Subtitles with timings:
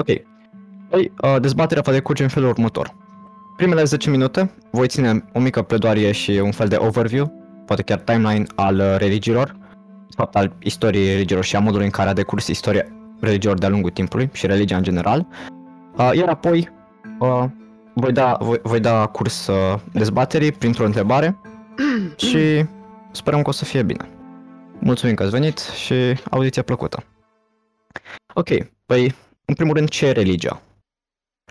[0.00, 0.06] Ok.
[0.88, 2.94] Păi, uh, dezbaterea va decurge în felul următor.
[3.56, 7.32] Primele 10 minute voi ține o mică pledoarie și un fel de overview,
[7.66, 9.56] poate chiar timeline al uh, religiilor,
[10.08, 12.86] de fapt al istoriei religiilor și a modului în care a decurs istoria
[13.20, 15.26] religiilor de-a lungul timpului și religia în general.
[15.96, 16.68] Uh, iar apoi
[17.18, 17.44] uh,
[17.94, 21.38] voi, da, voi, voi da curs uh, dezbaterii printr-o întrebare
[22.26, 22.64] și
[23.10, 24.08] sperăm că o să fie bine.
[24.78, 25.94] Mulțumim că ați venit și
[26.30, 27.04] audiția plăcută.
[28.34, 28.48] Ok,
[28.86, 29.14] păi,
[29.50, 30.62] în primul rând, ce e religia?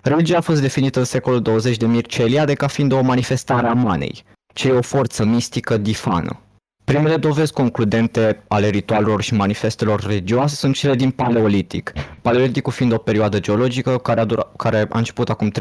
[0.02, 3.72] Religia a fost definită în secolul 20 de Mircea Eliade ca fiind o manifestare a
[3.72, 4.22] manei,
[4.54, 6.40] ce e o forță mistică difană.
[6.90, 11.92] Primele dovezi concludente ale ritualelor și manifestelor religioase sunt cele din Paleolitic.
[12.22, 15.52] Paleoliticul fiind o perioadă geologică care a, dura, care a început acum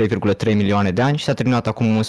[0.46, 2.02] 3,3 milioane de ani și s-a terminat acum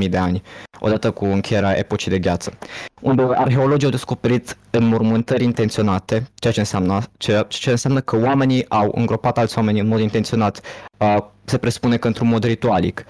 [0.00, 0.42] 11.000 de ani,
[0.80, 2.52] odată cu încheierea epocii de gheață.
[3.00, 8.92] Unde arheologii au descoperit înmormântări intenționate, ceea ce înseamnă, ceea ce înseamnă că oamenii au
[8.94, 10.60] îngropat alți oameni în mod intenționat,
[10.98, 13.04] uh, se presupune că într-un mod ritualic.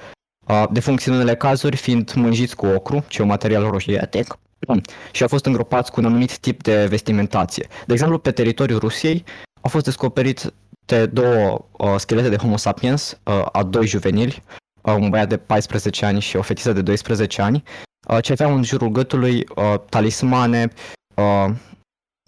[0.47, 4.39] Uh, de funcție în unele cazuri fiind mânjiți cu ocru, ce e un material roșietic,
[5.13, 7.67] și au fost îngropați cu un anumit tip de vestimentație.
[7.87, 9.25] De exemplu, pe teritoriul Rusiei
[9.61, 10.53] au fost descoperite
[11.13, 14.43] două uh, schelete de Homo sapiens, uh, a doi juvenili,
[14.83, 17.63] uh, un băiat de 14 ani și o fetiță de 12 ani,
[18.09, 20.73] uh, ce aveau în jurul gâtului uh, talismane,
[21.15, 21.55] uh,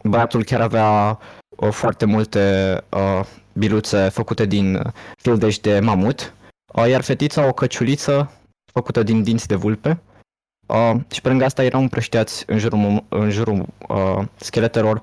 [0.05, 1.19] băiatul chiar avea
[1.57, 4.83] uh, foarte multe uh, biluțe făcute din
[5.23, 6.35] fildeș de mamut,
[6.75, 8.33] uh, iar fetița o căciuliță
[8.73, 10.01] făcută din dinți de vulpe,
[10.71, 15.03] Uh, și pe lângă asta erau împrășteați în jurul, în jurul uh, scheletelor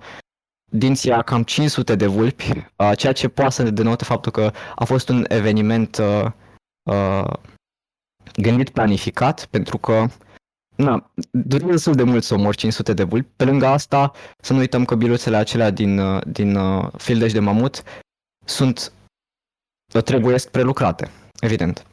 [0.72, 4.84] dinții a cam 500 de vulpi, uh, ceea ce poate să denote faptul că a
[4.84, 6.26] fost un eveniment uh,
[6.90, 7.34] uh,
[8.34, 10.06] gândit, planificat, pentru că
[10.76, 13.32] na, durează destul de mult să omori 500 de vulpi.
[13.36, 17.40] Pe lângă asta, să nu uităm că biluțele acelea din, uh, din uh, fildeș de
[17.40, 17.84] mamut
[18.46, 18.92] sunt,
[19.94, 21.10] uh, trebuie prelucrate,
[21.40, 21.86] evident.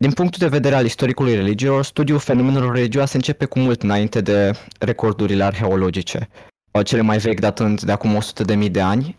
[0.00, 4.52] Din punctul de vedere al istoricului religiilor, studiul fenomenelor religioase începe cu mult înainte de
[4.78, 6.28] recordurile arheologice,
[6.70, 9.16] uh, cele mai vechi datând de acum 100.000 de ani,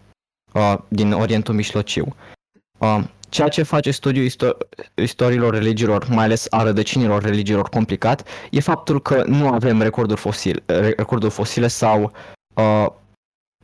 [0.54, 2.16] uh, din Orientul Mijlociu.
[2.78, 4.58] Uh, ceea ce face studiul istor-
[4.96, 10.64] istoriilor religiilor, mai ales a rădăcinilor religiilor complicat, e faptul că nu avem recorduri fosile,
[10.96, 12.12] recorduri fosile sau
[12.54, 12.86] uh,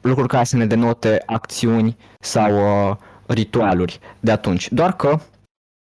[0.01, 2.51] lucruri care să ne denote acțiuni sau
[2.89, 2.95] uh,
[3.27, 4.71] ritualuri de atunci.
[4.71, 5.19] Doar că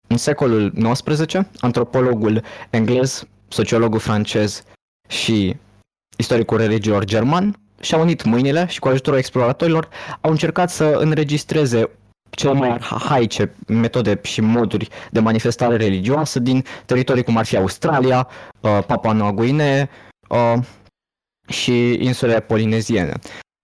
[0.08, 4.64] în secolul XIX, antropologul englez, sociologul francez
[5.08, 5.56] și
[6.18, 9.90] istoricul religiilor german și-au unit mâinile și cu ajutorul exploratorilor
[10.22, 11.90] au încercat să înregistreze
[12.30, 18.28] cele mai arhaice metode și moduri de manifestare religioasă din teritorii cum ar fi Australia,
[18.60, 19.90] uh, Papua Noua Guinee
[20.30, 20.64] uh,
[21.48, 23.14] și insulele polineziene.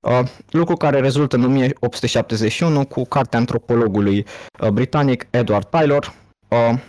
[0.07, 4.25] Uh, lucru care rezultă în 1871 cu cartea antropologului
[4.72, 6.13] britanic Edward Taylor,
[6.56, 6.79] uh,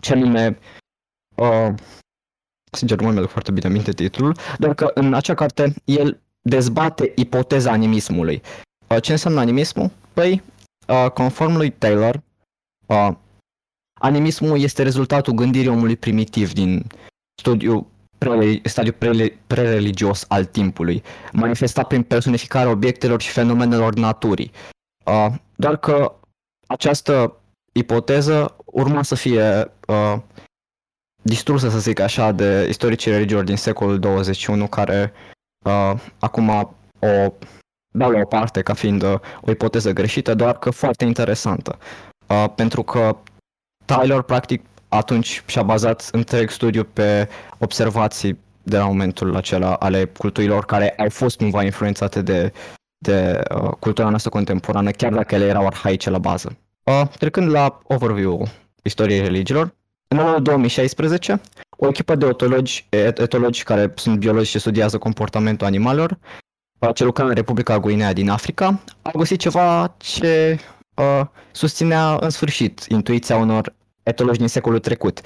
[0.00, 0.58] ce anume,
[1.34, 1.74] uh,
[2.72, 7.70] sincer nu mi-aduc foarte bine aminte titlul, doar că în acea carte el dezbate ipoteza
[7.70, 8.42] animismului.
[8.88, 9.90] Uh, ce înseamnă animismul?
[10.12, 10.42] Păi,
[10.88, 12.22] uh, conform lui Taylor,
[12.86, 13.10] uh,
[14.00, 16.86] animismul este rezultatul gândirii omului primitiv din
[17.40, 21.02] studiu pre, stadiu pre, pre-religios al timpului,
[21.32, 24.50] manifestat prin personificarea obiectelor și fenomenelor naturii.
[25.04, 26.14] Uh, doar că
[26.66, 27.40] această
[27.76, 30.18] ipoteză urma să fie uh,
[31.22, 35.12] distrusă, să zic așa, de istoricii religiilor din secolul 21 care
[35.64, 36.48] uh, acum
[36.98, 37.32] o
[37.94, 41.78] dau la o parte ca fiind uh, o ipoteză greșită, doar că foarte interesantă.
[42.26, 43.16] Uh, pentru că
[43.84, 50.64] Tyler, practic, atunci și-a bazat întreg studiu pe observații de la momentul acela ale culturilor
[50.64, 52.52] care au fost cumva influențate de,
[52.98, 56.56] de uh, cultura noastră contemporană, chiar dacă ele erau arhaice la bază.
[56.90, 58.48] Uh, trecând la overview
[58.82, 59.74] istoriei religiilor,
[60.08, 61.40] în anul 2016,
[61.76, 66.18] o echipă de etologi, etologi care sunt biologi și studiază comportamentul animalelor,
[66.78, 70.58] uh, ce lucra în Republica Guinea din Africa, au găsit ceva ce
[70.94, 75.20] uh, susținea în sfârșit intuiția unor etologi din secolul trecut,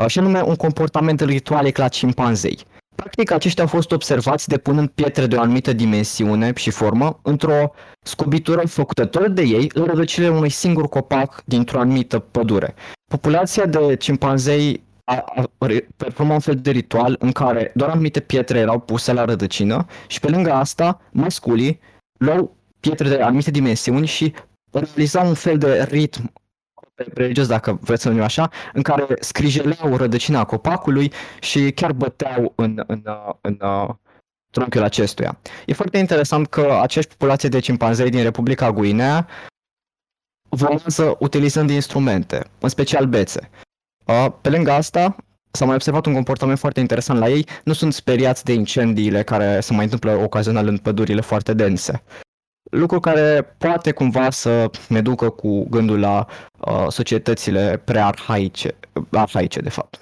[0.00, 2.58] uh, și anume un comportament ritualic la cimpanzei.
[2.94, 8.66] Practic, aceștia au fost observați depunând pietre de o anumită dimensiune și formă într-o scubitură
[8.66, 12.74] făcută tot de ei în rădăcinile unui singur copac dintr-o anumită pădure.
[13.10, 15.50] Populația de cimpanzei a, a
[15.96, 20.20] performa un fel de ritual în care doar anumite pietre erau puse la rădăcină și
[20.20, 21.80] pe lângă asta masculii
[22.18, 24.32] luau pietre de anumite dimensiuni și
[24.70, 26.32] realizau un fel de ritm
[27.14, 32.82] religios, dacă vreți să numim așa, în care scrijeleau rădăcina copacului și chiar băteau în,
[32.86, 33.02] în,
[33.40, 33.58] în, în
[34.50, 35.38] trunchiul acestuia.
[35.66, 39.28] E foarte interesant că aceeași populație de cimpanzei din Republica Guinea
[40.48, 43.50] volează utilizând instrumente, în special bețe.
[44.06, 45.16] Uh, pe lângă asta,
[45.50, 49.60] s-a mai observat un comportament foarte interesant la ei, nu sunt speriați de incendiile care
[49.60, 52.02] se mai întâmplă ocazional în pădurile foarte dense.
[52.74, 56.26] Lucru care poate cumva să ne ducă cu gândul la
[56.58, 58.74] uh, societățile prearhaice,
[59.10, 60.00] arhaice de fapt.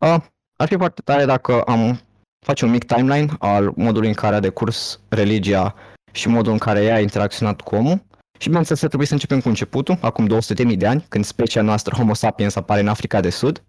[0.00, 0.16] Uh,
[0.56, 2.00] ar fi foarte tare dacă am
[2.46, 5.74] face un mic timeline al modului în care a decurs religia
[6.12, 8.02] și modul în care ea a interacționat cu omul.
[8.38, 12.14] Și bineînțeles, trebuie să începem cu începutul, acum 200.000 de ani, când specia noastră Homo
[12.14, 13.64] sapiens apare în Africa de Sud.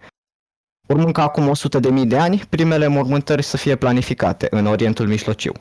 [0.87, 1.53] Urmând ca acum
[2.01, 5.51] 100.000 de ani, primele mormântări să fie planificate în Orientul Mijlociu.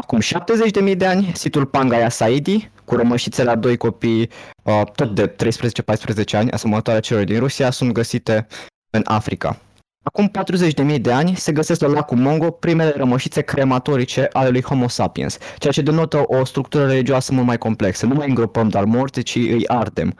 [0.00, 4.30] Acum 70.000 de ani, situl Pangaya Saidi, cu rămășițe la doi copii,
[4.62, 8.46] uh, tot de 13-14 ani, asemănătoare celor din Rusia, sunt găsite
[8.90, 9.58] în Africa.
[10.02, 14.88] Acum 40.000 de ani se găsesc la lacul Mongo primele rămășițe crematorice ale lui Homo
[14.88, 18.06] sapiens, ceea ce denotă o structură religioasă mult mai complexă.
[18.06, 20.18] Nu mai îngropăm doar morți, ci îi ardem,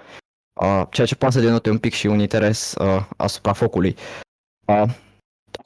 [0.61, 3.97] uh, ceea ce poate să denote un pic și un interes uh, asupra focului.
[4.67, 4.83] Uh,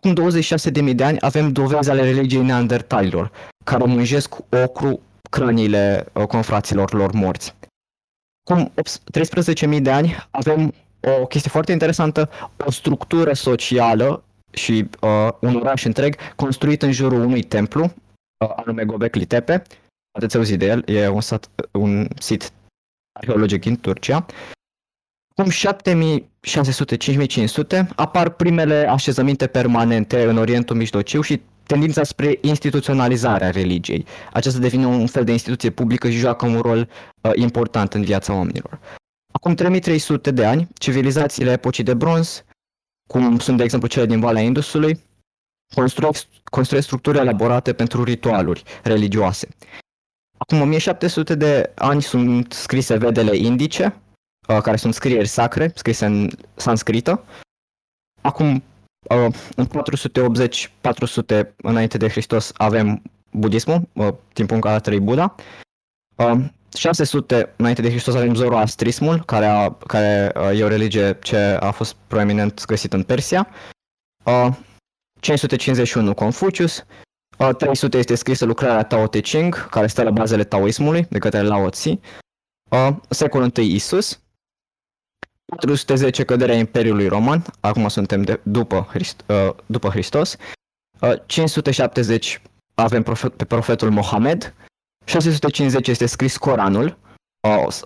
[0.04, 3.30] acum 26.000 de ani avem dovezi ale religiei neandertalilor,
[3.64, 4.34] care mânjesc
[4.64, 7.54] ocru crâniile uh, confraților lor morți.
[8.50, 8.72] Acum
[9.76, 10.74] 13.000 de ani avem
[11.20, 12.30] o chestie foarte interesantă,
[12.66, 14.22] o structură socială
[14.52, 19.62] și uh, un oraș întreg construit în jurul unui templu, uh, anume Gobekli Tepe.
[20.18, 22.52] Ați auzit de el, e un, sat, un sit
[23.12, 24.26] arheologic în Turcia.
[25.34, 25.54] Cum 7600-5500
[27.94, 34.06] apar primele așezăminte permanente în Orientul Mijlociu și tendința spre instituționalizarea religiei.
[34.32, 36.88] Aceasta devine un fel de instituție publică și joacă un rol
[37.20, 38.78] uh, important în viața oamenilor.
[39.32, 42.44] Acum 3300 de ani, civilizațiile epocii de bronz,
[43.08, 45.00] cum sunt de exemplu cele din Valea Indusului,
[45.74, 49.48] construiesc, construiesc structuri elaborate pentru ritualuri religioase.
[50.38, 53.96] Acum 1700 de ani sunt scrise vedele indice,
[54.48, 57.24] uh, care sunt scrieri sacre, scrise în sanscrită.
[58.20, 58.62] Acum,
[59.08, 65.34] uh, în 480-400 înainte de Hristos avem budismul, uh, timpul în care a trăit Buddha.
[66.76, 71.70] 600 înainte de Hristos avem Zoroastrismul, care, a, care uh, e o religie ce a
[71.70, 73.48] fost proeminent găsit în Persia.
[75.20, 76.84] 551 uh, Confucius.
[77.58, 81.40] 300 uh, este scrisă lucrarea Tao Te Ching, care stă la bazele taoismului, de către
[81.40, 82.00] Lao Tzu.
[83.08, 84.20] Secolul I Isus.
[85.54, 89.24] 410 căderea Imperiului Roman, acum suntem de, după, Christ,
[89.66, 90.36] după Hristos.
[91.26, 92.42] 570
[92.74, 94.54] avem profet, pe profetul Mohamed,
[95.04, 96.98] 650 este scris Coranul,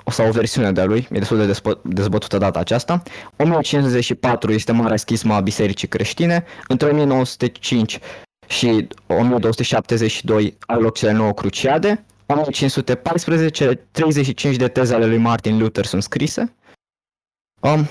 [0.04, 3.02] o, sau o versiune de-a lui, e destul de dezbătută data aceasta.
[3.36, 6.44] 1054 este Marea Schisma a Bisericii Creștine.
[6.68, 7.98] Între 1905
[8.46, 12.04] și 1272 au loc cele nouă cruciade.
[12.26, 16.54] 1514, 35 de teze ale lui Martin Luther sunt scrise.
[17.60, 17.86] Um,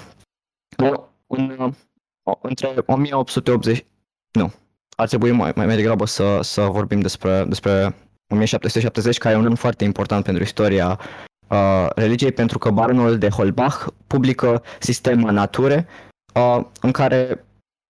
[1.28, 3.86] în, uh, între 1880,
[4.31, 4.54] nu,
[4.96, 7.96] ar trebui mai, mai degrabă să, să vorbim despre, despre
[8.30, 11.00] 1770, care e un an foarte important pentru istoria
[11.48, 15.88] uh, religiei, pentru că baronul de Holbach publică Sistema Nature,
[16.34, 17.46] uh, în care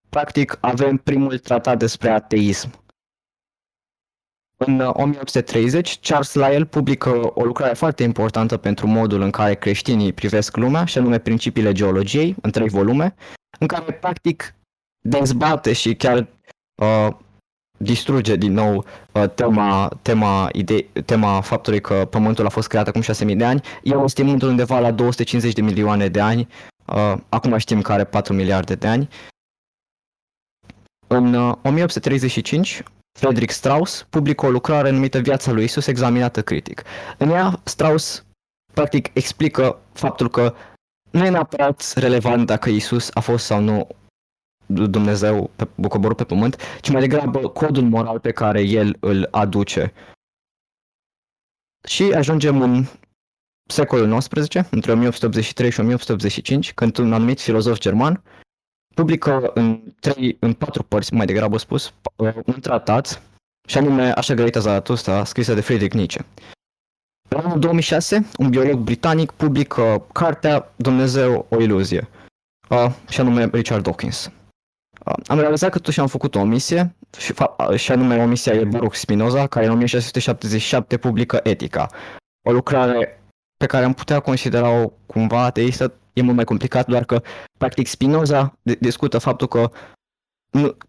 [0.08, 2.84] practic avem primul tratat despre ateism.
[4.58, 10.12] În 1830, uh, Charles Lyell publică o lucrare foarte importantă pentru modul în care creștinii
[10.12, 13.14] privesc lumea, și anume Principiile Geologiei, în trei volume,
[13.58, 14.54] în care practic
[15.00, 16.28] dezbate și chiar
[16.82, 17.08] uh,
[17.78, 23.02] distruge din nou uh, tema, tema, ide- tema faptului că Pământul a fost creat acum
[23.02, 23.60] 6.000 de ani.
[23.82, 26.48] El estimând undeva la 250 de milioane de ani.
[26.86, 29.08] Uh, acum știm că are 4 miliarde de ani.
[31.06, 32.82] În uh, 1835,
[33.16, 36.82] Frederick Strauss publică o lucrare numită Viața lui Isus examinată critic.
[37.18, 38.24] În ea, Strauss
[38.72, 40.54] practic explică faptul că
[41.10, 43.88] nu e neapărat relevant dacă Isus a fost sau nu
[44.66, 49.92] Dumnezeu pe, coborât pe pământ, ci mai degrabă codul moral pe care el îl aduce.
[51.88, 52.84] Și ajungem în
[53.68, 58.22] secolul XIX, între 1883 și 1885, când un anumit filozof german
[58.96, 61.94] publică în, trei, în patru părți, mai degrabă spus,
[62.44, 63.22] un tratat,
[63.68, 66.24] și anume Așa grăită Zaratustra, scrisă de Friedrich Nietzsche.
[67.28, 72.08] În anul 2006, un biolog britanic publică cartea Dumnezeu o iluzie,
[73.08, 74.30] și anume Richard Dawkins.
[75.26, 77.34] Am realizat că totuși am făcut o omisie, și,
[77.76, 81.86] și anume omisia e Baruch Spinoza, care în 1677 publică Etica.
[82.48, 83.22] O lucrare
[83.56, 87.22] pe care am putea considera-o cumva ateistă, e mult mai complicat, doar că,
[87.58, 89.70] practic, Spinoza discută faptul că,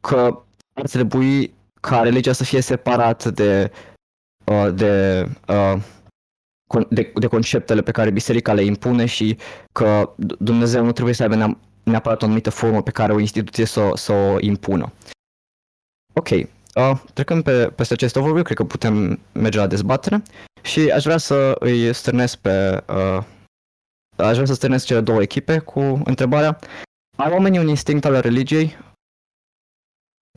[0.01, 0.43] că
[0.73, 3.71] ar trebui ca religia să fie separată de,
[4.45, 5.81] uh, de uh,
[6.89, 9.37] de, de conceptele pe care biserica le impune și
[9.71, 13.91] că Dumnezeu nu trebuie să aibă neapărat o anumită formă pe care o instituție să,
[13.93, 14.91] să o impună.
[16.13, 16.45] Ok, uh,
[17.13, 20.23] trecând pe, peste acest overview, cred că putem merge la dezbatere
[20.61, 22.83] și aș vrea să îi strânesc pe...
[22.89, 23.23] Uh,
[24.17, 26.59] aș vrea să strânesc cele două echipe cu întrebarea
[27.17, 28.77] Au oamenii un instinct al religiei?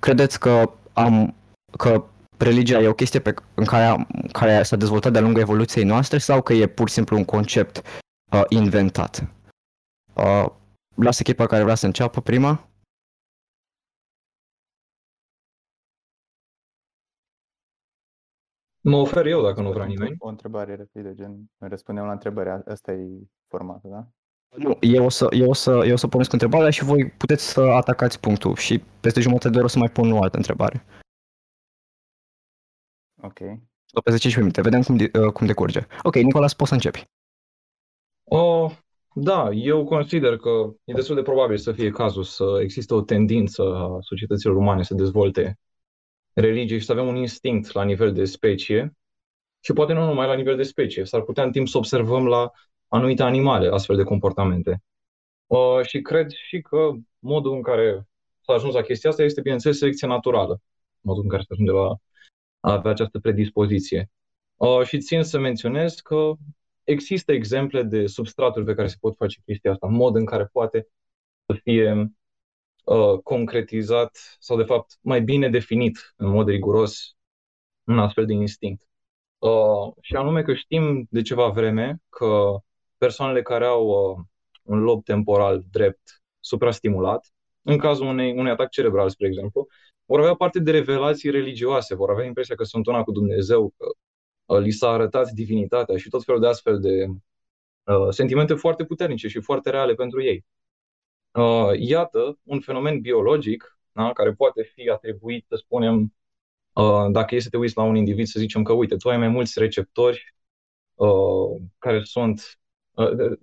[0.01, 1.35] Credeți că am
[1.77, 2.05] că
[2.37, 6.43] religia e o chestie pe, în care, care s-a dezvoltat de-a lungul evoluției noastre sau
[6.43, 7.83] că e pur și simplu un concept
[8.33, 9.25] uh, inventat?
[10.15, 10.47] Uh,
[10.95, 12.70] las echipa care vrea să înceapă prima.
[18.83, 20.17] Mă ofer eu dacă nu vrea nimeni.
[20.19, 23.07] O întrebare rapidă, gen, răspundeam la întrebare, asta e
[23.47, 24.09] formatul, da?
[24.57, 27.51] Nu, eu o să, eu o să, eu o să punesc întrebarea și voi puteți
[27.51, 30.85] să atacați punctul și peste jumătate de oră o să mai pun o altă întrebare.
[33.23, 33.39] Ok.
[33.93, 35.87] Sau peste 15 minute, vedem cum, de, uh, cum decurge.
[36.03, 37.05] Ok, Nicolas, poți să începi.
[38.25, 38.73] Oh,
[39.15, 40.51] da, eu consider că
[40.85, 44.95] e destul de probabil să fie cazul să existe o tendință a societăților umane să
[44.95, 45.59] dezvolte
[46.41, 48.97] religie și să avem un instinct la nivel de specie
[49.61, 51.05] și poate nu numai la nivel de specie.
[51.05, 52.51] S-ar putea în timp să observăm la
[52.89, 54.83] anumite animale astfel de comportamente.
[55.47, 58.07] Uh, și cred și că modul în care
[58.41, 60.61] s-a ajuns la chestia asta este, bineînțeles, selecția naturală.
[61.01, 61.97] Modul în care se ajunge la
[62.61, 64.11] a avea această predispoziție.
[64.57, 66.33] Uh, și țin să menționez că
[66.85, 70.89] există exemple de substraturi pe care se pot face chestia asta, mod în care poate
[71.47, 72.13] să fie
[72.91, 77.17] uh, concretizat sau, de fapt, mai bine definit în mod riguros
[77.85, 78.83] un astfel de instinct.
[79.39, 82.57] Uh, și anume că știm de ceva vreme că
[82.99, 84.25] persoanele care au uh,
[84.63, 87.33] un lob temporal drept suprastimulat,
[87.63, 89.67] în cazul unei, unui atac cerebral, spre exemplu,
[90.05, 93.87] vor avea parte de revelații religioase, vor avea impresia că sunt una cu Dumnezeu, că
[94.55, 99.29] uh, li s-a arătat divinitatea și tot felul de astfel de uh, sentimente foarte puternice
[99.29, 100.45] și foarte reale pentru ei.
[101.33, 106.15] Uh, iată un fenomen biologic da, care poate fi atribuit, să spunem,
[106.73, 109.17] uh, dacă este să te uiți la un individ, să zicem că, uite, tu ai
[109.17, 110.35] mai mulți receptori
[110.95, 112.59] uh, care sunt
[112.91, 113.39] uh,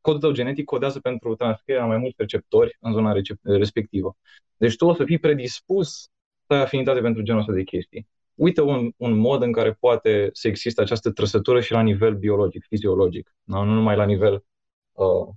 [0.00, 4.16] codul tău genetic codează pentru transcrierea mai mulți receptori în zona recep- respectivă.
[4.56, 6.10] Deci tu o să fii predispus
[6.46, 8.08] să ai afinitate pentru genul ăsta de chestii.
[8.34, 12.64] Uite un, un mod în care poate să existe această trăsătură și la nivel biologic,
[12.68, 13.62] fiziologic, da?
[13.62, 14.44] nu numai la nivel
[14.92, 15.28] uh,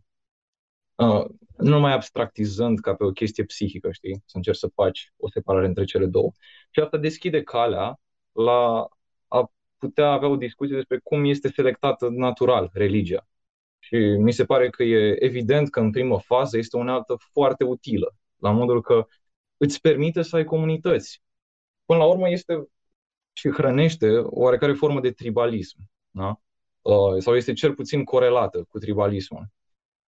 [0.96, 1.26] uh,
[1.62, 4.24] nu numai abstractizând ca pe o chestie psihică, știi?
[4.26, 6.32] Să încerci să faci o separare între cele două.
[6.70, 8.00] Și asta deschide calea
[8.32, 8.88] la
[9.28, 13.28] a putea avea o discuție despre cum este selectată natural religia.
[13.80, 17.64] Și mi se pare că e evident că în primă fază este o altă foarte
[17.64, 19.06] utilă, la modul că
[19.58, 21.22] îți permite să ai comunități.
[21.86, 22.68] Până la urmă este
[23.34, 25.78] și hrănește oarecare formă de tribalism.
[26.10, 26.42] Da?
[26.82, 29.50] Uh, sau este cel puțin corelată cu tribalismul.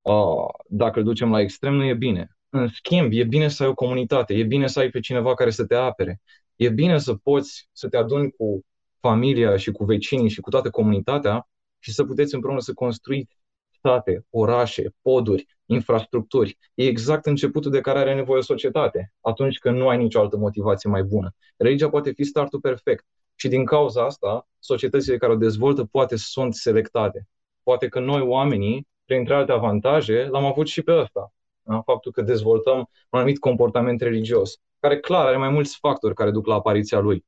[0.04, 2.38] Uh, dacă îl ducem la extrem, nu e bine.
[2.50, 5.50] În schimb, e bine să ai o comunitate, e bine să ai pe cineva care
[5.50, 6.22] să te apere,
[6.56, 8.66] e bine să poți să te aduni cu
[9.00, 11.48] familia și cu vecinii și cu toată comunitatea
[11.80, 13.38] și să puteți împreună să construiți
[13.70, 16.58] state, orașe, poduri, infrastructuri.
[16.74, 20.38] E exact începutul de care are nevoie o societate, atunci când nu ai nicio altă
[20.38, 21.36] motivație mai bună.
[21.58, 23.06] Religia poate fi startul perfect
[23.36, 27.28] și din cauza asta, societățile care o dezvoltă poate sunt selectate.
[27.64, 31.34] Poate că noi, oamenii, printre alte avantaje, l-am avut și pe ăsta.
[31.62, 31.82] Da?
[31.82, 36.46] Faptul că dezvoltăm un anumit comportament religios, care clar are mai mulți factori care duc
[36.46, 37.26] la apariția lui.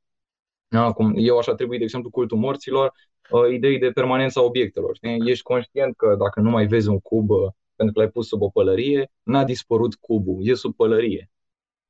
[0.67, 0.91] Da?
[0.91, 2.94] Cum eu aș atribui, de exemplu, cultul morților
[3.29, 4.96] uh, idei de permanența obiectelor.
[4.96, 5.29] Știi?
[5.29, 8.41] Ești conștient că dacă nu mai vezi un cub uh, pentru că l-ai pus sub
[8.41, 11.29] o pălărie, n-a dispărut cubul, e sub pălărie.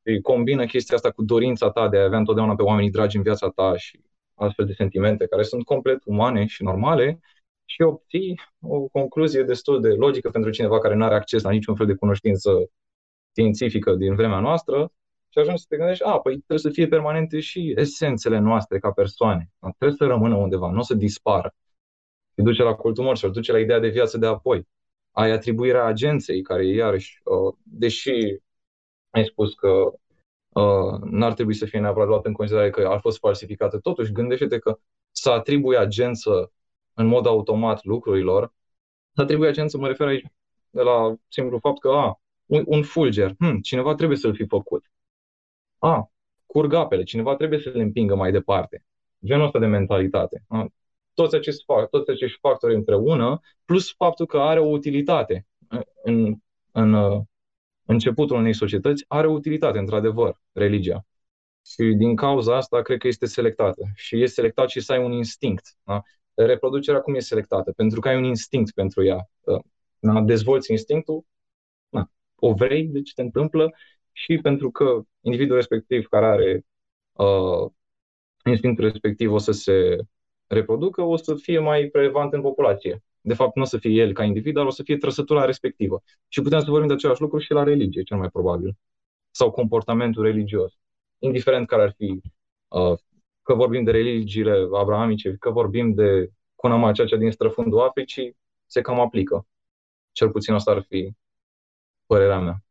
[0.05, 3.23] Și combină chestia asta cu dorința ta de a avea întotdeauna pe oamenii dragi în
[3.23, 3.99] viața ta și
[4.33, 7.19] astfel de sentimente care sunt complet umane și normale
[7.65, 11.75] și obții o concluzie destul de logică pentru cineva care nu are acces la niciun
[11.75, 12.69] fel de cunoștință
[13.29, 14.91] științifică din vremea noastră
[15.29, 18.91] și ajungi să te gândești, a, păi trebuie să fie permanente și esențele noastre ca
[18.91, 19.51] persoane.
[19.59, 21.53] Trebuie să rămână undeva, nu o să dispară.
[22.35, 24.67] Și duce la cultul morților, duce la ideea de viață de apoi.
[25.11, 28.39] Ai atribuirea agenței, care iarăși, uh, deși
[29.09, 29.67] ai spus că
[30.49, 34.59] uh, n-ar trebui să fie neapărat luat în considerare că a fost falsificată, totuși gândește-te
[34.59, 34.79] că
[35.11, 36.51] să atribui agență
[36.95, 38.53] în mod automat lucrurilor,
[39.13, 40.25] să atribui agență, mă refer aici
[40.69, 44.85] de la simplu fapt că, a, un, un fulger, hm, cineva trebuie să-l fi făcut.
[45.77, 46.11] A,
[46.45, 48.85] curg apele, cineva trebuie să le împingă mai departe.
[49.25, 50.43] Genul ăsta de mentalitate.
[50.47, 50.67] A,
[51.13, 55.47] toți, acești, toți acești factori împreună, plus faptul că are o utilitate
[56.03, 56.35] în,
[56.71, 57.21] în uh,
[57.85, 61.05] începutul unei societăți, are o utilitate, într-adevăr, religia.
[61.65, 63.91] Și din cauza asta, cred că este selectată.
[63.95, 65.75] Și este selectat și să ai un instinct.
[65.83, 66.01] Da?
[66.35, 69.29] Reproducerea cum e selectată, pentru că ai un instinct pentru ea.
[69.99, 71.25] Na, dezvolți instinctul,
[71.89, 73.71] na, o vrei, deci te întâmplă,
[74.11, 76.65] și pentru că individul respectiv care are
[77.11, 77.71] uh,
[78.45, 79.97] instinctul respectiv o să se
[80.47, 83.03] reproducă, o să fie mai relevant în populație.
[83.21, 86.03] De fapt, nu o să fie el ca individ, dar o să fie trăsătura respectivă.
[86.27, 88.77] Și putem să vorbim de același lucru și la religie, cel mai probabil.
[89.31, 90.73] Sau comportamentul religios.
[91.19, 92.21] Indiferent care ar fi,
[92.67, 92.97] uh,
[93.45, 98.81] că vorbim de religiile abrahamice, că vorbim de Cunama, ceea ce din străfundul Africii, se
[98.81, 99.47] cam aplică.
[100.11, 101.11] Cel puțin asta ar fi
[102.05, 102.63] părerea mea.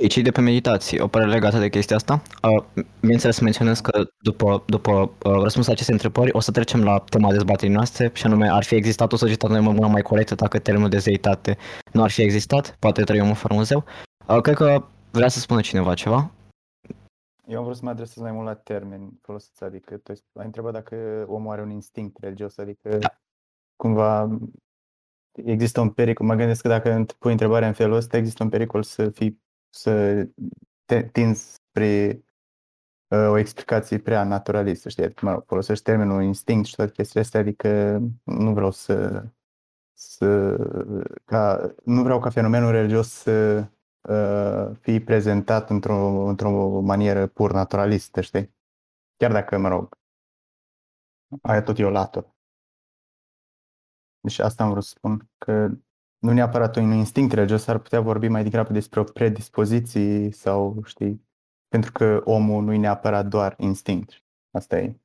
[0.00, 2.22] Aici de pe meditații, o părere legată de chestia asta.
[2.42, 6.98] Uh, bineînțeles, menționez că după, după uh, răspunsul la aceste întrebări o să trecem la
[6.98, 10.88] tema dezbaterii noastre și anume ar fi existat o societate mai mai corectă dacă termenul
[10.88, 11.56] de zeitate
[11.92, 13.84] nu ar fi existat, poate trăim în fără un zeu.
[14.26, 16.30] Uh, cred că vrea să spună cineva ceva.
[17.46, 20.72] Eu am vrut să mă adresez mai mult la termeni folosiți, adică tu ai întrebat
[20.72, 23.20] dacă omul are un instinct religios, adică da.
[23.76, 24.38] cumva
[25.32, 28.82] există un pericol, mă gândesc că dacă pui întrebarea în felul ăsta, există un pericol
[28.82, 30.24] să fii să
[30.84, 32.24] te tinzi spre
[33.08, 35.04] uh, o explicație prea naturalistă, știi?
[35.04, 39.24] Adică, mă rog, folosești termenul instinct și toate chestiile astea, adică nu vreau să,
[39.92, 40.56] să
[41.24, 43.66] ca, nu vreau ca fenomenul religios să
[44.08, 48.54] uh, fie prezentat într-o, într-o manieră pur naturalistă, știi?
[49.16, 49.98] Chiar dacă, mă rog,
[51.42, 52.34] aia tot e o latură.
[54.20, 55.70] Deci asta am vrut să spun, că
[56.18, 61.28] nu neapărat un instinct religios, ar putea vorbi mai degrabă despre o predispoziție sau, știi,
[61.68, 64.24] pentru că omul nu e neapărat doar instinct.
[64.50, 64.98] Asta e.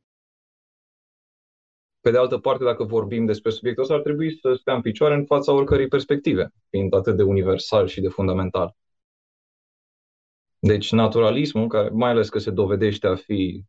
[2.00, 5.13] Pe de altă parte, dacă vorbim despre subiectul ăsta, ar trebui să stea în picioare
[5.13, 8.75] în fața oricărei perspective, fiind atât de universal și de fundamental.
[10.60, 13.63] Deci naturalismul, care mai ales că se dovedește a fi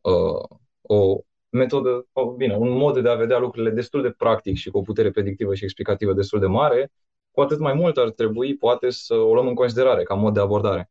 [0.00, 4.78] uh, o metodă, bine, un mod de a vedea lucrurile destul de practic și cu
[4.78, 6.92] o putere predictivă și explicativă destul de mare,
[7.30, 10.40] cu atât mai mult ar trebui, poate, să o luăm în considerare ca mod de
[10.40, 10.90] abordare.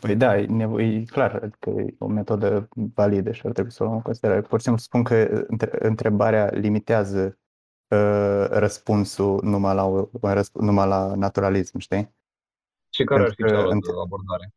[0.00, 3.82] Păi da, e, nevo- e clar, că e o metodă validă și ar trebui să
[3.82, 4.40] o luăm în considerare.
[4.40, 5.46] Pur și simplu spun că
[5.78, 7.38] întrebarea limitează
[7.88, 12.14] uh, răspunsul numai la, un răsp- numai la naturalism, știi?
[12.94, 14.52] Și care Pentru ar fi cealaltă abordare?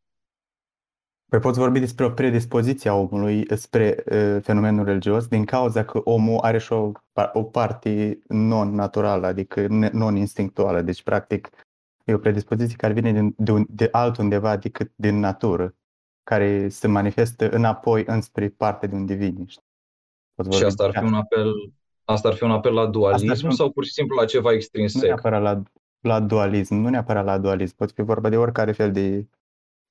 [1.28, 6.00] Păi poți vorbi despre o predispoziție a omului spre uh, fenomenul religios din cauza că
[6.04, 6.92] omul are și o,
[7.32, 10.82] o parte non-naturală, adică non-instinctuală.
[10.82, 11.50] Deci, practic,
[12.04, 15.74] e o predispoziție care vine din, de, un, de altundeva decât din natură,
[16.22, 19.46] care se manifestă înapoi înspre parte de un divin.
[20.50, 21.52] Și asta ar fi un apel,
[22.04, 23.50] asta ar fi un apel la dualism un...
[23.50, 25.02] sau pur și simplu la ceva extrinsec?
[25.02, 25.62] Nu neapărat la,
[26.00, 27.76] la dualism, nu neapărat la dualism.
[27.76, 29.26] Poate fi vorba de oricare fel de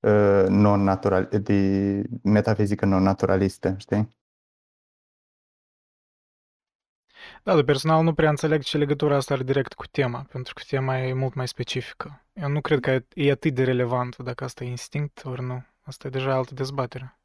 [0.06, 4.18] Uh, non-natural, de metafizică non-naturalistă, știi?
[7.44, 10.62] Da, de personal nu prea înțeleg ce legătură asta are direct cu tema, pentru că
[10.68, 12.26] tema e mult mai specifică.
[12.34, 15.66] Eu nu cred că e atât de relevant dacă asta e instinct ori nu.
[15.82, 17.20] Asta e deja altă dezbatere.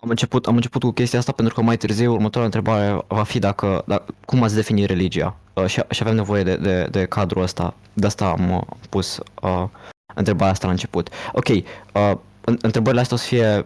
[0.00, 3.38] Am început, am început cu chestia asta pentru că mai târziu următoarea întrebare va fi
[3.38, 7.42] dacă, dacă cum ați defini religia uh, și, și avem nevoie de, de, de cadrul
[7.42, 7.74] ăsta.
[7.92, 9.64] De asta am uh, pus uh,
[10.14, 11.08] întrebarea asta la început.
[11.32, 12.12] Ok, uh,
[12.44, 13.64] întrebările astea o să fie uh,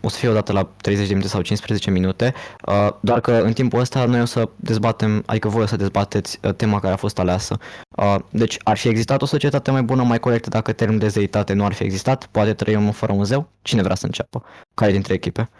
[0.00, 2.34] o să fie odată la 30 de minute sau 15 minute,
[2.66, 6.38] uh, doar că în timpul ăsta noi o să dezbatem, adică voi o să dezbateți
[6.42, 7.58] uh, tema care a fost aleasă.
[7.96, 11.52] Uh, deci ar fi existat o societate mai bună, mai corectă dacă termenul de zeitate
[11.52, 12.26] nu ar fi existat?
[12.26, 13.48] Poate trăim fără muzeu?
[13.62, 14.44] Cine vrea să înceapă?
[14.74, 15.50] Care dintre echipe?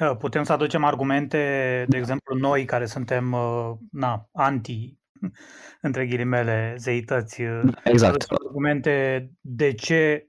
[0.00, 5.00] Uh, putem să aducem argumente, de exemplu, noi care suntem uh, na, anti
[5.80, 7.42] între ghilimele, zeități.
[7.84, 8.26] Exact.
[8.46, 10.28] Argumente de ce,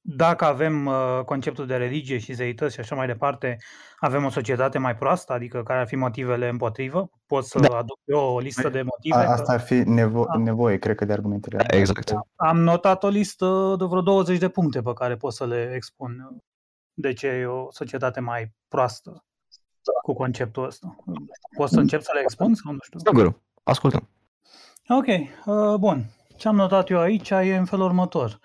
[0.00, 3.56] dacă avem uh, conceptul de religie și zeități și așa mai departe,
[3.98, 7.10] avem o societate mai proastă, adică care ar fi motivele împotrivă?
[7.26, 7.76] Pot să da.
[7.76, 9.26] aduc eu o listă de motive?
[9.26, 10.38] A, asta ar fi nevo- da.
[10.38, 11.64] nevoie, cred că, de argumentele.
[11.68, 12.12] Exact.
[12.36, 16.36] Am notat o listă de vreo 20 de puncte pe care pot să le expun
[16.94, 19.24] de ce e o societate mai proastă
[20.02, 20.96] cu conceptul ăsta.
[21.56, 22.98] Poți să încep să le expun sau nu știu?
[22.98, 23.40] Sigur.
[23.62, 24.08] Ascultăm.
[24.88, 26.04] Ok, uh, bun.
[26.36, 28.38] Ce am notat eu aici e în felul următor.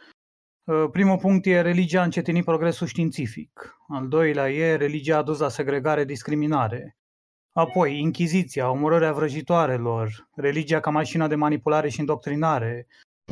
[0.63, 3.75] Uh, primul punct e religia a încetinit progresul științific.
[3.87, 6.97] Al doilea e religia a dus la segregare, discriminare.
[7.51, 12.87] Apoi, Inchiziția, omorârea vrăjitoarelor, religia ca mașină de manipulare și indoctrinare,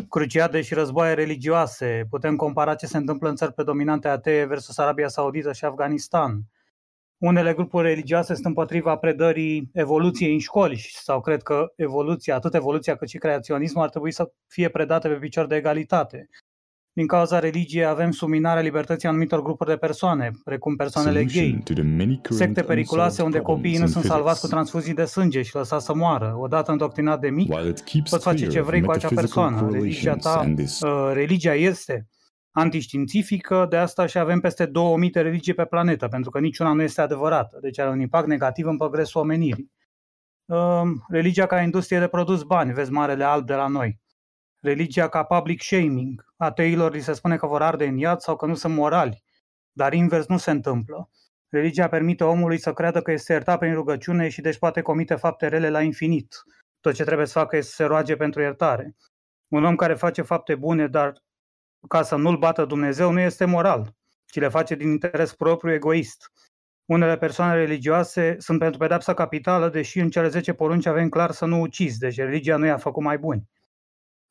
[0.09, 5.07] cruciade și războaie religioase, putem compara ce se întâmplă în țări predominante atee versus Arabia
[5.07, 6.41] Saudită și Afganistan,
[7.17, 12.95] unele grupuri religioase sunt împotriva predării evoluției în școli sau cred că evoluția, atât evoluția
[12.95, 16.30] cât și creaționismul ar trebui să fie predate pe picior de egalitate.
[16.93, 21.63] Din cauza religiei avem subminarea libertății anumitor grupuri de persoane, precum persoanele gay,
[22.30, 26.36] secte periculoase unde copiii nu sunt salvați cu transfuzii de sânge și lăsați să moară.
[26.38, 27.54] Odată îndoctrinat de mic,
[28.10, 29.69] poți face ce vrei cu acea persoană.
[29.71, 32.08] Religia ta, uh, religia este
[32.55, 36.81] antiștiințifică, de asta și avem peste 2000 de religii pe planetă, pentru că niciuna nu
[36.81, 39.71] este adevărată, deci are un impact negativ în progresul omenirii.
[40.45, 44.03] Uh, religia ca industrie de produs bani, vezi Marele Alb de la noi
[44.65, 46.25] religia ca public shaming.
[46.37, 49.23] Ateilor li se spune că vor arde în iad sau că nu sunt morali,
[49.71, 51.09] dar invers nu se întâmplă.
[51.49, 55.47] Religia permite omului să creadă că este iertat prin rugăciune și deci poate comite fapte
[55.47, 56.43] rele la infinit.
[56.79, 58.95] Tot ce trebuie să facă este să se roage pentru iertare.
[59.47, 61.13] Un om care face fapte bune, dar
[61.87, 63.95] ca să nu-l bată Dumnezeu, nu este moral,
[64.25, 66.31] ci le face din interes propriu egoist.
[66.85, 71.45] Unele persoane religioase sunt pentru pedepsa capitală, deși în cele 10 porunci avem clar să
[71.45, 73.49] nu ucizi, deci religia nu i-a făcut mai buni.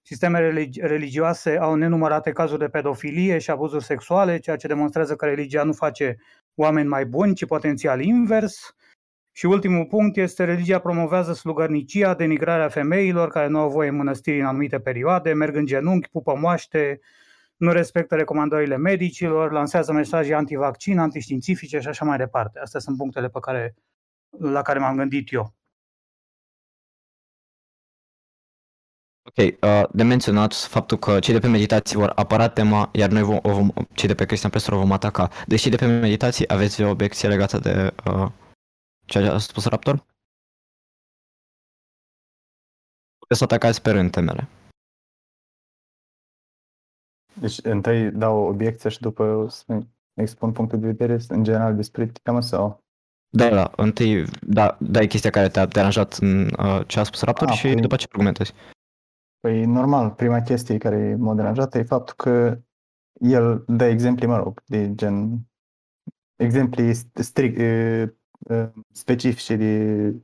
[0.02, 5.62] Sistemele religioase au nenumărate cazuri de pedofilie și abuzuri sexuale, ceea ce demonstrează că religia
[5.62, 6.16] nu face
[6.54, 8.74] oameni mai buni, ci potențial invers.
[9.32, 14.40] Și ultimul punct este religia promovează slugărnicia, denigrarea femeilor care nu au voie în mănăstiri
[14.40, 17.00] în anumite perioade, merg în genunchi, pupă moaște,
[17.56, 22.58] nu respectă recomandările medicilor, lansează mesaje antivaccin, antiștiințifice și așa mai departe.
[22.58, 23.74] Astea sunt punctele pe care,
[24.38, 25.54] la care m-am gândit eu.
[29.26, 33.22] Ok, uh, de menționat faptul că cei de pe meditații vor apăra tema, iar noi
[33.22, 35.28] vom, vom cei de pe Cristian Pestor vom ataca.
[35.46, 38.30] Deși de pe meditații aveți o obiecție legată de uh,
[39.06, 40.06] ce a spus Raptor?
[43.18, 44.48] Puteți să atacați pe rând temele.
[47.44, 49.80] Deci întâi dau o obiecție și după să
[50.14, 52.82] expun punctul de vedere în general despre temă sau?
[53.28, 57.48] Da, da, întâi da, dai chestia care te-a deranjat în uh, ce a spus Raptor
[57.48, 57.80] ah, și păi...
[57.80, 58.52] după ce argumentezi.
[59.40, 62.58] Păi normal, prima chestie care m-a deranjat e faptul că
[63.20, 65.38] el dă exemple, mă rog, de gen
[66.36, 67.60] exemple strict,
[68.92, 70.14] specifice de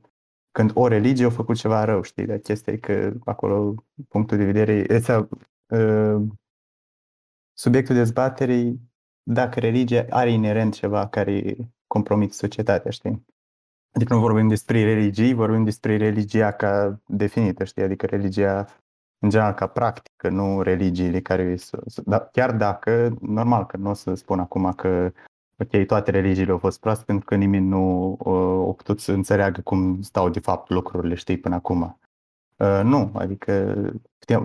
[0.51, 3.75] când o religie a făcut ceva rău, știi, dar chestia e că acolo
[4.07, 5.29] punctul de vedere, sau,
[7.61, 8.79] subiectul dezbaterii
[9.23, 11.55] dacă religia are inerent ceva care
[11.87, 13.25] compromite societatea, știi?
[13.91, 17.83] Adică nu vorbim despre religii, vorbim despre religia ca definită, știi?
[17.83, 18.65] Adică religia
[19.19, 21.57] în general ca practică, nu religiile care
[22.05, 25.11] da, chiar dacă, normal că nu o să spun acum că
[25.57, 29.61] ok, toate religiile au fost proaste pentru că nimeni nu uh, a putut să înțeleagă
[29.61, 31.99] cum stau de fapt lucrurile, știi, până acum.
[32.57, 33.75] Uh, nu, adică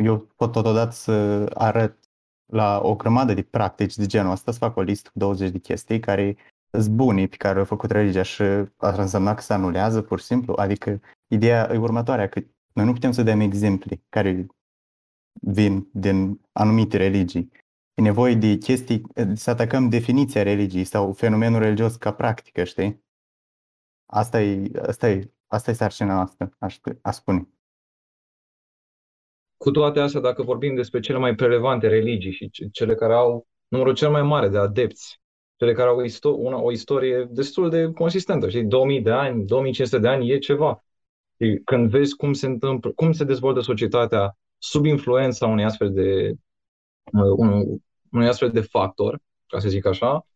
[0.03, 2.06] eu pot totodată să arăt
[2.47, 5.59] la o grămadă de practici de genul ăsta, să fac o listă cu 20 de
[5.59, 6.37] chestii care
[6.71, 8.43] sunt bune pe care au făcut religia și
[8.77, 10.55] asta înseamnă că se anulează pur și simplu.
[10.57, 12.41] Adică ideea e următoarea, că
[12.73, 14.47] noi nu putem să dăm exemple care
[15.41, 17.51] vin din anumite religii.
[17.95, 19.03] E nevoie de chestii,
[19.35, 23.05] să atacăm definiția religiei sau fenomenul religios ca practică, știi?
[24.07, 27.49] Asta e, asta e, asta e sarcina noastră, aș, aș spune.
[29.57, 33.95] Cu toate astea, dacă vorbim despre cele mai relevante religii și cele care au numărul
[33.95, 35.21] cel mai mare de adepți,
[35.57, 39.45] cele care au o, isto- una, o istorie destul de consistentă, știi, 2000 de ani,
[39.47, 40.85] 2500 de ani e ceva.
[41.41, 46.31] Și când vezi cum se întâmplă, cum se dezvoltă societatea sub influența unui astfel de,
[47.13, 47.65] uh, un,
[48.13, 50.27] unui astfel de factor, ca să zic așa,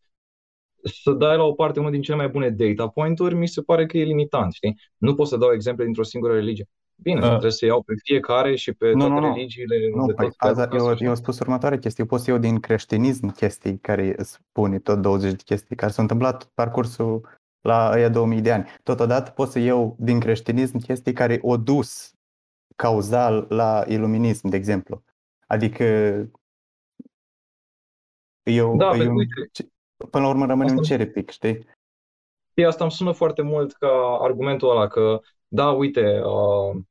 [1.03, 3.85] să dai la o parte unul din cele mai bune data point-uri, mi se pare
[3.85, 4.79] că e limitant, știi?
[4.97, 6.67] Nu pot să dau exemple dintr-o singură religie.
[7.03, 7.27] Bine, uh.
[7.27, 9.75] trebuie să iau pe fiecare și pe nu, toate nu, religiile.
[9.95, 12.03] Nu, de păi, aza, eu, eu am spus următoare chestie.
[12.03, 16.03] Eu pot să iau din creștinism chestii care spune tot 20 de chestii care s-au
[16.03, 17.29] întâmplat parcursul
[17.61, 18.67] la aia 2000 de ani.
[18.83, 22.13] Totodată pot să iau din creștinism chestii care o dus
[22.75, 25.03] cauzal la iluminism, de exemplu.
[25.47, 25.85] Adică
[28.43, 29.51] eu, da, eu uite,
[30.09, 31.67] până la urmă rămâne asta, un cerepic, știi?
[32.49, 36.81] Știi, asta îmi sună foarte mult ca argumentul ăla că, da, uite, uh,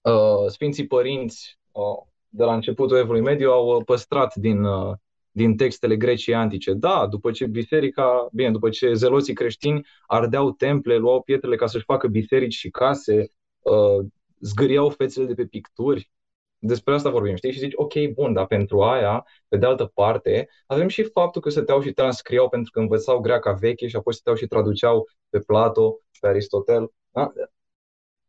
[0.00, 4.92] uh, Sfinții Părinți uh, de la începutul Evului Mediu au uh, păstrat din, uh,
[5.30, 6.72] din textele Greciei antice.
[6.72, 11.84] Da, după ce biserica, bine, după ce zeloții creștini ardeau temple, luau pietrele ca să-și
[11.84, 14.06] facă biserici și case, uh,
[14.40, 16.10] zgâriau fețele de pe picturi.
[16.58, 17.52] Despre asta vorbim, știi?
[17.52, 21.50] Și zici, ok, bun, dar pentru aia, pe de altă parte, avem și faptul că
[21.50, 26.00] stăteau și transcriau pentru că învățau greaca veche și apoi stăteau și traduceau pe Plato,
[26.20, 26.92] pe Aristotel.
[27.10, 27.32] Da?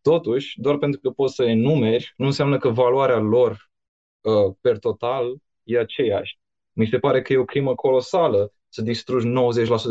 [0.02, 3.70] Totuși, doar pentru că poți să enumeri, nu înseamnă că valoarea lor
[4.22, 6.40] uh, per total e aceeași.
[6.74, 9.28] Mi se pare că e o crimă colosală să distrugi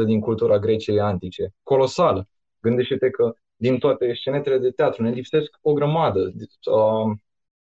[0.02, 1.54] 90% din cultura Greciei antice.
[1.62, 2.28] Colosală.
[2.60, 5.02] Gândește-te că din toate scenetele de teatru.
[5.02, 6.32] Ne lipsesc o grămadă.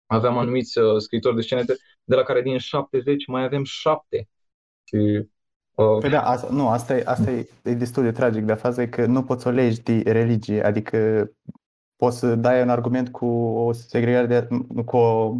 [0.06, 4.28] aveam anumiți uh, scritori de scenete, de la care din 70 mai avem 7.
[4.84, 4.96] Și,
[5.74, 8.82] uh, Păi da, asta, nu, asta e, asta e, e destul de tragic, dar faza
[8.82, 11.30] e că nu poți să o legi de religie, adică
[12.00, 14.48] poți să dai un argument cu o segregare de,
[14.84, 15.36] cu o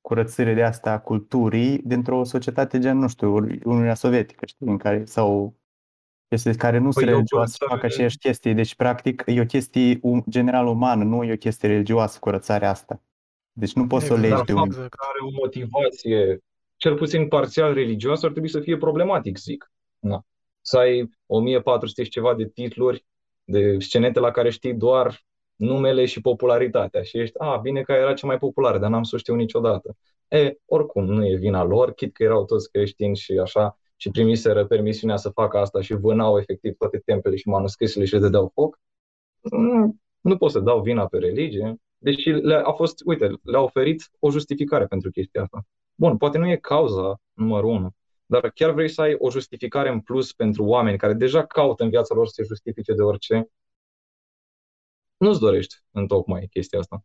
[0.00, 3.34] curățire de asta a culturii dintr-o societate gen, nu știu,
[3.64, 5.54] Uniunea Sovietică, știi, în care, sau
[6.28, 9.40] chestii care nu Păi sunt eu religioase și fac curățare- aceeași chestii, deci practic e
[9.40, 13.02] o chestie um, general umană, nu e o chestie religioasă curățarea asta.
[13.52, 14.66] Deci nu poți să o Exact, legi de un...
[14.66, 14.94] exact.
[14.94, 16.38] care are o motivație,
[16.76, 19.72] cel puțin parțial religioasă, ar trebui să fie problematic, zic.
[19.98, 20.24] Na.
[20.60, 23.04] Să ai 1400 și ceva de titluri,
[23.44, 25.28] de scenete la care știi doar
[25.60, 29.14] numele și popularitatea și ești, a, bine că era cea mai populară, dar n-am să
[29.14, 29.96] o știu niciodată.
[30.28, 34.66] E, oricum, nu e vina lor, chit că erau toți creștini și așa, și primiseră
[34.66, 38.78] permisiunea să facă asta și vânau efectiv toate templele și manuscrisele și le dădeau foc.
[39.40, 41.74] Mm, Nu pot să dau vina pe religie.
[41.98, 45.66] Deși le a fost, uite, le-a oferit o justificare pentru chestia asta.
[45.94, 47.90] Bun, poate nu e cauza numărul unu,
[48.26, 51.90] dar chiar vrei să ai o justificare în plus pentru oameni care deja caută în
[51.90, 53.48] viața lor să se justifice de orice,
[55.20, 57.04] nu-ți dorești în tocmai chestia asta.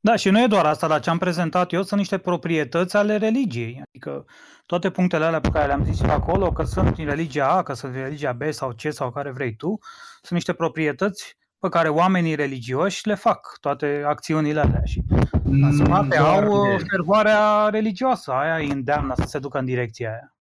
[0.00, 3.16] Da, și nu e doar asta, dar ce am prezentat eu sunt niște proprietăți ale
[3.16, 3.82] religiei.
[3.88, 4.24] Adică
[4.66, 7.72] toate punctele alea pe care le-am zis și acolo, că sunt din religia A, că
[7.72, 9.78] sunt din religia B sau C sau care vrei tu,
[10.14, 14.82] sunt niște proprietăți pe care oamenii religioși le fac, toate acțiunile alea.
[14.84, 15.02] Și
[15.44, 19.64] în spate doar au uh, de- fervoarea religioasă, aia îi îndeamnă să se ducă în
[19.64, 20.36] direcția aia.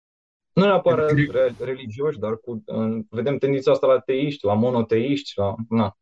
[0.53, 5.31] Nu neapărat Cred- re- religioși, dar cu, în, vedem tendința asta la teiști, la monoteiști,
[5.35, 5.55] la...
[5.69, 5.97] Na.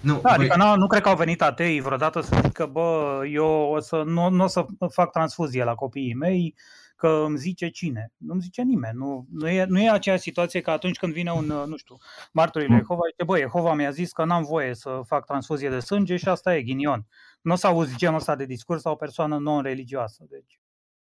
[0.00, 3.20] Nu, Da, voi- adică nu, nu cred că au venit atei vreodată să zică, bă,
[3.30, 6.54] eu o să, nu, nu o să fac transfuzie la copiii mei,
[6.96, 8.12] că îmi zice cine.
[8.16, 8.98] Nu îmi zice nimeni.
[8.98, 11.96] Nu, nu, e, nu e aceeași situație ca atunci când vine un, nu știu,
[12.32, 15.78] martorii lui Jehova, zice, bă, Jehova mi-a zis că n-am voie să fac transfuzie de
[15.80, 17.06] sânge și asta e ghinion.
[17.40, 20.24] Nu o să auzi genul ăsta de discurs la o persoană non-religioasă.
[20.30, 20.60] Deci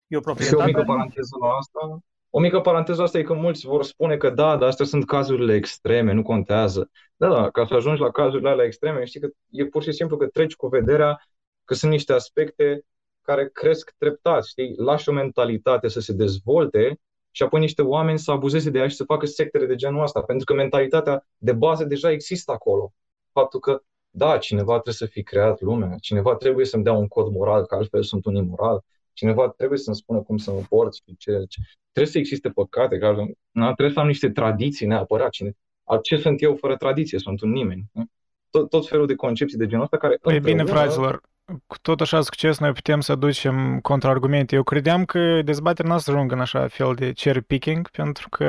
[0.07, 0.65] e o Și o proprietate.
[0.65, 2.03] mică paranteză la asta.
[2.31, 5.07] O mică paranteză la asta e că mulți vor spune că da, dar astea sunt
[5.07, 6.91] cazurile extreme, nu contează.
[7.17, 10.17] Da, da, ca să ajungi la cazurile alea extreme, știi că e pur și simplu
[10.17, 11.21] că treci cu vederea
[11.65, 12.85] că sunt niște aspecte
[13.23, 14.75] care cresc treptat, știi?
[14.77, 18.97] Lași o mentalitate să se dezvolte și apoi niște oameni să abuzeze de ea și
[18.97, 22.93] să facă sectere de genul ăsta, pentru că mentalitatea de bază deja există acolo.
[23.33, 27.33] Faptul că, da, cineva trebuie să fi creat lumea, cineva trebuie să-mi dea un cod
[27.33, 28.85] moral, că altfel sunt un imoral,
[29.21, 31.61] cineva trebuie să-mi spună cum să mă port și ce, ce.
[31.93, 35.31] Trebuie să existe păcate, că na, trebuie să am niște tradiții neapărat.
[35.31, 35.53] Cine,
[35.85, 37.19] al- ce sunt eu fără tradiție?
[37.19, 37.85] Sunt un nimeni.
[37.93, 38.05] nu?
[38.51, 41.21] Tot, tot felul de concepții de genul ăsta care Păi bine, împreună- fraților,
[41.67, 44.55] cu tot așa succes noi putem să aducem contraargumente.
[44.55, 48.49] Eu credeam că dezbaterea noastră ajung în așa fel de cherry picking, pentru că,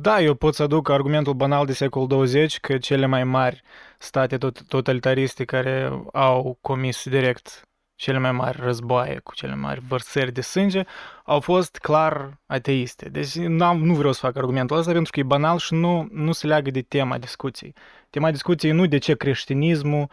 [0.00, 3.62] da, eu pot să aduc argumentul banal de secolul 20 că cele mai mari
[3.98, 9.80] state tot- totalitariste care au comis direct cele mai mari războaie cu cele mai mari
[9.88, 10.82] vărsări de sânge
[11.24, 13.08] au fost clar ateiste.
[13.08, 16.32] Deci n-am, nu vreau să fac argumentul ăsta pentru că e banal și nu, nu
[16.32, 17.74] se leagă de tema discuției.
[18.10, 20.08] Tema discuției nu de ce creștinismul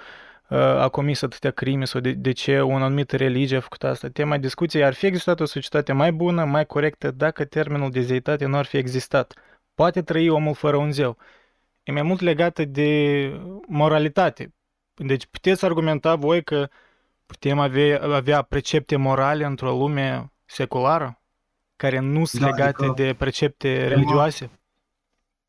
[0.49, 4.07] uh, a comis atâtea crime sau de, de ce o anumită religie a făcut asta.
[4.09, 8.45] Tema discuției ar fi existat o societate mai bună, mai corectă, dacă termenul de zeitate
[8.45, 9.33] nu ar fi existat.
[9.75, 11.17] Poate trăi omul fără un zeu.
[11.83, 13.31] E mai mult legată de
[13.67, 14.53] moralitate.
[14.93, 16.69] Deci puteți argumenta voi că
[17.25, 21.21] putem avea, avea precepte morale într-o lume seculară
[21.75, 24.49] care nu sunt Da, legate adică- de precepte religioase?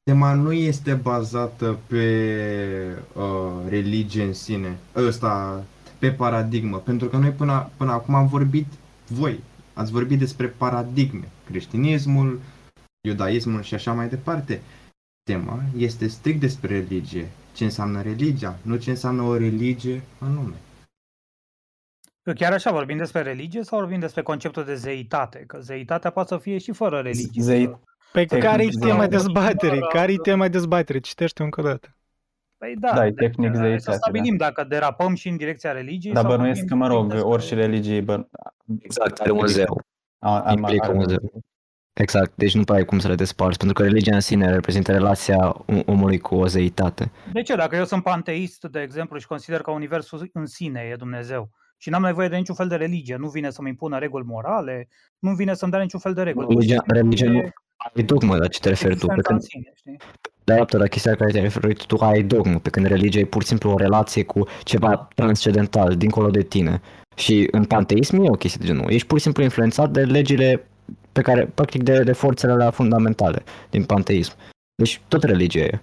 [0.03, 3.25] Tema nu este bazată pe uh,
[3.69, 5.65] religie în sine, ăsta,
[5.99, 8.67] pe paradigmă, pentru că noi până, până acum am vorbit,
[9.07, 9.41] voi,
[9.75, 12.41] ați vorbit despre paradigme, creștinismul,
[13.01, 14.63] iudaismul și așa mai departe.
[15.23, 20.55] Tema este strict despre religie, ce înseamnă religia, nu ce înseamnă o religie anume.
[22.25, 25.45] Că chiar așa vorbim despre religie sau vorbim despre conceptul de zeitate?
[25.47, 27.43] Că zeitatea poate să fie și fără religie.
[27.43, 27.81] Zei-
[28.13, 29.81] Păi Tehnic, care e zei- tema dezbaterii?
[29.81, 31.01] Care e tema dezbaterii?
[31.01, 31.97] Citește încă o dată.
[32.59, 35.73] Păi da, Da, e deci, tehnic hai zeitate, Să stabilim dacă derapăm și în direcția
[35.73, 36.13] religiei.
[36.13, 38.27] Dar sau bănuiesc vorbim că, mă rog, strict despre- orice religie bă,
[38.79, 39.81] Exact, are un zeu.
[40.19, 41.33] a, a, Implică are un zeu.
[41.93, 44.93] Exact, deci nu prea ai cum să le desparți, pentru că religia în sine reprezintă
[44.93, 47.11] relația om- omului cu o zeitate.
[47.33, 47.55] De ce?
[47.57, 51.51] Dacă eu sunt panteist, de exemplu, și consider că universul în sine e Dumnezeu
[51.85, 55.35] și n-am nevoie de niciun fel de religie, nu vine să-mi impună reguli morale, nu
[55.35, 56.47] vine să-mi dea niciun fel de reguli.
[56.49, 59.13] Religia, Pur și simplu religia nu e ai dogmă la ce te referi tu, pe
[59.13, 59.97] existența în când, sine, știi?
[60.45, 63.19] de fapt, la chestia la care te referi tu, tu ai dogmă, pe când religia
[63.19, 66.81] e pur și simplu o relație cu ceva transcendental, dincolo de tine.
[67.17, 70.05] Și în panteism nu e o chestie de genul, ești pur și simplu influențat de
[70.05, 70.67] legile
[71.13, 74.35] pe care, practic, de, de forțele alea fundamentale din panteism.
[74.75, 75.81] Deci tot religia e.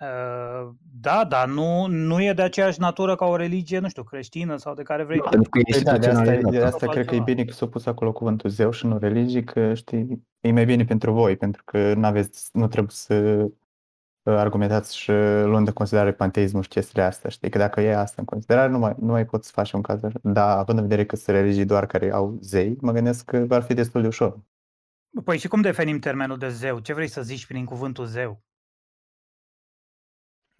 [0.00, 0.68] Uh,
[1.00, 4.74] Da, dar nu, nu e de aceeași natură ca o religie, nu știu, creștină sau
[4.74, 5.18] de care vrei.
[5.18, 6.64] Da, pentru că e Păi da, de asta, de instituționalizată.
[6.64, 7.24] asta Sau cred că e altceva.
[7.24, 10.84] bine că s-a pus acolo cuvântul zeu și nu religii, că știi, e mai bine
[10.84, 15.10] pentru voi, pentru că nu aveți, nu trebuie să uh, argumentați și
[15.44, 18.78] luând în considerare panteismul și chestiile astea, știi, că dacă e asta în considerare, nu
[18.78, 20.18] mai, nu mai poți să faci un caz așa.
[20.22, 23.62] Dar având în vedere că sunt religii doar care au zei, mă gândesc că ar
[23.62, 24.40] fi destul de ușor.
[25.24, 26.78] Păi și cum definim termenul de zeu?
[26.78, 28.42] Ce vrei să zici prin cuvântul zeu?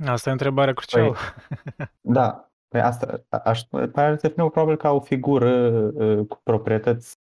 [0.06, 1.14] Asta e întrebarea crucială.
[2.00, 7.18] Da, păi asta, a- aș, pare să fie probabil ca o figură uh, cu proprietăți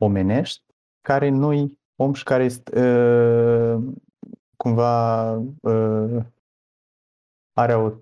[0.00, 0.64] omenești,
[1.00, 3.84] care nu-i om și care este uh,
[4.56, 6.24] cumva uh,
[7.52, 7.92] are o,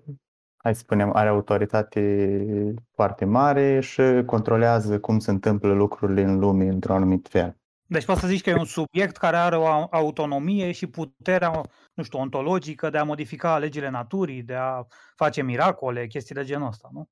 [0.57, 6.67] hai să spunem, are autoritate foarte mare și controlează cum se întâmplă lucrurile în lume
[6.67, 7.56] într-un anumit fel.
[7.87, 11.61] Deci poți să zici că e un subiect care are o au- autonomie și puterea,
[11.93, 16.67] nu știu, ontologică de a modifica legile naturii, de a face miracole, chestii de genul
[16.67, 17.09] ăsta, nu?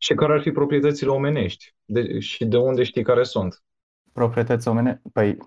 [0.00, 1.74] Și care ar fi proprietățile omenești?
[1.84, 3.62] De, și de unde știi care sunt?
[4.12, 5.38] Proprietăți omene, păi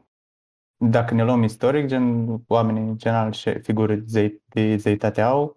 [0.77, 5.55] dacă ne luăm istoric, gen oamenii în general și figuri zei, de zeitate au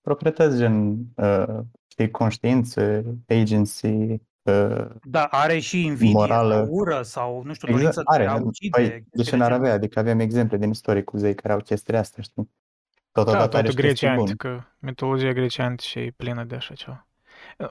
[0.00, 1.58] proprietăți gen uh,
[1.90, 4.20] știi, conștiință, agency, uh,
[5.02, 6.54] Da, are și invidie Morală.
[6.54, 8.26] sau ură sau, nu știu, dorință exact, de are.
[8.26, 8.46] a nu?
[8.46, 8.68] ucide.
[8.80, 9.74] Păi, de chestii ce n-ar genul avea?
[9.74, 12.50] Adică avem exemple din istorie cu zei care au chestiile astea, știi?
[13.12, 14.20] Da, Totodată are toată și chestii Grecia bune.
[14.30, 17.06] antică, mitologia grece antică e plină de așa ceva.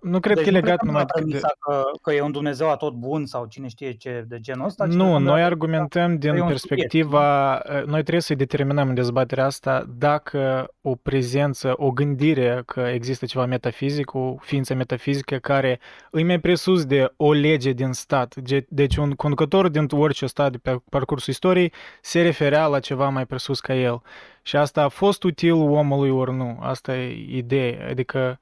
[0.01, 1.25] Nu cred Deci că e nu legat plecăm numai de la de...
[1.25, 4.87] premisa că, că e un Dumnezeu atot bun sau cine știe ce de genul ăsta.
[4.87, 8.21] ci Nu, plecăm de la noi premisa argumentăm că din e un perspectiva, noi trebuie
[8.21, 14.35] să determinăm în dezbaterea asta dacă o prezență, o gândire că există ceva metafizic, o
[14.39, 15.79] ființă metafizică care
[16.11, 18.35] îi mai presus de o lege din stat.
[18.43, 23.09] Ge- Deci un conducător din orice stat de pe parcursul istoriei se referea la ceva
[23.09, 24.01] mai presus ca el.
[24.43, 26.57] Și asta a fost util omului ori nu.
[26.61, 27.87] Asta e ideea.
[27.89, 28.39] Adică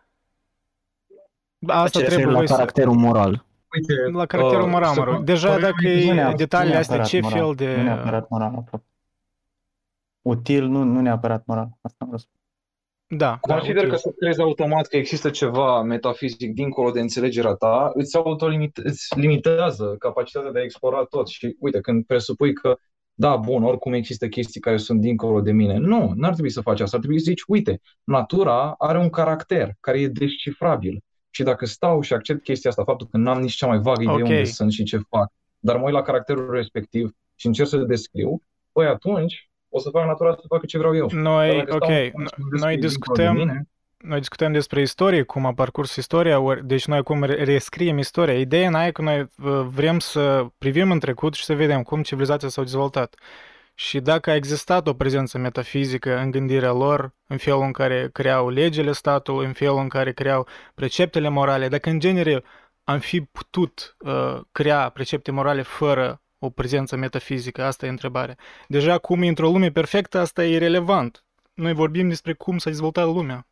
[1.68, 2.54] asta Se referă trebuie la voi să...
[2.56, 3.46] caracterul moral.
[3.76, 5.24] Uite, La caracterul uh, moral, să- mă rog.
[5.24, 7.76] Deja părerea dacă mea Nu e neapărat- detaliile nu astea, ce neapărat fel moral, de...
[7.78, 8.84] Nu neapărat moral, apropo.
[10.22, 11.70] Util, nu, nu neapărat moral.
[11.82, 12.38] Asta am vrut să spun.
[13.18, 13.90] Da, da, Consider util.
[13.90, 19.20] că să crezi automat că există ceva metafizic dincolo de înțelegerea ta, îți autolimit- îți
[19.20, 21.28] limitează capacitatea de a explora tot.
[21.28, 22.78] Și uite, când presupui că,
[23.14, 25.78] da, bun, oricum există chestii care sunt dincolo de mine.
[25.78, 26.96] Nu, n-ar trebui să faci asta.
[26.96, 31.04] Ar trebui să zici, uite, natura are un caracter care e descifrabil.
[31.40, 34.16] Și dacă stau și accept chestia asta, faptul că n-am nici cea mai vagă idee
[34.16, 34.22] Ok.
[34.22, 38.42] unde sunt și ce fac, dar mă uit la caracterul respectiv și încerc să-l descriu,
[38.72, 41.08] păi atunci o să fac natura să facă ce vreau eu.
[41.08, 44.18] Dar Noi, dacă ok, stau no- și mă descriu noi dincolo de discutăm, mine, noi
[44.20, 48.40] discutăm despre istorie, cum a parcurs istoria, ori, deci noi acum re- rescriem istoria.
[48.40, 49.28] Ideea în aia e că noi uh,
[49.70, 53.16] vrem să privim în trecut și să vedem cum civilizația s-a dezvoltat.
[53.80, 58.50] Și dacă a existat o prezență metafizică în gândirea lor, în felul în care creau
[58.50, 62.44] legile statului, în felul în care creau preceptele morale, dacă în genere
[62.84, 68.36] am fi putut uh, crea precepte morale fără o prezență metafizică, asta e întrebarea.
[68.68, 71.24] Deja cum e într-o lume perfectă, asta e irrelevant.
[71.54, 73.48] Noi vorbim despre cum s-a dezvoltat lumea.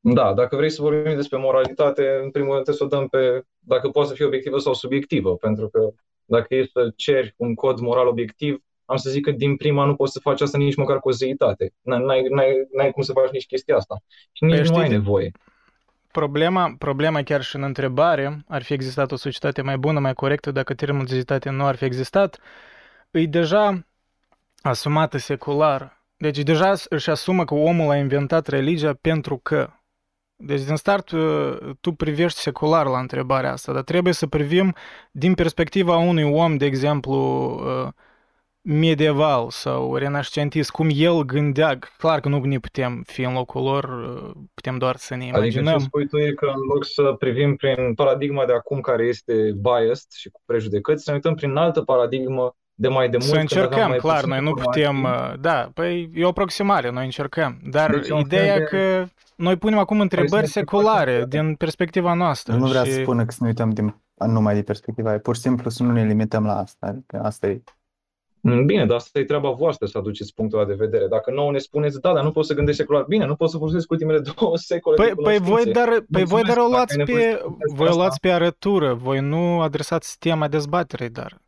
[0.00, 3.44] Da, dacă vrei să vorbim despre moralitate, în primul rând trebuie să o dăm pe
[3.68, 5.90] dacă poate să fie obiectivă sau subiectivă, pentru că
[6.24, 9.94] dacă e să ceri un cod moral obiectiv, am să zic că din prima nu
[9.94, 11.72] poți să faci asta nici măcar cu o zeitate.
[11.80, 14.02] N-ai, n-ai, n-ai cum să faci nici chestia asta.
[14.32, 15.32] Și nici Păi nu ai știi, nevoie.
[16.12, 20.50] Problema, problema chiar și în întrebare, ar fi existat o societate mai bună, mai corectă,
[20.50, 22.40] dacă termenul de zeitate nu ar fi existat,
[23.10, 23.86] e deja
[24.62, 26.02] asumată secular.
[26.16, 29.70] Deci deja își asumă că omul a inventat religia pentru că.
[30.40, 34.74] Deci din start uh, tu privești secular la întrebarea asta, dar trebuie să privim
[35.10, 37.88] din perspectiva unui om, de exemplu, uh,
[38.60, 43.84] medieval sau renascentist, cum el gândea, clar că nu ne putem fi în locul lor,
[43.84, 45.78] uh, putem doar să ne Adică ce imaginăm.
[45.78, 50.10] spui tu e că în loc să privim prin paradigma de acum care este biased
[50.10, 53.50] și cu prejudecăți, să ne uităm prin altă paradigmă de mai de mult Să când
[53.50, 54.82] aveam încercăm, mai clar, puține noi nu informații.
[54.82, 58.62] putem, uh, da, păi e o aproximare, noi încercăm, dar Deci e un ideea fel
[58.62, 62.66] e de- că noi punem acum întrebări să ne seculare facem- din perspectiva noastră Nu
[62.66, 65.18] vreau și să spună că să ne uităm din, numai din perspectiva aia.
[65.18, 66.86] Pur și simplu să nu ne limităm la asta.
[66.86, 67.62] Adică asta e.
[68.40, 71.06] Mm, Bine, dar asta e treaba voastră să aduceți punctul ăla de vedere.
[71.06, 73.04] Dacă nouă ne spuneți, da, dar nu poți să gândești secular.
[73.08, 75.80] Bine, nu poți să folosesc ultimele două secole Păi, de păi voi, cunoștințe.
[75.80, 77.88] dar, păi voi dar o Mulțumesc, luați dacă ai nevoie pe, să discutăm voi o
[77.90, 78.00] asta.
[78.00, 81.38] luați pe arătură, voi nu adresați tema dezbaterei, dar uh,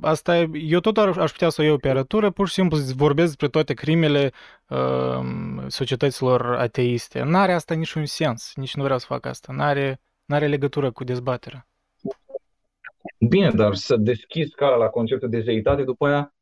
[0.00, 2.76] asta e, eu tot ar, aș putea să o iau pe arătură, pur și simplu
[2.76, 4.32] să vorbesc despre toate crimele
[4.68, 5.18] uh,
[5.66, 7.22] societăților ateiste.
[7.22, 11.68] N-are asta niciun sens, nici nu vreau să fac asta, n-are, n-are legătură cu dezbaterea.
[13.28, 16.33] Bine, dar să deschizi calea la conceptul de zeitate, după aia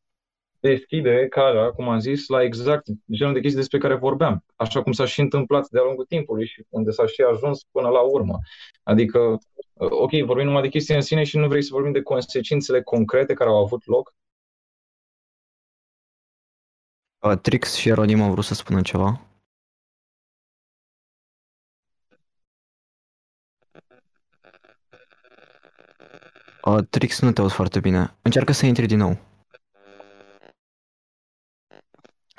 [0.62, 4.92] deschide calea, cum am zis, la exact genul de chestii despre care vorbeam, așa cum
[4.92, 8.38] s-a și întâmplat de-a lungul timpului și unde s-a și ajuns până la urmă.
[8.82, 9.38] Adică,
[9.74, 13.34] ok, vorbim numai de chestii în sine și nu vrei să vorbim de consecințele concrete
[13.34, 14.14] care au avut loc?
[17.18, 19.20] Uh, Trix și Eronim au vrut să spună ceva.
[26.64, 28.14] Uh, Trix, nu te aud foarte bine.
[28.22, 29.31] Încearcă să intri din nou.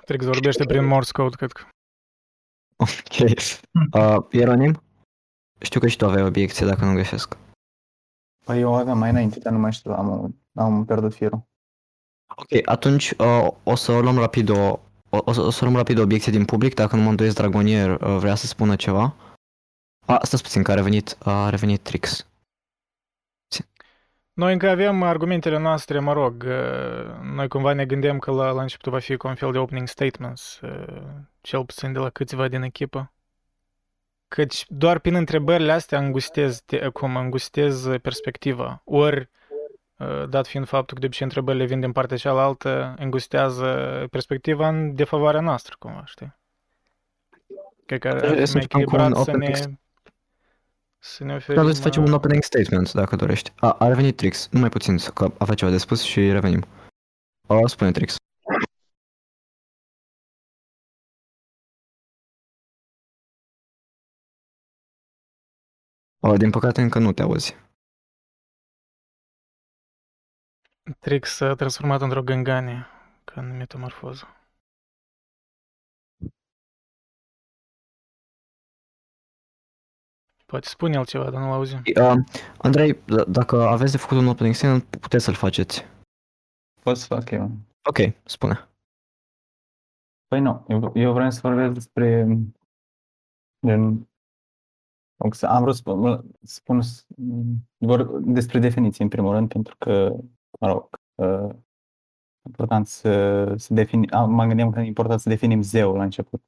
[0.05, 1.63] Trix vorbește prin Morse Code, cred că.
[2.77, 3.29] Ok.
[3.93, 4.83] Uh, Ieronim?
[5.59, 7.37] Știu că și tu aveai obiecție, dacă nu greșesc.
[8.45, 11.43] Păi eu aveam mai înainte, dar nu mai știu, am, am pierdut firul.
[12.35, 14.79] Ok, atunci uh, o să luăm rapid o,
[15.09, 17.35] o, o, să, o să luăm rapid o obiecție din public, dacă nu mă îndoiesc,
[17.35, 19.15] Dragonier uh, vrea să spună ceva.
[20.05, 22.27] A, stați puțin, că a revenit, a revenit Trix.
[24.33, 28.61] Noi încă avem argumentele noastre, mă rog, uh, noi cumva ne gândeam că la, la
[28.61, 31.03] început va fi ca un fel de opening statements, uh,
[31.41, 33.13] cel puțin de la câțiva din echipă.
[34.27, 38.81] Căci doar prin întrebările astea îngustez, te, cum îngustez perspectiva.
[38.85, 39.29] Ori,
[39.97, 44.95] uh, dat fiind faptul că de obicei întrebările vin din partea cealaltă, îngustează perspectiva în
[44.95, 46.35] defavoarea noastră, cumva, știi?
[47.85, 49.69] Cred că ar Trebuie fi să mai facem echilibrat un să open ne, text.
[51.03, 51.53] Să ne oferim...
[51.53, 53.53] Trebuie să facem un uh, opening statement, dacă dorești.
[53.55, 56.65] A, a revenit Trix, numai puțin, că avea ceva de spus și revenim.
[57.47, 58.15] A, spune Trix.
[66.19, 67.55] A, din păcate încă nu te auzi.
[70.99, 72.87] Trix s-a transformat într-o gânganie,
[73.23, 74.42] ca în metamorfoză.
[80.53, 81.77] Poate spune el ceva, dar nu-l auzim.
[81.77, 82.13] Uh,
[82.57, 85.85] Andrei, d- dacă aveți de făcut un opening statement, puteți să-l faceți.
[86.81, 87.51] Pot să fac eu.
[87.89, 88.69] Ok, spune.
[90.27, 92.27] Păi nu, eu, eu vreau să vorbesc despre...
[93.67, 94.09] Gen,
[95.41, 96.81] am vrut să spun, spun
[97.77, 100.15] vor, despre definiții, în primul rând, pentru că,
[100.59, 101.55] mă rog, uh,
[102.47, 106.43] important să, să defini, am- mă gândeam că e important să definim zeu la început.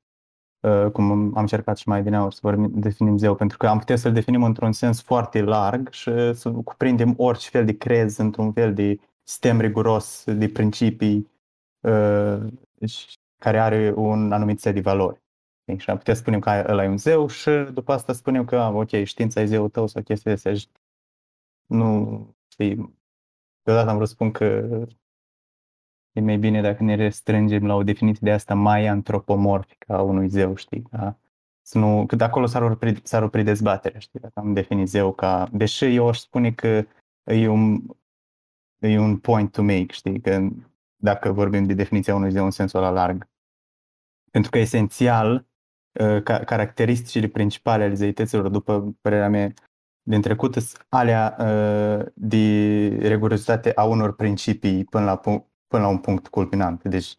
[0.65, 3.77] Uh, cum am încercat și mai bine ori să vorbim, definim zeu, pentru că am
[3.77, 8.53] putea să-l definim într-un sens foarte larg și să cuprindem orice fel de crez într-un
[8.53, 11.31] fel de sistem riguros de principii
[11.79, 12.37] uh,
[12.87, 15.21] și- care are un anumit set de valori.
[15.61, 15.79] Știi?
[15.79, 18.59] Și am putea să spunem că ăla e un zeu și după asta spunem că,
[18.59, 20.55] ah, ok, știința e zeul tău sau chestii de astea.
[20.55, 20.67] Și
[21.65, 22.95] Nu, știi,
[23.63, 24.67] deodată am vrut să spun că
[26.15, 30.29] e mai bine dacă ne restrângem la o definiție de asta mai antropomorfică a unui
[30.29, 30.81] zeu, știi?
[30.81, 31.17] Ca
[31.61, 34.19] să nu, că de acolo s-ar opri, s-ar opri dezbaterea, știi?
[34.19, 35.49] Dacă am definit zeu ca...
[35.51, 36.85] Deși eu aș spune că
[37.23, 37.81] e un,
[38.79, 40.19] e un point to make, știi?
[40.19, 40.47] Că
[40.95, 43.29] dacă vorbim de definiția unui zeu în sensul ăla larg.
[44.31, 45.45] Pentru că esențial,
[45.99, 49.53] uh, ca, caracteristicile principale ale zeităților, după părerea mea,
[50.01, 52.37] din trecut, sunt alea uh, de
[53.07, 56.83] rigurozitate a unor principii până la, pu- până la un punct culminant.
[56.83, 57.15] Deci,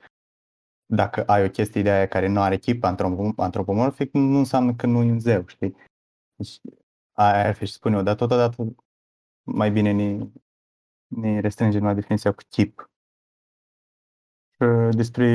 [0.87, 4.87] dacă ai o chestie de aia care nu are chip antropom- antropomorfic, nu înseamnă că
[4.87, 5.77] nu e un zeu, știi?
[6.35, 6.61] Deci,
[7.13, 8.75] aia ar fi și spun eu, dar totodată
[9.43, 10.27] mai bine ne,
[11.07, 12.91] ne restrângem la definiția cu chip.
[14.59, 15.29] Uh, Despre,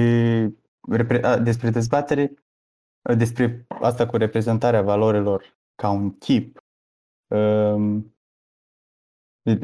[0.89, 2.33] repre- a, despre dezbatere,
[3.09, 6.63] uh, despre asta cu reprezentarea valorilor ca un chip,
[7.27, 8.20] um, de-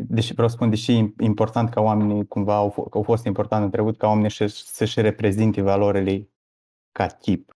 [0.08, 3.64] deși vreau să spun, deși e important ca oamenii cumva au, f- au fost important
[3.64, 6.30] în trecut ca oamenii să- să-și reprezinte valorile
[6.92, 7.52] ca tip.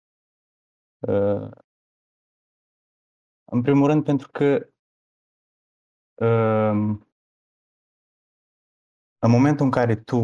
[0.99, 1.49] Uh,
[3.53, 4.69] În primul rând pentru că
[6.25, 7.07] um,
[9.19, 10.17] în momentul în care tu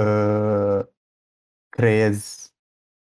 [0.00, 0.86] uh,
[1.68, 2.54] creezi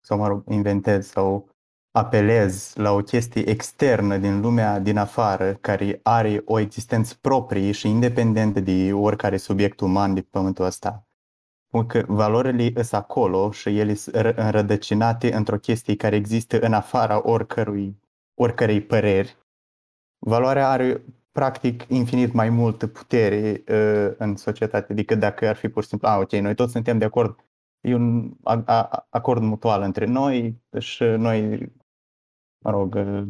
[0.05, 1.56] sau, mă rog, inventezi sau
[1.97, 7.89] apelezi la o chestie externă din lumea din afară care are o existență proprie și
[7.89, 11.07] independentă de oricare subiect uman de pe pământul ăsta,
[11.71, 16.73] pentru că valorile sunt acolo și ele sunt ră- înrădăcinate într-o chestie care există în
[16.73, 18.01] afara oricărui,
[18.35, 19.37] oricărei păreri,
[20.19, 25.83] valoarea are practic infinit mai multă putere uh, în societate decât dacă ar fi pur
[25.83, 27.45] și simplu, a, ok, noi toți suntem de acord,
[27.81, 31.73] e un a, a, acord mutual între noi și noi,
[32.67, 33.27] mă rog, uh,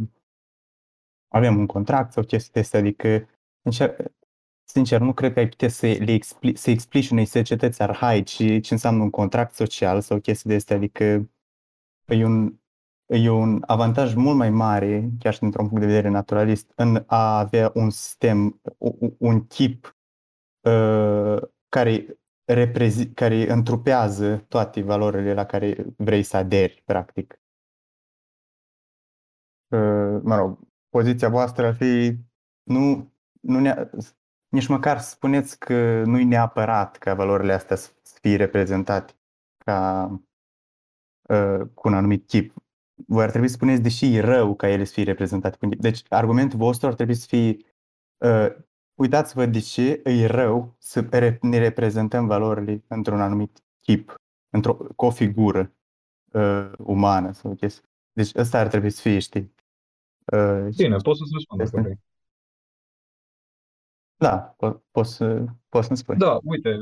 [1.29, 3.29] avem un contract sau chestii de astea, adică,
[3.63, 4.13] sincer,
[4.65, 8.69] sincer, nu cred că ai putea să le expli- să explici unei societăți arhaici ce
[8.71, 11.31] înseamnă un contract social sau chestii de astea, adică
[12.07, 12.59] e un,
[13.07, 17.39] e un avantaj mult mai mare, chiar și dintr-un punct de vedere naturalist, în a
[17.39, 19.97] avea un sistem, u- u- un tip
[20.61, 22.19] uh, care
[22.53, 27.41] reprezi- care întrupează toate valorile la care vrei să aderi, practic.
[29.69, 30.59] Uh, mă rog,
[30.89, 32.17] poziția voastră ar fi
[32.63, 33.91] nu, nu ne,
[34.49, 37.91] nici măcar spuneți că nu-i neapărat ca valorile astea să
[38.21, 39.13] fie reprezentate
[39.65, 40.09] ca
[41.29, 42.55] uh, cu un anumit chip.
[43.07, 45.71] Voi ar trebui să spuneți, deși e rău ca ele să fie reprezentate cu un
[45.71, 45.81] chip.
[45.81, 47.57] Deci argumentul vostru ar trebui să fie
[48.17, 48.57] uh,
[48.95, 54.15] uitați-vă de ce e rău să ne reprezentăm valorile într-un anumit chip,
[54.51, 55.73] într-o, cu o figură
[56.33, 57.89] uh, umană sau chestii.
[58.13, 59.55] Deci ăsta ar trebui să fie, știi?
[60.33, 61.99] Uh, Bine, pot să-ți răspund dacă
[64.17, 66.17] Da, po- poți să, poți să-mi spui.
[66.17, 66.79] Da, uite,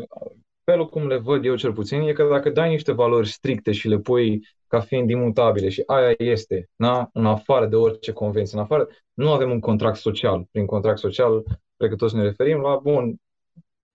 [0.64, 3.88] felul cum le văd eu cel puțin e că dacă dai niște valori stricte și
[3.88, 7.08] le pui ca fiind imutabile și aia este, na?
[7.12, 10.48] în afară de orice convenție, în afară, nu avem un contract social.
[10.50, 11.42] Prin contract social,
[11.76, 13.16] cred că toți ne referim la, bun,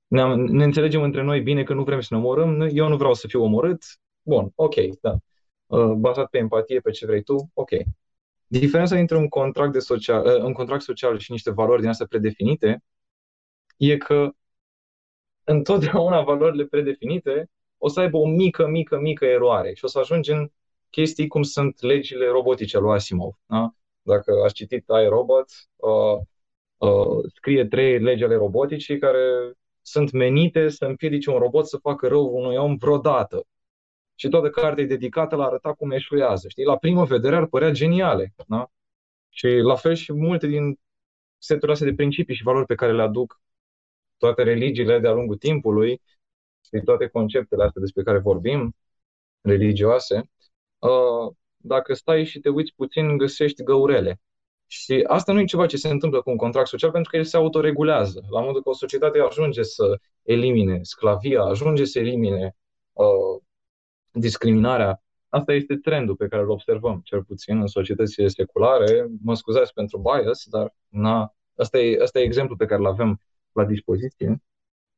[0.08, 3.14] ne, ne înțelegem între noi bine că nu vrem să ne omorâm, eu nu vreau
[3.14, 3.84] să fiu omorât,
[4.22, 5.18] bun, ok, da.
[5.66, 7.70] Uh, bazat pe empatie, pe ce vrei tu, ok.
[8.52, 12.06] Diferența dintre un contract, de social, uh, un contract social și niște valori din astea
[12.06, 12.84] predefinite
[13.78, 14.32] e că
[15.44, 20.32] întotdeauna valorile predefinite o să aibă o mică, mică, mică eroare și o să ajungi
[20.32, 20.52] în
[20.90, 23.34] chestii cum sunt legile robotice lui Asimov.
[23.46, 23.74] Da?
[24.02, 25.46] Dacă ați citit iRobot,
[25.76, 26.20] uh,
[26.78, 32.08] uh, scrie trei legi ale roboticii care sunt menite să împiedice un robot să facă
[32.08, 33.46] rău unui om vreodată.
[34.20, 36.48] Și toată cartea e dedicată la arăta cum eșuează.
[36.48, 36.64] Știi?
[36.64, 38.34] La primă vedere ar părea geniale.
[38.48, 38.72] Da?
[39.30, 40.80] Și la fel și multe din
[41.38, 43.42] seturile astea de principii și valori pe care le aduc
[44.18, 46.02] toate religiile de-a lungul timpului
[46.62, 48.76] și toate conceptele astea despre care vorbim,
[49.42, 50.30] religioase,
[50.80, 54.22] uh, dacă stai și te uiți puțin, găsești găurele.
[54.68, 57.24] Și asta nu e ceva ce se întâmplă cu un contract social, pentru că el
[57.24, 58.26] se autoregulează.
[58.30, 62.56] La modul că o societate ajunge să elimine sclavia, ajunge să elimine
[62.94, 63.42] uh,
[64.12, 65.04] discriminarea.
[65.30, 69.08] Asta este trendul pe care îl observăm, cel puțin în societățile seculare.
[69.22, 73.22] Mă scuzați pentru bias, dar na, asta, e, asta e exemplul pe care îl avem
[73.52, 74.42] la dispoziție.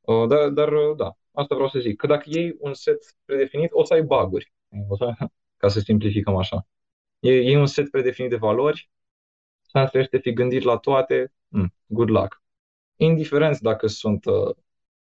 [0.00, 1.96] Uh, dar, dar, uh, da, asta vreau să zic.
[1.96, 4.52] Că dacă iei un set predefinit, o să ai baguri.
[5.56, 6.66] Ca să simplificăm așa.
[7.20, 8.90] E, un set predefinit de valori,
[9.72, 12.42] asta este fi gândit la toate, mm, good luck.
[12.96, 14.54] Indiferent dacă sunt uh,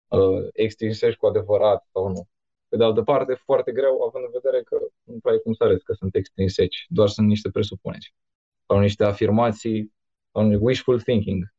[0.07, 2.27] uh, extinsești cu adevărat sau nu.
[2.67, 5.63] Pe de altă parte, foarte greu, având în vedere că nu prea ai cum să
[5.63, 8.15] arăți că sunt extrinseci, doar sunt niște presupuneri
[8.67, 9.93] sau niște afirmații,
[10.31, 11.53] sau wishful thinking.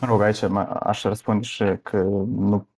[0.00, 0.42] Mă rog, aici
[0.80, 2.68] aș răspunde și că nu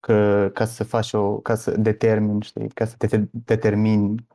[0.00, 4.26] că ca să faci o, ca să determini, știi, ca să te determini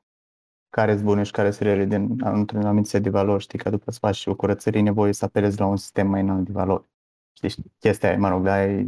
[0.69, 3.69] care sunt bune și care sunt rele din, într-un anumit set de valori, știi, că
[3.69, 6.89] după să faci o curățărie nevoie să apelezi la un sistem mai înalt de valori.
[7.33, 8.88] Știi, chestia aia, mă rog, dar e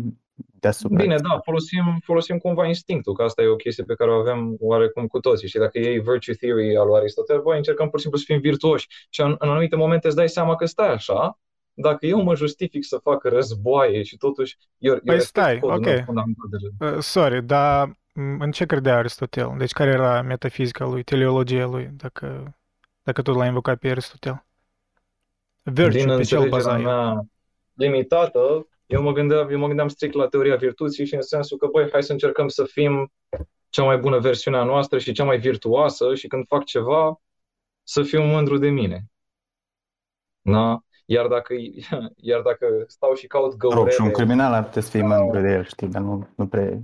[0.60, 1.02] deasupra.
[1.02, 4.56] Bine, da, folosim, folosim cumva instinctul, că asta e o chestie pe care o avem
[4.60, 5.48] oarecum cu toții.
[5.48, 8.40] Și dacă iei virtue theory al lui Aristotel, voi încercăm pur și simplu să fim
[8.40, 8.88] virtuoși.
[9.10, 11.40] Și în, în anumite momente îți dai seama că stai așa,
[11.74, 14.58] dacă eu mă justific să fac războaie și totuși...
[14.78, 15.86] Eu, păi eu stai, ok.
[15.86, 17.98] Uh, sorry, dar
[18.40, 19.56] în ce credea Aristotel?
[19.58, 22.58] Deci care era metafizica lui, teleologia lui, dacă,
[23.04, 24.44] dacă tot l-a invocat pe Aristotel?
[25.64, 26.38] Virtue, Din pe ce
[26.78, 27.26] mea
[27.74, 31.68] limitată, eu mă, gândeam, eu mă gândeam strict la teoria virtuții și în sensul că,
[31.68, 33.12] băi, hai să încercăm să fim
[33.70, 37.22] cea mai bună versiune a noastră și cea mai virtuoasă și când fac ceva,
[37.84, 39.06] să fiu mândru de mine.
[40.42, 40.84] Da?
[41.06, 41.54] Iar dacă,
[42.30, 43.82] iar dacă stau și caut găurele...
[43.82, 46.48] Rog, și un criminal ar putea să fie mândru de el, știi, dar nu, nu
[46.48, 46.84] pre...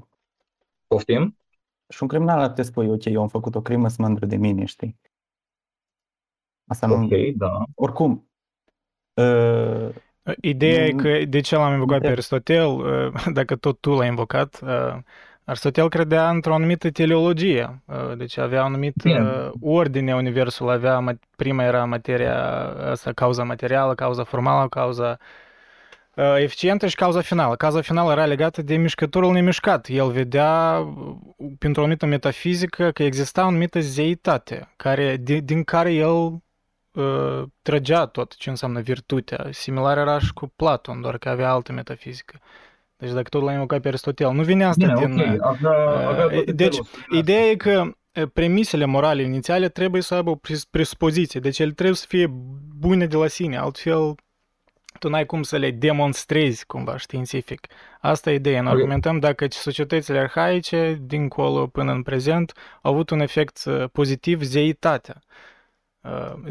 [0.87, 1.37] Poftim?
[1.89, 4.25] Și un criminal ar putea să spui, ok, eu am făcut o crimă, să mândru
[4.25, 4.99] de mine, știi?
[6.67, 7.03] Asta nu...
[7.03, 7.63] Ok, da.
[7.75, 8.29] Oricum,
[9.13, 9.95] uh,
[10.41, 14.59] Ideea e că de ce l-am invocat pe Aristotel, uh, dacă tot tu l-ai invocat,
[14.63, 14.97] uh,
[15.43, 19.51] Aristotel credea într-o anumită teleologie, uh, deci avea o anumită yeah.
[19.61, 22.35] ordine universul, avea, prima era materia
[22.91, 25.17] asta, cauza materială, cauza formală, cauza
[26.15, 27.55] uh, eficientă și cauza finală.
[27.55, 29.87] Cauza finală era legată de mișcătorul nemișcat.
[29.89, 30.77] El vedea,
[31.37, 36.43] uh, pentru o anumită metafizică, că exista o anumită zeitate, care, din, din care el
[36.95, 39.47] uh, trăgea tot ce înseamnă virtutea.
[39.51, 42.39] Similar era și cu Platon, doar că avea altă metafizică.
[42.97, 45.19] Deci dacă tot l-ai invocat pe Aristotel, nu vine asta Bine, din...
[45.19, 45.37] Okay.
[45.39, 46.77] Avea, avea deci,
[47.09, 47.91] ideea e că
[48.33, 50.39] premisele morale inițiale trebuie să aibă o
[50.71, 52.27] presuppoziție, deci ele trebuie să fie
[52.79, 54.15] bune de la sine, altfel
[54.99, 57.67] tu n-ai cum să le demonstrezi cumva științific.
[58.01, 58.61] Asta e ideea.
[58.61, 65.21] Noi argumentăm dacă societățile arhaice, dincolo până în prezent, au avut un efect pozitiv zeitatea.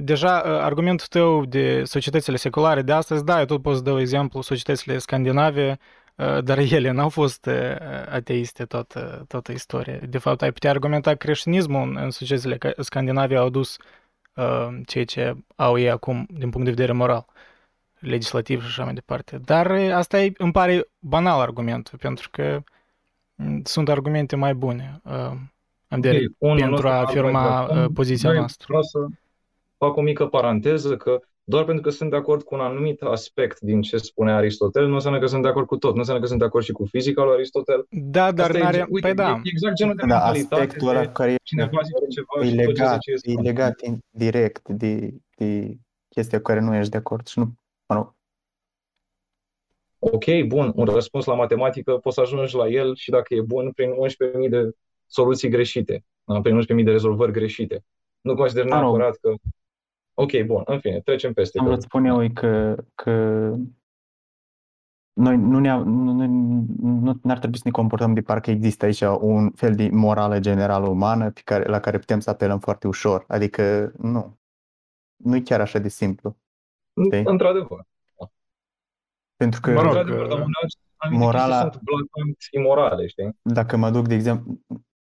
[0.00, 4.40] Deja argumentul tău de societățile seculare de astăzi, da, eu tot pot să dau exemplu
[4.40, 5.78] societățile scandinave,
[6.14, 7.54] uh, dar ele n-au fost uh,
[8.10, 9.98] ateiste toată, toată istoria.
[10.08, 13.76] De fapt, ai putea argumenta că creștinismul în, în societățile scandinave au adus
[14.34, 17.26] uh, ceea ce au ei acum din punct de vedere moral,
[17.98, 19.40] legislativ și așa mai departe.
[19.44, 22.62] Dar asta e, îmi pare banal argumentul, pentru că
[23.34, 25.32] mm, sunt argumente mai bune uh,
[25.88, 28.66] okay, pentru a afirma poziția noastră.
[28.68, 28.98] Vreau să
[29.86, 33.60] fac o mică paranteză că doar pentru că sunt de acord cu un anumit aspect
[33.60, 35.92] din ce spune Aristotel, nu înseamnă că sunt de acord cu tot.
[35.92, 37.86] Nu înseamnă că sunt de acord și cu fizica lui Aristotel.
[37.90, 38.76] Da, dar Asta n-are...
[38.76, 39.40] E, uite, păi da.
[39.42, 43.40] E exact genul de da, aspectul ăla care cineva zice ceva e legat, și e
[43.40, 43.80] legat
[44.10, 45.76] direct de, de
[46.08, 47.44] chestia cu care nu ești de acord și nu,
[47.86, 48.14] mă rog.
[49.98, 53.72] Ok, bun, un răspuns la matematică poți să ajungi la el și dacă e bun,
[53.72, 53.90] prin
[54.44, 54.70] 11.000 de
[55.06, 56.40] soluții greșite, da?
[56.40, 57.84] prin 11.000 de rezolvări greșite.
[58.20, 59.34] Nu consider neapărat că
[60.14, 61.58] Ok, bun, în fine, trecem peste.
[61.58, 63.12] Am vrut să spun eu că, că
[65.12, 69.00] noi nu, ne nu, nu, nu ar trebui să ne comportăm de parcă există aici
[69.00, 73.24] un fel de morală generală umană pe care, la care putem să apelăm foarte ușor.
[73.28, 74.38] Adică nu.
[75.16, 76.36] Nu e chiar așa de simplu.
[77.04, 77.22] Știi?
[77.24, 77.86] Într-adevăr.
[79.36, 80.46] Pentru că mă rog, într-adevăr, dar
[81.10, 83.38] morala sunt imorale, știi?
[83.42, 84.60] Dacă mă duc, de exemplu,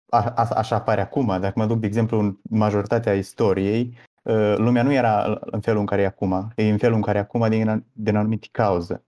[0.08, 4.07] a, a, așa apare acum, dacă mă duc, de exemplu, în majoritatea istoriei, Uh,
[4.56, 7.20] lumea nu era în felul în care e acum, e în felul în care e
[7.20, 9.04] acum din, din anumite cauze.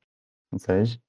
[0.49, 1.01] Înțelegi?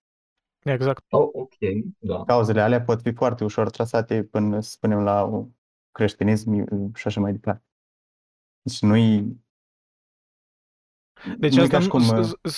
[0.63, 1.03] Exact.
[1.09, 1.53] Oh, ok,
[1.97, 2.23] da.
[2.23, 5.45] Cauzele alea pot fi foarte ușor trasate până, să spunem, la
[5.91, 7.63] creștinism și așa mai departe.
[8.61, 9.39] Deci nu-i
[11.37, 12.01] deci nu asta, cum...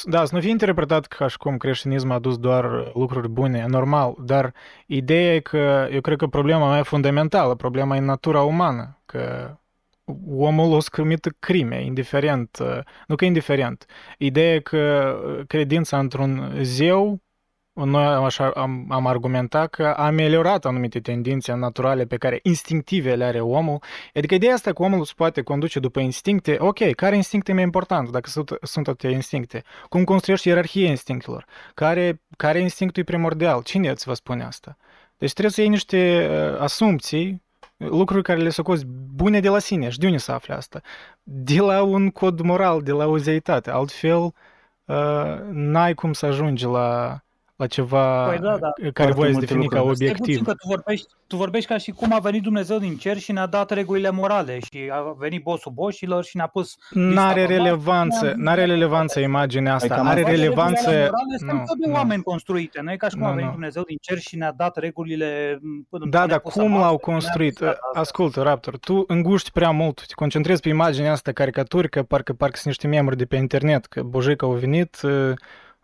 [0.04, 4.16] da, să nu fie interpretat ca și cum creștinismul a adus doar lucruri bune, normal,
[4.20, 4.54] dar
[4.88, 9.56] ideea e că eu cred că problema mai fundamentală, problema e natura umană, că
[10.38, 12.58] omul o să comită crime, indiferent,
[13.08, 13.86] nu că indiferent.
[14.18, 15.16] Ideea e că
[15.48, 17.22] credința într-un zeu,
[17.74, 23.24] noi așa am, am argumentat că a ameliorat anumite tendințe naturale pe care instinctive le
[23.24, 23.80] are omul.
[24.14, 27.64] Adică ideea asta că omul se poate conduce după instincte, ok, care instinct e mai
[27.64, 29.64] important dacă sunt, sunt atâtea instincte?
[29.90, 31.46] Cum construiești ierarhia instinctelor?
[31.74, 33.62] Care, care instinctul e primordial?
[33.64, 34.78] Cine îți va spune asta?
[35.18, 36.30] Deci trebuie să iei niște
[36.60, 37.43] asumții
[37.90, 39.90] lucruri care le socoți bune de la sine.
[39.90, 40.82] Și de unde să afle asta?
[41.24, 43.72] De la un cod moral, de la o zeitate.
[43.72, 44.34] Altfel,
[44.86, 47.22] uh, n-ai cum să ajungi la
[47.64, 48.72] la ceva păi da, da.
[48.94, 50.44] care voi să defini ca obiectiv.
[50.44, 53.46] Că tu, vorbești, tu vorbești ca și cum a venit Dumnezeu din cer și ne-a
[53.46, 56.76] dat regulile morale și a venit bossul boșilor și ne-a pus...
[56.90, 60.90] N-are relevanță, n-are relevanță imaginea asta, are relevanță...
[60.90, 63.52] Morale sunt tot de oameni construite, nu e ca și cum nu, a venit nu.
[63.52, 65.60] Dumnezeu din cer și ne-a dat regulile...
[66.10, 67.60] Da, dar cum l-au construit?
[67.94, 72.56] Ascultă, Raptor, tu înguști prea mult, te concentrezi pe imaginea asta caricaturi, că parcă, parcă
[72.56, 75.00] sunt niște membri de pe internet, că Bojica au venit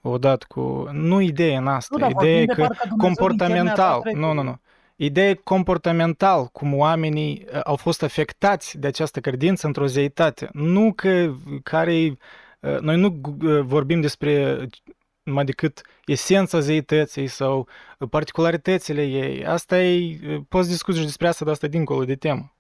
[0.02, 0.90] odată cu...
[0.92, 4.60] Nu ideea noastră, nu, ideea că comportamental, nu, nu, nu.
[4.96, 10.50] Ideea comportamental, cum oamenii uh, au fost afectați de această credință într-o zeitate.
[10.54, 11.34] Nu că
[11.64, 12.18] care
[12.60, 14.58] uh, noi nu uh, vorbim despre
[15.24, 17.68] mai decât esența zeității sau
[18.10, 19.46] particularitățile ei.
[19.46, 20.20] Asta e,
[20.50, 22.54] poți discuți despre asta, dar asta dincolo de temă.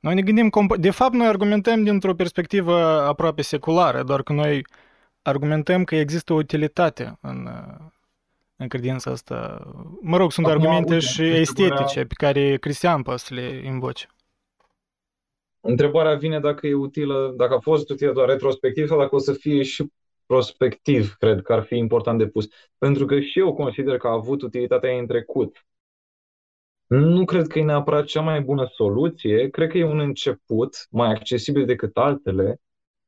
[0.00, 4.62] Noi ne gândim, de fapt noi argumentăm dintr-o perspectivă aproape seculară, doar că noi
[5.22, 7.48] argumentăm că există o utilitate în,
[8.56, 9.66] în credința asta.
[10.00, 14.06] Mă rog, sunt Acum, argumente uite, și estetice pe care Cristian poate să le invoce.
[15.60, 19.32] Întrebarea vine dacă e utilă, dacă a fost utilă doar retrospectiv sau dacă o să
[19.32, 19.92] fie și
[20.26, 22.48] prospectiv, cred că ar fi important de pus.
[22.78, 25.66] Pentru că și eu consider că a avut utilitatea în trecut.
[26.86, 31.10] Nu cred că e neapărat cea mai bună soluție, cred că e un început mai
[31.10, 32.60] accesibil decât altele,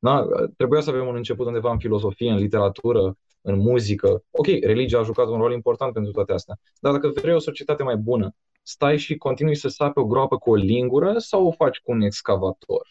[0.04, 0.26] da?
[0.56, 4.22] Trebuia să avem un început undeva în filosofie, în literatură, în muzică.
[4.30, 6.58] Ok, religia a jucat un rol important pentru toate astea.
[6.80, 10.50] Dar dacă vrei o societate mai bună, stai și continui să sapi o groapă cu
[10.50, 12.86] o lingură sau o faci cu un excavator?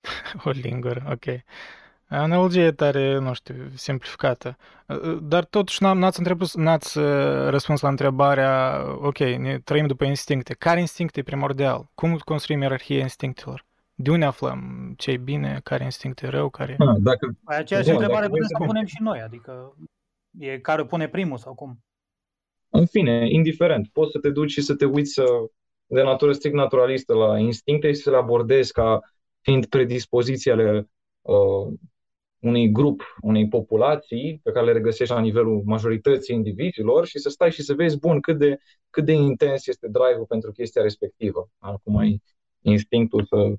[0.46, 1.24] o lingură, ok.
[2.08, 4.56] Analogie tare, nu știu, simplificată.
[5.22, 7.04] Dar totuși n-ați, întrebat, n-ați uh,
[7.48, 10.54] răspuns la întrebarea, ok, ne trăim după instincte.
[10.54, 11.90] Care instinct e primordial?
[11.94, 13.68] Cum construim ierarhia instinctelor?
[14.02, 16.76] De unde aflăm ce e bine, care instinct e rău, care...
[16.78, 17.36] Ha, dacă...
[17.44, 19.76] Păi aceeași da, întrebare putem să punem și noi, adică
[20.38, 21.84] e care pune primul sau cum?
[22.68, 25.20] În fine, indiferent, poți să te duci și să te uiți
[25.86, 29.00] de natură strict naturalistă la instincte și să le abordezi ca
[29.40, 30.90] fiind predispoziții ale
[31.20, 31.78] uh,
[32.38, 37.50] unui grup, unei populații pe care le regăsești la nivelul majorității indivizilor și să stai
[37.50, 38.58] și să vezi, bun, cât de,
[38.90, 41.50] cât de intens este drive-ul pentru chestia respectivă.
[41.58, 42.22] Acum ai
[42.60, 43.54] instinctul să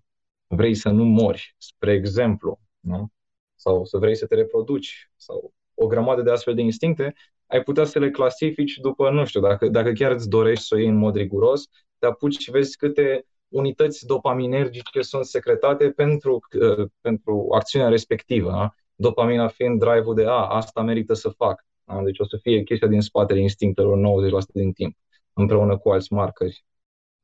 [0.51, 3.11] vrei să nu mori, spre exemplu, nu?
[3.55, 7.13] sau să vrei să te reproduci, sau o grămadă de astfel de instincte,
[7.47, 10.77] ai putea să le clasifici după, nu știu, dacă, dacă chiar îți dorești să o
[10.77, 16.87] iei în mod riguros, te apuci și vezi câte unități dopaminergice sunt secretate pentru, uh,
[17.01, 18.49] pentru acțiunea respectivă.
[18.51, 18.75] Da?
[18.95, 21.65] Dopamina fiind drive-ul de, a, asta merită să fac.
[21.83, 22.01] Da?
[22.03, 24.97] Deci o să fie chestia din spatele instinctelor 90% din timp,
[25.33, 26.65] împreună cu alți marcări,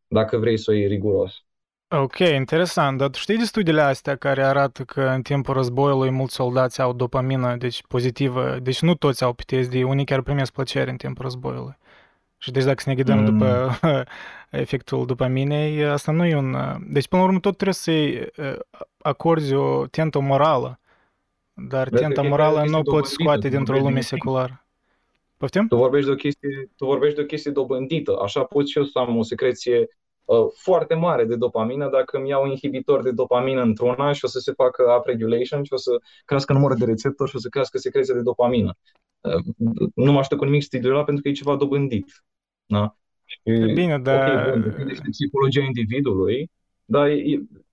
[0.07, 1.46] dacă vrei să o iei riguros.
[1.89, 2.97] Ok, interesant.
[2.97, 6.93] Dar tu știi de studiile astea care arată că în timpul războiului mulți soldați au
[6.93, 11.77] dopamină, deci pozitivă, deci nu toți au PTSD, unii chiar primesc plăcere în timpul războiului.
[12.37, 13.25] Și deci dacă să ne ghidăm mm.
[13.25, 13.77] după
[14.49, 16.55] efectul dopaminei, asta nu e un...
[16.87, 18.27] Deci până la urmă tot trebuie să-i
[18.97, 20.79] acorzi o tentă morală,
[21.53, 24.65] dar Vezi tenta morală nu o poți scoate dintr-o lume seculară.
[25.37, 25.67] Poftim?
[25.67, 28.83] Tu vorbești de o chestie, tu vorbești de o chestie dobândită, așa pot și eu
[28.83, 29.87] să am o secreție Uh,
[30.55, 34.51] foarte mare de dopamină dacă îmi iau inhibitor de dopamină într-una și o să se
[34.51, 35.91] facă upregulation și o să
[36.25, 38.77] crească numărul de receptori și o să crească secreția de dopamină.
[39.19, 39.43] Uh,
[39.95, 42.23] nu mă aștept cu nimic studiul pentru că e ceva dobândit.
[42.65, 42.97] Da?
[43.25, 43.39] Și,
[43.73, 44.29] Bine, dar...
[44.29, 46.51] Okay, bun, depinde de psihologia individului,
[46.85, 47.09] dar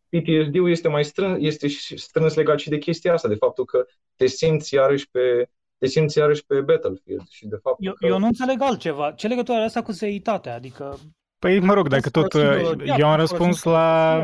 [0.09, 3.87] PTSD-ul este mai strâns, este strâns legat și de chestia asta, de faptul că
[4.17, 8.07] te simți iarăși pe, te simți iarăși pe battlefield și de fapt eu, că...
[8.07, 9.13] eu nu înțeleg altceva.
[9.13, 10.55] Ce legătură are asta cu zeitatea?
[10.55, 10.99] Adică
[11.45, 12.35] Păi, mă rog, dacă tot...
[12.99, 14.21] Eu am răspuns la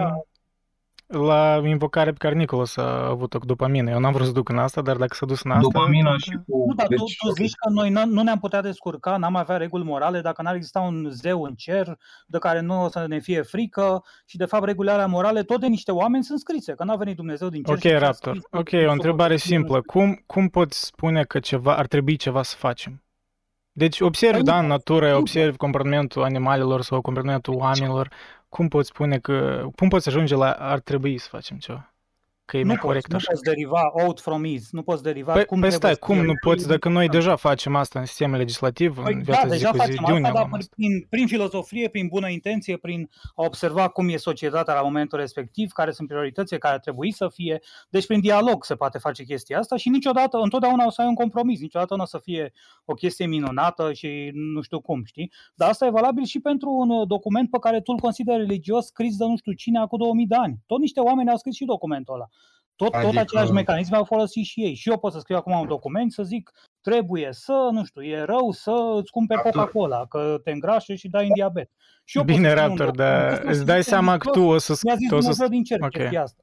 [1.07, 3.91] la invocarea pe care Nicolas a avut-o cu dopamină.
[3.91, 5.63] Eu n-am vrut să duc în asta, dar dacă s-a dus în asta...
[5.63, 6.65] Dopamina și cu...
[6.67, 6.99] Nu, dar deci...
[6.99, 10.55] tu, tu zici că noi nu ne-am putea descurca, n-am avea reguli morale dacă n-ar
[10.55, 14.45] exista un zeu în cer de care nu o să ne fie frică și de
[14.45, 17.63] fapt regulile alea morale tot de niște oameni sunt scrise, că n-a venit Dumnezeu din
[17.63, 17.75] cer.
[17.75, 18.39] Ok, Raptor.
[18.51, 19.81] Ok, o întrebare simplă.
[19.81, 23.03] Cum, cum poți spune că ceva ar trebui ceva să facem?
[23.73, 28.09] Deci observi, păi da, în natură, observi comportamentul animalelor sau comportamentul oamenilor.
[28.49, 31.90] Cum poți spune că, cum poți ajunge la ar trebui să facem ceva?
[32.51, 33.27] Că e nu mai poți, corect nu așa.
[33.29, 36.33] Nu poți deriva out from is, nu poți deriva păi, cum păi stai, cum nu
[36.41, 39.71] poți, dacă noi deja facem asta în sistemul legislativ, păi, în viața da, zi deja
[39.71, 44.09] cu zi, facem asta, dar prin, prin filozofie, prin bună intenție, prin a observa cum
[44.09, 48.21] e societatea la momentul respectiv, care sunt prioritățile care ar trebui să fie, deci prin
[48.21, 51.95] dialog se poate face chestia asta și niciodată, întotdeauna o să ai un compromis, niciodată
[51.95, 52.53] nu o să fie
[52.85, 55.33] o chestie minunată și nu știu cum, știi?
[55.55, 59.17] Dar asta e valabil și pentru un document pe care tu îl consideri religios scris
[59.17, 60.59] de nu știu cine acum 2000 de ani.
[60.67, 62.29] Tot niște oameni au scris și documentul ăla.
[62.85, 63.11] Tot, adică...
[63.11, 64.75] tot același mecanisme au folosit și ei.
[64.75, 66.51] Și eu pot să scriu acum un document să zic
[66.81, 71.27] trebuie să, nu știu, e rău să îți cumperi Coca-Cola, că te îngrașă și dai
[71.27, 71.71] în diabet.
[72.05, 74.79] Și eu Bine, Raptor, dar îți dai seama că tu o să...
[74.83, 76.07] Mi-a zis Dumnezeu din cer okay.
[76.07, 76.43] asta.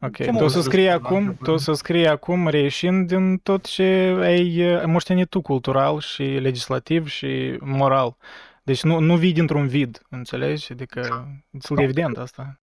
[0.00, 4.16] Ok, tu o să scrii acum, tu o să scrii acum reieșind din tot ce
[4.20, 8.16] ai moștenit tu cultural și legislativ și moral.
[8.62, 10.72] Deci nu, nu vii dintr-un vid, înțelegi?
[10.72, 11.28] Adică
[11.76, 12.60] e evident asta.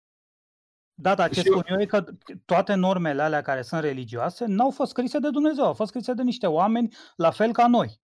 [0.95, 2.05] Da, dar ce spun eu e că
[2.45, 6.23] toate normele alea care sunt religioase n-au fost scrise de Dumnezeu, au fost scrise de
[6.23, 8.03] niște oameni la fel ca noi.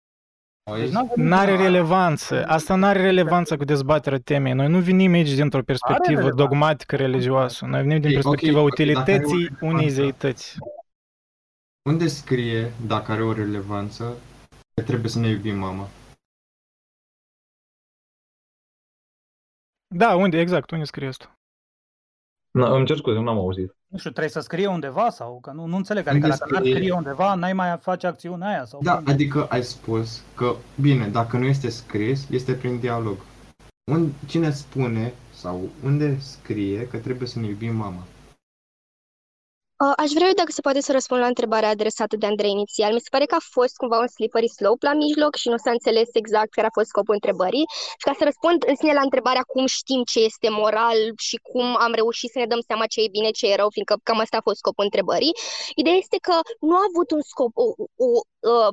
[0.76, 2.46] Deci n-are relevanță.
[2.46, 4.52] Asta n-are relevanță cu dezbaterea temei.
[4.52, 7.66] Noi nu venim aici dintr-o perspectivă dogmatică religioasă.
[7.66, 10.58] Noi venim din perspectiva okay, utilității unei zeități.
[11.88, 14.16] Unde scrie, dacă are o relevanță,
[14.74, 15.88] că trebuie să ne iubim mama?
[19.94, 21.36] Da, unde, exact, unde scrie asta?
[22.52, 23.74] Na, îmi cer scuze, nu am auzit.
[23.86, 26.06] Nu știu, trebuie să scrie undeva sau că nu, nu înțeleg.
[26.06, 28.64] Adică dacă n-ar scrie undeva, n-ai mai face acțiunea aia.
[28.64, 29.04] Sau da, cum?
[29.06, 33.16] adică ai spus că, bine, dacă nu este scris, este prin dialog.
[33.90, 38.06] Un, cine spune sau unde scrie că trebuie să ne iubim mama?
[39.82, 42.92] Uh, aș vrea, dacă se poate, să răspund la întrebarea adresată de Andrei inițial.
[42.92, 45.70] Mi se pare că a fost cumva un slippery slope la mijloc și nu s-a
[45.70, 47.64] înțeles exact care a fost scopul întrebării.
[47.98, 51.76] Și ca să răspund în sine la întrebarea cum știm ce este moral și cum
[51.86, 54.36] am reușit să ne dăm seama ce e bine, ce e rău, fiindcă cam asta
[54.36, 55.32] a fost scopul întrebării,
[55.74, 57.66] ideea este că nu a avut un scop, o,
[58.04, 58.08] o, o
[58.52, 58.72] uh,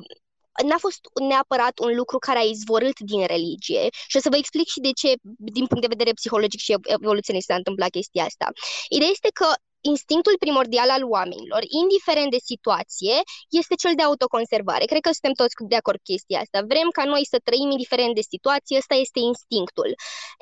[0.68, 1.00] n-a fost
[1.30, 4.92] neapărat un lucru care a izvorât din religie și o să vă explic și de
[5.02, 5.10] ce,
[5.56, 8.48] din punct de vedere psihologic și evoluționist, s-a întâmplat chestia asta.
[8.90, 9.48] Ideea este că
[9.82, 13.16] instinctul primordial al oamenilor, indiferent de situație,
[13.60, 14.86] este cel de autoconservare.
[14.92, 16.60] Cred că suntem toți de acord cu chestia asta.
[16.72, 19.90] Vrem ca noi să trăim indiferent de situație, ăsta este instinctul.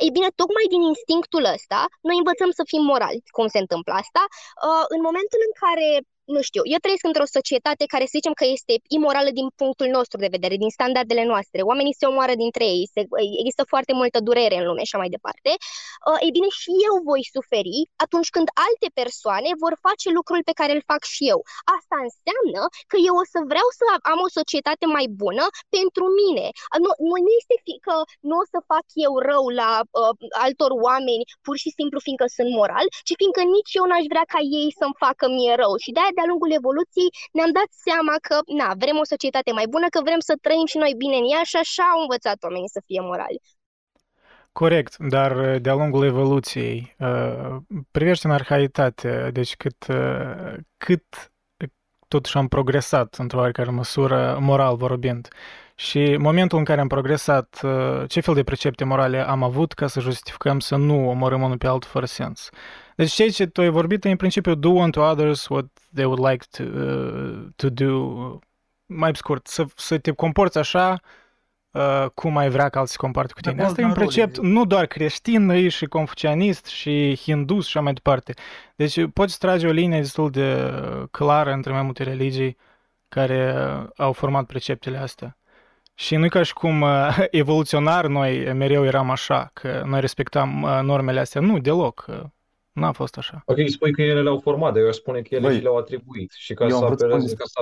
[0.04, 3.22] Ei bine, tocmai din instinctul ăsta, noi învățăm să fim morali.
[3.38, 4.22] Cum se întâmplă asta?
[4.68, 5.88] Uh, în momentul în care
[6.36, 10.18] nu știu, eu trăiesc într-o societate care să zicem că este imorală din punctul nostru
[10.24, 11.60] de vedere, din standardele noastre.
[11.72, 13.02] Oamenii se omoară dintre ei, se,
[13.42, 15.52] există foarte multă durere în lume și așa mai departe.
[16.08, 20.58] Uh, ei bine, și eu voi suferi atunci când alte persoane vor face lucrul pe
[20.60, 21.40] care îl fac și eu.
[21.78, 22.62] Asta înseamnă
[22.92, 25.46] că eu o să vreau să am o societate mai bună
[25.78, 26.46] pentru mine.
[26.84, 27.96] Nu, nu este fi, că
[28.30, 29.72] nu o să fac eu rău la
[30.02, 30.14] uh,
[30.46, 34.40] altor oameni pur și simplu fiindcă sunt moral, ci fiindcă nici eu n-aș vrea ca
[34.60, 35.74] ei să-mi facă mie rău.
[35.84, 39.88] Și de de-a lungul evoluției ne-am dat seama că, na, vrem o societate mai bună,
[39.94, 42.82] că vrem să trăim și noi bine în ea și așa au învățat oamenii să
[42.88, 43.40] fie morali.
[44.62, 47.56] Corect, dar uh, de-a lungul evoluției, uh,
[47.92, 51.06] privește în arhaitate, deci cât, uh, cât
[52.08, 55.28] totuși am progresat într-o oarecare măsură, moral vorbind.
[55.80, 57.60] Și momentul în care am progresat,
[58.08, 61.68] ce fel de precepte morale am avut ca să justificăm să nu omorâm unul pe
[61.68, 62.50] altul fără sens?
[62.96, 66.46] Deci ceea ce tu ai vorbit în principiu do unto others what they would like
[66.52, 68.40] to, uh, to do,
[68.86, 71.00] mai scurt, să, să te comporți așa
[71.72, 73.64] uh, cum ai vrea ca alții să comporte cu tine.
[73.64, 78.34] Asta e un precept nu doar creștin, și confucianist, și hindus și așa mai departe.
[78.76, 80.72] Deci poți trage o linie destul de
[81.12, 82.58] clară între mai multe religii
[83.08, 83.56] care
[83.98, 85.37] au format preceptele astea.
[86.00, 90.80] Și nu ca și cum uh, evoluționar noi mereu eram așa, că noi respectam uh,
[90.84, 91.42] normele astea.
[91.42, 92.06] Nu, deloc.
[92.72, 93.42] N-a fost așa.
[93.46, 96.32] Ok, spui că ele le-au format, dar eu spune că ele Băi, și le-au atribuit.
[96.32, 97.60] Și ca să, apelez, ca să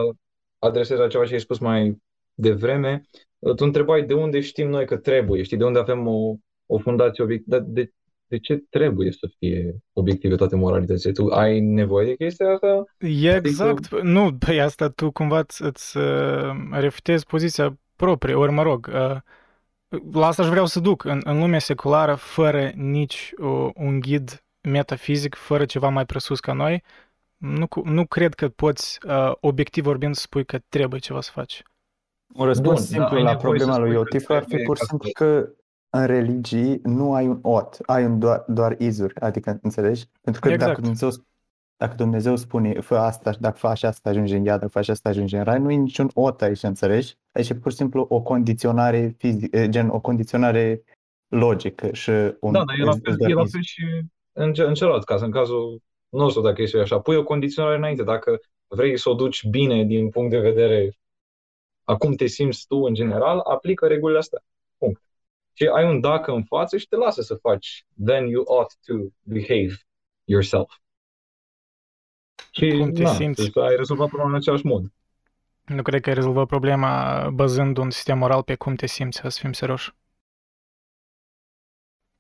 [0.59, 2.01] adresez la ceva ce ai spus mai
[2.33, 3.01] devreme,
[3.39, 7.23] tu întrebai de unde știm noi că trebuie, știi, de unde avem o, o fundație
[7.23, 7.91] obiectivă, dar de,
[8.27, 11.11] de ce trebuie să fie obiective toate moralitățile?
[11.11, 12.83] Tu ai nevoie de chestia asta?
[12.97, 13.85] Exact.
[13.85, 13.99] Adică...
[14.01, 19.17] Nu, pe asta tu cumva îți, îți uh, refutezi poziția proprie, ori mă rog, uh,
[20.11, 21.03] la asta aș vreau să duc.
[21.03, 26.53] În, în lumea seculară, fără nici uh, un ghid metafizic, fără ceva mai presus ca
[26.53, 26.83] noi,
[27.37, 31.63] nu, nu cred că poți, uh, obiectiv vorbind, să spui că trebuie ceva să faci.
[32.33, 35.49] Un răspuns Bun, simplu da, la problema lui Otif ar fi pur și simplu că
[35.89, 40.05] în religii nu ai un ot, ai un doar, doar izuri, adică înțelegi?
[40.21, 40.69] Pentru că exact.
[40.69, 41.09] dacă, Dumnezeu,
[41.77, 45.09] dacă Dumnezeu spune fă asta și dacă faci asta ajungi în iad, dacă faci asta
[45.09, 47.15] ajungi în rai, nu e niciun ot aici, înțelegi?
[47.31, 50.83] Aici e pur și simplu o condiționare fizică, gen o condiționare
[51.27, 52.09] logică și
[52.39, 53.83] un Da, dar e la fel, e la fel și
[54.31, 58.03] în, în celălalt caz, în cazul nostru, dacă este așa, pui o condiționare înainte.
[58.03, 60.97] Dacă vrei să o duci bine din punct de vedere
[61.83, 64.43] a cum te simți tu în general, aplică regulile astea.
[64.77, 65.01] Punct.
[65.53, 67.85] Și ai un dacă în față și te lasă să faci.
[68.05, 69.73] Then you ought to behave
[70.23, 70.79] yourself.
[72.57, 73.59] Și cum te na, simți?
[73.59, 74.83] ai rezolvat problema în același mod.
[75.65, 79.39] Nu cred că ai rezolvat problema bazând un sistem moral pe cum te simți, să
[79.39, 79.93] fim serioși.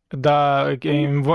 [0.07, 0.67] Da,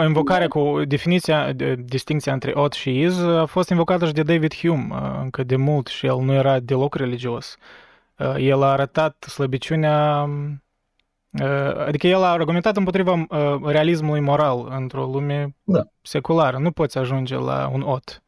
[0.05, 4.89] invocarea cu definiția, distinția între od și iz a fost invocată și de David Hume
[5.21, 7.57] încă de mult și el nu era deloc religios.
[8.37, 10.29] El a arătat slăbiciunea,
[11.87, 13.27] adică el a argumentat împotriva
[13.65, 15.83] realismului moral într-o lume da.
[16.03, 16.59] seculară.
[16.59, 18.23] Nu poți ajunge la un od.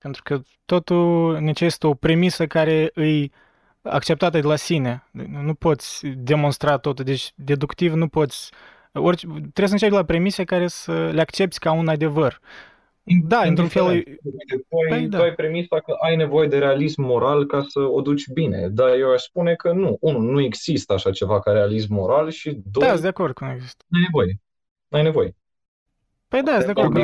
[0.00, 3.32] Pentru că totul necesită o premisă care îi
[3.82, 5.04] acceptată de la sine.
[5.42, 7.04] Nu poți demonstra totul.
[7.04, 8.50] Deci, deductiv nu poți
[8.92, 12.40] Orice, trebuie să începi la premise care să le accepti ca un adevăr.
[13.02, 14.02] Da, într-un fel...
[14.02, 15.16] Tu ai, păi, da.
[15.16, 18.94] tu ai premisa că ai nevoie de realism moral ca să o duci bine, dar
[18.94, 19.96] eu aș spune că nu.
[20.00, 22.86] Unu, nu există așa ceva ca realism moral și doi...
[22.86, 23.84] Da, de acord că nu există.
[23.88, 24.40] Nu ai nevoie.
[24.88, 25.36] Nu ai nevoie.
[26.30, 26.96] Păi da, de acord.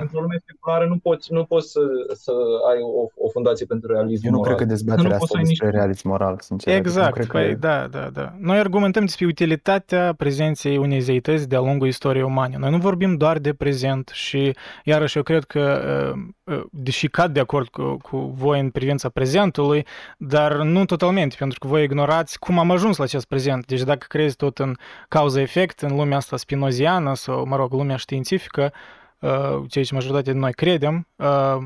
[0.00, 1.80] Într-o lume seculară nu poți, nu poți să,
[2.12, 2.32] să
[2.70, 4.54] ai o, o fundație pentru realism Eu nu moral.
[4.54, 5.74] cred că dezbaterea asta despre nici...
[5.74, 6.74] realism moral, sincer.
[6.74, 7.58] Exact, cred păi că...
[7.58, 8.34] da, da, da.
[8.38, 12.56] Noi argumentăm despre utilitatea prezenței unei zeități de-a lungul istoriei umane.
[12.58, 15.82] Noi nu vorbim doar de prezent și, iarăși, eu cred că,
[16.14, 21.34] uh, uh, deși cad de acord cu, cu voi în privința prezentului, dar nu totalmente,
[21.38, 23.66] pentru că voi ignorați cum am ajuns la acest prezent.
[23.66, 24.74] Deci dacă crezi tot în
[25.08, 28.71] cauza-efect, în lumea asta spinoziană sau, mă rog, lumea științifică, Uh,
[29.68, 31.56] ceea ce majoritatea de noi credem, uh,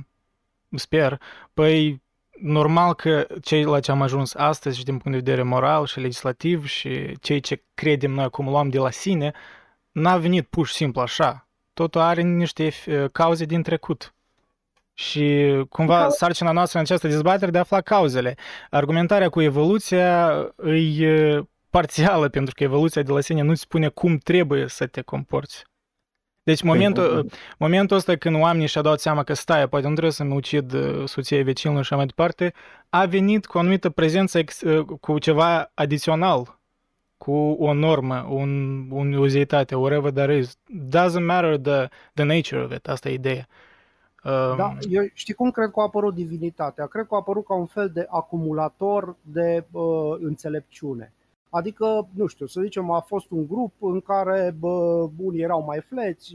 [0.70, 1.20] sper,
[1.54, 2.02] păi
[2.40, 6.00] normal că cei la ce am ajuns astăzi și din punct de vedere moral și
[6.00, 9.32] legislativ și cei ce credem noi acum luăm de la sine,
[9.92, 11.48] n-a venit pur și simplu așa.
[11.72, 14.14] Totul are niște uh, cauze din trecut.
[14.94, 18.36] Și cumva sarcina noastră în această dezbatere de a afla cauzele.
[18.70, 20.32] Argumentarea cu evoluția
[20.98, 21.40] e
[21.70, 25.64] parțială, pentru că evoluția de la sine nu spune cum trebuie să te comporți.
[26.46, 30.12] Deci păi, momentul, momentul ăsta când oamenii și-au dat seama că stai, poate nu trebuie
[30.12, 32.52] să-mi ucid uh, soția vecinului și așa mai departe,
[32.88, 36.58] a venit cu o anumită prezență, uh, cu ceva adițional,
[37.16, 38.50] cu o normă, un,
[38.90, 40.58] un uzeitate, whatever that is.
[40.88, 43.46] Doesn't matter the, the nature of it, asta e ideea.
[44.24, 44.56] Um...
[44.56, 46.86] Da, eu știi cum cred că a apărut divinitatea?
[46.86, 51.12] Cred că a apărut ca un fel de acumulator de uh, înțelepciune.
[51.50, 55.80] Adică, nu știu, să zicem, a fost un grup în care bă, unii erau mai
[55.80, 56.34] fleți,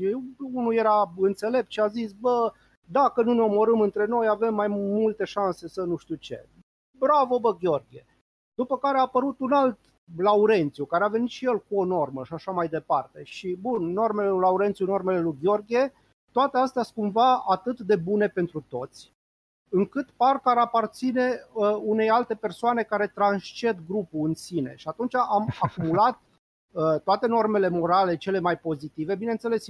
[0.54, 2.52] unul era înțelept și a zis, bă,
[2.86, 6.46] dacă nu ne omorâm între noi, avem mai multe șanse să nu știu ce.
[6.98, 8.06] Bravo, bă, Gheorghe!
[8.54, 9.80] După care a apărut un alt
[10.18, 13.24] Laurențiu, care a venit și el cu o normă și așa mai departe.
[13.24, 15.94] Și, bun, normele lui Laurențiu, normele lui Gheorghe,
[16.32, 19.14] toate astea sunt cumva atât de bune pentru toți,
[19.72, 24.74] încât parcă ar aparține uh, unei alte persoane care transced grupul în sine.
[24.76, 26.20] Și atunci am acumulat
[26.72, 29.16] uh, toate normele morale cele mai pozitive.
[29.16, 29.66] Bineînțeles,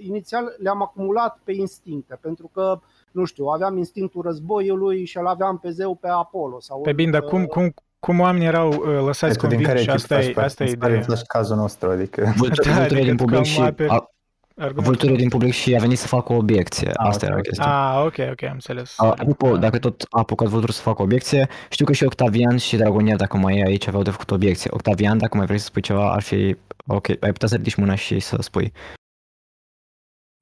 [0.00, 2.80] inițial le-am acumulat pe instincte, pentru că,
[3.12, 6.60] nu știu, aveam instinctul războiului și îl aveam pe zeu pe Apollo.
[6.60, 9.78] Sau, pe bine, dar cum, uh, cum, cum oamenii erau uh, lăsați Depinde din care
[9.78, 10.74] convinși, asta e, echipaj asta e faci.
[10.74, 11.16] Mi se pare ideea.
[11.16, 12.20] și cazul nostru, adică...
[12.36, 13.60] Vultur- Da, vulturile adică din public cam și...
[13.60, 14.10] aperi A,
[14.56, 14.84] argumentul.
[14.84, 16.88] vulturile din public și a venit să facă o obiecție.
[16.88, 17.42] Ah, Asta ok, era ok.
[17.42, 17.64] chestia.
[17.98, 18.98] Ah, ok, ok, am înțeles.
[18.98, 22.76] A, Apropo, dacă tot a apucat vulturul să facă obiecție, știu că și Octavian și
[22.76, 24.70] Dragonier, dacă mai e aici, aveau de făcut obiecție.
[24.72, 26.56] Octavian, dacă mai vrei să spui ceva, ar fi...
[26.86, 28.72] Ok, ai putea să ridici mâna și să spui.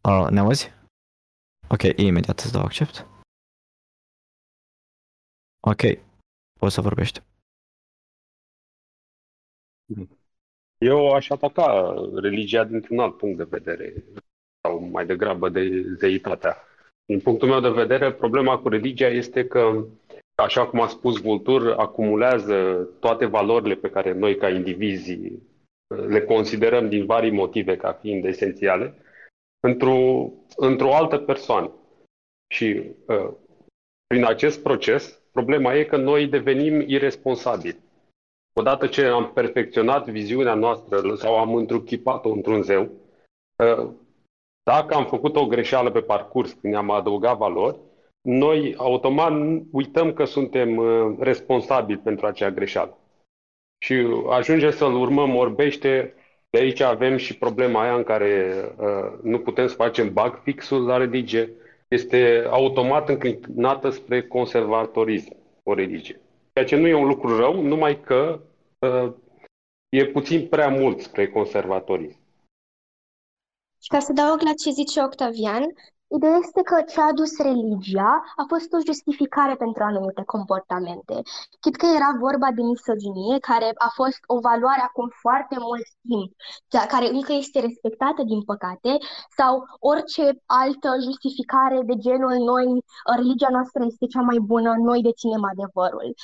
[0.08, 0.72] Uh, ne auzi?
[1.68, 3.06] Ok, imediat îți dau accept.
[5.60, 5.80] Ok,
[6.60, 7.22] poți să vorbești.
[10.85, 13.95] Eu aș ataca religia dintr-un alt punct de vedere,
[14.61, 16.57] sau mai degrabă de zeitatea.
[17.07, 19.85] Din punctul meu de vedere, problema cu religia este că,
[20.35, 25.18] așa cum a spus Vultur, acumulează toate valorile pe care noi, ca indivizi,
[26.09, 28.95] le considerăm din vari motive ca fiind esențiale,
[29.61, 31.70] într-o, într-o altă persoană.
[32.55, 33.30] Și uh,
[34.07, 37.84] prin acest proces, problema e că noi devenim irresponsabili.
[38.57, 42.90] Odată ce am perfecționat viziunea noastră sau am întruchipat-o într-un zeu,
[43.57, 43.90] uh,
[44.62, 47.78] dacă am făcut o greșeală pe parcurs când am adăugat valori,
[48.20, 49.32] noi automat
[49.72, 52.98] uităm că suntem uh, responsabili pentru acea greșeală.
[53.78, 56.14] Și ajunge să-l urmăm orbește.
[56.50, 60.86] De aici avem și problema aia în care uh, nu putem să facem bug fixul
[60.86, 61.52] la religie.
[61.88, 66.20] Este automat înclinată spre conservatorism, o religie.
[66.55, 68.42] Ceea ce nu e un lucru rău, numai că
[68.78, 69.14] uh,
[69.88, 72.18] e puțin prea mult spre conservatorism.
[73.80, 75.64] Și ca să adaug la ce zice Octavian,
[76.09, 81.22] ideea este că ce a adus religia a fost o justificare pentru anumite comportamente.
[81.61, 86.30] Chit că era vorba de misoginie, care a fost o valoare acum foarte mult timp,
[86.68, 88.90] dar care încă este respectată, din păcate,
[89.36, 92.66] sau orice altă justificare de genul noi,
[93.16, 96.14] religia noastră este cea mai bună, noi deținem adevărul.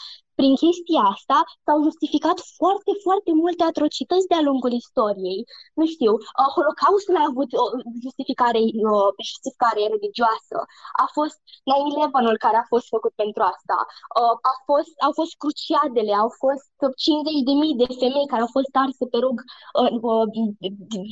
[0.40, 5.40] Prin chestia asta s-au justificat foarte, foarte multe atrocități de-a lungul istoriei.
[5.78, 7.64] Nu știu, uh, Holocaustul a avut o
[8.04, 8.60] justificare,
[8.94, 8.98] o
[9.30, 10.58] justificare religioasă.
[11.04, 11.38] A fost
[11.70, 13.78] 9-11-ul care a fost făcut pentru asta.
[14.20, 16.70] Uh, a fost, au fost cruciadele, au fost
[17.04, 19.36] 50.000 de femei care au fost arse pe rug
[19.80, 20.26] uh, uh,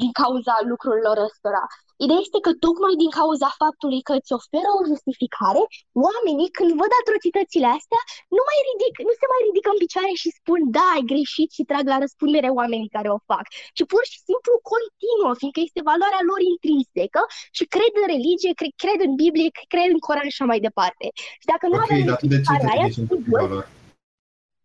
[0.02, 1.62] din cauza lucrurilor ăstora.
[2.04, 5.62] Ideea este că tocmai din cauza faptului că îți oferă o justificare,
[6.06, 8.02] oamenii când văd atrocitățile astea
[8.36, 11.68] nu mai ridic, nu se mai ridică în picioare și spun da, ai greșit și
[11.70, 13.44] trag la răspundere oamenii care o fac,
[13.76, 17.20] ci pur și simplu continuă, fiindcă este valoarea lor intrinsecă
[17.56, 21.06] și cred în religie, cred, cred în Biblie, cred în Coran și așa mai departe.
[21.40, 23.50] Și dacă nu Ok, avem dar tu de ce te justificarea aia, ridici împotriva sigur,
[23.54, 23.64] lor?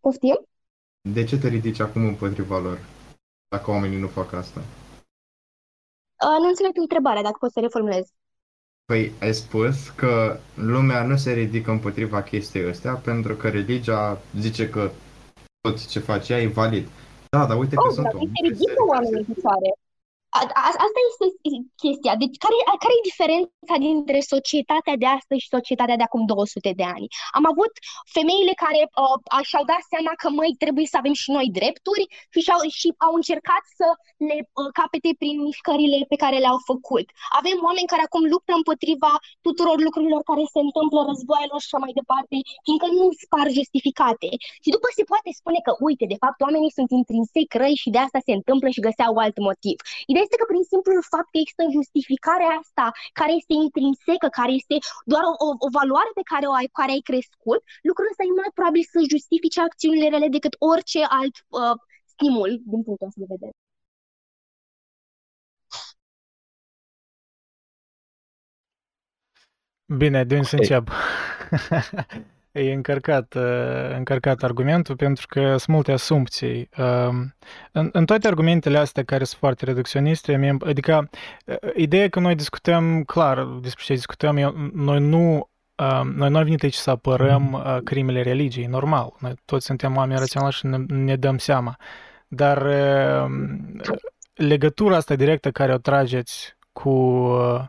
[0.04, 0.38] poftim?
[1.16, 2.78] De ce te ridici acum împotriva lor?
[3.54, 4.60] Dacă oamenii nu fac asta.
[6.22, 8.06] Uh, nu înțeleg întrebarea, dacă poți să reformulez.
[8.84, 14.68] Păi ai spus că lumea nu se ridică împotriva chestiei astea pentru că religia zice
[14.68, 14.90] că
[15.60, 16.88] tot ce face ea e valid.
[17.30, 19.24] Da, dar uite că Oh, sunt dar se oameni care se ridică ridică oamenii în
[19.34, 19.68] picioare.
[20.38, 21.26] A- a- Asta este
[21.82, 22.12] chestia.
[22.22, 26.70] Deci, care, a- care e diferența dintre societatea de astăzi și societatea de acum 200
[26.80, 27.06] de ani?
[27.38, 27.72] Am avut
[28.16, 32.04] femeile care uh, a- și-au dat seama că, măi, trebuie să avem și noi drepturi
[32.32, 33.86] și, și-au, și au încercat să
[34.28, 37.06] le uh, capete prin mișcările pe care le-au făcut.
[37.40, 39.12] Avem oameni care acum luptă împotriva
[39.46, 44.28] tuturor lucrurilor care se întâmplă, războaielor și așa mai departe, fiindcă nu spar justificate.
[44.64, 48.00] Și după se poate spune că, uite, de fapt, oamenii sunt intrinsec răi și de
[48.06, 49.78] asta se întâmplă și găseau alt motiv.
[50.12, 52.86] Ideea este că prin simplul fapt că există justificarea asta,
[53.20, 54.76] care este intrinsecă, care este
[55.12, 58.40] doar o, o, o valoare pe care o ai, care ai crescut, lucrul ăsta e
[58.42, 61.76] mai probabil să justifice acțiunile rele decât orice alt uh,
[62.14, 63.54] stimul din punctul ăsta de vedere.
[69.98, 70.60] Bine, de unde să Ok.
[70.60, 70.88] încep?
[72.56, 76.68] E încărcat, uh, încărcat argumentul pentru că sunt multe asumpții.
[76.78, 77.34] Um,
[77.72, 81.08] În, în toate argumentele astea care sunt foarte reducționiste, mie- adică
[81.46, 86.36] uh, ideea că noi discutăm clar despre ce discutăm, eu, noi nu um, noi nu
[86.36, 89.14] am venit aici să apărăm uh, crimele religiei, normal.
[89.18, 91.76] Noi toți suntem oameni raționali și ne, ne dăm seama.
[92.28, 92.62] Dar
[93.24, 93.80] um,
[94.34, 97.64] legătura asta directă care o trageți cu uh,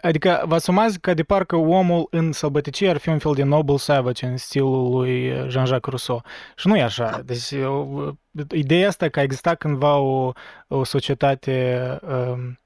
[0.00, 3.76] Adică vă asumați că de parcă omul în sălbăticie ar fi un fel de noble
[3.76, 6.22] savage în stilul lui Jean-Jacques Rousseau.
[6.56, 7.22] Și nu e așa.
[7.24, 8.10] Deci o-
[8.50, 10.32] ideea asta că a existat cândva o,
[10.68, 12.58] o societate um,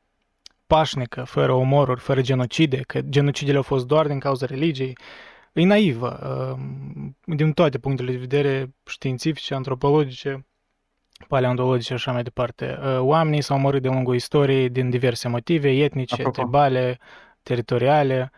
[0.66, 4.97] pașnică, fără omoruri, fără genocide, că genocidele au fost doar din cauza religiei,
[5.53, 6.64] e naivă uh,
[7.37, 10.47] din toate punctele de vedere științifice, antropologice,
[11.29, 12.79] paleontologice și așa mai departe.
[12.83, 16.41] Uh, oamenii s-au omorât de lungul istoriei din diverse motive etnice, Apropo.
[16.41, 16.99] tribale,
[17.43, 18.31] teritoriale.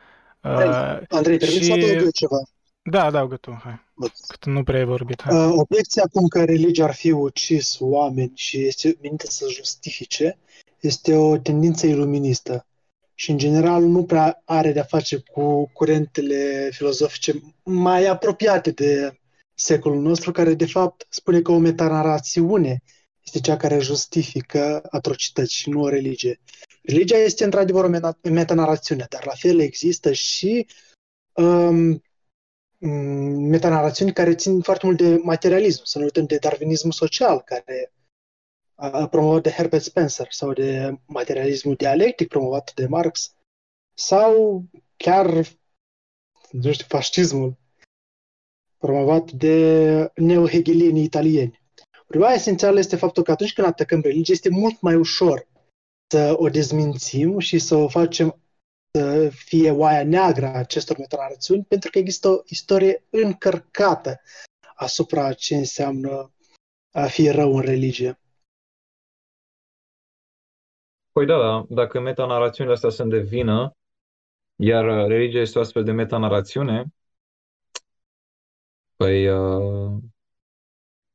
[0.43, 1.65] Uh, Andrei, și...
[1.65, 2.37] să ceva?
[2.83, 3.83] Da, adaugă tu, hai.
[4.29, 5.23] Cât nu prea ai vorbit.
[5.23, 5.47] Hai.
[5.47, 10.39] Uh, obiecția cum că religia ar fi ucis oameni și este menită să justifice
[10.81, 12.67] este o tendință iluministă
[13.15, 19.19] și în general nu prea are de-a face cu curentele filozofice mai apropiate de
[19.55, 22.83] secolul nostru, care de fapt spune că o metanarațiune
[23.25, 26.41] este cea care justifică atrocități și nu o religie.
[26.83, 30.67] Religia este într-adevăr o metanarațiune, dar la fel există și
[31.33, 32.03] um,
[33.49, 35.85] metanarațiuni care țin foarte mult de materialism.
[35.85, 37.93] Să nu uităm de darwinismul social, care
[39.11, 43.35] promovat de Herbert Spencer sau de materialismul dialectic promovat de Marx
[43.95, 44.65] sau
[44.97, 45.27] chiar,
[46.51, 47.57] nu știu, fascismul
[48.85, 49.57] promovat de
[50.15, 51.61] neohegelienii italieni.
[52.07, 55.47] Problema esențială este faptul că atunci când atacăm religia, este mult mai ușor
[56.13, 58.39] să o dezmințim și să o facem
[58.99, 64.21] să fie oaia neagră a acestor metanarațiuni, pentru că există o istorie încărcată
[64.75, 66.33] asupra ce înseamnă
[66.93, 68.19] a fi rău în religie.
[71.13, 73.73] Păi da, da, dacă metanarațiunile astea sunt de vină,
[74.57, 76.85] iar religia este o astfel de metanarațiune,
[78.97, 79.93] păi uh,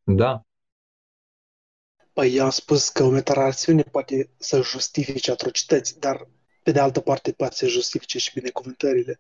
[0.04, 0.44] da.
[2.14, 6.28] Păi eu am spus că o metanarațiune poate să justifice atrocități, dar
[6.64, 9.20] pe de altă parte poate să justifice și binecuvântările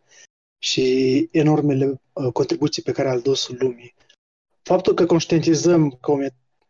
[0.58, 3.96] și enormele uh, contribuții pe care a adus lumii.
[4.62, 6.18] Faptul că conștientizăm că o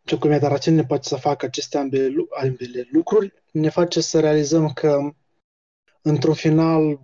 [0.04, 0.26] ce cu
[0.70, 5.14] ne poate să facă aceste ambele, ambele lucruri, ne face să realizăm că,
[6.02, 7.00] într-un final,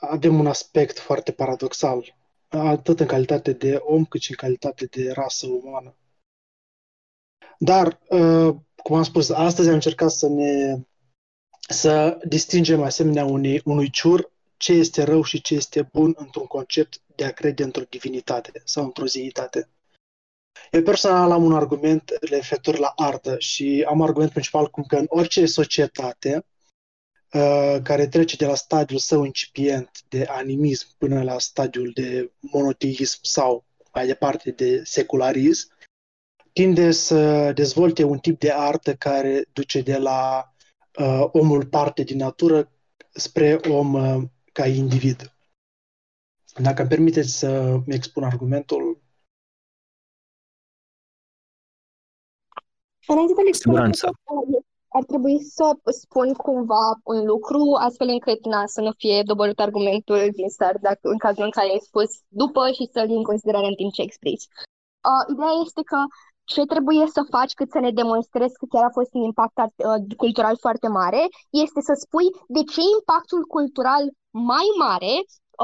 [0.00, 2.17] avem un aspect foarte paradoxal,
[2.48, 5.96] atât în calitate de om, cât și în calitate de rasă umană.
[7.58, 10.82] Dar, uh, cum am spus, astăzi am încercat să ne
[11.68, 17.00] să distingem asemenea unui, unui ciur ce este rău și ce este bun într-un concept
[17.16, 19.68] de a crede într-o divinitate sau într-o zeitate.
[20.70, 25.06] Eu personal am un argument referitor la artă și am argument principal cum că în
[25.08, 26.57] orice societate uh,
[27.82, 33.64] care trece de la stadiul său incipient de animism până la stadiul de monoteism sau
[33.94, 35.72] mai departe de secularism,
[36.52, 40.52] tinde să dezvolte un tip de artă care duce de la
[40.98, 42.72] uh, omul parte din natură
[43.10, 44.22] spre om uh,
[44.52, 45.32] ca individ.
[46.62, 49.00] Dacă îmi permiteți să-mi expun argumentul,
[53.06, 54.10] Înainte de Siguranță.
[54.98, 55.66] Ar trebui să
[56.02, 61.04] spun cumva un lucru, astfel încât na, să nu fie doborât argumentul din start, dacă,
[61.14, 62.10] în cazul în care ai spus
[62.42, 64.46] după și să-l iei în considerare în timp ce explici.
[65.10, 66.00] Uh, ideea este că
[66.52, 70.16] ce trebuie să faci cât să ne demonstrezi că chiar a fost un impact uh,
[70.22, 71.22] cultural foarte mare,
[71.64, 74.04] este să spui de ce impactul cultural
[74.52, 75.14] mai mare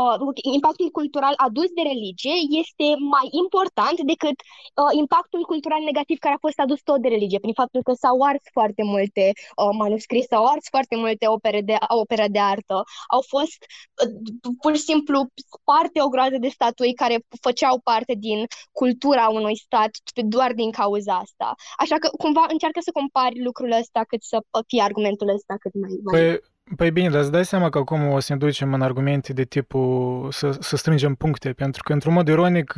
[0.01, 0.17] uh,
[0.57, 6.45] impactul cultural adus de religie este mai important decât uh, impactul cultural negativ care a
[6.47, 10.45] fost adus tot de religie, prin faptul că s-au ars foarte multe uh, manuscrise, s-au
[10.47, 12.77] ars foarte multe opere de, opere de artă,
[13.15, 13.61] au fost
[14.03, 15.19] uh, pur și simplu
[15.57, 21.15] sparte o groază de statui care făceau parte din cultura unui stat doar din cauza
[21.17, 21.55] asta.
[21.79, 25.91] Așa că cumva încearcă să compari lucrul ăsta cât să fie argumentul ăsta cât mai...
[26.03, 26.21] mai...
[26.21, 26.41] Păi,
[26.77, 29.45] Păi bine, dar îți dai seama că acum o să ne ducem în argumente de
[29.45, 32.75] tipul să, să strângem puncte, pentru că într-un mod ironic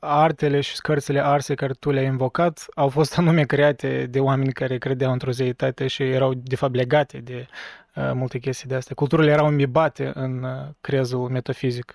[0.00, 4.78] artele și scărțile arse care tu le-ai invocat au fost anume create de oameni care
[4.78, 7.46] credeau într-o zeitate și erau de fapt legate de
[7.94, 8.94] uh, multe chestii de astea.
[8.94, 10.50] Culturile erau imbibate în uh,
[10.80, 11.94] crezul metafizic.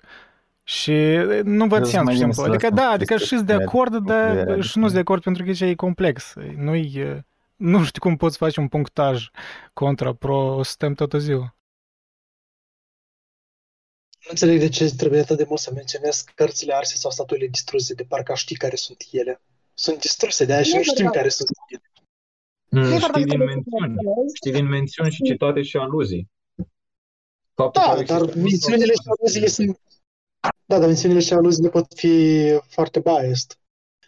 [0.62, 2.42] Și nu văd sens, simplu.
[2.42, 6.34] Adică da, adică și de acord, dar și nu de acord pentru că e complex.
[6.56, 7.24] Nu-i
[7.56, 9.28] nu știu cum poți face un punctaj
[9.72, 11.56] contra pro, stăm toată ziua.
[14.26, 17.94] Nu înțeleg de ce trebuie atât de mult să menționez cărțile arse sau statuile distruse,
[17.94, 19.40] de parcă știi care sunt ele.
[19.74, 21.82] Sunt distruse de aia și nu știm care sunt ele.
[22.68, 23.96] Mm, știi, din mențiuni,
[24.34, 26.30] știi din mențiuni și citate și aluzii.
[27.54, 29.80] Faptul da, dar mențiunile și aluziile sunt...
[30.66, 33.58] Da, dar mențiunile și aluziile pot fi foarte biased.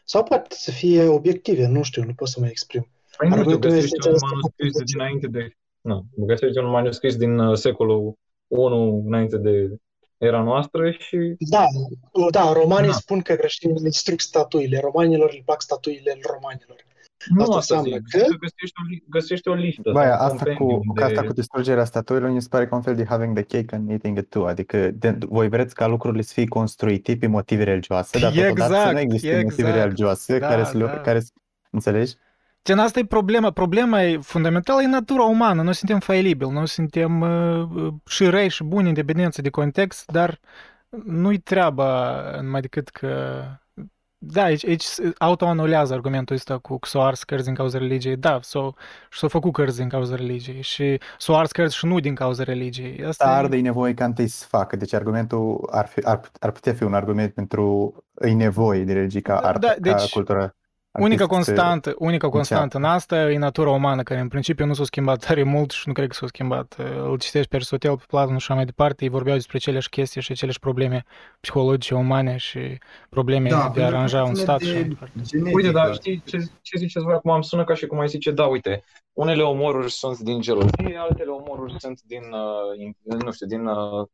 [0.05, 2.89] Sau poate să fie obiective, nu știu, nu pot să mă exprim.
[3.19, 5.51] Păi nu, tu găsești un manuscris de dinainte de...
[5.81, 8.15] Nu, găsești un manuscris din uh, secolul
[8.47, 9.77] 1 înainte de
[10.19, 11.35] era noastră și...
[11.39, 11.65] Da,
[12.31, 12.95] da, romanii da.
[12.95, 16.77] spun că creștinii distrug statuile, romanilor îl plac statuile romanilor.
[17.35, 19.91] Nu Asta asta înseamnă zic, că- că găsești o, li- găsești o listă.
[19.93, 21.27] Băia, sau un asta cu, compendium cu asta de...
[21.27, 24.19] cu distrugerea statuilor mi se pare ca un fel de having the cake and eating
[24.19, 28.33] it too, adică de, voi vreți ca lucrurile să fie construite pe motive religioase, dar
[28.33, 29.83] totodată să Exact, nu existe motive exact.
[29.83, 31.01] religioase Da, care să, le- da.
[31.01, 31.31] care să,
[31.71, 32.15] înțelegi?
[32.65, 33.51] Gen, asta e problema.
[33.51, 35.63] Problema e fundamentală, e natura umană.
[35.63, 40.41] Noi suntem failibili, noi suntem uh, uh, și răi și buni, independență de context, dar
[41.05, 43.43] nu-i treaba numai decât că...
[44.21, 48.17] Da, aici, aici se autoanulează argumentul ăsta cu că s-o ars cărți din cauza religiei.
[48.17, 48.73] Da, s-o,
[49.11, 52.43] și s-o făcut cărți din cauza religiei și s-o ars cărți și nu din cauza
[52.43, 53.05] religiei.
[53.05, 56.31] Asta Dar e- arde e nevoie ca întâi să facă, deci argumentul ar, fi, ar,
[56.41, 59.79] ar putea fi un argument pentru e nevoie de religie ca Da, artă, da, ca
[59.79, 60.57] deci cultură
[61.03, 62.97] Unica artistică să constantă, unica constantă în înceapă.
[62.97, 66.09] asta e natura umană, care în principiu nu s-a schimbat tare mult și nu cred
[66.09, 66.77] că s-a schimbat.
[67.05, 70.21] Îl citești pe Aristotel, pe Platon și așa mai departe, ei vorbeau despre aceleași chestii
[70.21, 71.05] și aceleași probleme
[71.41, 74.71] psihologice umane și probleme Da, de pentru a că aranja un ține stat de și
[74.71, 75.21] așa mai departe.
[75.23, 75.57] genetică.
[75.57, 77.31] Uite, dar știi ce, ce ziceți voi acum?
[77.31, 81.31] Îmi sună ca și cum ai zice, da, uite, unele omoruri sunt din gelozie, altele
[81.31, 84.07] omoruri sunt din, uh, in- nu știu, din uh,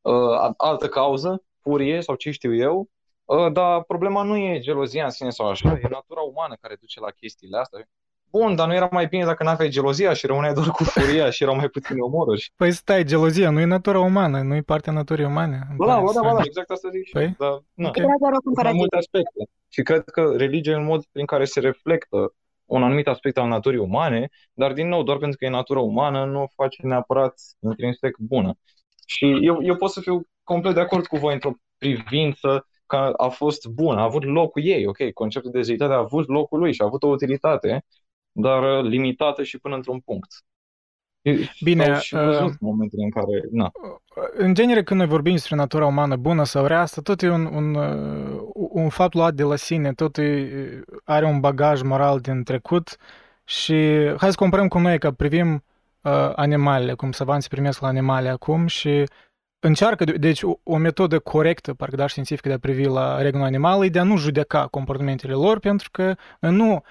[0.00, 2.86] uh, altă cauză, furie sau ce știu eu, uh,
[3.52, 7.10] dar problema nu e gelozia în sine sau așa, e natura umană care duce la
[7.10, 7.88] chestiile astea.
[8.30, 11.42] Bun, dar nu era mai bine dacă n-aveai gelozia și rămâneai doar cu furia și
[11.42, 12.52] erau mai puține omoruri.
[12.56, 15.66] Păi stai, gelozia nu e natura umană, nu e partea naturii umane.
[15.70, 16.36] îmi Bă, da, pare bă, da, bă, straniu.
[16.36, 17.36] da, exact asta zic și eu, Păi?
[17.36, 17.88] dar, na.
[17.88, 17.96] Ok.
[17.96, 18.78] Era doar o Sunt mai comparație.
[18.78, 19.44] multe aspecte.
[19.68, 22.34] Și cred că religia e un mod prin care se reflectă
[22.64, 26.24] un anumit aspect al naturii umane, dar din nou, doar pentru că e natura umană,
[26.24, 28.54] nu o face neapărat intrinsec bună.
[29.06, 33.28] Și eu, eu pot să fiu complet de acord cu voi într-o privință că a
[33.28, 36.80] fost bună, a avut locul ei, ok, conceptul de zeitate a avut locul lui și
[36.80, 37.84] a avut o utilitate,
[38.32, 40.44] dar uh, limitată și până într-un punct.
[41.22, 43.72] E- Bine, s-au și văzut uh, momentele în care, na,
[44.32, 47.44] În genere, când noi vorbim despre natura umană bună sau rea, asta tot e un,
[47.44, 52.42] un, uh, un fapt luat de la sine, tot e, are un bagaj moral din
[52.42, 52.96] trecut
[53.44, 53.74] și
[54.16, 55.64] hai să comparăm cu noi că privim
[56.02, 59.04] uh, animalele, cum savanții primesc la animale acum și
[59.66, 63.44] încearcă, de- deci o, o metodă corectă, parcă da, științifică de a privi la regnul
[63.44, 66.82] animal e de a nu judeca comportamentele lor, pentru că noi nu,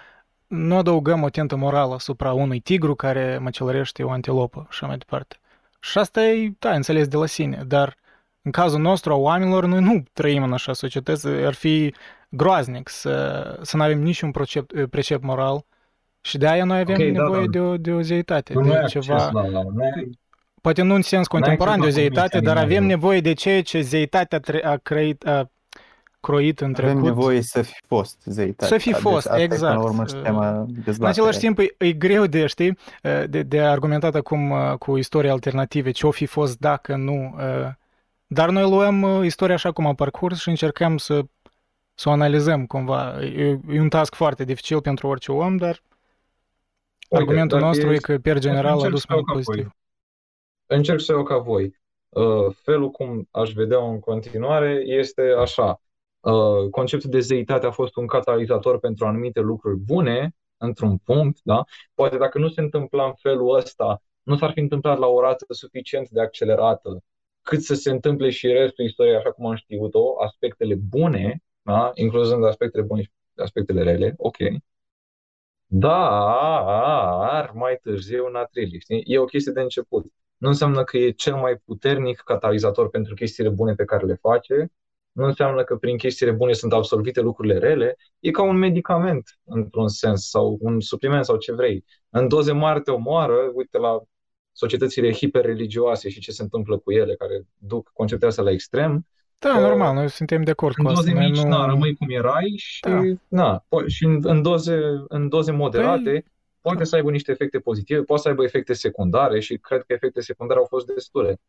[0.48, 4.98] nu adăugăm o tentă morală asupra unui tigru care măcelărește o antilopă și așa mai
[4.98, 5.38] departe.
[5.80, 7.96] Și asta e, da, înțeles de la sine, dar
[8.42, 11.94] în cazul nostru a oamenilor, noi nu trăim în așa societăți, ar fi
[12.30, 15.66] groaznic să, să nu avem niciun precept, precept moral
[16.22, 17.50] și de aia noi avem Ok, da, nevoie da.
[17.52, 20.20] de o, de o zeitate, tu nu ai de acces ceva, la, la nu ai,
[20.66, 23.00] poate nu în sens contemporan de o acces la zeitate, convinția dar avem animalelor.
[23.02, 25.50] nevoie de ceea ce zeitatea tre- a, creit, a
[26.20, 27.04] croit în Avem trecut.
[27.04, 28.66] nevoie să fi fost zeitate.
[28.72, 29.76] Să fi Deci fost, asta e până exact.
[29.76, 31.08] la urmă și tema În dezbaterii.
[31.08, 32.78] același timp, e, e greu de, știi,
[33.28, 37.36] de, de argumentat acum uh, cu istorii alternative, ce-o fi fost dacă nu.
[37.38, 37.68] uh,
[38.28, 41.22] Dar noi luăm uh, istoria așa cum a parcurs și încercăm să,
[41.94, 43.24] să o analizăm cumva.
[43.24, 45.82] E, e un task foarte dificil pentru orice om, dar
[47.10, 49.26] Uite, argumentul dacă nostru e- e că per general a încerc dus să mai iau
[49.26, 49.76] ca pozitiv.
[50.68, 50.78] Voi.
[50.78, 51.76] Încerc să iau ca voi.
[52.10, 55.82] Uh, felul cum aș vedea în continuare este așa.
[56.20, 61.64] Uh, conceptul de zeitate a fost un catalizator pentru anumite lucruri bune, într-un punct, da?
[61.94, 65.46] Poate dacă nu se întâmpla în felul ăsta, nu s-ar fi întâmplat la o rată
[65.50, 67.04] suficient de accelerată,
[67.42, 71.92] cât să se întâmple și restul istoriei așa cum am știut-o, aspectele bune, da?
[71.94, 74.38] Incluzând aspectele bune și aspectele rele, ok.
[75.68, 79.04] Dar mai târziu n-a trebui, știi?
[79.06, 80.06] E o chestie de început.
[80.38, 84.72] Nu înseamnă că e cel mai puternic catalizator pentru chestiile bune pe care le face,
[85.12, 89.88] nu înseamnă că prin chestiile bune sunt absolvite lucrurile rele, e ca un medicament, într-un
[89.88, 91.86] sens, sau un supliment sau ce vrei.
[92.10, 94.02] În doze mari te omoară, uite la
[94.52, 99.08] societățile hiperreligioase și ce se întâmplă cu ele, care duc conceptul astea la extrem,
[99.38, 101.02] Da, că normal, noi suntem de acord în cu asta.
[101.02, 101.50] doze Noi mici, nu...
[101.50, 103.02] na, rămâi cum erai și, Da.
[103.28, 106.26] na, po- și în, în, doze, în doze moderate Păi,
[106.66, 110.22] poate să aibă niște efecte pozitive, poate să aibă efecte secundare și cred că efecte
[110.22, 111.40] secundare au fost destule.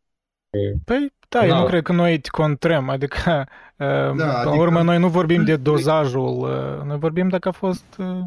[0.85, 1.59] Păi, da, eu Da.
[1.59, 3.17] nu cred că noi te contrăm, adică,
[3.77, 7.51] uh, până la adică- urmă, noi nu vorbim de dozajul, uh, noi vorbim dacă a
[7.51, 7.95] fost...
[7.99, 8.23] uh,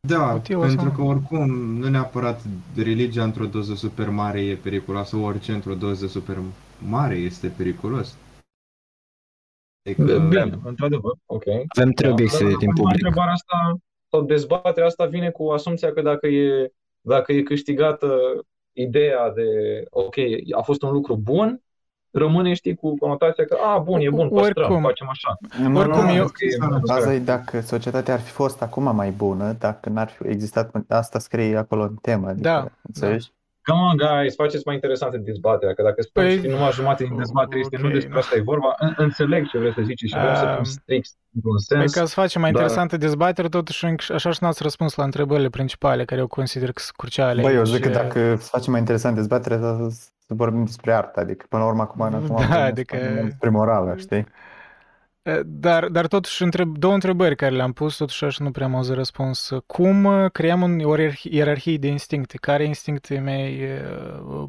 [0.00, 2.40] Da, utilă pentru sau că oricum nu neapărat
[2.76, 6.36] religia într-o doză super mare e periculoasă, orice într-o doză super
[6.88, 8.16] mare este periculos.
[9.84, 11.42] Adică, Bine, într-adevăr, ok.
[11.76, 13.04] Avem trei Da, obiecte dar din acum public.
[13.04, 13.76] Întrebarea asta,
[14.16, 18.16] sau dezbaterea asta vine cu asumția că dacă e, dacă e câștigată
[18.72, 19.44] ideea de,
[19.90, 20.14] ok,
[20.56, 21.62] a fost un lucru bun,
[22.10, 24.82] rămâne, știi, cu conotația că, a, bun, e bun, păstrăm, Oricum.
[24.82, 25.36] facem așa.
[25.68, 26.30] Nu, Oricum, nu, eu-
[26.68, 30.70] nu, Baza e dacă societatea ar fi fost acum mai bună, dacă n-ar fi existat,
[30.88, 33.32] asta scrie acolo în temă, adică, Da, înțelegi?
[33.70, 37.16] Come on, guys, faceți mai interesante dezbaterea, că dacă spui Păi- păi, numai jumate din
[37.16, 38.18] dezbatere este, nu ok, despre da.
[38.18, 41.08] asta e vorba, în, înțeleg ce vreți să ziceți și vrem să Um, fim strict
[41.34, 41.92] într-un Păi sens.
[41.92, 45.48] ca să facem mai dar- interesantă dezbatere, totuși înc- așa și n-ați răspuns la întrebările
[45.48, 47.42] principale care eu consider că sunt cruciale.
[47.42, 47.68] Băi, eu aici.
[47.68, 49.76] zic că dacă să facem mai interesant dezbatere, să,
[50.26, 53.94] să vorbim despre artă, adică până la urmă acum, acum Da, vorbim adică- despre morală,
[53.96, 54.26] știi?
[55.26, 58.74] Eh, Dar, dar totuși, întreb, două întrebări care le-am pus, totuși așa nu prea am
[58.74, 59.50] auzit răspuns.
[59.66, 62.36] Cum eh, creăm un o ierarhie- ierarhie de instincte?
[62.36, 63.84] Care instinct e mai eh,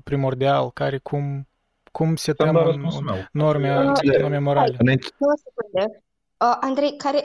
[0.04, 0.72] primordial?
[0.72, 1.48] Care, cum,
[1.92, 3.26] cum setăm Ți-am dat un, răspunsul un meu.
[3.32, 4.76] norme, Uh, norme morale?
[4.80, 6.02] Înainte, Două secunde.
[6.46, 7.22] Uh, Andrei, care,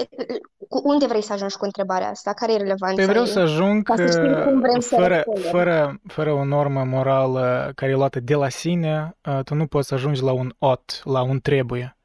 [0.68, 2.32] cu unde vrei să ajungi cu întrebarea asta?
[2.32, 3.30] Care e relevanța Păi vreau ei?
[3.30, 5.50] să ajung Ca să știm eh, cum vrem să fără, răspundem.
[5.50, 9.88] fără, fără o normă morală care e luată de la sine, eh, tu nu poți
[9.88, 11.96] să ajungi la un ot, la un trebuie.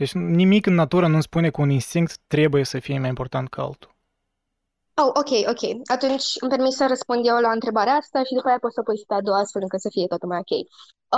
[0.00, 0.12] Deci
[0.42, 3.90] nimic în natură nu spune că un instinct trebuie să fie mai important ca altul.
[5.02, 5.62] Oh, ok, ok.
[5.96, 9.00] Atunci îmi permis să răspund eu la întrebarea asta și după aia pot să pui
[9.00, 10.52] și pe a doua astfel încât să fie totul mai ok.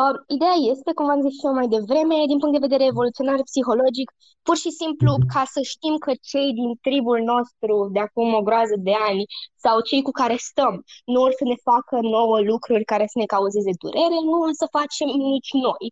[0.01, 3.39] Uh, ideea este, cum v-am zis și eu mai devreme, din punct de vedere evoluționar
[3.51, 4.09] psihologic,
[4.47, 8.77] pur și simplu ca să știm că cei din tribul nostru de acum o groază
[8.89, 9.23] de ani
[9.65, 10.75] sau cei cu care stăm
[11.13, 14.67] nu or să ne facă nouă lucruri care să ne cauzeze durere, nu o să
[14.79, 15.85] facem nici noi.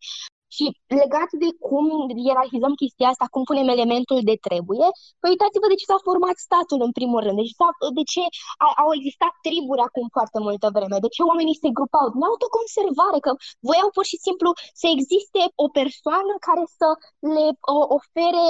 [0.56, 0.64] Și
[1.00, 1.86] legat de cum
[2.28, 4.86] ierarhizăm chestia asta, cum punem elementul de trebuie,
[5.20, 8.22] păi uitați-vă de ce s-a format statul în primul rând, deci s-a- de ce
[8.66, 13.18] a- au existat triburi acum foarte multă vreme, de ce oamenii se grupau, din autoconservare,
[13.26, 13.32] că
[13.68, 14.50] voiau pur și simplu
[14.80, 16.88] să existe o persoană care să
[17.34, 17.46] le
[17.76, 18.46] o, ofere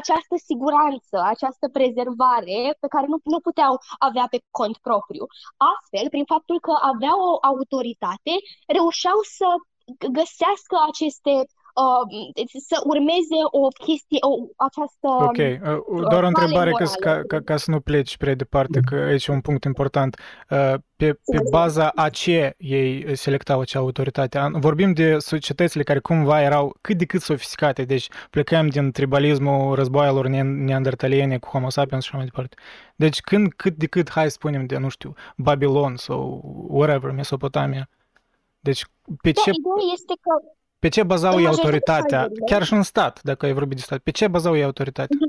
[0.00, 3.74] această siguranță, această prezervare pe care nu, nu puteau
[4.08, 5.24] avea pe cont propriu.
[5.72, 8.34] Astfel, prin faptul că aveau o autoritate,
[8.78, 9.48] reușeau să
[10.18, 12.02] găsească aceste, uh,
[12.68, 15.08] să urmeze o chestie, o, această...
[15.28, 17.22] Ok, uh, doar o cale întrebare ca, să- morală.
[17.22, 20.16] ca, ca, ca să nu pleci prea departe, că aici e un punct important.
[20.50, 24.38] Uh, Pe, pe baza a ce ei selectau acea autoritate?
[24.38, 29.74] An- Vorbim de societățile care cumva erau cât de cât sofisticate, deci plecăm din tribalismul
[29.74, 32.56] războaielor ne- neandertaliene cu Homo sapiens și așa mai departe.
[32.96, 37.88] Deci când cât de cât, hai să spunem de, nu știu, Babilon sau whatever, Mesopotamia.
[38.68, 38.82] Deci
[39.22, 40.32] pe Da, ce, ideea este că
[40.78, 42.18] pe ce bazau în ei majoritatea autoritatea?
[42.20, 43.98] cazurilor- Chiar și în stat, dacă ai vorbit de stat.
[44.06, 45.16] Pe ce bazau ei autoritatea?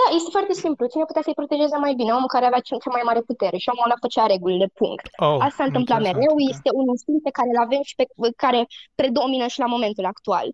[0.00, 0.86] Da, este foarte simplu.
[0.92, 2.10] Cine putea să-i protejeze mai bine?
[2.18, 5.06] Omul care avea cea cea mai mare putere și omul ăla făcea regulile, punct.
[5.26, 6.50] Oh, Asta s-a întâmplat interesant, mereu, ok.
[6.54, 8.04] este un instinct pe care îl avem și pe
[8.42, 8.60] care
[9.00, 10.46] predomină și la momentul actual.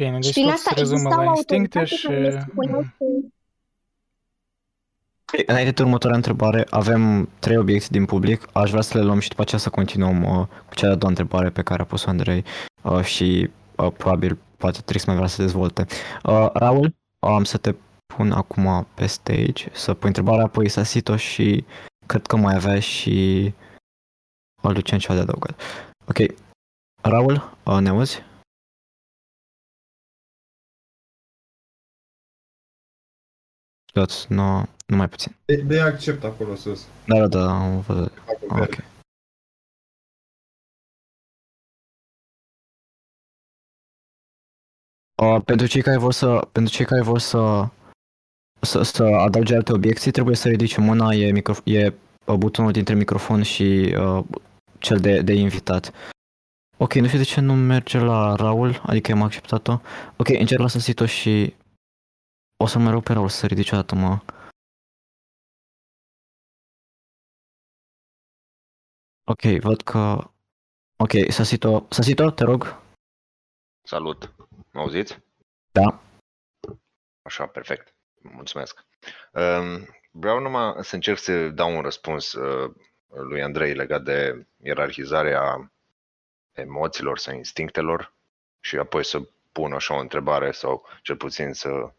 [0.00, 2.06] Bine, Și deci prin tot asta se rezumă existau la instincte autoritate și...
[2.06, 3.04] care le spuneau că
[5.46, 8.48] Înainte de următoarea întrebare, avem trei obiecte din public.
[8.52, 11.10] Aș vrea să le luăm și după aceea să continuăm uh, cu cea de-a doua
[11.10, 12.44] întrebare pe care a pus-o Andrei
[12.82, 15.86] uh, și uh, probabil poate Trix mai vrea să dezvolte.
[16.24, 17.74] Uh, Raul, am să te
[18.06, 21.64] pun acum pe stage să pui întrebarea, apoi Sasito și
[22.06, 23.52] cred că mai avea și
[24.62, 25.60] uh, Lucian ceva de adăugat.
[26.08, 26.18] Ok,
[27.02, 28.22] Raul, uh, ne auzi?
[33.94, 35.36] Tot, nu, nu mai puțin.
[35.44, 36.86] De, de accept acolo sus.
[37.06, 38.12] Da, da, da, am văzut.
[38.18, 38.76] Acolo, Ok.
[45.22, 47.68] Uh, pentru cei care vor să, pentru cei care vor să,
[48.60, 51.92] să, să adauge alte obiecții, trebuie să ridice mâna, e, micro, e
[52.26, 54.24] uh, butonul dintre microfon și uh,
[54.78, 55.92] cel de, de invitat.
[56.76, 59.80] Ok, nu știu de ce nu merge la Raul, adică am acceptat-o.
[60.16, 61.54] Ok, încerc la Sasito și
[62.56, 64.18] o să mă rog pe Raul să ridice o dată mă.
[69.26, 70.30] Ok, văd că...
[70.96, 72.82] Ok, Sasito, Sasito, te rog.
[73.86, 74.34] Salut!
[74.72, 75.18] Mă auziți?
[75.72, 76.02] Da.
[77.22, 77.94] Așa, perfect.
[78.22, 78.86] Mulțumesc.
[79.32, 79.86] Um,
[80.16, 82.74] Vreau numai să încerc să dau un răspuns uh,
[83.06, 85.72] lui Andrei legat de ierarhizarea
[86.52, 88.14] emoțiilor sau instinctelor
[88.60, 89.20] și apoi să
[89.52, 91.92] pun așa o întrebare sau cel puțin să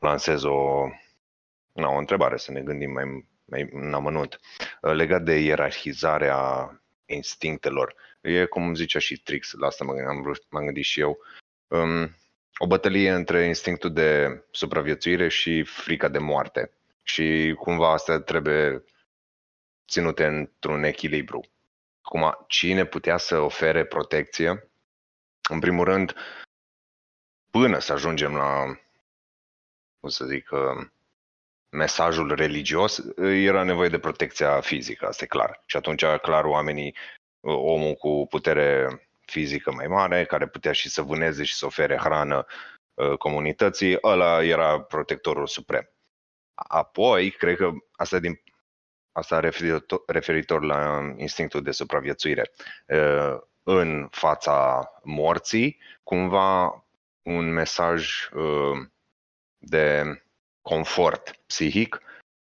[0.00, 0.86] lansez o,
[1.72, 4.40] na, o întrebare, să ne gândim mai, mai în amănunt.
[4.80, 6.70] Uh, Legat de ierarhizarea
[7.06, 11.00] instinctelor, e cum zicea și Trix, la asta mă gândeam, am vrut- m-am gândit și
[11.00, 11.18] eu,
[11.66, 12.16] um,
[12.58, 16.70] o bătălie între instinctul de supraviețuire și frica de moarte.
[17.02, 18.84] Și cumva astea trebuie
[19.88, 21.44] ținute într-un echilibru.
[22.02, 24.70] Acum, cine putea să ofere protecție?
[25.48, 26.14] În primul rând,
[27.50, 28.78] până să ajungem la,
[30.06, 30.86] cum să zic, uh,
[31.70, 35.62] mesajul religios, era nevoie de protecția fizică, asta e clar.
[35.66, 36.96] Și atunci, clar, oamenii,
[37.40, 41.96] uh, omul cu putere fizică mai mare, care putea și să vâneze și să ofere
[41.96, 42.46] hrană
[42.94, 45.90] uh, comunității, ăla era protectorul suprem.
[46.54, 48.40] Apoi, cred că asta din
[49.12, 52.50] asta referitor, referitor la instinctul de supraviețuire.
[52.86, 56.84] Uh, în fața morții, cumva
[57.22, 58.86] un mesaj uh,
[59.68, 60.04] de
[60.62, 62.00] confort psihic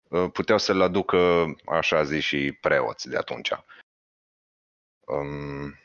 [0.10, 3.52] uh, puteau să-l aducă, așa zis, și preoți de atunci.
[5.00, 5.80] Um,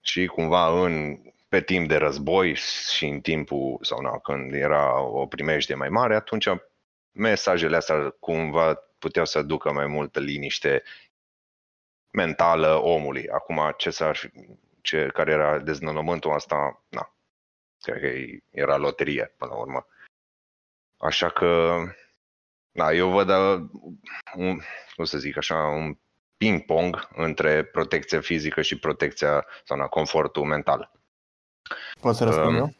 [0.00, 2.54] și cumva în, pe timp de război
[2.94, 6.48] și în timpul, sau nu, când era o primejdie mai mare, atunci
[7.12, 10.82] mesajele astea cumva puteau să aducă mai multă liniște
[12.10, 13.28] mentală omului.
[13.28, 14.30] Acum, ce s-ar fi,
[14.80, 17.14] ce, care era deznodământul asta, na,
[17.80, 19.86] cred că era loterie până la urmă.
[20.98, 21.76] Așa că,
[22.70, 23.68] da, eu văd uh,
[24.36, 24.58] un,
[24.96, 25.98] cum să zic așa, un
[26.36, 30.92] ping-pong între protecția fizică și protecția sau na, confortul mental.
[32.00, 32.74] Pot să răspund Um, eu?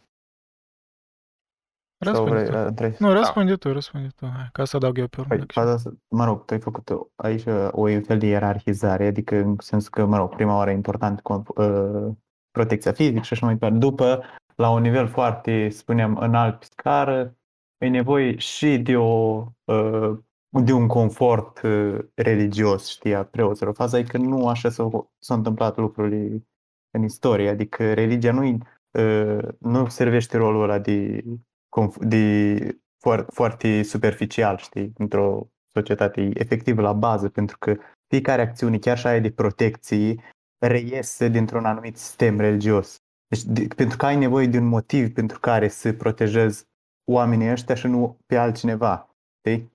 [2.01, 2.73] Sau Răspunde vrei, tu.
[2.75, 2.95] vrei?
[2.99, 4.27] Nu, răspunde tu, răspunde tu.
[4.27, 5.29] Hai, ca să adaug eu pe urmă.
[5.29, 8.19] Păi, dacă faza asta, mă rog, tu ai făcut o- aici uh, o un fel
[8.19, 12.15] de ierarhizare, adică în sensul că, mă rog, prima oară e important conf- uh,
[12.51, 13.77] protecția fizică și așa mai departe.
[13.79, 14.25] După,
[14.55, 17.37] la un nivel foarte, spuneam, înalt pe scară,
[17.79, 20.19] e nevoie și de, o, uh,
[20.49, 23.75] de un confort uh, religios, știi, a preoților.
[23.75, 26.47] Faza e că nu așa s-au, s-au întâmplat lucrurile
[26.91, 28.59] în istorie, adică religia nu,
[28.91, 31.25] uh, nu servește rolul ăla de,
[31.69, 37.77] conf- de foarte, foarte superficial, știi, într-o societate e efectiv la bază, pentru că
[38.07, 40.23] fiecare acțiune, chiar și aia de protecție,
[40.59, 43.03] reiese dintr-un anumit sistem religios.
[43.27, 46.67] Deci, de, pentru că ai nevoie de un motiv pentru care să protejezi
[47.11, 49.73] oamenii ăștia și nu pe altcineva, știi?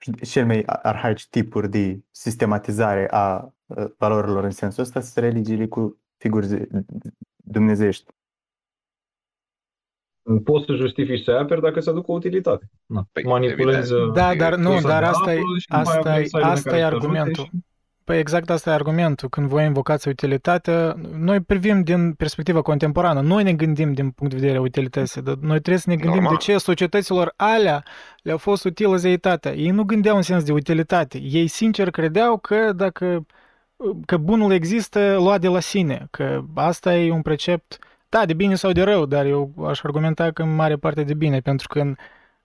[0.00, 5.66] Și cel mai arhaici tipuri de sistematizare a uh, valorilor în sensul ăsta sunt religiile
[5.66, 6.68] cu figuri zi-
[7.36, 8.12] dumnezeiești.
[10.44, 12.70] Poți să justifici să aperi dacă se aduc o utilitate.
[12.86, 13.06] Na.
[13.12, 14.14] Păi, Manipulezi evident.
[14.14, 16.22] Da, dar nu, sursa dar de asta e, apă și după aia asta e, mesajele
[16.22, 17.44] asta care e să te ajute argumentul.
[17.44, 17.50] și-
[18.04, 19.28] Păi exact asta e argumentul.
[19.28, 23.20] Când voi invocați utilitatea, noi privim din perspectiva contemporană.
[23.20, 26.22] Noi ne gândim din punct de vedere a utilității, dar noi trebuie să ne gândim
[26.22, 26.36] Normal.
[26.36, 27.82] de ce societăților alea
[28.22, 29.52] le-a fost utilă zeitatea.
[29.52, 31.18] Ei nu gândeau în sens de utilitate.
[31.18, 33.26] Ei sincer credeau că dacă
[34.06, 37.78] că bunul există luat de la sine, că asta e un precept,
[38.08, 41.14] da, de bine sau de rău, dar eu aș argumenta că în mare parte de
[41.14, 41.96] bine, pentru că în,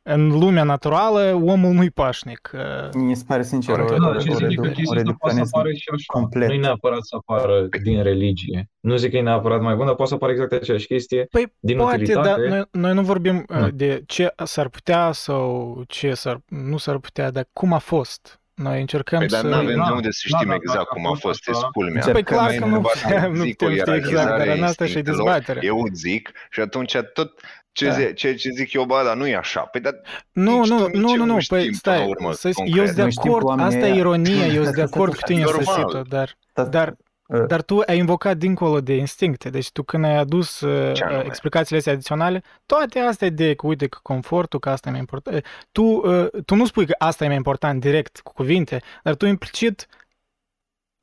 [0.07, 2.51] în lumea naturală omul nu-i pașnic.
[2.53, 4.01] Uh, Mi se pare sincer o, Corect.
[4.03, 5.71] o, Da, ce o, zic e redu- că o chestia asta poate să reducționism apară
[5.73, 6.03] și așa.
[6.19, 6.47] complet.
[6.47, 8.69] Nu e neapărat să apară din religie.
[8.79, 11.53] Nu zic că e neapărat mai bun, dar poate să apară exact aceeași chestie Păi
[11.59, 12.27] din poate, utilitate.
[12.27, 13.69] dar noi, noi nu vorbim uh, Nu.
[13.69, 18.39] de ce s-ar putea sau ce s-ar, nu s-ar putea, dar cum a fost.
[18.53, 19.47] Noi încercăm Păi, dar să...
[19.47, 21.43] nu avem Da, de unde să da, știm da, exact dacă cum a a fost
[21.43, 22.01] fost, așa- e culmea.
[22.03, 23.91] Păi Păi Că clar mai că nu Vorba putem, de nu zic o putem ști
[23.91, 25.61] exact, dar ierarhizare în a asta și instinctelor, dezbaterea.
[25.65, 27.41] Eu zic și atunci tot
[27.75, 27.93] ce, Da.
[27.93, 29.59] zi, ce, ce zic eu, bă, dar nu e așa.
[29.61, 29.93] Păi, dar
[30.31, 32.05] Nu, nici nu, tu, nici nu, eu nu, nu nu, știm păi până stai, la
[32.07, 32.85] urmă, să, eu concret.
[32.85, 34.83] sunt de Noi știm că acord, oamenii asta e ăia- ironie, eu sunt de Stai,
[34.83, 35.63] acord cu stai, tine, normal.
[35.63, 36.95] Săsită, dar, Stai, dar,
[37.27, 41.03] uh, dar tu ai invocat dincolo de instincte, deci tu când ai adus uh, Ce
[41.03, 41.23] anume?
[41.25, 45.45] explicațiile astea adiționale, toate astea de că uite că confortul, că asta e mai important,
[45.71, 49.25] tu, uh, tu nu spui că asta e mai important direct cu cuvinte, dar tu
[49.25, 49.87] implicit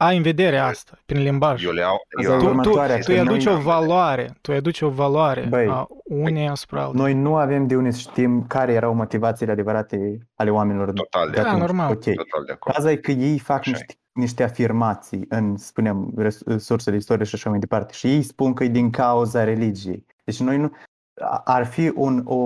[0.04, 1.64] ai în vedere asta, prin limbaj.
[1.64, 3.54] Eu le au, Asta eu e Tu, am, tu, următoarea, tu că îi aduci noi-
[3.54, 6.96] o valoare, tu îi aduci o valoare Băi, a unei asupra altă.
[6.96, 11.30] Noi nu avem de unde să știm care erau motivațiile adevărate ale oamenilor Total de
[11.36, 11.60] de Da, atunci.
[11.60, 11.90] normal.
[11.90, 12.02] Ok.
[12.02, 12.74] total de acord.
[12.74, 13.72] Faza e că ei fac Așa e.
[13.72, 17.92] niște, niște afirmații în, spunem, res- surse de istorie și așa mai departe.
[17.92, 20.06] Și ei spun că e din cauza religiei.
[20.24, 20.72] Deci noi nu...
[21.20, 22.38] a- Ar fi un, o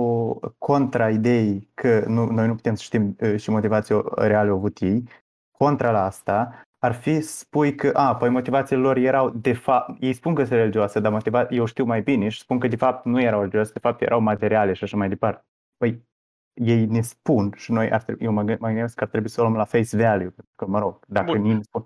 [0.57, 5.03] contra-idei că nu, noi nu putem să știm uh, și motivația reală au avut ei.
[5.57, 10.03] Contra la asta ar fi să spui că, a, păi motivațiile lor erau de fapt,
[10.03, 12.75] ei spun că sunt religioase, dar motiva- eu știu mai bine și spun că de
[12.75, 15.45] fapt nu erau religioase, de fapt erau materiale și așa mai departe.
[15.77, 16.05] Păi
[16.53, 19.29] ei ne spun și noi ar trebui, eu mă, gând- mă gândesc că ar trebui
[19.29, 21.45] să o luăm la face value, pentru că, mă rog, dacă Bun.
[21.45, 21.85] ei ne spun,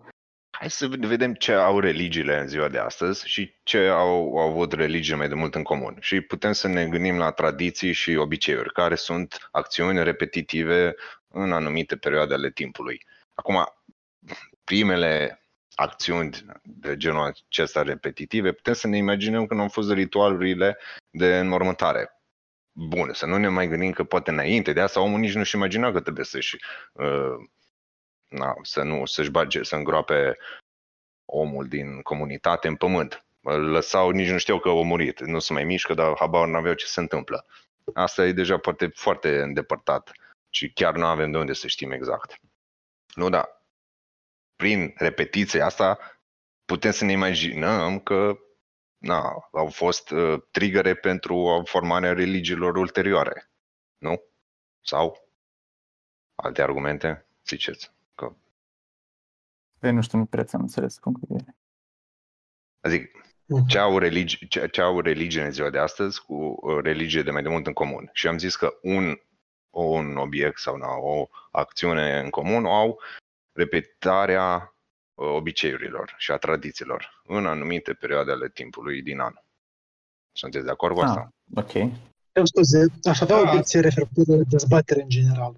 [0.58, 4.74] Hai să vedem ce au religiile în ziua de astăzi și ce au, au avut
[4.74, 5.98] religiile mai de mult în comun.
[6.00, 10.96] Și putem să ne gândim la tradiții și obiceiuri, care sunt acțiuni repetitive
[11.28, 13.06] în anumite perioade ale timpului.
[13.34, 13.66] Acum,
[14.72, 15.42] primele
[15.76, 20.78] acțiuni de genul acesta repetitive, putem să ne imaginăm când au fost ritualurile
[21.10, 22.22] de înmormântare.
[22.72, 25.92] Bun, să nu ne mai gândim că poate înainte de asta omul nici nu-și imagina
[25.92, 26.58] că trebuie să-și
[26.92, 27.36] uh,
[28.28, 30.38] na, să nu să-și bage, să îngroape
[31.26, 33.26] omul din comunitate în pământ.
[33.42, 36.74] Îl lăsau, nici nu știau că a murit, nu se mai mișcă, dar habar n-aveau
[36.74, 37.46] ce se întâmplă.
[37.94, 40.12] Asta e deja poate foarte îndepărtat
[40.50, 42.40] și chiar nu avem de unde să știm exact.
[43.16, 43.61] Nu, da.
[44.62, 46.00] Prin repetiția asta
[46.66, 48.38] putem să ne imaginăm că
[48.98, 53.52] na, au fost uh, trigăre pentru formarea religiilor ulterioare.
[53.98, 54.22] Nu?
[54.82, 55.30] Sau
[56.36, 57.26] alte argumente?
[57.46, 58.36] Ziceți că
[59.80, 61.58] Păi nu știu, nu prea ți-am înțeles punctul de vedere.
[62.82, 63.68] Adică, Mhm.
[63.68, 67.32] ce au, religi- ce, ce au religie în ziua de astăzi cu uh, religie de
[67.32, 68.10] mai de mult în comun.
[68.14, 69.22] Și am zis că un,
[69.70, 73.00] un obiect sau na, o acțiune în comun o au
[73.52, 74.76] repetarea
[75.14, 79.34] uh, obiceiurilor și a tradițiilor în anumite perioade ale timpului din an.
[80.32, 81.30] Sunteți de acord cu asta?
[81.56, 81.74] Ah, ok.
[82.34, 83.50] Eu scuze, aș avea o Da.
[83.50, 85.56] obiecție referitoare la dezbatere în general.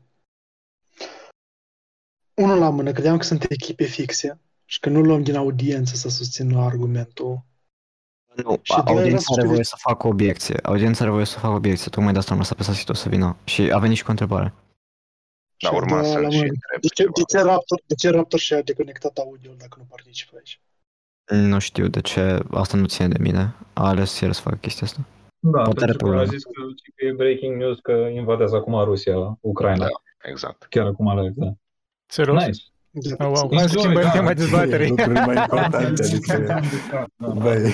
[2.33, 6.09] Unul la mână, credeam că sunt echipe fixe și că nu luăm din audiență să
[6.09, 7.41] susțină argumentul.
[8.35, 10.59] Nu, Și doi, audiența vreau să are știu voie de- să facă obiecție.
[10.63, 11.89] Audiența are voie să facă obiecție.
[11.91, 13.37] Tocmai de asta am lăsat pe Sasito să vină.
[13.43, 14.53] Și a venit și cu o întrebare.
[15.63, 16.49] Da, Și urma a doua să-l la și mână.
[16.55, 17.11] întreb De ce, ceva.
[17.15, 20.61] de, ce Raptor, de ce Raptor și-a deconectat audio dacă nu participă aici?
[21.51, 23.55] Nu știu de ce, asta nu ține de mine.
[23.73, 24.99] A ales el să facă chestia asta.
[25.39, 26.31] Da, Poate are pentru că a probleme.
[26.37, 26.51] zis că,
[26.95, 29.85] că e breaking news că invadează acum Rusia, Ucraina.
[29.85, 30.29] Da.
[30.29, 30.65] Exact.
[30.69, 31.51] Chiar acum live, da.
[32.05, 32.45] Serios?
[32.45, 32.63] Nice.
[33.17, 33.25] Da.
[33.27, 33.49] Oh, wow.
[33.51, 34.09] Enjoy, Hai să schimbăm da.
[34.09, 34.89] tema dezbaterii.
[34.89, 36.61] Lucruri mai importante, adică...
[37.17, 37.27] Da.
[37.33, 37.71] Băi,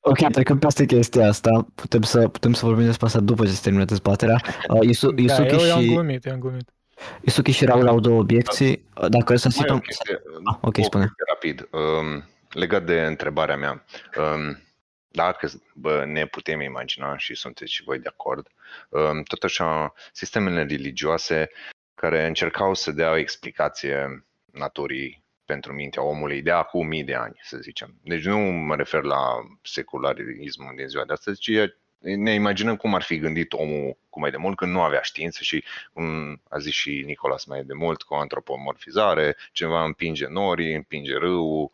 [0.00, 3.60] Ok, trecând peste chestia asta, putem să, putem să vorbim despre asta după ce se
[3.62, 4.40] termină dezbaterea.
[4.68, 6.72] Uh, Isu, Da, Isuki, eu i-am și, glumit, i-am glumit.
[7.20, 8.84] Isuki și Raul au două obiecții.
[9.00, 9.78] Uh, Dacă să Mai e o situăm...
[9.78, 11.04] chestie, Ah, ok, o spune.
[11.04, 11.68] chestie rapid.
[11.70, 13.84] Um, legat de întrebarea mea.
[14.16, 14.62] Um,
[15.10, 18.46] dacă bă, ne putem imagina și sunteți și voi de acord,
[18.88, 21.50] um, tot așa, sistemele religioase
[21.94, 27.38] care încercau să dea o explicație naturii pentru mintea omului de acum mii de ani,
[27.42, 27.94] să zicem.
[28.02, 29.18] Deci nu mă refer la
[29.62, 31.50] secularismul din ziua de astăzi, ci
[31.98, 35.42] ne imaginăm cum ar fi gândit omul cu mai de mult când nu avea știință
[35.42, 40.74] și, cum a zis și Nicolas mai de mult, cu o antropomorfizare, ceva împinge norii,
[40.74, 41.70] împinge râul,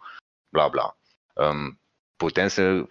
[0.48, 0.96] bla bla.
[1.34, 1.80] Um,
[2.16, 2.88] putem să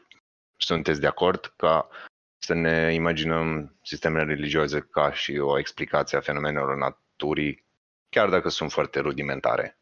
[0.57, 1.89] sunteți de acord ca
[2.37, 7.65] să ne imaginăm sistemele religioase ca și o explicație a fenomenelor naturii,
[8.09, 9.77] chiar dacă sunt foarte rudimentare.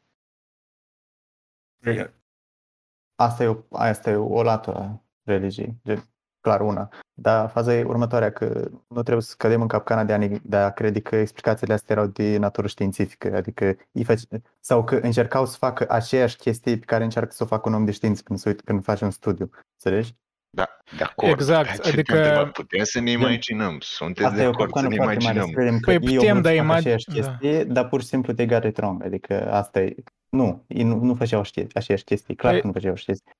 [3.15, 6.03] asta e o, asta e o lată a religiei, de,
[6.41, 6.89] clar una.
[7.13, 10.55] Dar faza e următoarea, că nu trebuie să cădem în capcana de a, ne- de
[10.57, 14.23] a crede că explicațiile astea erau de natură științifică, adică îi face,
[14.59, 17.85] sau că încercau să facă aceeași chestie pe care încearcă să o facă un om
[17.85, 19.49] de știință când, se uit, când face un studiu.
[19.83, 20.15] Înțelegi?
[20.57, 21.31] Da, de acord.
[21.31, 23.77] Exact, De aceea adică- te-am întrebat, Putem să ne imaginăm.
[23.79, 25.55] Sunteți Asta de e o acord să capcană ne foarte mare, să imaginăm.
[25.55, 27.13] credem că Păi ei putem, au dar vrut să facă imag- aceeași da.
[27.13, 29.95] chestie, dar pur și simplu they got it wrong, adică asta e,
[30.29, 33.31] nu, ei nu, nu făceau știe, aceeași chestii, clar Păi- că nu făceau chestii.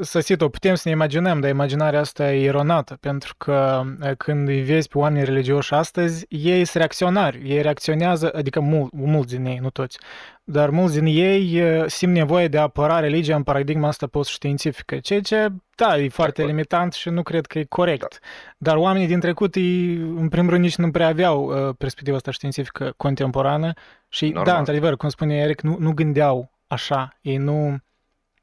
[0.00, 4.62] Săsito, putem să ne imaginăm, dar imaginarea asta e eronată, pentru că e, când îi
[4.62, 9.58] vezi pe oamenii religioși astăzi, ei sunt reacționari, ei reacționează, adică mul, mulți din ei,
[9.58, 9.98] nu toți,
[10.44, 14.98] dar mulți din ei e, simt nevoie de a apăra religia în paradigma asta post-științifică,
[14.98, 16.54] ceea ce, da, e foarte acord.
[16.54, 18.18] limitant și nu cred că e corect.
[18.58, 22.30] Dar oamenii din trecut, ei, în primul rând, nici nu prea aveau uh, perspectiva asta
[22.30, 23.72] științifică contemporană
[24.08, 24.44] și, Normal.
[24.44, 27.76] da, într-adevăr, cum spune Eric, nu, nu gândeau așa, ei nu...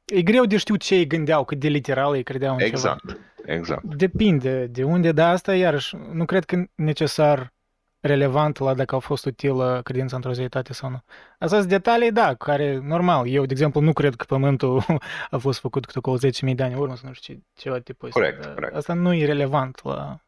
[0.04, 2.70] E greu de știut ce ei gândeau, cât de literal ei credeau în ceva.
[2.70, 3.84] Exact, exact.
[3.84, 7.52] Depinde de unde, dar asta iarăși nu cred că necesar
[8.00, 11.02] relevant la dacă a fost utilă credința într-o zeitate sau nu.
[11.38, 14.84] Asta sunt detalii, da, care, normal, eu, de exemplu, nu cred că Pământul
[15.30, 17.78] a fost făcut cu acolo 10.000 de ani în urmă sau nu știu ce, ceva
[17.78, 18.20] tipul ăsta.
[18.20, 18.74] Corect, dar corect.
[18.74, 20.18] Asta nu e relevant la...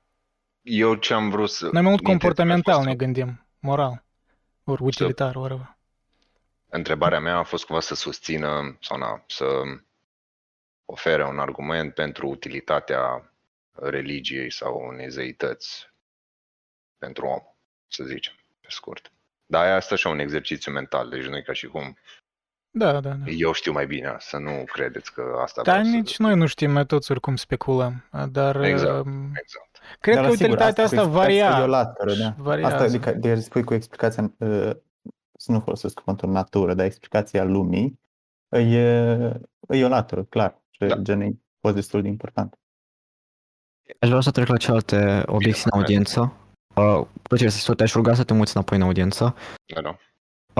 [0.62, 1.64] Eu ce am vrut să...
[1.64, 4.04] Noi mai mult mi-a comportamental fost- ne gândim, moral,
[4.64, 5.75] ori utilitar, whatever.
[6.68, 9.44] Întrebarea mea a fost cumva să susțină sau na, să
[10.84, 13.32] ofere un argument pentru utilitatea
[13.72, 15.90] religiei sau unei zeități
[16.98, 17.40] pentru om,
[17.88, 19.10] să zicem, pe scurt.
[19.46, 21.96] Dar asta e așa un exercițiu mental, deci nu e ca și cum
[22.70, 23.14] Da, da, da.
[23.26, 26.46] eu știu mai bine, să nu credeți că asta Dar vreau să- nici noi nu
[26.46, 29.78] știm, noi toți oricum speculăm, dar Exact, um, Exact.
[30.00, 31.60] cred Dar că la sigur, utilitatea cu asta explicația varia.
[31.60, 32.34] e o latură, da.
[32.38, 32.74] variază.
[32.74, 34.70] Asta adică de spui cu explicația, uh,
[35.38, 38.00] să nu folosesc cuvântul natură, dar explicația lumii
[38.48, 38.78] e,
[39.68, 40.62] e o latură, clar.
[40.70, 40.96] Și Da.
[40.96, 42.58] gen e fost destul de important.
[44.00, 46.32] Aș vrea să trec la celelalte obiecții în audiență.
[46.74, 49.34] Uh, plăcere să te-aș ruga să te muți înapoi în audiență.
[49.74, 49.96] Da, da.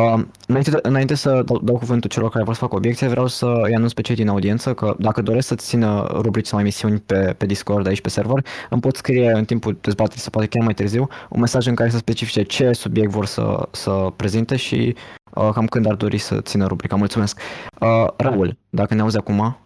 [0.00, 3.26] Uh, înainte, de, înainte să dau, dau cuvântul celor care vor să facă obiecție, vreau
[3.26, 7.00] să îi anunț pe cei din audiență că dacă doresc să-ți țină rubrici sau emisiuni
[7.00, 10.64] pe, pe Discord aici pe server, îmi pot scrie în timpul dezbaterii sau poate chiar
[10.64, 14.96] mai târziu un mesaj în care să specifice ce subiect vor să, să prezinte și
[15.34, 16.96] uh, cam când ar dori să țină rubrica.
[16.96, 17.40] Mulțumesc.
[17.80, 19.58] Uh, Raul, dacă ne auzi acum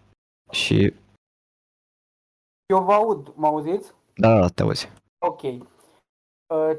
[0.50, 0.94] și...
[2.66, 3.92] Eu vă aud, mă auziți?
[4.14, 4.90] Da, da, te auzi.
[5.26, 5.42] Ok.
[5.42, 5.58] Uh,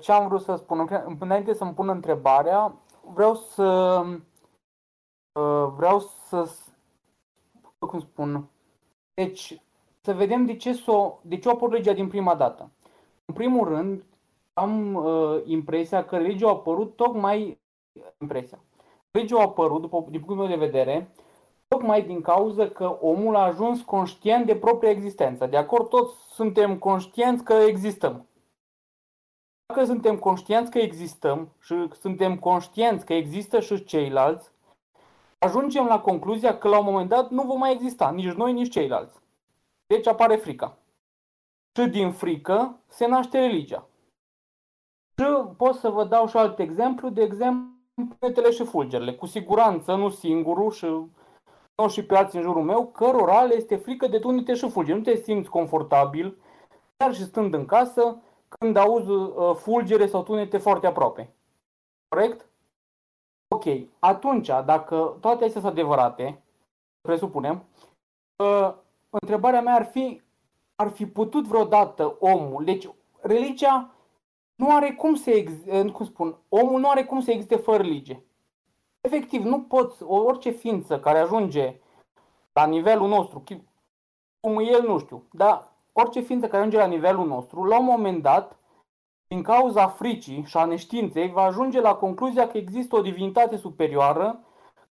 [0.02, 0.80] Ce am vrut să spun?
[0.80, 2.74] Încă- Înainte să-mi pun întrebarea,
[3.14, 3.64] vreau să
[5.40, 6.70] uh, vreau să s-
[7.80, 8.50] cum spun
[9.14, 9.62] deci
[10.02, 12.72] să vedem de ce s-o, de ce a apărut legea din prima dată.
[13.26, 14.04] În primul rând,
[14.54, 17.60] am uh, impresia că legea a apărut tocmai
[18.22, 18.60] impresia.
[19.12, 21.12] Legea a apărut, după, din punctul meu de vedere,
[21.68, 25.46] tocmai din cauza că omul a ajuns conștient de propria existență.
[25.46, 28.26] De acord, toți suntem conștienți că existăm.
[29.74, 34.52] Dacă suntem conștienți că existăm și suntem conștienți că există și ceilalți,
[35.38, 38.72] ajungem la concluzia că la un moment dat nu vom mai exista nici noi, nici
[38.72, 39.20] ceilalți.
[39.88, 40.78] Deci apare frica.
[41.80, 43.88] Și din frică se naște religia.
[45.18, 45.26] Și
[45.58, 47.70] pot să vă dau și alt exemplu, de exemplu,
[48.20, 49.14] planetele și fulgerile.
[49.14, 50.86] Cu siguranță, nu singurul și
[51.76, 54.98] nu și pe alții în jurul meu, cărora le este frică de tunete și fulgeri.
[54.98, 56.38] Nu te simți confortabil,
[56.98, 58.22] chiar și stând în casă,
[58.60, 61.34] când auzi uh, fulgere sau tunete foarte aproape.
[62.08, 62.50] Corect?
[63.48, 63.66] Ok.
[64.00, 66.44] Atunci, dacă toate astea sunt adevărate,
[67.02, 67.64] presupunem,
[68.44, 68.74] uh,
[69.10, 70.22] întrebarea mea ar fi,
[70.76, 72.90] ar fi putut vreodată omul, deci
[73.22, 73.92] religia
[74.56, 78.26] nu are cum să existe, cum spun, omul nu are cum să existe fără religie.
[79.02, 81.80] Efectiv, nu poți, orice ființă care ajunge
[82.54, 83.44] la nivelul nostru,
[84.40, 88.22] cum el, nu știu, dar orice ființă care ajunge la nivelul nostru, la un moment
[88.22, 88.60] dat,
[89.28, 94.44] din cauza fricii și a neștiinței, va ajunge la concluzia că există o divinitate superioară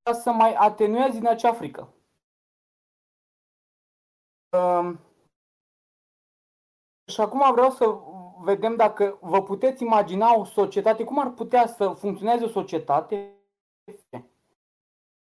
[0.04, 1.94] ca să mai atenueze din acea frică.
[4.50, 5.00] Um,
[7.06, 8.00] și acum vreau să
[8.40, 13.34] vedem dacă vă puteți imagina o societate, cum ar putea să funcționeze o societate.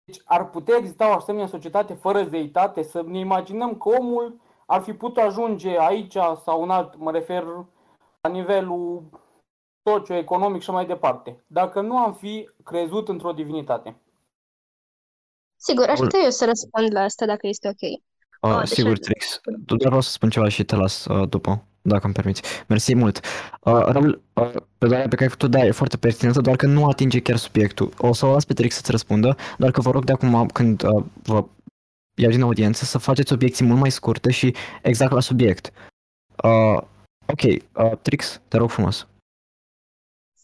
[0.03, 4.81] Deci ar putea exista o asemenea societate fără zeitate, să ne imaginăm că omul ar
[4.81, 7.43] fi putut ajunge aici sau în alt, mă refer
[8.21, 9.03] la nivelul
[9.83, 13.95] socioeconomic și mai departe, dacă nu am fi crezut într-o divinitate.
[15.55, 18.01] Sigur, aș putea eu să răspund la asta dacă este ok.
[18.51, 19.39] Uh, uh, sigur, Trix.
[19.43, 22.41] Doar vreau să spun ceva și te las uh, după dacă îmi permiți.
[22.67, 23.19] Mersi mult.
[23.63, 26.85] Uh, Raul, uh, predarea pe care ai făcut da, e foarte pertinentă, doar că nu
[26.85, 27.93] atinge chiar subiectul.
[27.97, 30.83] O să o las pe Trix să-ți răspundă, doar că vă rog de acum, când
[30.83, 31.45] uh, vă
[32.15, 35.71] iau din audiență, să faceți obiecții mult mai scurte și exact la subiect.
[36.43, 36.81] Uh,
[37.27, 39.07] ok, uh, Trix, te rog frumos.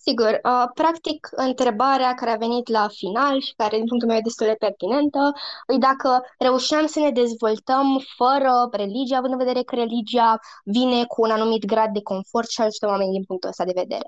[0.03, 4.29] Sigur, uh, practic întrebarea care a venit la final și care din punctul meu e
[4.29, 5.33] destul de pertinentă
[5.73, 11.21] e dacă reușeam să ne dezvoltăm fără religie, având în vedere că religia vine cu
[11.21, 14.07] un anumit grad de confort și ajută oamenii din punctul ăsta de vedere.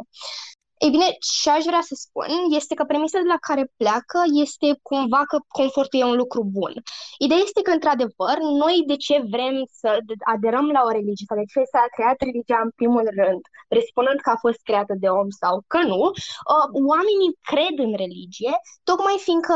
[0.83, 1.09] Ei bine,
[1.41, 2.29] ce aș vrea să spun
[2.59, 6.73] este că premisa de la care pleacă este cumva că confortul e un lucru bun.
[7.25, 9.89] Ideea este că, într-adevăr, noi de ce vrem să
[10.33, 14.29] aderăm la o religie sau de ce s-a creat religia în primul rând, presupunând că
[14.33, 16.01] a fost creată de om sau că nu,
[16.53, 18.53] uh, oamenii cred în religie
[18.89, 19.53] tocmai fiindcă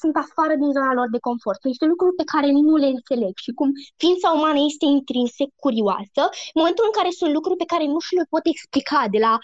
[0.00, 1.58] sunt afară din zona lor de confort.
[1.60, 3.68] Sunt niște lucruri pe care nu le înțeleg și cum
[4.02, 6.22] ființa umană este intrinsec curioasă,
[6.54, 9.34] în momentul în care sunt lucruri pe care nu și le pot explica, de la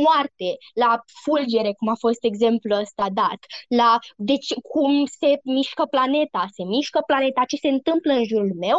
[0.00, 0.48] moarte,
[0.84, 0.92] la
[1.24, 3.40] fulgere, cum a fost exemplul ăsta dat,
[3.80, 3.90] la
[4.30, 8.78] deci, cum se mișcă planeta, se mișcă planeta, ce se întâmplă în jurul meu,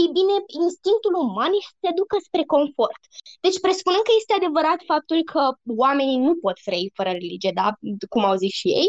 [0.00, 1.52] ei bine, instinctul uman
[1.82, 3.00] se ducă spre confort.
[3.44, 5.42] Deci, presupunând că este adevărat faptul că
[5.84, 7.66] oamenii nu pot trăi fără religie, da?
[8.12, 8.88] cum au zis și ei,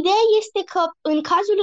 [0.00, 1.58] Ideea este că în cazul,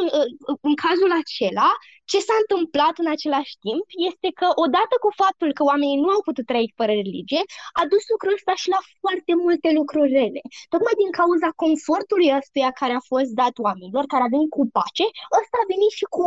[0.69, 1.69] în cazul acela,
[2.11, 6.21] ce s-a întâmplat în același timp este că odată cu faptul că oamenii nu au
[6.27, 7.43] putut trăi fără religie,
[7.81, 10.41] a dus lucrul ăsta și la foarte multe lucruri rele.
[10.73, 15.05] Tocmai din cauza confortului ăstuia care a fost dat oamenilor, care a venit cu pace,
[15.39, 16.25] ăsta a venit și cu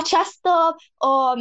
[0.00, 0.52] această,
[1.08, 1.40] um,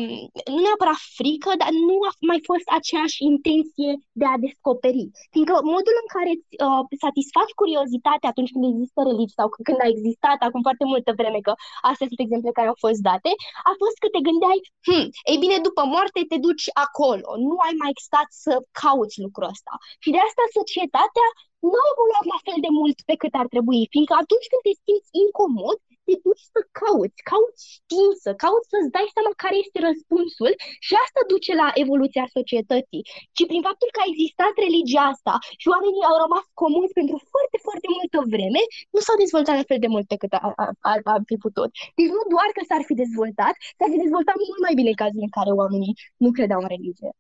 [0.54, 5.04] nu neapărat frică, dar nu a mai fost aceeași intenție de a descoperi.
[5.34, 10.40] Fiindcă modul în care uh, satisfaci curiozitatea atunci când există religii sau când a existat
[10.48, 11.54] acum foarte multă vreme, că
[11.90, 13.32] astea sunt exemple care au fost date,
[13.72, 17.76] a fost că te gândeai, hm, ei bine, după moarte te duci acolo, nu ai
[17.84, 19.74] mai stat să cauți lucrul ăsta.
[20.04, 21.28] Și de asta societatea
[21.68, 24.74] nu a evoluat la fel de mult pe cât ar trebui, fiindcă atunci când te
[24.84, 25.78] simți incomod,
[26.12, 30.52] te duci să cauți, cauți știință, cauți să-ți dai seama care este răspunsul
[30.86, 33.04] și asta duce la evoluția societății.
[33.38, 37.58] Și prin faptul că a existat religia asta și oamenii au rămas comuns pentru foarte,
[37.68, 38.62] foarte multă vreme,
[38.94, 40.54] nu s-au dezvoltat la fel de mult pe cât ar,
[40.92, 41.70] ar, ar fi putut.
[41.98, 45.26] Deci nu doar că s-ar fi dezvoltat, s-ar fi dezvoltat mult mai bine în cazul
[45.28, 45.94] în care oamenii
[46.24, 47.12] nu credeau în religie.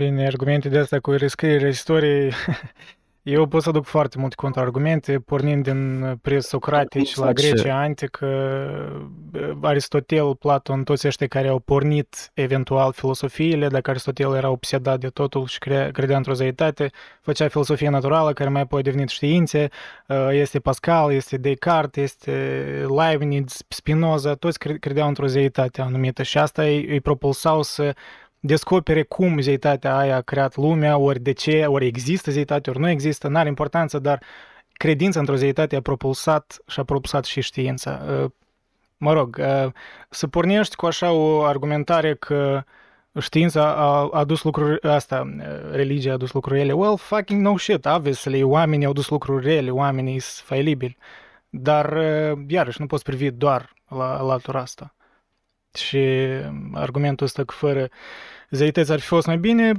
[0.00, 2.30] Bine, argumente de asta cu rescrierea istoriei
[3.22, 8.26] Eu pot să aduc foarte multe contraargumente, pornind din presocratici la Grecia antică,
[9.60, 15.46] Aristotel, Platon, toți ăștia care au pornit eventual filosofiile, dacă Aristotel era obsedat de totul
[15.46, 15.58] și
[15.92, 16.90] credea într-o zeitate,
[17.20, 19.68] făcea filosofie naturală, care mai apoi a devenit științe,
[20.30, 22.32] este Pascal, este Descartes, este
[22.96, 27.94] Leibniz, Spinoza, toți credeau într-o zeitate anumită și asta îi, îi propulsau să
[28.44, 32.88] descopere cum zeitatea aia a creat lumea, ori de ce, ori există zeitate, ori nu
[32.88, 34.22] există, n-are importanță, dar
[34.72, 38.02] credința într-o zeitate a propulsat și a propulsat și știința.
[38.96, 39.72] mă rog, uh,
[40.10, 42.64] să pornești cu așa o argumentare că
[43.20, 45.34] știința a adus lucruri, asta,
[45.70, 46.72] religia a adus lucruri rele.
[46.72, 50.96] Well, fucking no shit, obviously, oamenii au adus lucruri rele, oamenii sunt failibili.
[51.50, 51.96] Dar,
[52.46, 54.94] iarăși, nu poți privi doar la latura asta.
[55.74, 55.98] Și
[56.72, 57.88] argumentul ăsta că fără
[58.50, 59.72] zeități ar fi fost mai bine,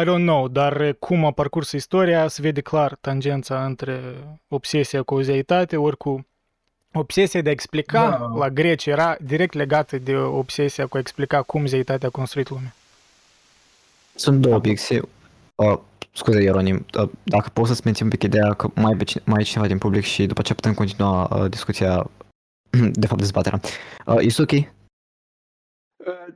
[0.00, 4.00] I don't know, dar cum a parcurs istoria, se vede clar tangența între
[4.48, 6.26] obsesia cu zeitate, ori cu
[6.92, 8.38] obsesia de a explica da.
[8.38, 12.74] la greci era direct legată de obsesia cu a explica cum zeitatea a construit lumea.
[14.14, 15.02] Sunt două obiecții.
[15.54, 15.78] Uh,
[16.12, 19.68] scuze, Ieronim, uh, dacă poți să-ți mențin un pic ideea că mai, mai e cineva
[19.68, 22.10] din public și după ce putem continua uh, discuția,
[23.02, 23.60] de fapt dezbaterea.
[24.06, 24.68] Uh, Isuki?
[25.96, 26.34] Uh,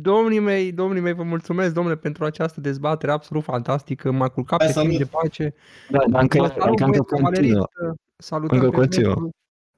[0.00, 4.10] Domnii mei, domnii mei, vă mulțumesc, domnule, pentru această dezbatere absolut fantastică.
[4.10, 5.54] M-a culcat pe timp de pace.
[5.88, 7.68] Da, dar încă, încă, încă continuă.
[8.16, 9.28] Salutăm încă pe continuă.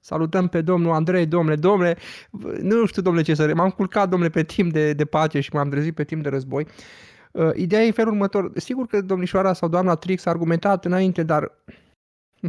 [0.00, 1.96] Salutăm pe domnul Andrei, domnule, domnule,
[2.60, 5.70] nu știu, domnule, ce să m-am culcat, domnule, pe timp de, de pace și m-am
[5.70, 6.66] trezit pe timp de război.
[7.32, 8.50] Uh, ideea e în felul următor.
[8.54, 11.52] Sigur că domnișoara sau doamna Trix a argumentat înainte, dar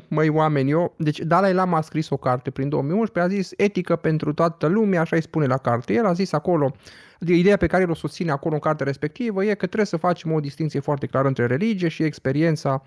[0.07, 3.95] măi oameni, eu, deci Dalai Lama a scris o carte prin 2011, a zis etică
[3.95, 5.93] pentru toată lumea, așa îi spune la carte.
[5.93, 6.75] El a zis acolo,
[7.19, 9.97] adică ideea pe care el o susține acolo în cartea respectivă e că trebuie să
[9.97, 12.83] facem o distinție foarte clară între religie și experiența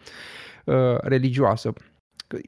[0.64, 1.72] uh, religioasă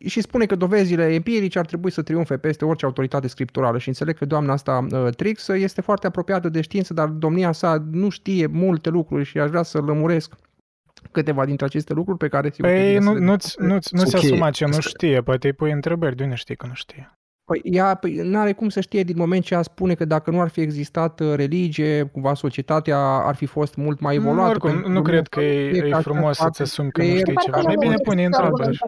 [0.06, 4.16] și spune că dovezile empirice ar trebui să triumfe peste orice autoritate scripturală și înțeleg
[4.16, 8.46] că doamna asta uh, Trix este foarte apropiată de știință, dar domnia sa nu știe
[8.46, 10.34] multe lucruri și aș vrea să lămuresc
[11.12, 14.30] câteva dintre aceste lucruri pe care sigur Păi nu, nu-ți, nu-ți, nu-ți okay.
[14.30, 17.16] asuma ce nu știe, poate îi pui întrebări de unde știi că nu știe.
[17.46, 20.30] Păi ea păi, nu are cum să știe din moment ce a spune că dacă
[20.30, 24.58] nu ar fi existat uh, religie, cumva societatea ar fi fost mult mai evoluată.
[24.62, 27.60] Nu, oricum, nu cred că e, e frumos să-ți asumi că nu știi ceva.
[27.60, 28.78] Mai bine pune întrebări.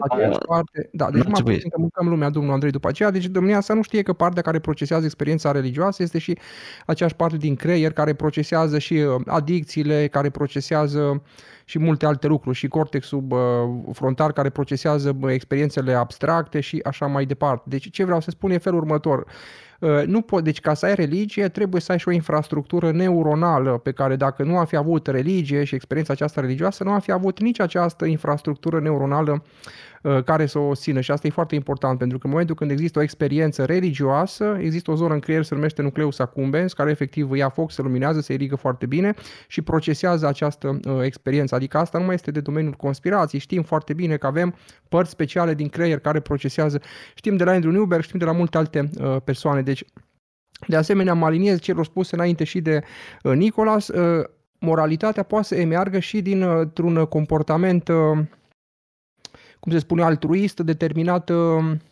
[0.93, 3.11] Da, deci mă puțin că mâncăm lumea domnul Andrei după aceea.
[3.11, 6.39] Deci domnia să nu știe că partea care procesează experiența religioasă este și
[6.87, 11.23] aceeași parte din creier care procesează și uh, adicțiile, care procesează
[11.69, 13.25] și multe alte lucruri și cortexul
[13.93, 17.65] frontal care procesează experiențele abstracte și așa mai departe.
[17.69, 19.25] Deci ce vreau să spun e felul următor.
[19.79, 23.79] Uh, nu po- deci ca să ai religie trebuie să ai și o infrastructură neuronală
[23.79, 27.13] pe care dacă nu a fi avut religie și experiența aceasta religioasă, nu a fi
[27.13, 29.43] avut nici această infrastructură neuronală
[29.98, 32.71] Uh, care să o țină și asta e foarte important pentru că în momentul când
[32.71, 37.35] există o experiență religioasă, există o zonă în creier se numește nucleus accumbens care efectiv
[37.35, 39.15] ia foc, se luminează, se irigă foarte bine
[39.47, 41.55] și procesează această uh, experiență.
[41.55, 43.41] Adică asta nu mai este de domeniul conspirației.
[43.41, 44.55] Știm foarte bine că avem
[44.89, 46.81] părți speciale din creier care procesează.
[47.15, 49.63] Știm de la Andrew Newberg, știm de la multe alte uh, persoane.
[49.63, 49.85] Deci
[50.67, 52.83] de asemenea, mă aliniez celor spuse înainte și de
[53.23, 54.25] uh, Nicolas, uh,
[54.59, 58.19] moralitatea poate să emeargă și dintr-un comportament uh,
[59.61, 61.37] cum se spune, altruist, determinat uh,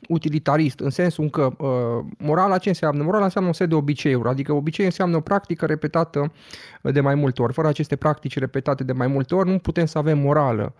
[0.08, 3.02] utilitarist, în sensul că uh, morala ce înseamnă?
[3.02, 6.32] Morala înseamnă un set de obiceiuri, adică obicei înseamnă o practică repetată
[6.82, 7.52] de mai multe ori.
[7.52, 10.74] Fără aceste practici repetate de mai multe ori nu putem să avem morală.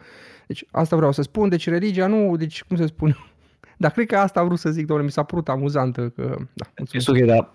[0.46, 3.16] Deci asta vreau să spun, deci religia nu, deci cum se spune,
[3.76, 6.66] dar cred că asta a vrut să zic, domnule, mi s-a părut amuzantă că, da,
[6.76, 7.08] mulțumesc.
[7.08, 7.50] Ok, dar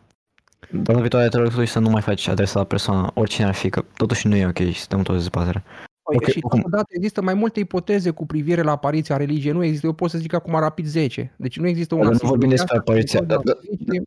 [0.69, 3.83] data viitoare te rog să nu mai faci adresa la persoană, oricine ar fi, că
[3.97, 5.63] totuși nu e ok și suntem într-o dezbatere.
[6.03, 9.53] Păi okay, și totodată există mai multe ipoteze cu privire la apariția religiei.
[9.53, 11.33] Nu există, eu pot să zic acum rapid 10.
[11.37, 12.09] Deci nu există una.
[12.09, 13.21] Nu vorbim despre apariția.
[13.21, 13.53] Da, da,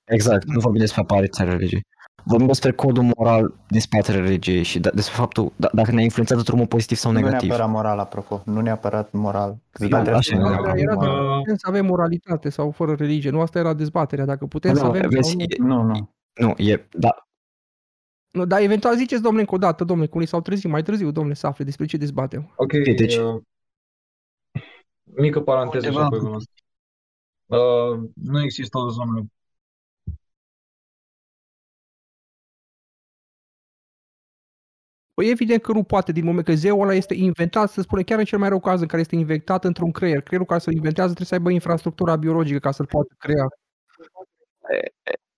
[0.04, 1.86] exact, nu vorbim despre apariția religiei.
[2.26, 6.38] Vorbim despre codul moral din spatele religiei și da, despre faptul da, dacă ne-a influențat
[6.38, 7.40] într-un mod pozitiv sau negativ.
[7.40, 8.42] Nu neapărat moral, apropo.
[8.44, 9.56] Nu neapărat moral.
[9.88, 13.30] Da, așa, era, era putem să avem moralitate sau fără religie.
[13.30, 14.24] Nu, asta era dezbaterea.
[14.24, 15.08] Dacă putem nu, să avem...
[15.08, 15.40] Vezi, sau...
[15.40, 16.10] e, nu, nu.
[16.34, 17.26] Nu, e, da,
[18.34, 21.10] nu, dar eventual ziceți, domnule, încă o dată, domnule, cu unii s-au trezit mai târziu,
[21.10, 22.52] domnule, să afle despre ce dezbatem.
[22.56, 23.16] Ok, deci...
[23.16, 23.42] Uh,
[25.02, 26.18] mică paranteză și apoi
[27.46, 29.26] uh, Nu există o zonă
[35.14, 38.18] Păi evident că nu poate din moment că zeul ăla este inventat, să spune chiar
[38.18, 40.20] în cel mai rău caz în care este inventat într-un creier.
[40.20, 43.48] Creierul care să-l inventează trebuie să aibă infrastructura biologică ca să-l poată crea.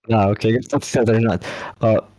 [0.07, 1.43] Da, ok, tot s-a terminat.
[1.81, 2.15] Uh,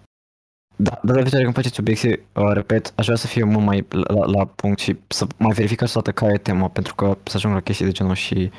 [0.80, 3.86] da, dar de viitoare când faceți obiecții, uh, repet, aș vrea să fie mult mai
[3.90, 7.54] la, la punct și să mai verificați toată care e tema, pentru că să ajung
[7.54, 8.50] la chestii de genul și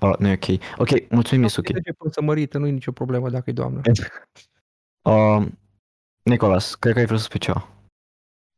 [0.00, 0.60] uh, nu e ok.
[0.78, 1.72] Ok, mulțumim, Misuki.
[1.72, 3.80] De ce să mărită, nu e nicio problemă dacă e doamnă.
[5.02, 5.46] uh,
[6.30, 7.68] Nicolas, cred că ai vrut să spui ceva.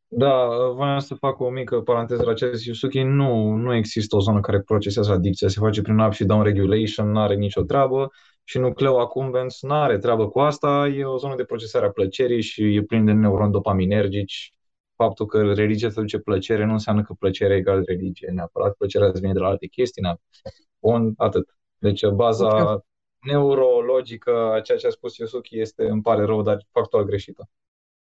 [0.08, 3.02] Da, vreau să fac o mică paranteză la ce zis Yusuki.
[3.02, 5.48] Nu, nu există o zonă care procesează adicția.
[5.48, 8.10] Se face prin up și down regulation, nu are nicio treabă
[8.48, 12.42] și nucleu accumbens nu are treabă cu asta, e o zonă de procesare a plăcerii
[12.42, 14.54] și e plin de neuroni dopaminergici.
[14.94, 19.20] Faptul că religia să duce plăcere nu înseamnă că plăcerea egal religie, neapărat plăcerea îți
[19.20, 20.02] vine de la alte chestii.
[20.78, 21.56] Bun, atât.
[21.78, 22.84] Deci baza
[23.26, 27.48] neurologică, ceea ce a spus Yosuki este, îmi pare rău, dar factual greșită.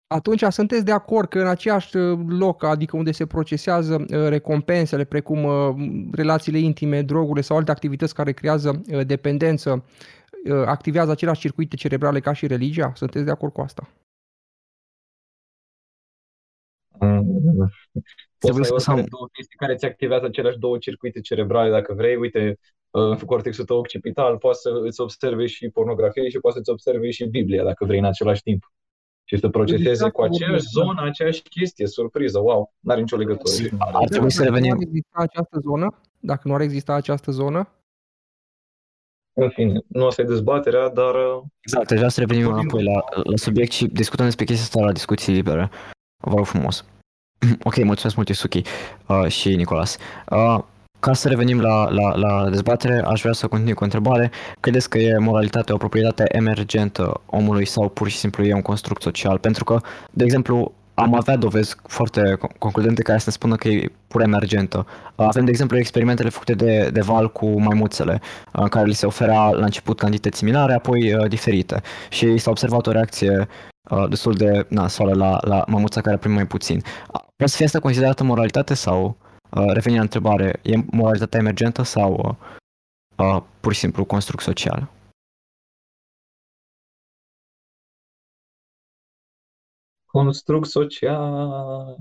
[0.06, 5.04] Atunci sunteți de acord că în același uh, loc, adică unde se procesează uh, recompensele,
[5.04, 5.74] precum uh,
[6.12, 9.84] relațiile intime, drogurile sau alte activități care creează dependență,
[10.50, 12.92] activează aceleași circuite cerebrale ca și religia?
[12.94, 13.88] Sunteți de acord cu asta?
[16.98, 17.72] Mm.
[18.38, 22.16] Poți să ai două chestii care ți activează aceleași două circuite cerebrale dacă vrei.
[22.16, 22.58] Uite,
[22.90, 27.24] în cortexul tău occipital poți să îți observi și pornografie și poți să-ți observi și
[27.24, 28.72] Biblia dacă vrei în același timp
[29.24, 33.52] și să proceseze cu aceeași zonă, aceeași chestie, surpriză, wow, n-are nicio legătură.
[33.78, 34.70] Ar trebui să revenim.
[34.70, 36.00] Nu ar exista această zonă?
[36.20, 37.68] Dacă nu ar exista această zonă?
[39.34, 41.14] În fine, nu asta e dezbaterea, dar...
[41.14, 44.92] Uh, exact, deja să revenim înapoi la, la subiect și discutăm despre chestia asta la
[44.92, 45.70] discuții libere.
[46.24, 46.84] Vă rog frumos.
[47.68, 48.62] ok, mulțumesc mult, Isuki
[49.06, 49.98] uh, și Nicolas.
[50.30, 50.58] Uh,
[51.00, 54.30] ca să revenim la, la, la dezbatere, aș vrea să continui cu o întrebare.
[54.60, 59.02] Credeți că e moralitatea o proprietate emergentă omului sau pur și simplu e un construct
[59.02, 59.38] social?
[59.38, 59.80] Pentru că,
[60.10, 64.86] de exemplu, am avea dovezi foarte concludente care să ne spună că e pur emergentă.
[65.14, 68.20] Avem, de exemplu, experimentele făcute de, de Val cu maimuțele,
[68.52, 71.82] în care li se ofera la început cantități similare, apoi uh, diferite.
[72.08, 73.48] Și s-a observat o reacție
[73.90, 76.82] uh, destul de nasoală la, la maimuța care a primit mai puțin.
[77.10, 79.16] Poate să fie asta considerată moralitate sau
[79.54, 82.38] Uh, revenind la întrebare, e moralitatea emergentă sau
[83.18, 84.88] uh, uh, pur și simplu construct social?
[90.14, 91.96] Construct social.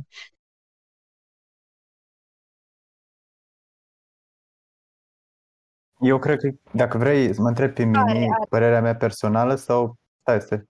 [5.99, 9.95] Eu cred că, dacă vrei, mă întreb pe mine, părerea mea personală sau...
[10.21, 10.69] Stai, stai.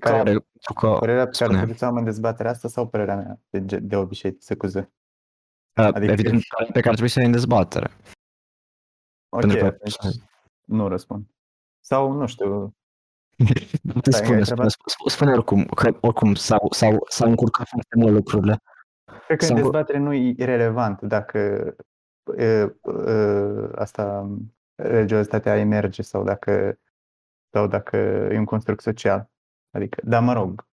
[0.00, 0.38] Care, care,
[0.74, 3.96] că, părerea pe care trebuie să am în dezbaterea asta sau părerea mea de, de
[3.96, 4.92] obicei, se cuză?
[5.72, 6.12] Adică...
[6.12, 7.90] Evident, pe care trebuie să ai în dezbatere.
[9.28, 9.76] Ok, Pentru că...
[9.82, 9.96] deci
[10.64, 11.26] nu răspund.
[11.80, 12.76] Sau, nu știu...
[14.02, 14.68] spune, spune, spune,
[15.06, 18.62] spune oricum, că oricum s-au, s-au, s-au încurcat foarte mult lucrurile.
[19.26, 21.38] Cred că în dezbatere nu e relevant dacă
[22.36, 22.70] e, e,
[23.74, 24.30] asta
[24.74, 26.78] religiozitatea emerge sau dacă,
[27.50, 27.96] sau dacă
[28.32, 29.30] e un construct social.
[29.70, 30.66] Adică, da, mă rog,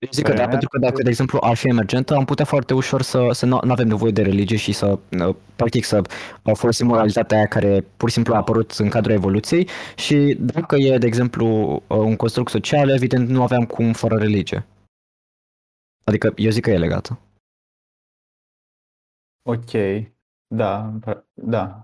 [0.00, 2.74] eu zic că da, pentru că dacă, de exemplu, ar fi emergentă, am putea foarte
[2.74, 4.98] ușor să, să nu avem nevoie de religie și să,
[5.56, 6.02] practic, să
[6.54, 10.98] folosim moralitatea aia care pur și simplu a apărut în cadrul evoluției și dacă e,
[10.98, 11.46] de exemplu,
[11.86, 14.66] un construct social, evident, nu aveam cum fără religie.
[16.04, 17.18] Adică eu zic că e legată.
[19.42, 19.70] Ok,
[20.46, 20.92] da,
[21.34, 21.82] da,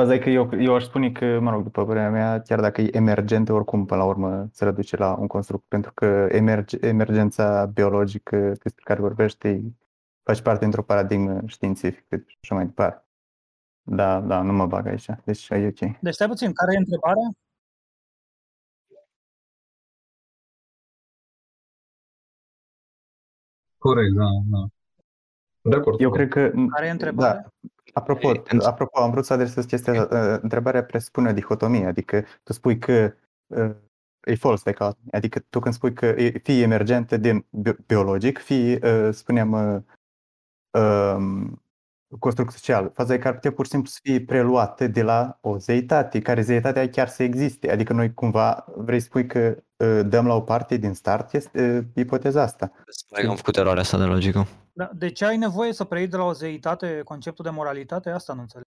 [0.00, 2.80] Faza e că eu, eu aș spune că, mă rog, după părerea mea, chiar dacă
[2.80, 7.66] e emergentă, oricum, până la urmă, se reduce la un construct, pentru că emerge, emergența
[7.66, 9.62] biologică despre care vorbește
[10.22, 13.04] face parte dintr-o paradigmă științifică și așa mai departe.
[13.82, 16.00] Da, da, nu mă bag aici, deci e ok.
[16.00, 17.30] Deci stai puțin, care e întrebarea?
[23.78, 24.66] Corect, da, da.
[25.62, 26.00] De acord.
[26.00, 26.50] Eu cred că...
[26.74, 27.34] Care e întrebarea?
[27.34, 28.32] Da, Apropo,
[28.64, 30.38] apropo, am vrut să adresez chestia asta.
[30.42, 33.14] Întrebarea presupune o dihotomie, adică tu spui că
[34.24, 37.46] e false dichotomy, adică tu când spui că e fie emergentă din
[37.86, 38.80] biologic, fie,
[39.12, 39.52] spuneam,
[40.70, 41.62] um,
[42.18, 42.90] construct social.
[42.94, 46.20] Faza e că ar putea pur și simplu să fie preluată de la o zeitate,
[46.20, 47.70] care zeitatea chiar să existe.
[47.72, 49.56] Adică noi cumva vrei să spui că
[50.06, 52.72] dăm la o parte din start, este ipoteza asta.
[52.88, 54.46] Spune că am făcut eroarea asta de logică.
[54.72, 58.10] Da, de ce ai nevoie să preiei de la o zeitate conceptul de moralitate?
[58.10, 58.66] Asta nu înțeleg.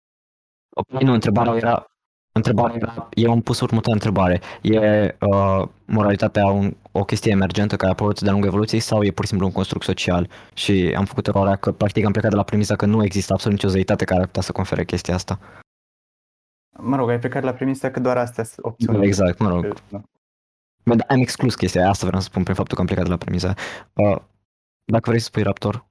[0.76, 1.86] Okay, nu, întrebarea era,
[2.32, 4.41] întrebarea era, eu am pus următoarea întrebare.
[4.61, 9.11] E uh, moralitatea un, o chestie emergentă care a apărut de-a lungul evoluției sau e
[9.11, 10.30] pur și simplu un construct social?
[10.53, 13.57] Și am făcut eroarea că practic am plecat de la premisa că nu există absolut
[13.57, 15.40] nicio zeitate care ar putea să confere chestia asta.
[16.78, 19.06] Mă rog, ai plecat la premisa că doar astea sunt opțiuni.
[19.06, 19.74] Exact, mă rog.
[19.90, 20.02] Da.
[21.07, 23.53] Am exclus chestia asta vreau să spun prin faptul că am plecat de la premisa.
[23.94, 24.18] Uh,
[24.86, 25.86] dacă vrei să spui Raptor,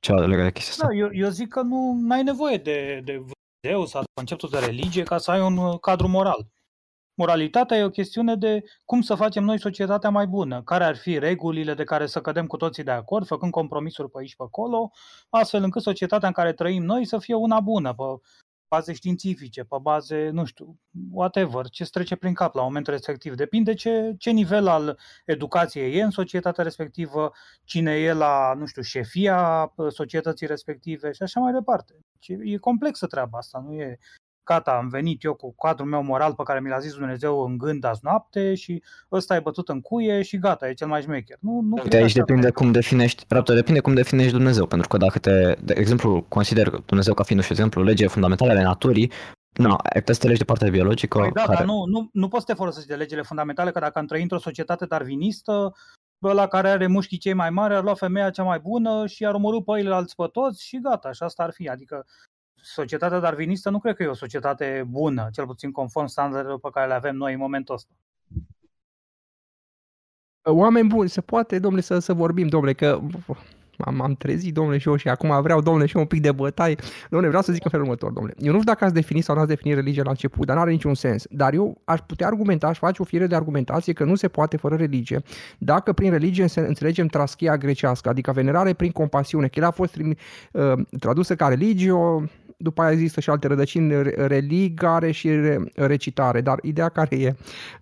[0.00, 0.86] ce legat de chestia asta?
[0.86, 5.02] Da, eu, eu zic că nu ai nevoie de, de Dumnezeu sau conceptul de religie
[5.02, 6.46] ca să ai un uh, cadru moral.
[7.22, 11.18] Moralitatea e o chestiune de cum să facem noi societatea mai bună, care ar fi
[11.18, 14.90] regulile de care să cădem cu toții de acord, făcând compromisuri pe aici pe acolo,
[15.28, 18.02] astfel încât societatea în care trăim noi să fie una bună, pe
[18.68, 20.78] baze științifice, pe baze, nu știu,
[21.10, 23.34] whatever, ce trece prin cap la momentul respectiv.
[23.34, 27.32] Depinde ce, ce nivel al educației e în societatea respectivă,
[27.64, 31.94] cine e la, nu știu, șefia societății respective și așa mai departe.
[32.44, 33.98] E complexă treaba asta, nu e
[34.44, 37.58] gata, am venit eu cu cadrul meu moral pe care mi l-a zis Dumnezeu în
[37.58, 38.82] gând azi noapte și
[39.12, 41.36] ăsta e bătut în cuie și gata, e cel mai șmecher.
[41.40, 45.18] Nu, nu Uite, aici depinde cum definești, raptor, depinde cum definești Dumnezeu, pentru că dacă
[45.18, 49.10] te, de exemplu, consider Dumnezeu ca fiind, de exemplu, lege fundamentale ale naturii,
[49.58, 51.18] Nu, ai peste legi de partea biologică.
[51.18, 51.56] Păi da, care...
[51.56, 54.22] dar nu, nu, nu poți să te folosești de legile fundamentale, că dacă am trăit
[54.22, 55.74] într-o societate darwinistă,
[56.22, 59.34] ăla care are mușchii cei mai mari ar lua femeia cea mai bună și ar
[59.34, 61.68] omorâ pe alți pe toți și gata, și asta ar fi.
[61.68, 62.06] Adică
[62.62, 66.86] societatea darwinistă nu cred că e o societate bună, cel puțin conform standardelor pe care
[66.86, 67.92] le avem noi în momentul ăsta.
[70.44, 73.00] Oameni buni, se poate, domnule, să, să vorbim, domnule, că
[73.78, 76.32] am, am trezit, domnule, și eu și acum vreau, domnule, și eu un pic de
[76.32, 76.74] bătaie.
[77.08, 78.34] Domnule, vreau să zic în felul următor, domnule.
[78.38, 80.62] Eu nu știu dacă ați definit sau nu ați definit religia la început, dar nu
[80.62, 81.24] are niciun sens.
[81.30, 84.56] Dar eu aș putea argumenta, aș face o fire de argumentație că nu se poate
[84.56, 85.22] fără religie,
[85.58, 90.72] dacă prin religie înțelegem traschia grecească, adică venerare prin compasiune, că el a fost uh,
[90.98, 92.22] tradusă ca religio,
[92.62, 95.30] după aia există și alte rădăcini, religare și
[95.74, 97.34] recitare, dar ideea care e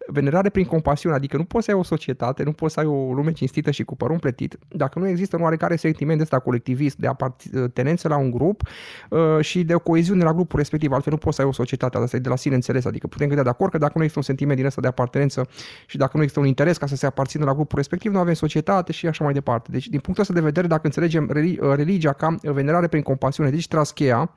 [0.06, 3.12] venerare prin compasiune, adică nu poți să ai o societate, nu poți să ai o
[3.12, 7.06] lume cinstită și cu părul plătit, dacă nu există un oarecare sentiment ăsta colectivist de
[7.06, 8.62] apartenență la un grup
[9.10, 11.98] uh, și de o coeziune la grupul respectiv, altfel nu poți să ai o societate,
[11.98, 14.18] asta e de la sine înțeles, adică putem gândea de acord că dacă nu există
[14.18, 15.48] un sentiment din ăsta de apartenență
[15.86, 18.34] și dacă nu există un interes ca să se aparțină la grupul respectiv, nu avem
[18.34, 19.68] societate și așa mai departe.
[19.72, 21.30] Deci, din punctul ăsta de vedere, dacă înțelegem
[21.60, 24.34] religia ca venerare prin compasiune, deci traschea,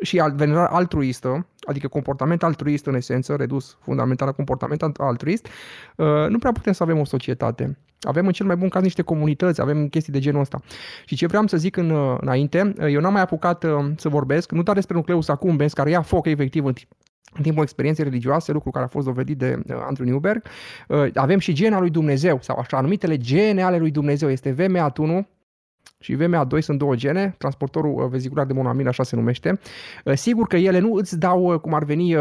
[0.00, 5.46] și venerare altruistă, adică comportament altruist în esență, redus fundamental la comportament altruist,
[5.96, 7.78] uh, nu prea putem să avem o societate.
[8.00, 10.60] Avem în cel mai bun caz niște comunități, avem chestii de genul ăsta.
[11.04, 13.64] Și ce vreau să zic în, uh, înainte, uh, eu n-am mai apucat
[13.96, 16.72] să vorbesc, nu doar despre nucleus accumbens, care ia foc efectiv în
[17.36, 20.42] în timpul experienței religioase, lucru care a fost dovedit de Andrew Newberg.
[21.14, 24.30] Avem și gena lui Dumnezeu, sau așa numitele gene ale lui Dumnezeu.
[24.30, 25.26] Este VMAT1,
[26.02, 29.58] și VMA2 sunt două gene, transportorul uh, vezicular de monoamin așa se numește.
[30.04, 32.18] Uh, sigur că ele nu îți dau uh, cum ar veni 100%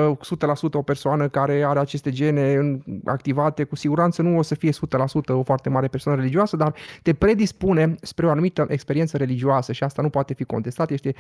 [0.72, 4.74] o persoană care are aceste gene activate, cu siguranță nu o să fie 100%
[5.28, 10.02] o foarte mare persoană religioasă, dar te predispune spre o anumită experiență religioasă și asta
[10.02, 11.14] nu poate fi contestat, este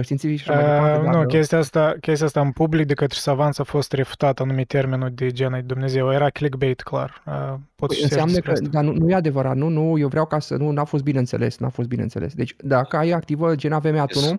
[0.00, 1.08] științific și mai departe.
[1.08, 4.68] Uh, nu, chestia asta, chestia asta în public de către savans a fost refutată anumit
[4.68, 7.22] termenul de genul Dumnezeu, era clickbait clar.
[7.26, 10.56] Uh, păi, înseamnă că, dar nu, nu e adevărat, nu, nu, eu vreau ca să,
[10.56, 12.34] nu, n-a fost bine înțeles, n-a fost bine bineînțeles.
[12.34, 14.34] Deci dacă ai activă gena VMA1 yes.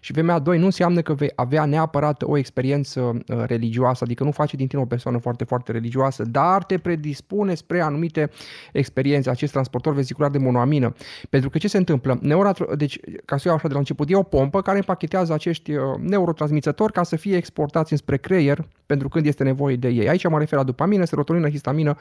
[0.00, 4.56] și VMA2 nu înseamnă că vei avea neapărat o experiență uh, religioasă, adică nu face
[4.56, 8.30] din tine o persoană foarte, foarte religioasă, dar te predispune spre anumite
[8.72, 10.94] experiențe, acest transportor vezicular de monoamină.
[11.30, 12.18] Pentru că ce se întâmplă?
[12.22, 15.72] Neuratro- deci, ca să iau așa de la început, e o pompă care împachetează acești
[15.72, 20.08] uh, neurotransmițători ca să fie exportați înspre creier pentru când este nevoie de ei.
[20.08, 21.96] Aici mă refer la dopamină, serotonină, histamină,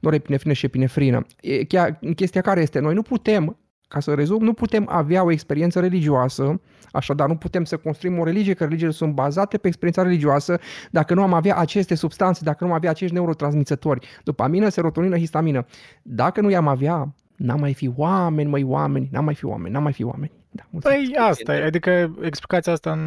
[0.00, 1.26] norepinefrină și epinefrină.
[1.40, 3.56] E, chiar, chestia care este, noi nu putem
[3.90, 6.60] ca să rezum, nu putem avea o experiență religioasă,
[6.92, 10.58] așadar nu putem să construim o religie, că religiile sunt bazate pe experiența religioasă,
[10.90, 15.66] dacă nu am avea aceste substanțe, dacă nu am avea acești neurotransmițători, dopamină, serotonină, histamină.
[16.02, 19.82] Dacă nu i-am avea, n-am mai fi oameni, mai oameni, n-am mai fi oameni, n-am
[19.82, 20.32] mai fi oameni.
[20.50, 22.98] Da, păi asta e, adică explicația asta,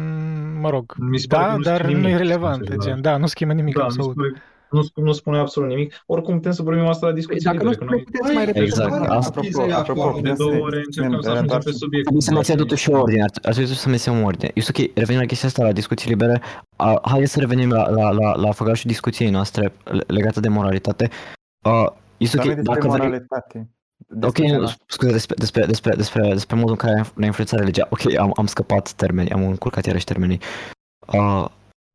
[0.60, 0.94] mă rog,
[1.28, 4.16] da, dar nu e relevantă, gen, da, nu schimbă nimic da, absolut.
[4.16, 4.22] Mi
[4.74, 6.02] nu, nu spune absolut nimic.
[6.06, 7.50] Oricum putem să vorbim asta la discuție.
[7.52, 8.64] Dacă libere, nu puteți mai repede.
[8.64, 9.08] Exact.
[9.08, 12.04] Apropo, apropo, de două ore încercăm să ajungem pe subiect.
[12.04, 13.22] Trebuie să menținem totuși o ordine.
[13.22, 14.52] Ar trebui să menținem o ordine.
[14.68, 16.42] ok, revenim la chestia asta, la discuții libere.
[17.02, 19.72] Haideți să revenim la, la, la, la făgașul discuției noastre
[20.06, 21.10] legate de moralitate.
[21.64, 21.86] Uh,
[22.38, 23.68] ok, dacă moralitate.
[24.22, 24.36] Ok,
[24.86, 27.86] scuze, despre, despre, despre, despre, despre modul în care ne-a influențat religia.
[27.90, 30.40] Ok, am, am scăpat termeni, am încurcat iarăși termenii.
[31.06, 31.46] Uh,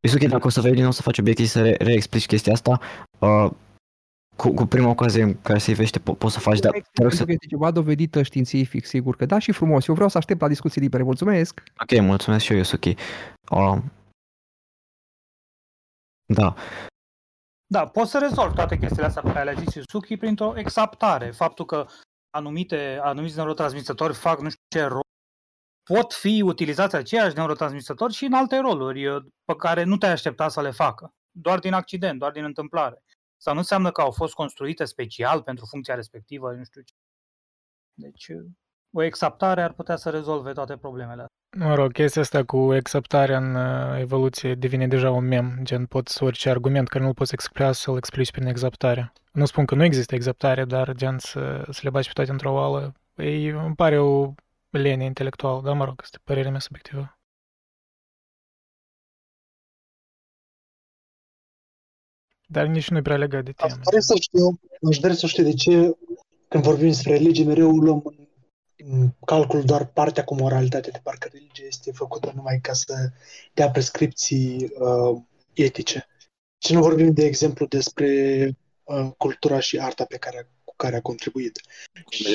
[0.02, 2.54] este ok, dacă o să vei din nou să faci obiecții să re- reexplici chestia
[2.54, 2.80] asta,
[3.20, 3.52] uh,
[4.36, 7.12] cu, cu prima ocazie în care se ivește po- poți să faci, dar te rog
[7.12, 7.24] să...
[7.28, 9.88] Este ceva dovedit științific, sigur că da și frumos.
[9.88, 11.04] Eu vreau să aștept la discuții libere.
[11.04, 11.64] Mulțumesc!
[11.82, 12.96] Ok, mulțumesc și eu, Yusuki.
[13.52, 13.78] Uh,
[16.34, 16.56] da.
[17.68, 21.32] Da, poți să rezolvi toate chestiile astea pe care le-a zis Yusuki printr-o exaptare.
[21.32, 21.88] Faptul că
[22.30, 25.09] anumite, anumiți neurotransmisători fac nu știu ce rol
[25.94, 30.62] pot fi utilizați aceiași neurotransmisători și în alte roluri pe care nu te-ai aștepta să
[30.62, 33.04] le facă, doar din accident, doar din întâmplare.
[33.38, 36.94] Sau nu înseamnă că au fost construite special pentru funcția respectivă, nu știu ce.
[37.94, 38.28] Deci,
[38.92, 41.26] o exaptare ar putea să rezolve toate problemele.
[41.58, 46.24] Mă rog, chestia asta cu exaptarea în uh, evoluție devine deja un mem, gen poți
[46.24, 49.14] orice argument care nu-l poți explica să-l explici prin exaptare.
[49.32, 52.54] Nu spun că nu există exaptare, dar gen să, să le bagi pe toate într-o
[52.54, 54.34] oală, ei, îmi pare o
[54.70, 57.20] lenie intelectuală, dar mă rog, este părerea mea subiectivă.
[62.48, 63.74] Dar nici nu-i prea legat de temă.
[63.74, 64.60] Aș dori să știu,
[64.90, 65.98] aș dori să știu de ce
[66.48, 68.04] când vorbim despre religie mereu luăm
[68.76, 73.12] în calcul doar partea cu moralitate, de parcă religia este făcută numai ca să
[73.54, 75.22] dea prescripții uh,
[75.54, 76.08] etice.
[76.58, 78.08] Și nu vorbim, de exemplu, despre
[78.84, 81.62] uh, cultura și arta pe care, cu care a contribuit.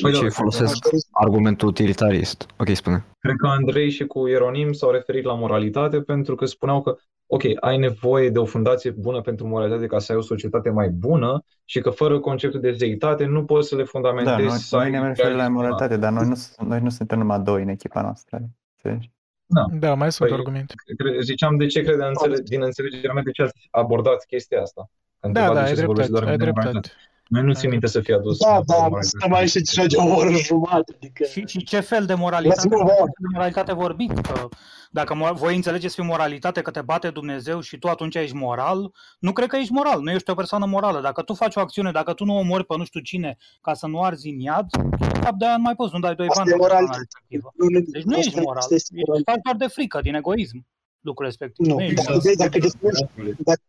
[0.01, 2.47] Păi de ce folosesc argumentul utilitarist?
[2.59, 3.05] Ok, spune.
[3.19, 6.97] Cred că Andrei și cu Ieronim s-au referit la moralitate pentru că spuneau că
[7.27, 10.89] ok, ai nevoie de o fundație bună pentru moralitate ca să ai o societate mai
[10.89, 14.37] bună și că fără conceptul de zeitate nu poți să le fundamentezi.
[14.37, 17.19] Da, noi, să noi ai ne referim la moralitate, dar noi nu, noi nu suntem
[17.19, 18.41] numai doi în echipa noastră.
[18.77, 19.11] Înțelegi?
[19.47, 19.65] Da.
[19.79, 20.75] Da, mai sunt Păi, argumente.
[20.97, 24.91] cre- ziceam de ce crede înțele- din înțelegerea mea de ce ați abordat chestia asta.
[25.21, 26.93] Că Da, întrebat da, de ai ce se vorbește dreptate, doar ai de dreptate.
[27.29, 27.29] Moralitate.
[27.29, 28.39] Noi nu țin minte să fie adus.
[28.39, 29.07] Da, da, moralitate.
[29.07, 30.93] stăm aici deja de o oră jumătate.
[30.97, 31.25] Adică...
[31.25, 33.07] Și, și ce fel de moralitate, Let's move on.
[33.07, 34.23] de moralitate vorbiți?
[34.23, 34.49] Că
[34.91, 38.93] dacă mo- voi înțelegeți prin moralitate că te bate Dumnezeu și tu atunci ești moral,
[39.19, 41.01] nu cred că ești moral, nu ești o persoană morală.
[41.01, 43.87] Dacă tu faci o acțiune, dacă tu nu omori pe nu știu cine ca să
[43.87, 44.67] nu arzi în iad,
[44.99, 46.85] de fapt de aia nu mai poți, nu dai doi Asta bani e pe persoana
[46.85, 47.09] moralitate.
[47.11, 47.53] respectivă.
[47.57, 50.15] Nu, nu, Deci nu asta- ești moral, asta este ești faci doar de frică, din
[50.15, 50.67] egoism,
[51.01, 51.67] lucrul respectiv.
[51.67, 53.05] Nu, ești dacă, dacă discuți,
[53.39, 53.61] dacă,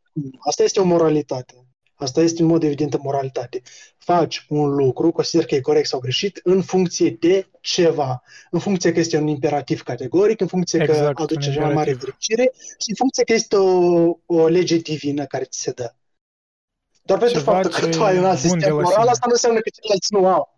[0.48, 1.65] asta este o moralitate.
[1.98, 3.62] Asta este în mod evident o moralitate.
[3.98, 8.24] Faci un lucru, consider că e corect sau greșit, în funcție de ceva.
[8.52, 11.74] În funcție că este un imperativ categoric, în funcție că Exact, aduce un cea mai
[11.74, 12.00] mare imperativ.
[12.16, 15.94] fericire și în funcție că este o, o lege divină care ți se dă.
[17.04, 18.92] Doar pentru Ceva faptul că ce tu ai un alt bun de sistem la moral,
[19.00, 19.10] sine.
[19.10, 20.54] asta nu înseamnă că ceilalți nu au.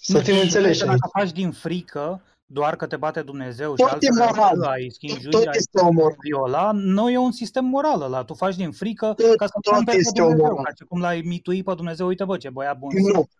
[0.00, 1.10] Să Nu, fim și înțeleși dacă aici.
[1.24, 4.62] faci din frică, doar că te bate Dumnezeu și Tot alții e care moral.
[4.62, 6.16] ai schimbi Tot este o moral.
[6.20, 8.24] viola, nu e un sistem moral ăla.
[8.24, 10.64] Tu faci din frică Tot- ca să tot cumperi pe este o Dumnezeu, moral.
[10.64, 12.90] ca și cum l-ai mitui pe Dumnezeu, uite bă, ce băiat bun.
[12.94, 13.12] Nu.
[13.12, 13.30] sunt.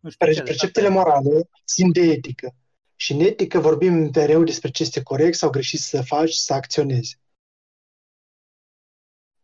[0.00, 0.42] Nu știu Pre- ce.
[0.42, 2.54] Preceptele morale țin de etică.
[2.96, 7.18] Și în etică vorbim mereu despre ce este corect sau greșit să faci, să acționezi.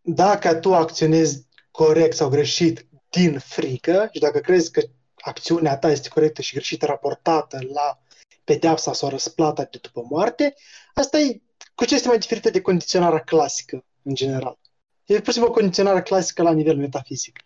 [0.00, 4.82] Dacă tu acționezi corect sau greșit din frică și dacă crezi că
[5.14, 7.98] acțiunea ta este corectă și greșită raportată la
[8.44, 10.54] pedeapsa sau răsplata de după moarte,
[10.94, 11.42] asta e
[11.74, 14.58] cu ce este mai diferită de condiționarea clasică, în general.
[15.04, 17.38] E pur și simplu o condiționare clasică la nivel metafizic.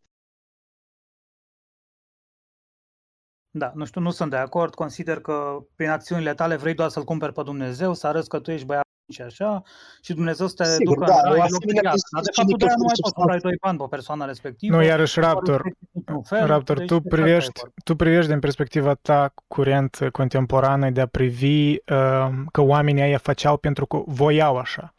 [3.50, 4.74] Da, nu știu, nu sunt de acord.
[4.74, 8.50] Consider că prin acțiunile tale vrei doar să-L cumperi pe Dumnezeu, să arăți că tu
[8.50, 9.62] ești băiat și așa,
[10.02, 12.06] și Dumnezeu să te Sigur, ducă da, în o rai, în loc asemenea de viață.
[12.14, 13.84] Dar de fapt tu cinică de nu mai fără poți să dai doi bani pe
[13.90, 14.76] persoana respectivă.
[14.76, 17.96] Nu, iarăși, nu Raptor, respecti niciun fel, Raptor, deci tu de ce privești, stai tu
[17.96, 23.86] privești din perspectiva ta curent contemporană de a privi uh, că oamenii aia făceau pentru
[23.86, 24.94] că voiau așa.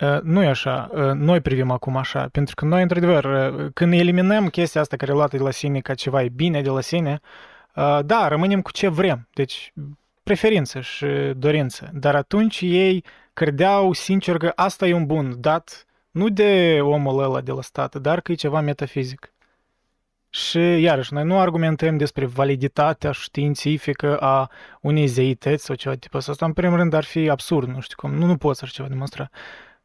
[0.00, 3.92] Uh, nu e așa, uh, noi privim acum așa, pentru că noi, într-adevăr, uh, când
[3.92, 6.80] eliminăm chestia asta care e luată de la sine ca ceva e bine de la
[6.80, 7.20] sine,
[7.74, 9.72] uh, da, rămânem cu ce vrem, deci
[10.22, 11.06] preferință și
[11.36, 13.04] dorință, dar atunci ei
[13.38, 17.94] credeau sincer că asta e un bun dat nu de omul ăla de la stat,
[17.94, 19.32] dar că e ceva metafizic.
[20.28, 24.50] Și iarăși, noi nu argumentăm despre validitatea științifică a
[24.80, 26.30] unei zeități sau ceva tipul ăsta.
[26.30, 28.14] Asta, în primul rând, ar fi absurd, nu știu cum.
[28.14, 29.30] Nu, nu poți așa ceva demonstra.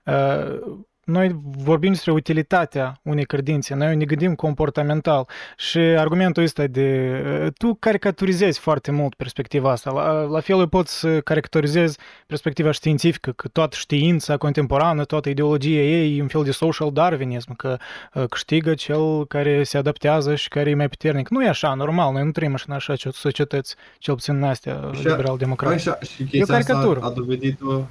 [0.03, 5.27] Uh, noi vorbim despre utilitatea unei credințe, noi ne gândim comportamental
[5.57, 7.21] și argumentul ăsta de...
[7.45, 11.97] uh, Tu caricaturizezi foarte mult perspectiva asta, la, la fel poți să caricaturizezi
[12.27, 17.55] perspectiva științifică, că toată știința contemporană, toată ideologia ei e un fel de social darwinism,
[17.55, 17.77] că
[18.13, 21.29] uh, câștigă cel care se adaptează și care e mai puternic.
[21.29, 24.89] Nu e așa, normal, noi nu trăim așa în așa societăți, cel puțin în astea
[24.91, 25.73] liberal-democrate.
[25.73, 26.99] Așa, și E o chestia asta caricatură.
[27.05, 27.81] a dovedit-o,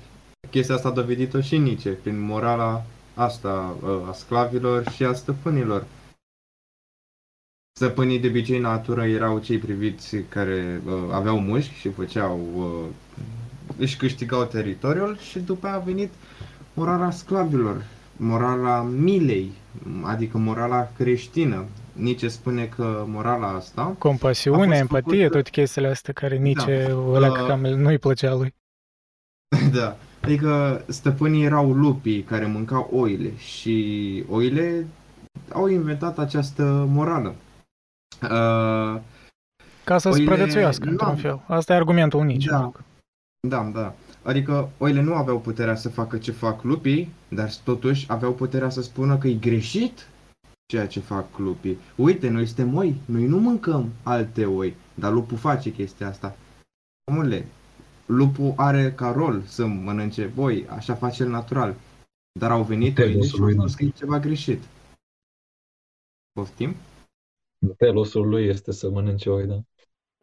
[0.51, 2.85] chestia asta a dovedit-o și Nice, prin morala
[3.15, 5.85] asta uh, a sclavilor și a stăpânilor.
[7.79, 12.89] Stăpânii de obicei în natură erau cei priviți care uh, aveau mușchi și făceau, uh,
[13.79, 16.11] își câștigau teritoriul și după aia a venit
[16.75, 17.85] morala sclavilor,
[18.17, 19.53] morala milei,
[20.03, 21.65] adică morala creștină.
[21.93, 26.65] Nici spune că morala asta Compasiune, a fost empatie, făcută- toate chestiile astea care nici
[26.65, 26.95] Da.
[27.13, 28.55] ăla Uh, cam nu-i plăcea lui.
[29.79, 34.87] Da, adică stăpânii erau lupii care mâncau oile și oile
[35.53, 37.35] au inventat această morală.
[38.23, 39.01] Uh,
[39.85, 41.43] Ca să oile- supraviețuiască, nu într-un au- fel.
[41.47, 42.45] Asta e argumentul unic.
[42.45, 42.73] Da.
[43.49, 43.95] Da, da.
[44.23, 48.83] Adică oile nu aveau puterea să facă ce fac lupii, dar totuși aveau puterea să
[48.83, 50.07] spună că e greșit
[50.67, 51.79] ceea ce fac lupii.
[51.97, 56.37] Uite, noi suntem oi, noi nu mâncăm alte oi, dar lupul face chestia asta.
[57.11, 57.47] Omule,
[58.07, 61.75] lupul are ca rol să mănânce boi, așa face el natural.
[62.41, 64.63] Dar au venit Telos oile și au lui, spus că e ceva greșit.
[66.33, 66.75] Poftim?
[67.77, 69.61] Telosul lui este să mănânce oi, da.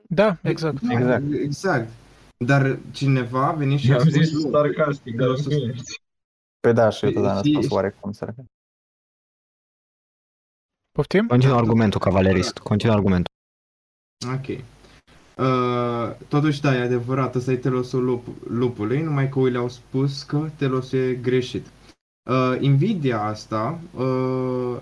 [0.10, 0.82] Da, exact.
[0.82, 1.24] Da, exact.
[1.34, 1.90] exact.
[2.46, 6.02] Dar cineva a venit și a I-am spus zis nu, sarcastic, dar Telosul- nu ești.
[6.60, 8.34] Păi da, și eu Păi, tot am și- spus oarecum să
[10.92, 11.28] Poftim?
[11.28, 12.58] Continuă argumentul, cavalerist.
[12.58, 13.34] Continuă argumentul.
[14.34, 14.64] Ok.
[15.40, 20.24] Uh, totuși, da, e adevărat, ăsta e telosul lup, lupului, numai că oile au spus
[20.24, 21.66] că telosul e greșit.
[22.30, 24.78] Uh, invidia asta uh,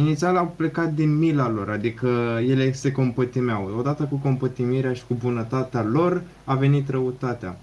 [0.00, 2.08] inițial au plecat din mila lor, adică
[2.42, 3.78] ele se compătimeau.
[3.78, 7.60] Odată cu compătimirea și cu bunătatea lor a venit răutatea.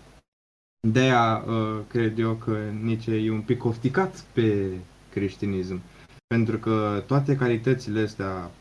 [0.87, 4.77] De-aia uh, cred eu că Nietzsche e un pic ofticat pe
[5.09, 5.81] creștinism.
[6.27, 8.51] Pentru că toate calitățile astea,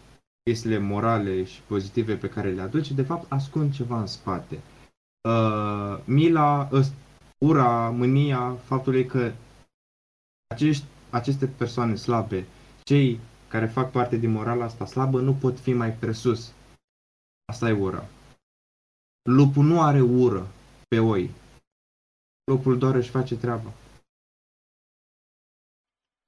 [0.48, 4.60] chestiile morale și pozitive pe care le aduce, de fapt ascund ceva în spate.
[5.28, 6.68] Uh, mila,
[7.38, 9.32] ura, mânia, faptul e că
[10.46, 12.46] acești, aceste persoane slabe,
[12.82, 16.52] cei care fac parte din morala asta slabă, nu pot fi mai presus.
[17.52, 18.04] Asta e ura.
[19.30, 20.46] Lupul nu are ură
[20.88, 21.30] pe oi.
[22.44, 23.72] Lupul doar își face treaba.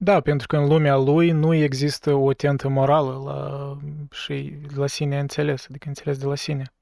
[0.02, 3.77] Da, pentru că în lumea lui nu există o tentă morală la,
[4.10, 6.74] și la sine înțeles, adică înțeles de la sine.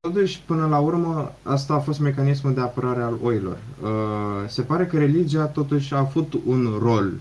[0.00, 3.58] Totuși, până la urmă, asta a fost mecanismul de apărare al oilor.
[3.82, 7.12] Uh, se pare că religia totuși a avut un rol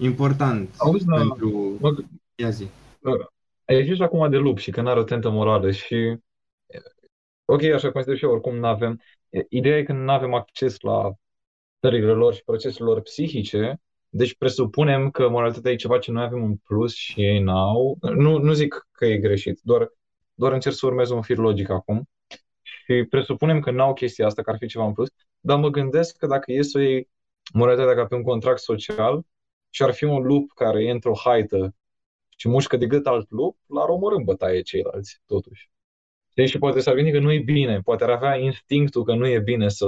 [0.00, 1.76] important Auzi, pentru...
[1.80, 1.96] Mă,
[2.34, 2.68] Ia zi.
[3.64, 6.16] Ai zis acum de lup și că n-are o tentă morală și...
[7.44, 9.00] Ok, așa consider și eu, oricum nu avem...
[9.48, 11.12] Ideea e că nu avem acces la
[11.76, 16.44] stările lor și procesele lor psihice, deci presupunem că moralitatea e ceva ce noi avem
[16.44, 17.98] în plus și ei n-au.
[18.00, 19.92] Nu, nu zic că e greșit, doar
[20.34, 22.08] doar încerc să urmez un fir logic acum
[22.62, 25.08] și presupunem că n-au chestia asta, că ar fi ceva în plus,
[25.40, 27.10] dar mă gândesc că dacă e să iei
[27.52, 29.22] moralitatea ca pe un contract social
[29.70, 31.74] și ar fi un lup care e într-o haită
[32.36, 35.71] și mușcă de gât alt lup, l-ar omorâ în bătaie ceilalți, totuși.
[36.34, 39.26] Deci și poate s-ar gândi că nu e bine, poate ar avea instinctul că nu
[39.26, 39.86] e bine să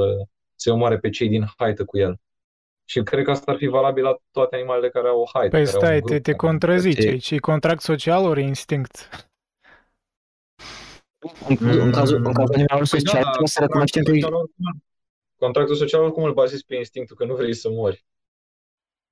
[0.54, 2.20] se omoare pe cei din haită cu el.
[2.84, 5.56] Și cred că asta ar fi valabil la toate animalele care au o haită.
[5.56, 7.08] Păi stai, te, te contrazice.
[7.08, 9.08] Aici contract social ori instinct?
[11.48, 14.28] În, în cazul, în cazul animalelor păi social, da, trebuie să recunoaștem că...
[15.36, 18.04] Contractul social oricum îl bazezi pe instinctul, că nu vrei să mori.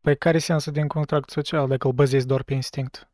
[0.01, 3.12] Păi care e sensul din contract social dacă îl bazezi doar pe instinct?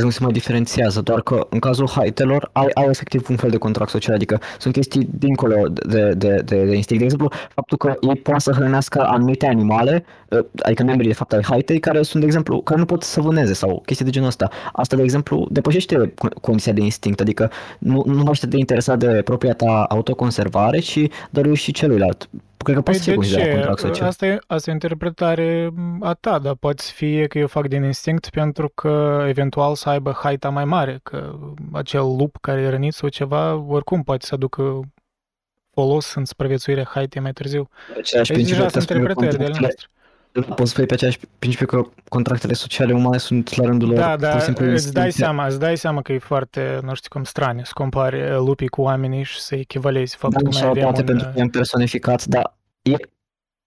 [0.00, 3.56] Nu se mai diferențiază, doar că în cazul haitelor ai, ai efectiv un fel de
[3.56, 6.98] contract social, adică sunt chestii dincolo de, de, de, de instinct.
[6.98, 11.32] De exemplu, faptul că ei pot să hrănească anumite animale, ă, adică membrii de fapt
[11.32, 14.28] ai haitei, care sunt, de exemplu, care nu pot să vâneze sau chestii de genul
[14.28, 14.48] ăsta.
[14.72, 19.54] Asta, de exemplu, depășește condiția de instinct, adică nu, nu mai de interesat de propria
[19.54, 22.28] ta autoconservare, ci doar și celuilalt.
[22.62, 23.50] Cred că păi poți de ce?
[23.50, 24.08] Contract social.
[24.08, 25.70] Asta e, asta e o interpretare
[26.00, 30.18] a ta, dar poate fi că eu fac din instinct pentru că eventual să aibă
[30.22, 31.38] haita mai mare, că
[31.72, 34.80] acel lup care e rănit sau ceva, oricum poate să aducă
[35.70, 37.68] folos în supraviețuirea haitei mai târziu.
[37.98, 39.86] Aceeași deci deja sunt interpretări de ale noastre.
[40.32, 44.16] Poți să spui pe aceeași principiu că contractele sociale umane sunt la rândul lor Da,
[44.16, 47.70] da, îți dai, seama, îți dai seama că e foarte, nu știu cum, straniu să
[47.74, 51.04] compari lupii cu oamenii și să echivalezi faptul da, că noi avem un...
[51.04, 52.94] pentru că e personificat, dar e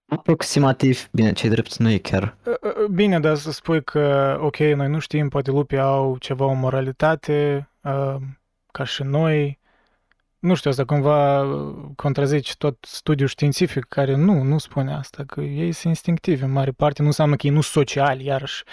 [0.08, 2.38] aproximativ, bine, cei drept nu e chiar.
[2.92, 7.70] Bine, dar să spui că, ok, noi nu știm, poate lupii au ceva, o moralitate,
[7.82, 8.16] uh,
[8.72, 9.60] ca și noi,
[10.46, 11.46] nu știu, asta cumva
[11.96, 16.72] contrazice tot studiul științific care nu, nu spune asta, că ei sunt instinctivi în mare
[16.72, 18.64] parte, nu înseamnă că ei nu sunt sociali, iarăși.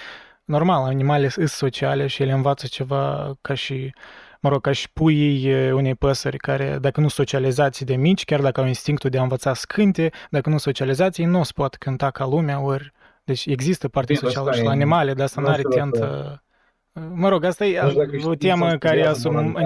[0.44, 3.94] Normal, animalele sunt sociale și ele învață ceva ca și,
[4.40, 8.61] mă rog, ca și puii unei păsări care, dacă nu socializați de mici, chiar dacă
[8.61, 11.77] au instinctul de a învăța să cânte, dacă nu socializați, ei nu o să poată
[11.81, 12.93] cânta ca lumea, ori...
[13.24, 16.43] Deci există partea socială și la animale, dar asta nu are tentă...
[17.15, 17.81] Mă rog, asta e
[18.24, 19.57] o temă care asum,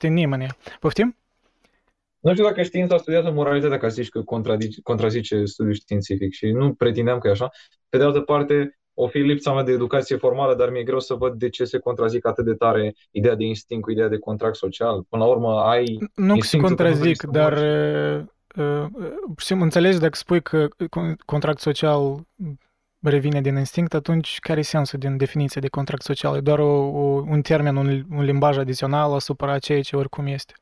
[0.00, 0.46] ne nimeni.
[0.80, 1.16] Poftim?
[2.20, 6.74] Nu știu dacă știința studiază moralitatea ca zici că contrazice, contrazice studiul științific și nu
[6.74, 7.50] pretindeam că e așa.
[7.88, 11.14] Pe de altă parte, o fi lipsa mea de educație formală, dar mi-e greu să
[11.14, 14.56] văd de ce se contrazic atât de tare ideea de instinct cu ideea de contract
[14.56, 15.02] social.
[15.08, 15.98] Până la urmă, ai...
[16.14, 17.52] Nu se contrazic, dar
[18.56, 18.84] uh,
[19.46, 20.68] uh, înțelegi dacă spui că
[21.24, 22.26] contract social
[23.00, 26.36] revine din instinct, atunci care e sensul din definiție de contract social?
[26.36, 30.52] E doar o, o, un termen, un, un limbaj adițional asupra ceea ce oricum este.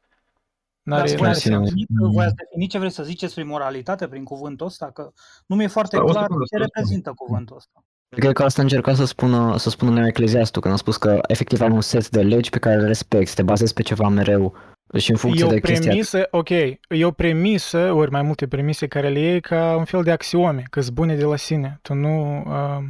[0.88, 4.66] N-are, Dar n-are definit, voi ați definit ce vreți să ziceți prin moralitate, prin cuvântul
[4.66, 4.90] ăsta?
[4.90, 5.10] Că
[5.46, 7.84] nu mi-e foarte da, clar ce reprezintă cuvântul ăsta.
[8.08, 11.60] Cred că asta încerca să spună, să spună Neo Ecleziastul, când a spus că efectiv
[11.60, 14.54] ai un set de legi pe care le respecti, te bazezi pe ceva mereu
[14.96, 16.26] și în funcție e o de premisă, chestia.
[16.30, 16.50] ok,
[16.88, 20.62] e o premisă, ori mai multe premise care le iei ca un fel de axiome,
[20.70, 21.78] că sunt bune de la sine.
[21.82, 22.44] Tu nu...
[22.46, 22.84] Uh,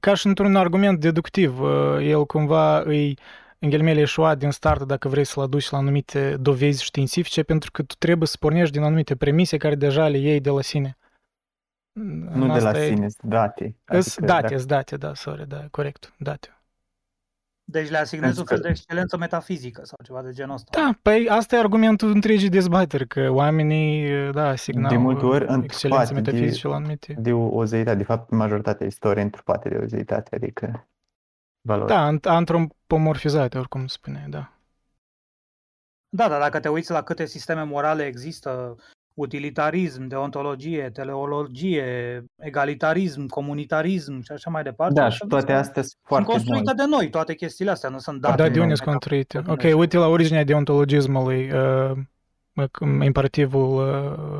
[0.00, 3.18] ca și într-un argument deductiv, uh, el cumva îi
[3.58, 7.82] în ghilimele eșuat din start dacă vrei să-l aduci la anumite dovezi științifice, pentru că
[7.82, 10.96] tu trebuie să pornești din anumite premise care deja le iei de la sine.
[12.32, 12.88] Nu de la e...
[12.88, 13.76] sine, date.
[13.84, 14.62] Adică date, dacă...
[14.64, 16.50] date, da, sorry, da, corect, date.
[17.68, 20.80] Deci le asignezi un fel de excelență metafizică sau ceva de genul ăsta.
[20.80, 26.14] Da, păi asta e argumentul întregii dezbateri, că oamenii, da, asignau De multe ori excelențe
[26.14, 27.14] întrupate metafizice la de, anumite.
[27.18, 27.96] de o, o zeitate.
[27.96, 30.88] De fapt, majoritatea istoriei întrupate de o zeitate, adică
[31.66, 31.88] valori.
[31.88, 34.50] Da, ant- antropomorfizate, oricum spune, da.
[36.08, 38.76] Da, dar dacă te uiți la câte sisteme morale există,
[39.14, 41.84] utilitarism, deontologie, teleologie,
[42.36, 44.94] egalitarism, comunitarism și așa mai departe.
[44.94, 46.74] Da, astea și toate sunt- astea sunt Sunt foarte construite noi.
[46.74, 48.36] de noi, toate chestiile astea, nu sunt date.
[48.36, 49.42] Da, de unde noi, sunt construite?
[49.46, 51.92] Ok, uite la originea deontologismului, uh,
[53.02, 53.88] imperativul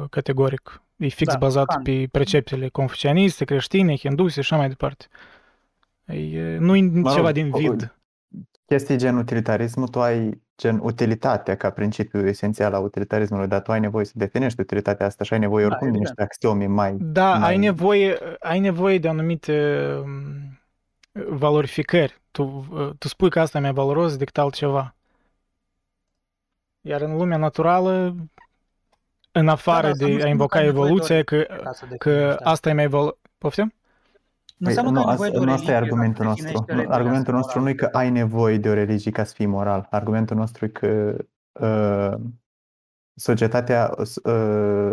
[0.02, 0.82] uh, categoric.
[0.96, 1.84] E fix Da, bazat Kant.
[1.84, 5.06] pe preceptele confucianiste, creștine, hinduse și așa mai departe.
[6.06, 7.96] E, nu e Mă ceva rog, din o- vid.
[8.66, 13.80] Chestii gen utilitarismul, tu ai gen utilitatea ca principiu esențial al utilitarismului, dar tu ai
[13.80, 16.18] nevoie să definești utilitatea asta și ai nevoie Da, oricum de evident.
[16.18, 16.96] niște axiome mai...
[17.00, 17.56] Da, ai mai...
[17.56, 20.60] nevoie, ai nevoie de anumite um,
[21.28, 22.20] valorificări.
[22.30, 24.94] Tu, uh, tu spui că asta e mai valoros decât altceva.
[26.80, 28.14] Iar în lumea naturală,
[29.32, 31.22] în afară da, să nu de a înseamnă invoca că ai nevoie de o evoluția,
[31.22, 32.50] că, ca să că definești asta.
[32.50, 33.16] asta e mai valoros...
[33.38, 33.74] Poftim?
[34.56, 35.78] Nu Păi, înseamnă că nu, ai nevoie asta, de o nu asta e religie ca
[35.78, 36.44] să argumentul nostru.
[36.44, 38.04] definești Nu, religia Argumentul asta nostru nu e că morală.
[38.04, 39.86] ai nevoie de o religie ca să fii moral.
[39.90, 41.16] Argumentul nostru e că
[41.60, 42.20] uh,
[43.14, 44.92] societatea uh,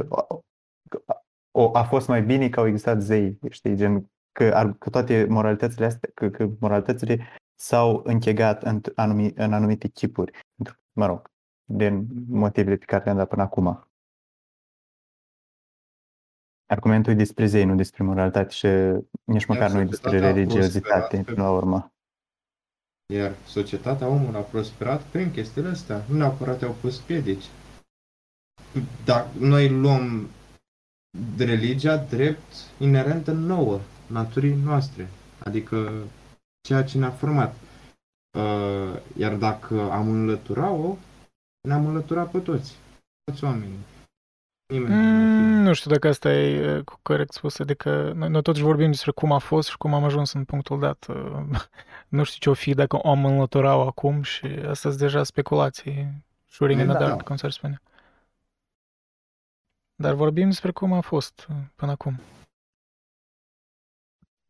[1.52, 5.26] o, a fost mai bine că au existat zei, știi, gen că, ar- că toate
[5.30, 7.20] moralitățile astea, că, că moralitățile
[7.56, 10.32] s-au închegat în, anumi, în anumite chipuri.
[10.56, 11.32] Pentru- Mă rog,
[11.64, 13.88] din motivele pe care le-am dat până acum.
[16.74, 18.68] Argumentul e despre zei, nu despre moralitate și
[19.24, 21.92] nici măcar nu e despre societatea a religiozitate prosperat până la urmă.
[23.14, 26.04] Iar societatea, omul a prosperat prin chestiile astea.
[26.10, 27.46] Nu neapărat au pus piedici.
[29.06, 30.30] Dacă noi luăm
[31.38, 35.10] religia drept inerentă nouă, naturii noastre,
[35.40, 35.92] adică
[36.62, 37.56] ceea ce ne-a format.
[38.38, 40.98] Uh, Iar dacă am înlătura-o,
[41.68, 42.76] ne-am înlăturat pe toți.
[43.24, 43.80] Toți oamenii.
[44.74, 45.42] Nimeni nu ar fi.
[45.42, 49.12] Mm, nu știu dacă asta e uh, corect spus, adică noi, noi totuși vorbim despre
[49.12, 51.06] cum a fost și cum am ajuns în punctul dat.
[51.10, 51.60] Uh,
[52.08, 56.80] Nu știu ce o fi dacă om înlăturau acum și asta sunt deja speculații, shooting
[56.80, 57.24] in the Da, dark, da.
[57.24, 57.82] cum s-ar spune.
[59.96, 62.20] Dar vorbim despre cum a fost uh, până acum.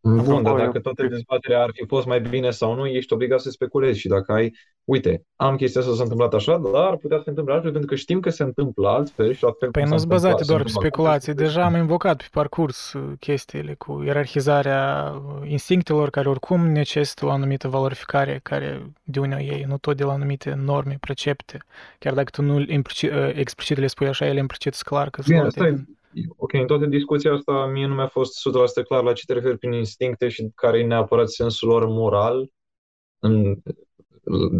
[0.03, 3.39] Bun, dar eu- dacă toată dezbaterea ar fi fost mai bine sau nu, ești obligat
[3.39, 4.53] să speculezi și dacă ai,
[4.84, 7.89] uite, am chestia asta s-a întâmplat așa, dar ar putea să se întâmple altfel, pentru
[7.89, 10.31] că știm că se întâmplă altfel și la fel Păi cum nu s-a sunt bazate
[10.31, 11.34] întâmplat, doar pe se întâmplă acum, speculații.
[11.34, 17.25] se Deja am invocat pe parcurs uh, chestiile cu ierarhizarea uh, instinctelor care oricum necesită
[17.25, 21.57] o anumită valorificare care de unde o iei, nu tot de la anumite norme, precepte.
[21.99, 25.21] Chiar dacă tu nu implicit, uh, explicit le spui așa, ele implicit sunt clar că
[25.21, 25.38] sunt
[26.14, 26.34] Bine, luate stai, din...
[26.38, 28.34] ok, în toată discuția asta mie nu mi-a fost
[28.81, 32.49] 100% clar la ce te referi prin instincte și care e neapărat sensul lor moral,
[33.19, 33.56] în,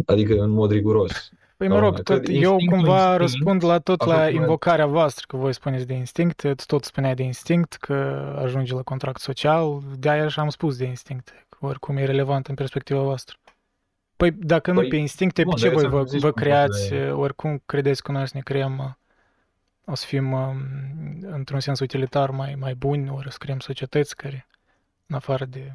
[0.06, 1.30] adică în mod riguros.
[1.56, 2.02] Păi mă Sau rog, nu?
[2.02, 5.36] tot, Că eu instinctul cumva instinct, răspund la tot așa la cum- invocarea voastră, că
[5.36, 7.94] voi spuneți de instinct, tu tot spuneai de instinct, că
[8.42, 12.54] ajunge la contract social, de-aia și am spus de instinct, că oricum e relevant în
[12.54, 13.36] perspectiva voastră.
[14.16, 16.30] Păi dacă nu Păi, pe instincte, pe bun, ce dar voi ți-am vă, zis vă
[16.30, 18.84] cum creați, poate- oricum credeți că noi să ne creăm, uh,
[19.86, 20.56] o să fim um,
[21.20, 24.46] într-un sens utilitar mai, mai buni, ori să creăm societăți care,
[25.06, 25.72] în afară de...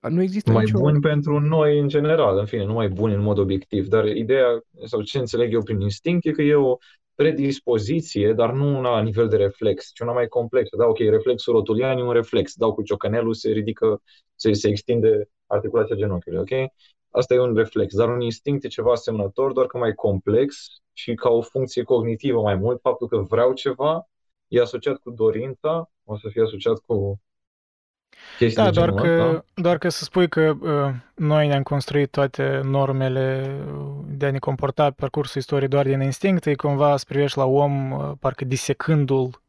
[0.00, 0.78] Nu există mai nicio...
[0.78, 4.62] buni pentru noi în general, în fine, nu mai buni în mod obiectiv, dar ideea,
[4.84, 6.76] sau ce înțeleg eu prin instinct, e că e o
[7.14, 10.76] predispoziție, dar nu una la nivel de reflex, ci una mai complexă.
[10.76, 14.02] Da, ok, reflexul rotulian e un reflex, dau cu ciocanelul, se ridică,
[14.34, 16.72] se, se extinde articulația genunchiului, ok?
[17.10, 21.14] Asta e un reflex, dar un instinct e ceva asemănător, doar că mai complex și
[21.14, 24.08] ca o funcție cognitivă mai mult, faptul că vreau ceva
[24.48, 27.20] e asociat cu dorința, o să fie asociat cu
[28.38, 29.44] chestii Da, de doar genul că, ăsta.
[29.54, 34.38] doar că să spui că uh, noi ne-am construit toate normele uh, de a ne
[34.38, 38.44] comporta pe parcursul istoriei doar din instinct, e cumva să privești la om uh, parcă
[38.44, 39.40] disecându-l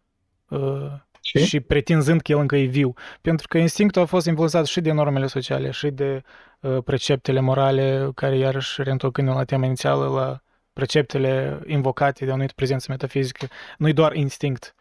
[0.50, 0.92] uh,
[1.22, 1.46] Și?
[1.46, 2.94] și pretinzând că el încă e viu.
[3.22, 6.22] Pentru că instinctul a fost influențat și de normele sociale, și de
[6.60, 10.42] uh, preceptele morale, care iarăși reîntocându la tema inițială, la
[10.74, 13.48] preceptele invocate de o anumită prezență metafizică.
[13.78, 14.76] Nu-i doar instinct.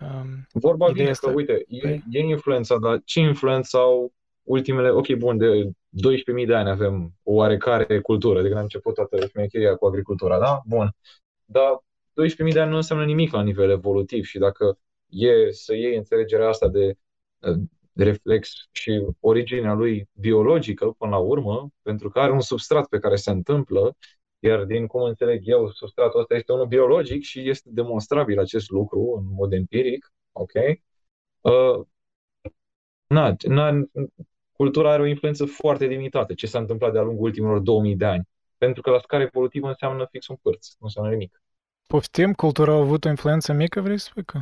[0.00, 4.12] Um, Vorba Ideea vine asta- că, uite, e, Păi- e influența, dar ce influență au
[4.42, 8.94] ultimele, ok, bun, de 12.000 de ani avem o oarecare cultură, de când a început
[8.94, 10.60] toată șmecheria cu agricultura, da?
[10.66, 10.96] Bun.
[11.44, 11.82] Dar
[12.14, 14.78] 12.000 de ani nu înseamnă nimic la nivel evolutiv și dacă
[15.08, 16.94] e să iei înțelegerea asta de,
[17.92, 22.98] de reflex și originea lui biologică până la urmă, pentru că are un substrat pe
[22.98, 23.96] care se întâmplă,
[24.44, 29.14] iar din cum înțeleg eu, substratul ăsta este unul biologic și este demonstrabil acest lucru
[29.16, 30.52] în mod empiric, ok?
[31.40, 31.86] Uh,
[33.06, 33.88] na, na,
[34.52, 36.34] cultura are o influență foarte limitată.
[36.34, 38.28] Ce s-a întâmplat de-a lungul ultimilor 2000 de ani.
[38.58, 41.42] Pentru că la scară evolutivă înseamnă fix un părț, nu înseamnă nimic.
[41.86, 44.38] Poftim, cultura a avut o influență mică, vrei să spui că?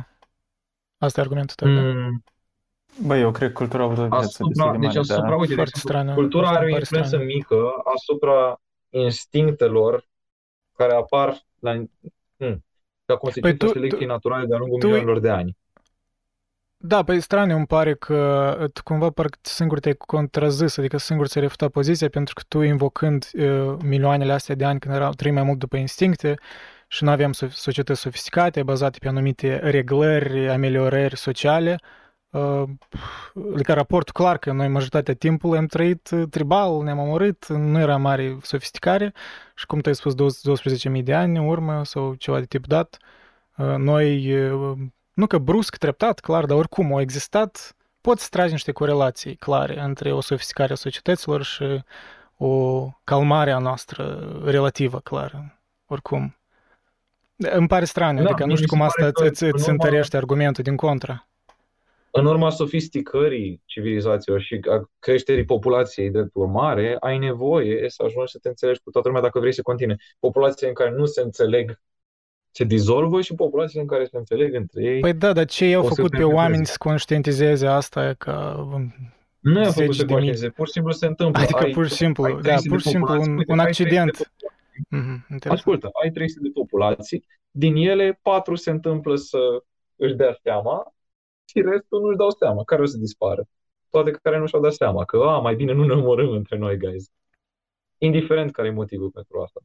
[0.97, 1.81] Asta e argumentul tău, da?
[1.81, 2.23] Mm,
[3.05, 5.29] Bă, eu cred că cultura a avut o influență destul asupra, de deci mare, asupra,
[5.29, 5.39] dar...
[5.39, 7.33] uite, de Foarte exemplu, strană, cultura asta are o îmi pare influență strană.
[7.33, 7.59] mică
[7.95, 8.61] asupra
[8.91, 10.07] instinctelor
[10.77, 11.71] care apar la,
[12.37, 12.65] hmm,
[13.05, 15.57] ca consecința Păi tu- selecției tu- naturale de-a lungul tu- milioanelor de ani.
[16.83, 21.43] Da, păi straniu îmi pare că tu cumva parcă singur te-ai contrazis, adică singur ți-ai
[21.43, 25.43] refutat poziția pentru că tu invocând uh, milioanele astea de ani când erau trăim mai
[25.43, 26.35] mult după instincte
[26.87, 32.00] și nu aveam so- societăți sofisticate bazate pe anumite reglări, ameliorări sociale, uh,
[33.53, 37.97] adică raportul clar că noi majoritatea timpului am trăit uh, tribal, ne-am omorât, nu era
[37.97, 39.13] mare sofisticare
[39.55, 40.13] și cum tu ai spus
[40.93, 42.97] 12.000 de ani în urmă sau ceva de tip dat,
[43.57, 44.77] uh, noi uh,
[45.13, 50.11] nu că brusc, treptat, clar, dar oricum au existat, poți trage niște corelații clare între
[50.11, 51.83] o sofisticare a societăților și
[52.37, 56.35] o calmare a noastră relativă, clară, oricum.
[57.35, 59.43] Îmi pare straniu, Da, adică nu mie știu mi cum se pare asta că îți,
[59.43, 61.25] în îți urma- întărește argumentul din contra.
[62.11, 68.37] În urma sofisticării civilizațiilor și a creșterii populației de urmare, ai nevoie să ajungi să
[68.41, 69.95] te înțelegi cu toată lumea dacă vrei să continue.
[70.19, 71.79] Populații în care nu se înțeleg
[72.53, 74.99] se dizolvă și populațiile în care se înțeleg între ei.
[74.99, 76.71] Păi da, dar ce i-au o să făcut se pe oameni perpetueze.
[76.71, 78.55] să conștientizeze asta e ca
[79.39, 80.13] Nu i-a făcut zeci să de mii.
[80.13, 81.41] conștientizeze, pur și simplu se întâmplă.
[81.41, 83.51] Adică Ai- pur și simplu, ai da, 300 de pur și simplu populații, un, uite,
[83.51, 84.27] un ai 300 de accident.
[84.27, 84.57] populații.
[84.89, 85.57] Mhm, interesant.
[85.57, 89.37] Ascultă, ai 300 de populații, din ele 4 se întâmplă să
[89.95, 90.93] își dea seama
[91.51, 92.63] și restul nu-și dau seama.
[92.63, 93.47] Care o să dispară?
[93.89, 96.77] Toate care nu și-au dat seama că, a, mai bine nu ne omorâm între noi,
[96.77, 97.11] guys.
[97.97, 99.59] Indiferent care e motivul pentru asta.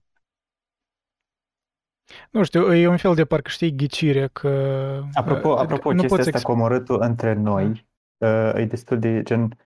[2.30, 4.48] Nu știu, e un fel de parcă știi ghicire că...
[5.12, 7.86] Apropo, adică apropo nu chestia poți asta exp- cu omorâtul între noi,
[8.16, 9.58] uh, e destul de gen...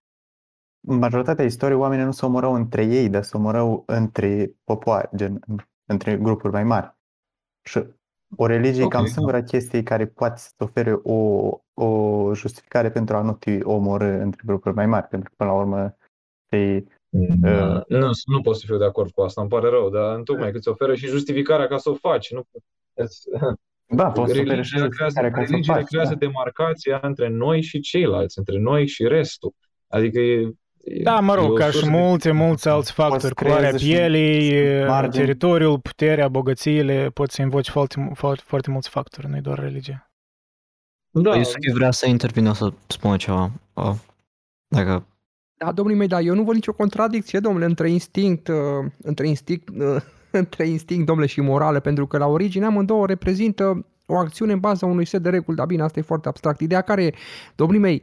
[0.88, 5.40] În majoritatea istoriei oamenii nu se omorau între ei, dar se omorau între popoare, gen
[5.46, 6.96] în- între grupuri mai mari.
[7.62, 7.84] Și
[8.36, 9.10] o religie e Ok, cam da.
[9.10, 11.14] singura chestie care poate să ofere o,
[11.84, 15.56] o justificare pentru a nu te omorâ între grupuri mai mari, pentru că până la
[15.56, 15.96] urmă
[16.48, 20.14] e, Uh, nu, nu pot să fiu de acord cu asta, îmi pare rău, dar
[20.16, 22.32] întocmai că îți oferă și justificarea ca să o faci.
[22.32, 22.42] Nu,
[23.96, 26.18] Da, poți să oferi și religia creează, justificarea ca să o religiile faci, creează da.
[26.18, 29.52] demarcația între noi și ceilalți, între noi și restul.
[29.88, 30.40] Adică e,
[30.84, 33.68] e, Da, mă e rog, o ca și sursă de- multe, mulți alți factori, culoarea
[33.68, 35.24] creeze și pielii, margini.
[35.24, 40.09] teritoriul, puterea, bogățiile, poți să invoci foarte, mu- foarte, foarte mulți factori, nu-i doar religia.
[41.10, 43.50] Da, Iusuf vrea să intervină să spună ceva.
[43.72, 43.94] Uh,
[44.68, 45.06] dacă
[45.56, 48.56] Da, domnii mei, dar eu nu văd nicio contradicție, domnule, între instinct, uh,
[49.02, 49.96] între instinct, uh,
[50.30, 54.86] între instinct, domnule, și morală, pentru că la origine amândouă reprezintă o acțiune în baza
[54.86, 56.60] unui set de reguli, dar bine, asta e foarte abstract.
[56.60, 57.14] Ideea care e,
[57.54, 58.02] domnii mei,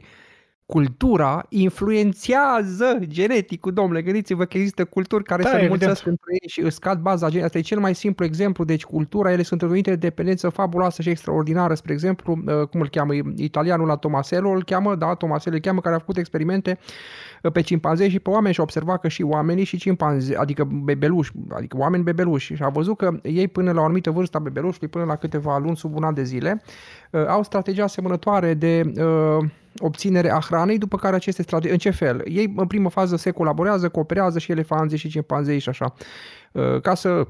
[0.72, 5.80] cultura influențează geneticul, domnule, gândiți-vă că există culturi care Da, se evident.
[5.80, 7.44] înmulțesc între ei și îți scad baza genetică.
[7.44, 11.74] Asta e cel mai simplu exemplu, deci cultura, ele sunt într-o dependență fabuloasă și extraordinară,
[11.74, 15.80] spre exemplu, uh, cum îl cheamă italianul la Tomasello, îl cheamă, da, Tomasello îl cheamă,
[15.80, 16.78] care a făcut experimente
[17.42, 20.64] uh, pe cimpanzei și pe oameni și a observat că și oamenii și cimpanzei, adică
[20.64, 24.40] bebeluși, adică oameni bebeluși și a văzut că ei până la o anumită vârstă a
[24.40, 26.62] bebelușului, până la câteva luni sub un an de zile,
[27.10, 29.44] uh, au strategii asemănătoare de uh,
[29.78, 32.22] obținere a hranei, după care aceste strategii, în ce fel?
[32.24, 35.94] Ei în primă fază se colaborează, cooperează și elefanții și cimpanzei și așa,
[36.52, 37.26] uh, ca să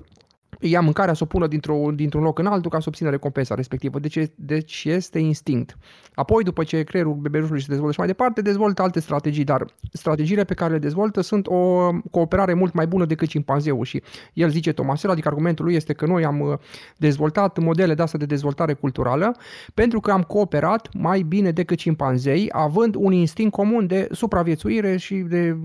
[0.61, 3.99] ia mâncarea, să o pună dintr-o, dintr-un loc în altul ca să obțină recompensa respectivă.
[3.99, 5.77] Deci, e- deci este instinct.
[6.15, 10.45] Apoi, după ce creierul bebelușului se dezvoltă și mai departe, dezvoltă alte strategii, dar strategiile
[10.45, 14.03] pe care le dezvoltă sunt o cooperare mult mai bună decât cimpanzeul și
[14.33, 16.59] el zice Tomasel, adică argumentul lui este că noi am uh,
[16.97, 19.37] dezvoltat modele de asta de dezvoltare culturală
[19.75, 25.15] pentru că am cooperat mai bine decât cimpanzei, având un instinct comun de supraviețuire și
[25.15, 25.57] de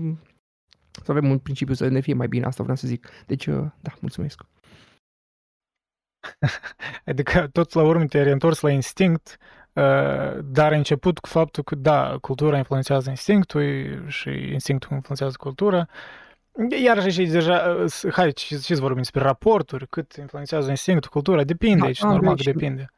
[1.02, 3.08] să avem un principiu să ne fie mai bine, asta vreau să zic.
[3.26, 4.42] Deci, uh, da, mulțumesc.
[7.06, 9.36] Adică tot la urmă te-ai reîntors la instinct,
[9.72, 9.82] uh,
[10.44, 15.86] dar a început cu faptul că, da, cultura influențează instinctul și instinctul influențează cultura.
[16.84, 21.44] Iar și deja, uh, s- hai, ce să vorbim despre raporturi, cât influențează instinctul, cultura,
[21.44, 22.88] depinde, Da, aici da, normal deci, că depinde.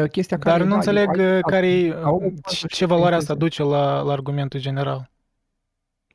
[0.00, 2.86] Uh, Chestia care Dar nu da, înțeleg ai- uh, care e, au- au- ce- ce
[2.86, 5.10] valoare asta duce la, la argumentul general.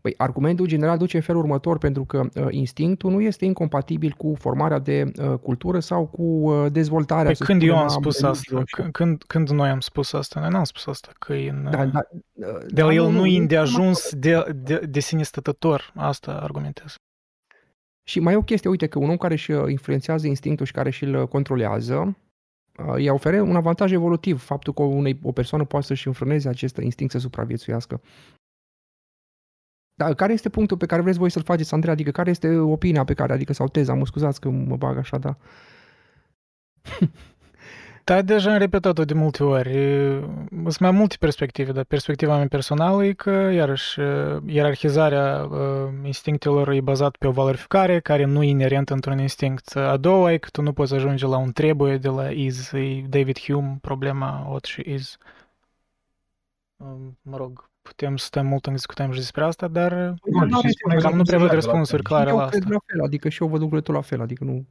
[0.05, 4.35] Păi, argumentul general duce în felul următor, pentru că uh, instinctul nu este incompatibil cu
[4.37, 7.25] formarea de uh, cultură sau cu uh, dezvoltarea.
[7.25, 8.75] Păi să când eu spunem, am a spus organismelor asta?
[8.75, 10.39] și- Când, când, când noi am spus asta?
[10.39, 11.67] Noi n-am spus asta, că e în...
[11.71, 12.07] Da, da,
[12.67, 15.91] de da, el nu, nu, nu, e nu, îndeajuns de, de, de sine stătător.
[15.95, 16.95] Asta argumentez.
[18.03, 20.71] Și mai e o chestie, uite, că un om care își uh, influențează instinctul și
[20.71, 22.17] care și îl controlează,
[22.77, 26.77] uh, îi oferă un avantaj evolutiv, faptul că unei, o persoană poate să-și înfrâneze acest
[26.77, 28.01] instinct să supraviețuiască.
[29.95, 31.93] Da, care este punctul pe care vreți voi să-l faceți, Andrei?
[31.93, 35.17] Adică care este opinia pe care, adică sau teza, mă scuzați că mă bag așa,
[35.17, 35.37] da.
[38.05, 39.71] Da, deja am repetat-o de multe ori.
[40.49, 43.99] Sunt mai multe perspective, dar perspectiva mea personală e că, iarăși,
[44.45, 45.49] ierarhizarea
[46.03, 49.75] instinctelor e bazată pe o valorificare care nu e inerentă într-un instinct.
[49.75, 52.71] A doua e că tu nu poți ajunge la un trebuie de la is.
[52.71, 55.17] E David Hume, problema ought și is.
[57.21, 60.13] Mă rog, putem să stăm mult în discutăm și despre asta, dar
[60.99, 62.57] cam nu prea văd răspunsuri clare la asta.
[62.69, 64.65] la fel, adică și eu văd lucrurile tot la fel, adică nu...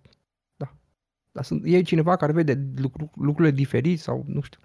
[0.56, 0.74] Da.
[1.32, 4.60] Dar sunt, e cineva care vede lucru, lucrurile diferit sau nu știu.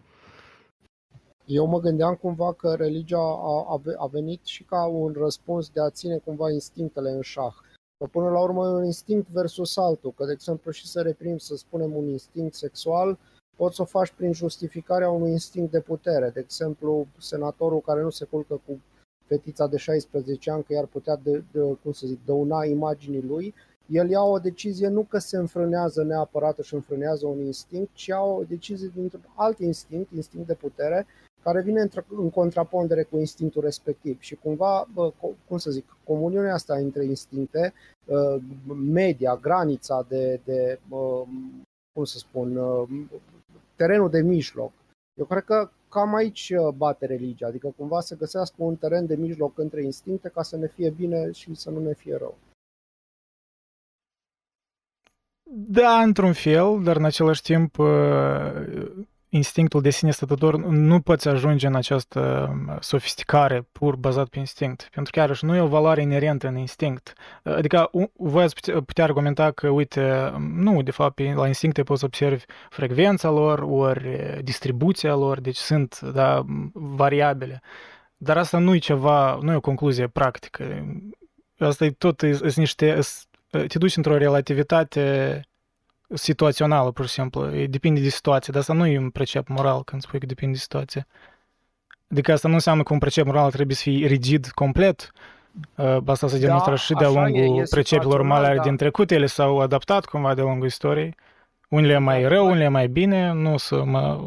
[1.46, 5.90] Eu mă gândeam cumva că religia a, a venit și ca un răspuns de a
[5.90, 7.54] ține cumva instinctele în șah.
[7.98, 11.38] Că până la urmă e un instinct versus altul, că de exemplu și să reprim,
[11.38, 13.18] să spunem, un instinct sexual,
[13.60, 16.30] poți să o faci prin justificarea unui instinct de putere.
[16.30, 18.80] De exemplu, senatorul care nu se culcă cu
[19.26, 23.54] fetița de 16 ani că i-ar putea de, de, cum să zic, dăuna imaginii lui,
[23.86, 28.22] el ia o decizie nu că se înfrânează neapărat și înfrânează un instinct, ci ia
[28.22, 31.06] o decizie dintr-un alt instinct, instinct de putere,
[31.44, 34.20] care vine în contrapondere cu instinctul respectiv.
[34.20, 34.88] Și cumva,
[35.48, 37.74] cum să zic, comuniunea asta între instincte,
[38.92, 40.80] media, granița de, de
[41.94, 42.60] cum să spun,
[43.82, 44.72] terenul de mijloc.
[45.20, 49.16] Eu cred că cam aici uh, bate religia, adică cumva să găsească un teren de
[49.16, 52.38] mijloc între instincte ca să ne fie bine și să nu ne fie rău.
[55.52, 57.88] Da, într-un fel, dar în același timp uh,
[59.30, 64.88] instinctul de sine stătător, nu poți ajunge în această sofisticare pur bazat pe instinct.
[64.92, 67.14] Pentru că, iarăși, nu e o valoare inerentă în instinct.
[67.44, 73.30] Adică, voi ați putea argumenta că, uite, nu, de fapt, la instincte poți observi frecvența
[73.30, 76.44] lor, ori distribuția lor, deci sunt, da,
[76.74, 77.62] variabile.
[78.18, 80.86] Dar asta nu e ceva, nu e o concluzie practică.
[81.58, 83.00] Asta e tot, e, e niște,
[83.50, 85.42] te duci într-o relativitate
[86.14, 87.56] situațională, pur și simplu.
[87.56, 90.54] E, depinde de situație, dar asta nu e un precep moral când spui că depinde
[90.54, 91.08] de situație.
[92.12, 95.12] Adică asta nu înseamnă că un precep moral trebuie să fie rigid complet.
[96.06, 98.62] Asta se demonstră da, și de-a lungul precepilor mari da.
[98.62, 99.12] din trecut.
[99.12, 101.16] Ele s-au adaptat cumva de-a lungul istoriei.
[101.70, 104.20] Unele mai rău, unele mai bine, nu să mă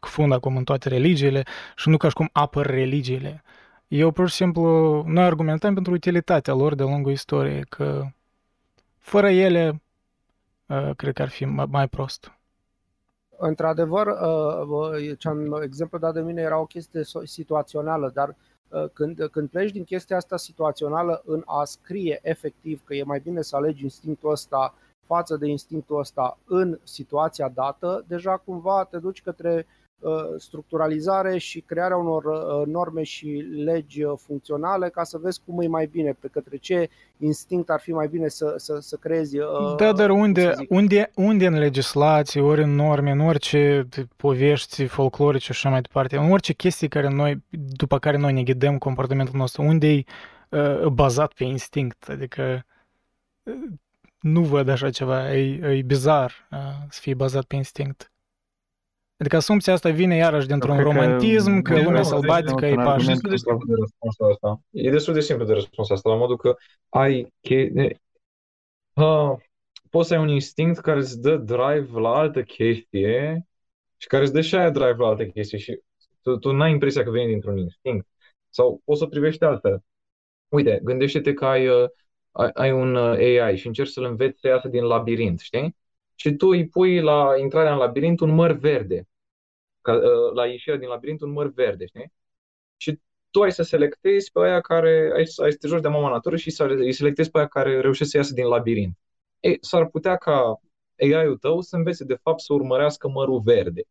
[0.00, 1.42] fund acum în toate religiile
[1.76, 3.42] și nu ca și cum apăr religiile.
[3.88, 8.06] Eu pur și simplu, noi argumentăm pentru utilitatea lor de-a lungul istoriei, că
[8.98, 9.82] fără ele
[10.96, 12.32] cred că ar fi mai prost.
[13.36, 14.06] Într-adevăr,
[15.18, 15.28] ce
[15.62, 18.36] exemplu dat de mine era o chestie situațională, dar
[18.92, 23.42] când, când pleci din chestia asta situațională în a scrie efectiv că e mai bine
[23.42, 24.74] să alegi instinctul ăsta
[25.06, 29.77] față de instinctul ăsta în situația dată, deja cumva te duci către Uh,
[30.36, 33.26] structuralizare și crearea unor uh, norme și
[33.64, 36.88] legi uh, funcționale ca să vezi cum e mai bine, pe către ce
[37.18, 39.36] instinct ar fi mai bine să, să, să creezi.
[39.76, 45.50] Da, dar unde, unde, unde în legislație, ori în norme, în orice povești folclorice și
[45.50, 47.44] așa mai departe, în orice chestii care noi,
[47.76, 50.04] după care noi ne ghidăm comportamentul nostru, unde e
[50.48, 52.64] uh, bazat pe instinct, adică
[54.20, 56.58] nu văd așa ceva, e, e bizar uh,
[56.88, 58.12] să fie bazat pe instinct.
[59.18, 63.12] Adică asumția asta vine iarăși dintr-un romantism, că, că lumea sălbatică e pașă.
[64.70, 66.56] E destul de simplu de răspuns asta, la modul că
[66.88, 67.72] ai che...
[68.94, 69.36] ha,
[69.90, 73.46] poți să ai un instinct care îți dă drive la altă chestie
[73.96, 75.80] și care îți dă și aia drive la altă chestie și
[76.22, 78.06] tu, tu n-ai impresia că vine dintr-un instinct.
[78.48, 79.82] Sau poți să privești altfel.
[80.48, 81.88] Uite, gândește-te că ai, uh,
[82.30, 85.76] ai, ai un uh, AI și încerci să-l înveți să iasă din labirint, știi?
[86.20, 89.08] Și tu îi pui la intrarea în labirint un măr verde,
[89.80, 92.12] ca, ă, la ieșirea din labirint un măr verde, știi?
[92.76, 93.00] Și
[93.30, 96.36] tu ai să selectezi pe aia care, ai, ai să te joci de mama natură
[96.36, 98.98] și să îi selectezi pe aia care reușesc să iasă din labirint.
[99.40, 100.60] Ei, s-ar putea ca
[101.02, 103.82] AI-ul tău să învețe de fapt să urmărească mărul verde.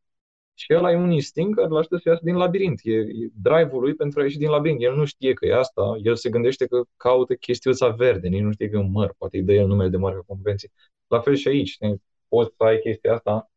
[0.54, 2.80] Și el ai un instinct care îl ajută să iasă din labirint.
[2.84, 4.82] E, e drive-ul lui pentru a ieși din labirint.
[4.82, 8.52] El nu știe că e asta, el se gândește că caută chestiuța verde, nici nu
[8.52, 10.70] știe că e un măr, poate îi dă el numele de măr ca convenție.
[11.08, 11.78] La fel și aici,
[12.28, 13.52] poți să ai chestia asta.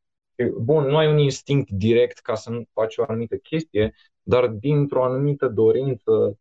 [0.61, 5.05] Bun, nu ai un instinct direct ca să nu faci o anumită chestie, dar dintr-o
[5.05, 6.39] anumită dorință,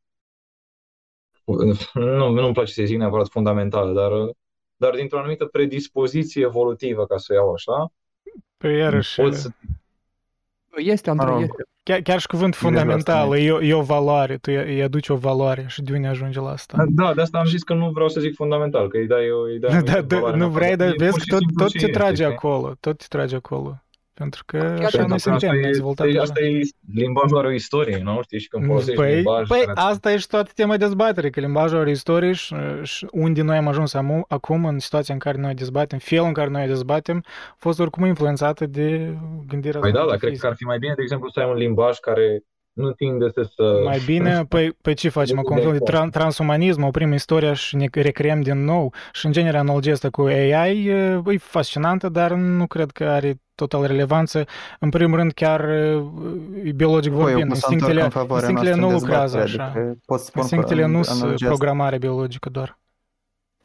[1.93, 4.35] nu, nu-mi place să zic neapărat fundamentală, dar,
[4.75, 7.91] dar dintr-o anumită predispoziție evolutivă, ca să o iau așa,
[8.57, 9.21] Păi iarăși...
[9.21, 9.49] Poți să...
[10.75, 11.63] Este, Andrei, este.
[11.83, 15.81] Chiar, chiar și cuvânt fundamental, e, e o valoare, tu îi aduci o valoare și
[15.81, 16.85] de unde ajunge la asta.
[16.89, 19.41] Da, de asta am zis că nu vreau să zic fundamental, că îi dai o,
[19.41, 22.73] îi dai da, da, da, nu vrei, dar vezi că tot, tot te trage acolo,
[22.79, 23.83] tot te trage acolo.
[24.19, 26.21] Pentru că așa noi suntem asta dezvoltat e, deja.
[26.21, 26.61] asta e
[26.93, 28.19] limbajul are o istorie, nu?
[28.23, 29.47] Știi, și când folosești Păi, limbaj...
[29.47, 33.41] păi care- asta e și toată tema dezbaterii, că limbajul are istorie și, și unde
[33.41, 36.67] noi am ajuns amu- acum, în situația în care noi dezbatem, felul în care noi
[36.67, 39.13] dezbatem, a fost oricum influențată de
[39.47, 41.49] gândirea Păi da, asta dar cred că ar fi mai bine, de exemplu, să ai
[41.49, 42.41] un limbaj care
[42.73, 43.49] nu tinde să...
[43.55, 43.81] să...
[43.83, 45.55] Mai bine, păi, păi ce facem Nu acum?
[45.55, 45.89] de De acord.
[45.91, 48.93] tran- transumanism, oprim istoria și ne recreăm din nou.
[49.13, 53.39] Și în genere analogia asta cu AI e, e fascinantă, dar nu cred că are
[53.59, 54.45] total relevanță.
[54.79, 55.69] În primul rând, chiar
[56.63, 59.21] e biologic Păi, eu vorbind, cum să întorc instinctele, în favoarea instinctele nu noastră în
[59.21, 59.79] lucrează dezbatere, așa.
[59.79, 62.77] adică pot spun că Instinctele nu analogia sunt asta- programare biologică doar.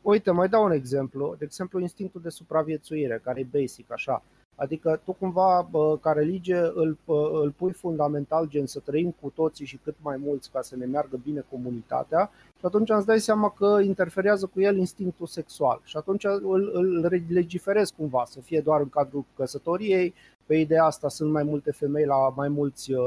[0.03, 1.35] Uite, mai dau un exemplu.
[1.39, 4.23] De exemplu, instinctul de supraviețuire, care e basic, așa.
[4.57, 9.33] Adică tu cumva, bă, ca religie, îl, bă, îl pui fundamental, gen să trăim cu
[9.35, 12.31] toții și cât mai mulți ca să ne meargă bine comunitatea
[12.65, 15.81] și atunci îți dai seama că interferează cu el instinctul sexual.
[15.85, 20.15] Și atunci îl, îl legiferezi cumva, să fie doar în cadrul căsătoriei,
[20.47, 22.99] pe ideea asta sunt mai multe femei la mai mulți uh,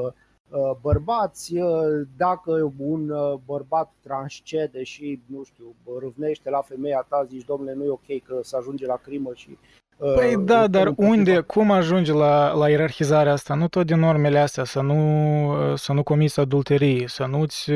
[0.49, 7.25] uh, bărbați, uh, dacă un uh, bărbat transcede și, nu știu, râvnește la femeia ta,
[7.29, 9.57] zici, domnule, nu e ok că să ajunge la crimă și
[9.97, 13.53] uh, Păi da, îl- dar îl- unde, cum ajunge la, la ierarhizarea asta?
[13.53, 17.71] Nu tot din normele astea, să nu, să nu comiți adulterie, să nu-ți,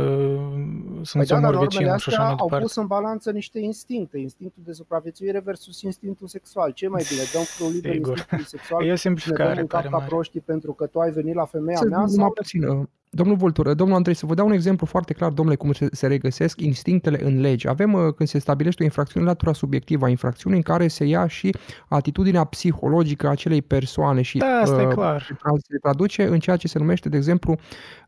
[0.00, 2.64] uh, să Păi nu-ți da, dar omori normele vecinul și așa astea mai au departe.
[2.64, 6.70] pus în balanță niște instincte, instinctul de supraviețuire versus instinctul sexual.
[6.70, 8.08] Ce mai bine, dăm frul liber Sigur.
[8.10, 10.08] instinctului sexual E o și ne dăm simplificare în cap tare ca mare.
[10.08, 13.36] proștii pentru că tu ai venit la femeia Să mea numai sau puțin, uh, domnul
[13.36, 16.60] Voltură, domnul Andrei, să vă dau un exemplu foarte clar, domnule, cum se, se regăsesc
[16.60, 17.68] instinctele în lege.
[17.68, 21.26] Avem, uh, când se stabilește o infracțiune, latura subiectivă a infracțiunii, în care se ia
[21.26, 21.54] și
[21.88, 25.22] atitudinea psihologică a acelei persoane și Da, asta e uh, clar.
[25.22, 27.52] se tra- se traduce în ceea ce se numește, de exemplu,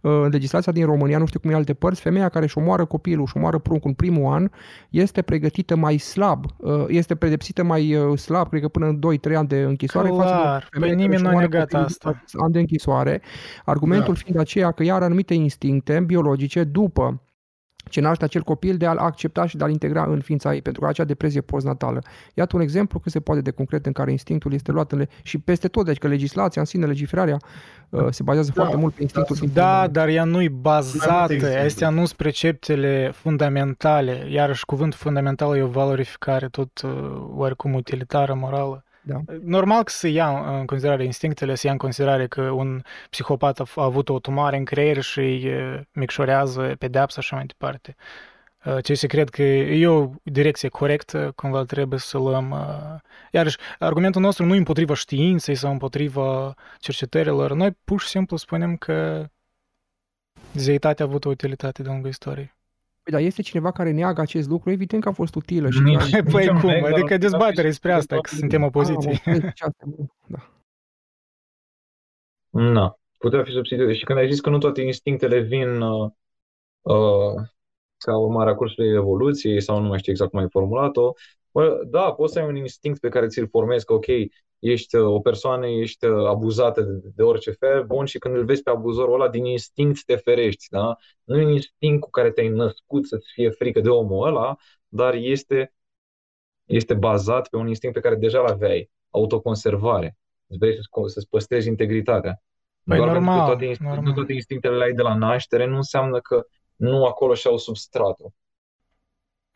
[0.01, 2.59] uh, în legislația din România, nu știu cum e în alte părți, femeia care își
[2.59, 4.49] omoară copilul, își omoară pruncul în primul an,
[4.91, 9.35] este pregătită mai slab, uh, este pedepsită mai uh, slab, cred că până în 2-3
[9.37, 11.47] ani de închisoare față de o Clar, femeie păi care nimeni își nu a omoară
[11.51, 12.11] negat copilul asta.
[12.31, 13.23] după ani de închisoare,
[13.65, 14.21] argumentul Da.
[14.25, 17.21] fiind aceea că ea are anumite instincte biologice după
[17.91, 20.83] ce naște acel copil de a-l accepta și de a-l integra în ființa ei, pentru
[20.83, 22.03] că acea depresie postnatală.
[22.35, 25.09] Iată un exemplu cât se poate de concret în care instinctul este luat în le-
[25.23, 27.37] și peste tot, deci că legislația în sine, legiferarea,
[27.89, 29.89] uh, se bazează Da, foarte mult pe instinctul ființei Da, umane.
[29.89, 31.61] dar ea nu-i bazată, exemple.
[31.65, 36.91] astea nu sunt preceptele fundamentale, iarăși cuvântul fundamental e o valorificare tot uh,
[37.35, 38.85] oarecum utilitară, morală.
[39.09, 39.21] Da.
[39.43, 43.65] Normal că să ia în considerare instinctele, să ia în considerare că un psihopat a,
[43.65, 47.47] f- a avut o tumoare în creier și îi uh, micșorează pedeapsa și așa mai
[47.47, 47.97] departe.
[48.65, 52.51] Uh, Ce se cred că e o direcție corectă, cumva trebuie să luăm.
[52.51, 53.01] uh,
[53.33, 57.53] Iarăși, argumentul nostru nu e împotriva științei sau împotriva cercetărilor.
[57.53, 59.27] Noi pur și simplu spunem că
[60.55, 62.56] zeitatea a avut o utilitate de lungă istorie.
[63.07, 66.11] Păi, dar este cineva care neagă acest lucru, evident că a fost utilă și Nici-
[66.11, 66.23] care...
[66.23, 66.69] Păi Nici cum?
[66.69, 69.11] eu neg, Adică dar- dezbaterea e spre dar- asta, că suntem Ah, opoziție.
[69.25, 70.51] mă, vezi, ce asta, bă, da.
[72.51, 73.97] Na, putea fi substituit.
[73.97, 76.11] Și când ai zis că nu toate instinctele vin uh,
[76.83, 77.43] uh,
[77.99, 81.13] ca urmare a cursului evoluției sau nu mai știu exact cum ai formulat-o,
[81.51, 84.07] bă, da, poți să ai un instinct pe care ți-l formezi că, ok,
[84.71, 88.45] ești uh, o persoană, ești uh, abuzată de, de orice fel, bun, și când îl
[88.45, 90.97] vezi pe abuzorul ăla, din instinct te ferești, da?
[91.25, 94.57] Nu e un instinct cu care te-ai născut să-ți fie frică de omul ăla,
[94.89, 95.75] dar este,
[96.65, 100.17] este bazat pe un instinct pe care deja l-aveai, autoconservare.
[100.47, 102.43] Îți vrei să-ți, să-ți păstrezi integritatea.
[102.85, 104.15] Păi Doar pentru că normal, toate, instinct- nu normal.
[104.15, 106.47] toate instinctele le ai de la naștere, nu înseamnă că
[106.77, 108.33] nu acolo și-au substratul.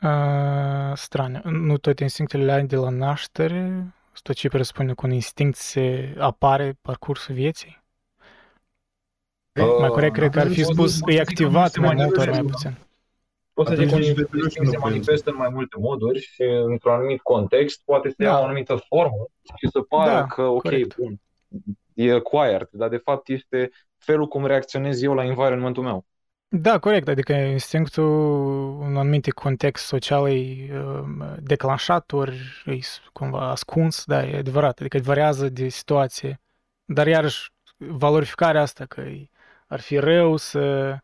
[0.03, 1.41] Uh, straniu.
[1.45, 3.95] Nu toate instinctele le ai de la naștere.
[4.13, 7.79] Asta ce presupune că un instinct se apare parcursul vieții?
[9.79, 11.81] Mai corect, cred că ar fi Uh, spus, poți să e zic că activat se
[11.81, 12.43] mai mult ori manifestă.
[12.43, 12.87] mai puțin.
[13.53, 15.77] Poți să zic că un Atunci nici instinct bebelușul se nu manifestă în mai multe
[15.79, 18.41] moduri și într-un anumit context poate să ia Da.
[18.41, 19.27] o anumită formă
[19.59, 20.97] și să pară Da, că, ok, corect.
[20.97, 21.21] bun,
[21.95, 26.05] e acquired, dar de fapt este felul cum reacționez eu la environmentul meu.
[26.53, 27.09] Da, corect.
[27.09, 28.05] Adică instinctul
[28.83, 32.79] în anumite context social e um, declanșat ori e
[33.13, 34.81] cumva ascuns, da, e adevărat.
[34.81, 36.41] Adică variază de situație.
[36.85, 39.29] Dar iarăși valorificarea asta că e-
[39.67, 40.97] ar fi rău să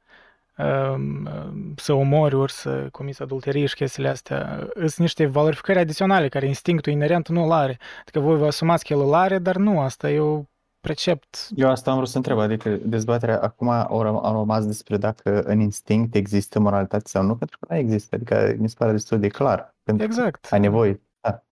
[0.57, 4.69] um, să omori ori să comiți adulterie și chestiile astea.
[4.75, 7.79] Sunt niște valorificări adiționale care instinctul inerent nu îl are.
[8.01, 10.43] Adică voi vă asumați că el îl are, dar nu, asta e o
[10.87, 11.49] precept.
[11.55, 15.43] Eu asta am vrut să întreb, adică dezbaterea acum a răm- a rămas despre dacă
[15.43, 19.19] în instinct există moralitate sau nu, pentru că nu există, adică mi se pare destul
[19.19, 19.75] de clar.
[19.83, 20.47] Pentru că Exact.
[20.51, 21.01] ai nevoie.
[21.21, 21.45] Da.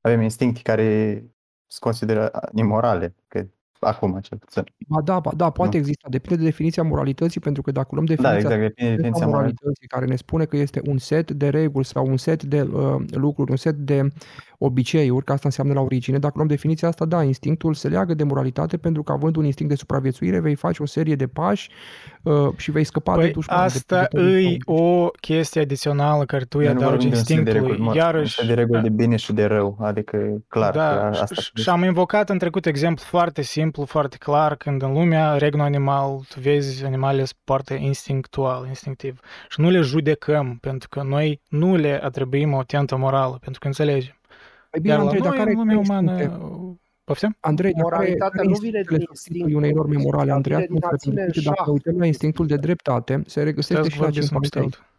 [0.00, 0.84] Avem instincte care
[1.66, 3.46] se consideră imorale, că
[3.80, 4.64] acum cel puțin.
[4.88, 5.78] Ba da, ba da, poate Nu.
[5.82, 8.96] exista, depinde de definiția moralității, pentru că dacă luăm Da, definiția exact, depinde de definiția
[8.96, 9.58] definiția moralității.
[9.62, 13.02] moralității care ne spune că este un set de reguli sau un set de uh,
[13.10, 14.08] lucruri, un set de
[14.58, 16.18] obiceiuri, că asta înseamnă la origine.
[16.18, 19.72] Dacă luăm definiția asta, da, instinctul se leagă de moralitate pentru că având un instinct
[19.72, 21.70] de supraviețuire vei face o serie de pași
[22.22, 23.58] uh, și vei scăpa păi de dușman.
[23.58, 27.90] asta de, e o chestie adițională care tu îi adaugi instinctului.
[27.94, 28.46] Iarăși...
[28.46, 30.74] De reguli de bine și de rău, adică clar.
[30.74, 35.36] Da, asta și am invocat în trecut exemplu foarte simplu, foarte clar, când în lumea
[35.36, 39.20] regnul animal, tu vezi animalele foarte instinctual, instinctiv.
[39.48, 43.66] Și nu le judecăm, pentru că noi nu le atribuim o tentă morală, pentru că
[43.66, 44.15] înțelegem.
[44.76, 46.44] Păi bine, Iar la Andrei, noi, dar care în lumea e umană, instincte?
[47.04, 47.36] Poftim?
[47.40, 50.56] Andrei, dar care, Moralitatea care nu vine din instinctele unei norme instinctul morale, ăsta, Andrei?
[50.56, 51.66] vine din a Pentru ține în că dacă șah.
[51.66, 54.62] ne uităm la instinctul de dreptate, se regăsește Stați și să la vorbim subiectul cimpandei.
[54.62, 54.94] altul.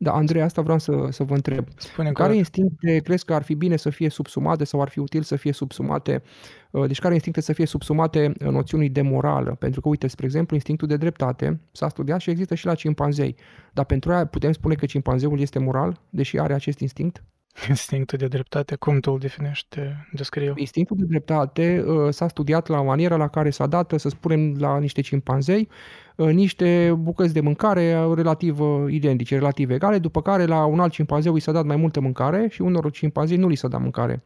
[0.00, 1.68] Da, Andrei, asta vreau să, să vă întreb.
[1.76, 4.98] Spune Care că instincte crezi că ar fi bine să fie subsumate sau ar fi
[4.98, 6.22] util să fie subsumate?
[6.70, 9.54] uh, Deci care instincte să fie subsumate uh, noțiunii de morală?
[9.54, 13.36] Pentru că, uite, spre exemplu, instinctul de dreptate s-a studiat și există și la cimpanzei.
[13.72, 17.24] Dar pentru aia putem spune că cimpanzeul este moral, deși are acest instinct?
[17.68, 20.52] Instinctul de dreptate, cum tu îl definești, te descriu?
[20.56, 24.78] Instinctul de dreptate uh, s-a studiat la maniera la care s-a dat, să spunem, la
[24.78, 25.68] niște cimpanzei,
[26.16, 30.80] uh, niște bucăți de mâncare uh, relativ uh, identice, relativ egale, după care la un
[30.80, 33.80] alt cimpanzeu i s-a dat mai multă mâncare și unor cimpanzei nu li s-a dat
[33.80, 34.22] mâncare.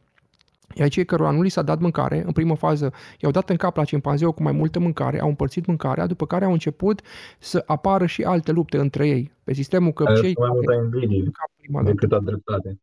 [0.74, 3.76] Iar cei cărora nu li s-a dat mâncare, în primă fază i-au dat în cap
[3.76, 7.00] la cimpanzeu cu mai multă mâncare, au împărțit mâncarea, după care au început
[7.38, 11.22] să apară și alte lupte între ei, pe sistemul că Are cei mai multă invidie
[11.22, 11.94] cap prima dată.
[11.94, 12.78] decât a dreptate.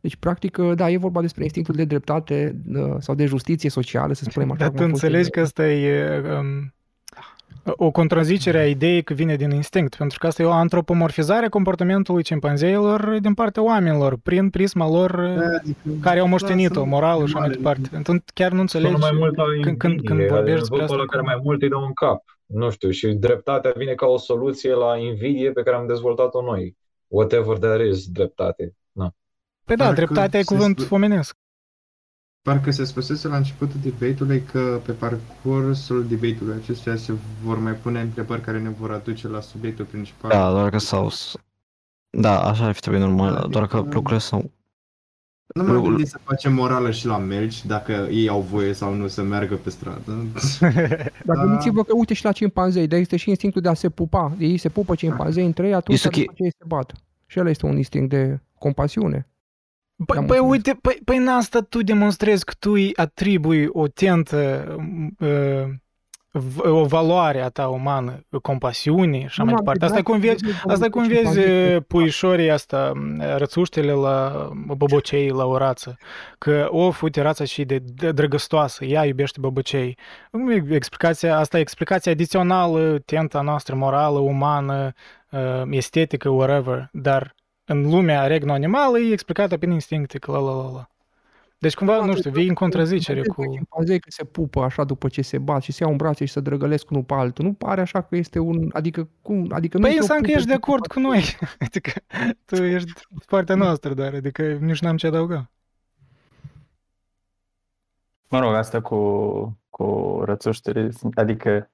[0.00, 4.24] Deci, practic, da, e vorba despre instinctul de dreptate uh, sau de justiție socială, să
[4.24, 4.58] spunem așa.
[4.58, 6.72] Dar cum tu a fost înțelegi el- că asta e um,
[7.64, 11.48] o contrazicere a ideii că vine din instinct, pentru că asta e o antropomorfizare a
[11.48, 15.14] comportamentului cimpanzeilor din partea oamenilor, prin prisma lor
[15.60, 17.76] adică, care au da, moștenit-o, sunt morală și așa mai animale.
[17.78, 17.96] departe.
[17.96, 20.76] Atunci chiar nu Sună înțelegi mai mult la când, când, când invidie, vorbești adică despre
[20.76, 20.94] văd pe asta.
[20.96, 22.22] ăla care cum- mai mult îi dă în cap.
[22.46, 26.76] Nu știu, și dreptatea vine ca o soluție la invidie pe care am dezvoltat-o noi.
[27.08, 28.74] Whatever there is, dreptate.
[29.74, 29.76] Na.
[29.76, 31.34] Păi da, Parcă dreptatea e se cuvânt sp- omenesc.
[32.42, 38.00] Parcă se spusese la începutul debate-ului că pe parcursul debate-ului acestuia se vor mai pune
[38.00, 40.30] întrebări care ne vor aduce la subiectul principal.
[40.30, 41.10] Da, doar că s-au...
[42.10, 44.50] Da, așa ar fi trebuit normal, Da, doar că adică- lucrurile s-au...
[45.54, 48.94] Nu m-am Lu- gândit să facem morală și la melci, dacă ei au voie sau
[48.94, 50.00] nu să meargă pe stradă.
[50.60, 51.44] Dar Da.
[51.44, 54.36] gândiți-vă că, uite, și la cimpanzei, dar este și instinctul de a se pupa.
[54.38, 56.14] Ei se pupă cimpanzei între ei atunci Este ok.
[56.14, 56.92] după ce ei se bat.
[57.26, 59.28] Și ăla este un instinct de compasiune.
[60.06, 60.50] Păi, Am păi înțeles.
[60.50, 64.66] uite, păi, păi în asta tu demonstrezi că tu îi atribui o tentă,
[65.20, 65.64] uh,
[66.32, 69.84] v- o valoare a ta umană, compasiune și așa Nu mai m-am departe.
[69.84, 71.76] Asta e cum gândit, vezi, nu asta e cum vorbesc vezi cu cimpanzei.
[71.76, 75.96] uh, puișorii asta, uh, rățuștele la bobocei la o rață.
[76.38, 79.98] Că, of, uite, rața și de, de drăgăstoasă, ea iubește bobocei.
[80.70, 84.92] Explicația, asta e explicația adițională, tenta noastră morală, umană,
[85.30, 87.34] uh, estetică, whatever, dar
[87.70, 90.90] în lumea regnul animal e explicată prin instincte, că la la la la.
[91.58, 93.42] Deci cumva, nu știu, vii în contrazicere Vedeți cu...
[93.42, 96.24] că Cimpanzei că se pupă așa după ce se bat și se iau în brațe
[96.24, 97.44] și se drăgălesc unul pe altul.
[97.44, 98.70] Nu pare așa că este un...
[98.72, 99.50] Adică cum?
[99.52, 101.22] Adică nu Păi este o înseamnă că pupă ești de cu acord cu noi.
[101.66, 101.90] Adică
[102.44, 105.50] tu ești de partea noastră, dar adică nici n-am ce adăuga.
[108.28, 111.70] Mă rog, asta cu, cu rățuștele, adică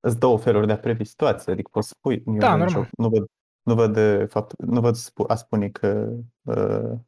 [0.00, 2.88] sunt două feluri de a privi situația, adică poți să spui, eu Da, nu, normal.
[2.96, 3.26] nu văd,
[3.62, 6.98] nu văd, uh, fapt, nu văd spu- a spune că uh,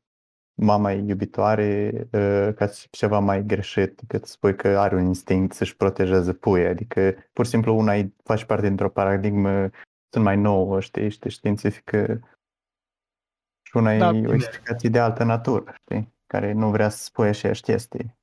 [0.55, 5.05] mama e iubitoare uh, ca și ceva mai greșit decât să spui că are un
[5.05, 9.71] instinct să-și protejeze puii, adică pur și simplu una e, face parte dintr-o paradigmă
[10.13, 12.21] sunt mai nouă, știi, știi, științifică
[13.63, 14.35] și una Da, e o bine.
[14.35, 18.21] explicație de altă natură, știi, care nu vrea să spui aceeași chestii.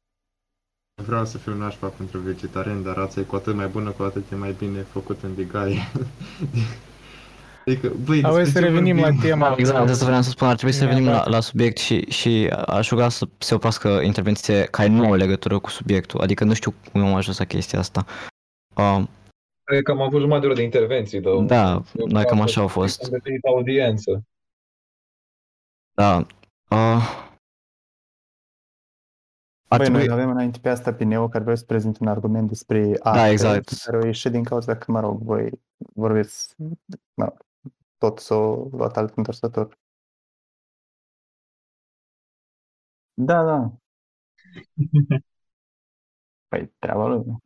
[1.05, 4.31] Vreau să fiu nașpa pentru vegetarian, dar rața e cu atât mai bună, cu atât
[4.31, 5.79] e mai bine făcut în vigaie.
[7.69, 9.19] adică, băi, Auzi despre să ce revenim la vorbim?
[9.19, 9.55] tema.
[9.57, 11.27] Exact, asta vreau să spun, ar trebui să Mi-a revenim la, dat.
[11.27, 15.69] la subiect și, și aș ruga să se oprească intervenție care nu au legătură cu
[15.69, 18.05] subiectul, adică nu știu cum am ajuns la chestia asta.
[18.75, 19.03] Uh,
[19.63, 22.67] Cred că am avut jumătate de oră de intervenții, dar da, da, cam așa au
[22.67, 23.03] fost.
[23.03, 24.23] Am devenit audiență.
[25.93, 26.25] Da.
[26.69, 27.27] Uh,
[29.67, 32.07] ar Băi, noi trebui, avem înainte pe asta pe Neo care vrea să prezint un
[32.07, 33.73] argument despre arte, exact.
[33.83, 35.49] care o ieșit din cauza că, mă rog, voi
[35.93, 36.53] vorbiți,
[37.13, 37.37] mă rog,
[37.99, 39.77] tot s-o luat alt întorsător.
[43.17, 43.71] Da, da.
[46.47, 47.37] Păi, treaba lui.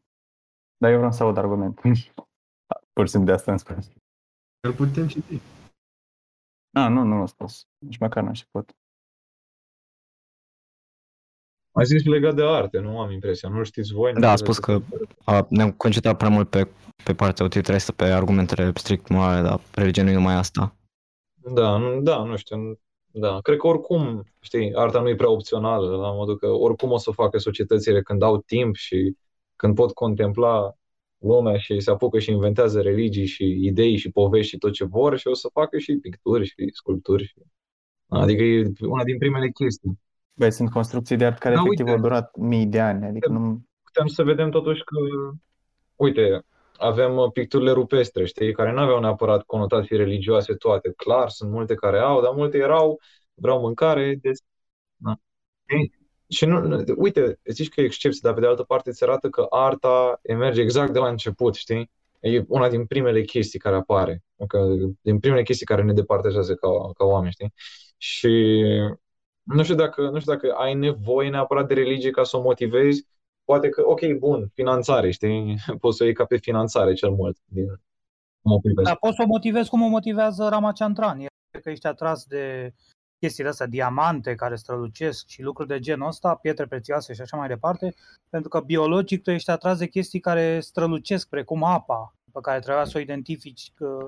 [0.77, 1.79] Dar eu vreau să aud argument.
[2.93, 3.91] Pur și simplu de asta am spus.
[4.59, 5.41] Îl putem citi.
[6.73, 7.67] Ah, nu, nu l-am spus.
[7.77, 8.75] Nici măcar n-am știut.
[11.73, 13.49] Ai zis legat de arte, nu am impresia.
[13.49, 14.11] Nu știți voi?
[14.13, 16.67] nu da, a știți spus că despre- uh, ne-am concentrat prea mult pe,
[17.03, 20.75] pe partea utilitară, pe argumentele strict morale, dar religia nu e numai asta.
[21.53, 22.79] Da, nu, da, nu știu.
[23.11, 23.39] da.
[23.41, 27.09] Cred că oricum, știi, arta nu e prea opțională, la modul că oricum o să
[27.09, 29.17] o facă societățile când au timp și
[29.55, 30.73] când pot contempla
[31.17, 35.17] lumea și se apucă și inventează religii și idei și povești și tot ce vor
[35.17, 37.33] și o să facă și picturi și sculpturi.
[38.07, 39.99] Adică e una din primele chestii.
[40.33, 41.97] Băi, sunt construcții de art care Da, efectiv uite.
[41.97, 43.65] au durat mii de ani, adică nu...
[43.83, 44.95] Putem să vedem totuși că,
[45.95, 46.45] uite,
[46.77, 50.93] avem uh, picturile rupestre, știi, care nu aveau neapărat conotații religioase toate.
[50.95, 52.99] Clar, sunt multe care au, dar multe erau,
[53.33, 54.39] vreau mâncare, des...
[54.95, 55.15] da.
[55.65, 55.91] Ei,
[56.29, 59.29] Și nu, nu- uite, zici că e excepție, dar pe de altă parte îți arată
[59.29, 61.91] că arta emerge exact de la început, știi?
[62.19, 64.65] E una din primele chestii care apare, că,
[65.01, 67.53] din primele chestii care ne departajează ca, ca oameni, știi?
[67.97, 68.63] Și
[69.43, 73.07] nu știu dacă, nu știu dacă ai nevoie neapărat de religie ca să o motivezi.
[73.43, 75.55] Poate că, ok, bun, finanțare, știi?
[75.81, 77.37] Poți să o iei ca pe finanțare cel mult.
[77.45, 77.67] Din,
[78.41, 78.87] cum o privesc.
[78.87, 81.19] Dar poți să o motivezi cum o motivează Ramachandran.
[81.19, 82.73] E că ești atras de
[83.19, 87.47] chestiile astea, diamante care strălucesc și lucruri de genul ăsta, pietre prețioase și așa mai
[87.47, 87.93] departe,
[88.29, 92.85] pentru că biologic tu ești atras de chestii care strălucesc, precum apa, pe care trebuia
[92.85, 94.07] să o identifici, că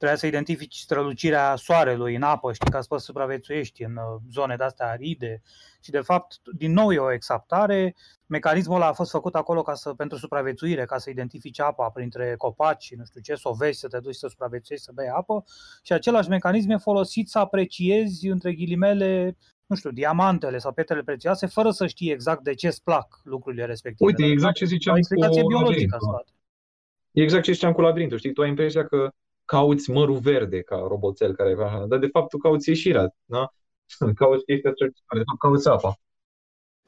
[0.00, 4.20] trebuia să identifici strălucirea soarelui în apă, știi, ca să poți să supraviețuiești în uh,
[4.30, 5.42] zone de-astea aride.
[5.80, 7.94] Și de fapt, din nou e o exaptare,
[8.26, 12.34] mecanismul ăla a fost făcut acolo ca să, pentru supraviețuire, ca să identifici apa printre
[12.38, 15.08] copaci și nu știu ce, să o vezi, să te duci să supraviețuiești, să bei
[15.08, 15.44] apă
[15.82, 21.46] și același mecanism e folosit să apreciezi, între ghilimele, nu știu, diamantele sau pietrele prețioase,
[21.46, 24.10] fără să știi exact de ce îți plac lucrurile respective.
[24.10, 26.14] Uite, Dar, exact ce ziceam o explicație cu biologică labirintul.
[26.18, 26.32] asta.
[27.12, 28.32] E exact ce ziceam cu labirintul, știi?
[28.32, 29.10] Tu ai impresia că
[29.50, 31.54] cauți mărul verde ca roboțel care
[31.88, 33.52] dar de fapt tu cauți ieșirea, da?
[34.20, 35.94] Cauți chestia strălucitoare, de fapt cauți apa.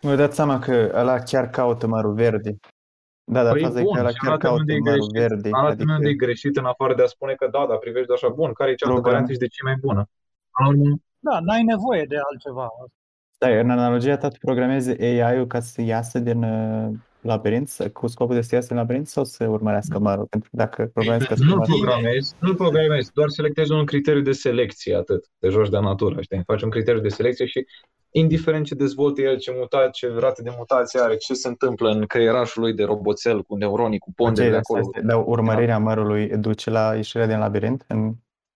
[0.02, 2.56] Mi-am dat seama că ăla chiar caută mărul verde.
[3.24, 5.08] Da, dar Păi faza e bun, că ăla și chiar arată caută unde e mărul
[5.12, 5.28] greșit.
[5.28, 5.48] verde.
[5.52, 8.14] Arată Adică unde e greșit în afară de a spune că da, dar privești de
[8.14, 10.02] așa bun, care e cealaltă Program- variantă și de ce e mai bună?
[10.52, 12.66] Până la urmă, Da, n-ai nevoie de altceva.
[13.34, 16.90] Stai, în analogia ta tu programezi AI-ul ca să iasă din uh,
[17.22, 20.26] labirint, să- cu scopul de să iasă din labirint sau să urmărească mărul?
[20.30, 21.86] Pentru că dacă programezi ca să nu-l urmărească...
[21.86, 25.24] programezi, nu-l programezi, doar selectezi un criteriu de selecție, atât.
[25.38, 26.42] Te joci de natură, știi?
[26.46, 27.66] Faci un criteriu de selecție și
[28.10, 32.06] indiferent ce dezvoltă el, ce mutat, ce rată de mutație are, ce se întâmplă în
[32.06, 34.82] creierașul lui de roboțel cu neuronii, cu Ok, ponderile dar acolo.
[34.82, 38.12] stai, stai, dar urmărirea mărului duce la ieșirea din labirint în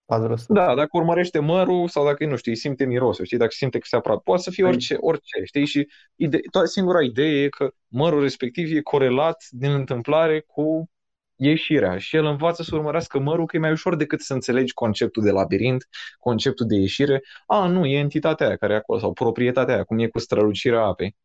[0.06, 0.54] cazul ăsta?
[0.54, 3.86] Da, dacă urmărește mărul sau dacă, nu știu, îi simte mirosul, știi, dacă simte că
[3.88, 7.48] se aproape, poate să fie Păi- orice, orice, știi, și ide- toată singura idee e
[7.48, 10.90] că mărul respectiv e corelat din întâmplare cu
[11.36, 15.22] ieșirea și el învață să urmărească mărul că e mai ușor decât să înțelegi conceptul
[15.22, 17.22] de labirint, conceptul de ieșire.
[17.46, 20.82] A, nu, e entitatea aia care e acolo sau proprietatea aia, cum e cu strălucirea
[20.82, 21.16] apei.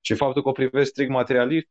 [0.00, 1.68] Și faptul că o privesc strict materialist,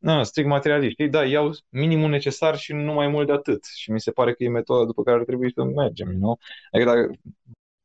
[0.00, 3.64] na, strict materialist, știi, da, iau minimul necesar și nu mai mult de atât.
[3.64, 6.38] Și mi se pare că e metoda după care ar trebui să mergem, nu?
[6.70, 7.12] Adică dacă,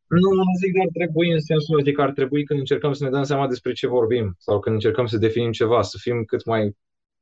[0.08, 3.04] nu, nu zic că ar trebui în sensul ăsta, că ar trebui când încercăm să
[3.04, 6.46] ne dăm seama despre ce vorbim sau când încercăm să definim ceva, să fim cât
[6.46, 6.76] mai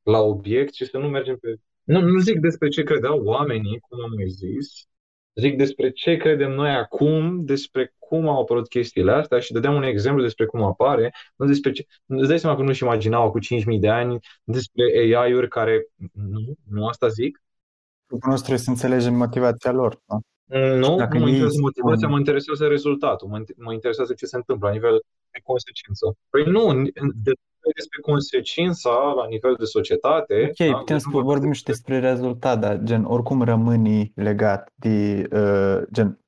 [0.04, 1.56] la obiect și să nu mergem pe...
[1.84, 4.88] Nu, nu zic despre ce credeau oamenii, cum am mai zis,
[5.36, 9.84] zic despre ce credem noi acum, despre cum au apărut chestiile astea și dădeam un
[9.84, 11.86] exemplu despre cum apare, nu despre ce...
[12.06, 15.88] Îți dai seama că nu-și imaginau cu 5.000 de ani despre AI-uri care...
[16.14, 17.42] Nu, nu asta zic.
[18.06, 20.00] Scopul nostru este să înțelegem motivația lor.
[20.06, 20.18] Da?
[20.76, 24.26] Nu, Dacă nu mă ei interesează spun- motivația, mă interesează rezultatul, mă, mă interesează ce
[24.26, 26.16] se întâmplă la nivel de consecință.
[26.30, 26.84] Păi nu,
[27.24, 27.32] de,
[27.75, 30.45] despre consecința la nivel de societate.
[30.50, 30.77] Ok, da?
[30.77, 35.88] putem Deci să nu vorbim și despre rezultat, dar gen, oricum rămâni legat de, uh,
[35.92, 36.19] gen,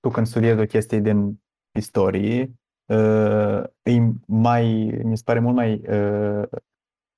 [0.00, 1.40] tu când studiezi o chestie din
[1.78, 2.52] istorie,
[2.86, 4.64] uh, e mai,
[5.02, 6.42] mi se pare mult mai uh,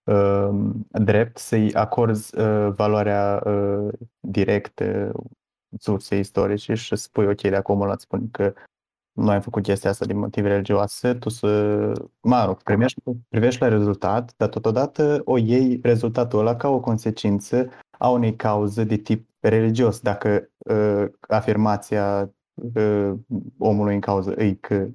[0.05, 5.12] uh, drept să-i acorzi uh, valoarea uh, directă
[5.78, 8.52] sursei istorice și să spui, ok, de acum la spun că
[9.18, 11.47] noi am făcut chestia asta din motive religioase, tu să,
[12.20, 17.68] mă rog, primești, privești la rezultat, dar totodată o iei rezultatul ăla ca o consecință
[17.98, 20.00] a unei cauze de tip religios.
[20.00, 22.34] Dacă uh, afirmația
[22.74, 23.12] uh,
[23.58, 24.86] omului în cauză e că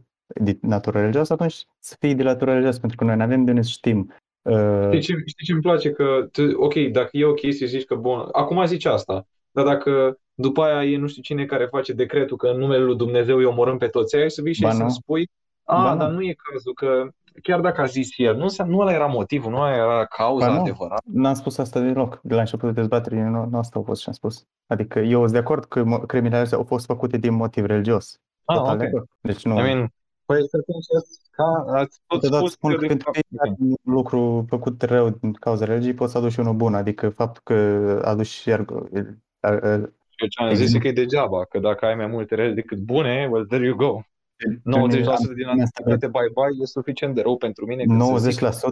[0.41, 3.49] de natură religioasă, atunci să fie de natură religioasă, pentru că noi nu avem de
[3.49, 4.13] unde să știm.
[4.41, 5.91] Uh, Știi ce, știi ce îmi place?
[5.91, 10.17] Că, tu, ok, dacă e o chestie, zici că, bun, acum zici asta, dar dacă
[10.35, 13.45] după aia e nu știu cine care face decretul că în numele lui Dumnezeu îi
[13.45, 14.89] omorâm pe toți aia, să vii și Ba să-mi nu.
[14.89, 15.29] spui,
[15.63, 16.15] a, Ba dar nu.
[16.15, 17.07] nu e cazul, că
[17.41, 20.47] chiar dacă a zis el, nu, înseamnă- nu ăla era motivul, nu ăla era cauza
[20.47, 21.03] Ba nu, adevărată.
[21.05, 22.19] n-am spus asta deloc.
[22.23, 24.45] De la începutul dezbaterii nu, nu asta a fost ce am spus.
[24.67, 28.19] Adică eu sunt de acord că mo- criminalele au fost făcute din motiv religios.
[28.45, 28.79] Ah, Total ok.
[28.79, 29.07] de acord.
[29.21, 29.59] Deci nu...
[29.59, 29.93] I mean,
[30.25, 30.57] păi să
[31.31, 34.81] ca, ați tot Totodată spus spun că că de pentru fapt, fiecare un lucru făcut
[34.81, 36.73] rău din cauza religiei poți să aduci și unul bun.
[36.73, 37.55] Adică faptul că
[38.05, 38.89] aduci și arg-
[39.39, 39.89] a- a-
[40.23, 42.77] eu ce am zis e că e degeaba, că dacă ai mai multe rele decât
[42.77, 44.01] bune, well, there you go.
[45.35, 47.83] din activitate bye-bye e suficient de rău pentru mine.
[47.83, 47.87] 90%?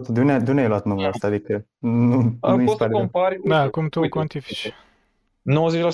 [0.08, 1.26] De unde, de unde ai luat numărul ăsta?
[1.26, 3.40] Adică nu, nu Poți să compari.
[3.44, 4.72] Da, cum tu cuantifici.
[4.72, 4.74] 90%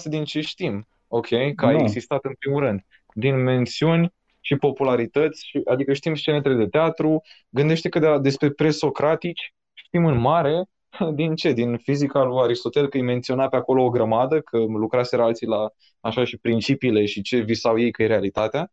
[0.05, 5.61] din ce știm, ok, că a existat în primul rând, din mențiuni și popularități, și,
[5.65, 10.65] adică știm scenetele de teatru, gândește că de la, despre presocratici știm în mare
[11.15, 11.53] din ce?
[11.53, 15.71] Din fizica lui Aristotel, că îi menționa pe acolo o grămadă, că lucraseră alții la
[16.01, 18.73] așa și principiile și ce visau ei că e realitatea.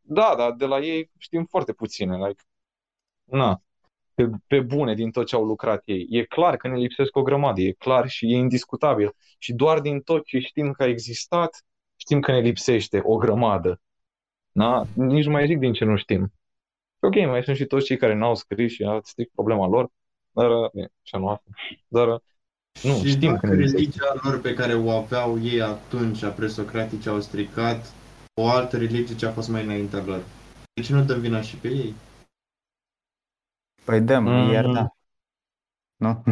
[0.00, 2.16] Da, dar de la ei știm foarte puține.
[2.16, 2.42] Like,
[3.24, 3.62] na,
[4.14, 6.06] pe, pe bune din tot ce au lucrat ei.
[6.10, 9.14] E clar că ne lipsesc o grămadă, e clar și e indiscutabil.
[9.38, 11.64] Și doar din tot ce știm că a existat,
[11.96, 13.80] știm că ne lipsește o grămadă.
[14.52, 14.84] Da?
[14.94, 16.32] Nici nu mai zic din ce nu știm.
[17.00, 19.90] Ok, mai sunt și toți cei care n-au scris și au strict problema lor,
[20.34, 21.50] dar, bine, așa nu asta.
[21.88, 22.06] Dar,
[22.82, 27.20] nu, și știm că religia lor pe care o aveau ei atunci, a presocratici, au
[27.20, 27.92] stricat
[28.40, 30.22] o altă religie ce a fost mai înaintea lor.
[30.72, 31.94] De ce nu dăm vina și pe ei?
[33.84, 34.50] Păi dăm, mm.
[34.50, 34.96] iar da.
[35.96, 36.22] Nu?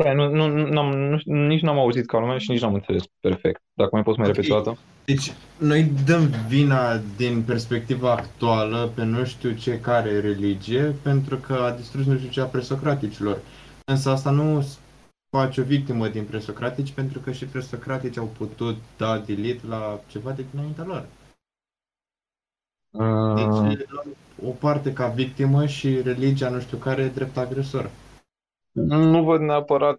[0.00, 3.62] Stai, nu, nu, n-am, nu, nici n-am auzit ca lumea și nici n-am înțeles perfect.
[3.74, 4.40] Dacă mai poți mai okay.
[4.40, 4.78] repeta o dată.
[5.04, 11.52] Deci, noi dăm vina din perspectiva actuală pe nu știu ce care religie pentru că
[11.52, 13.38] a distrus nu știu ce a presocraticilor.
[13.84, 14.66] Însă asta nu
[15.36, 20.30] face o victimă din presocratici pentru că și presocratici au putut da delete la ceva
[20.30, 21.06] de dinaintea lor.
[23.34, 23.86] Deci,
[24.44, 27.90] o parte ca victimă și religia nu știu care e drept agresor.
[28.72, 29.98] Nu văd neapărat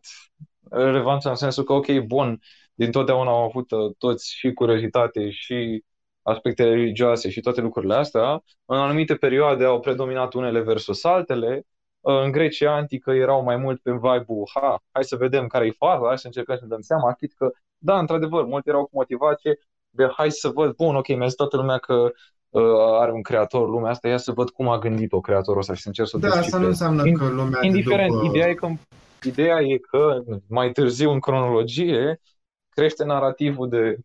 [0.69, 2.39] relevanța în sensul că, ok, bun,
[2.73, 5.83] din totdeauna au avut uh, toți și curiozitate și
[6.21, 8.43] aspecte religioase și toate lucrurile astea.
[8.65, 11.63] În anumite perioade au predominat unele versus altele.
[11.99, 15.71] Uh, în Grecia antică erau mai mult pe vibe-ul, ha, hai să vedem care e
[15.77, 18.89] faza, hai să încercăm să ne dăm seama, chit că, da, într-adevăr, mulți erau cu
[18.93, 19.59] motivație
[19.89, 22.11] de hai să văd, bun, ok, mi-a zis toată lumea că uh,
[22.99, 25.87] are un creator lumea asta, ia să văd cum a gândit-o creatorul ăsta și să
[25.87, 28.25] încerc să o Da, asta nu înseamnă că lumea Indiferent, după...
[28.25, 28.67] ideea e că
[29.23, 32.21] Ideea e că mai târziu în cronologie
[32.69, 33.99] crește narativul de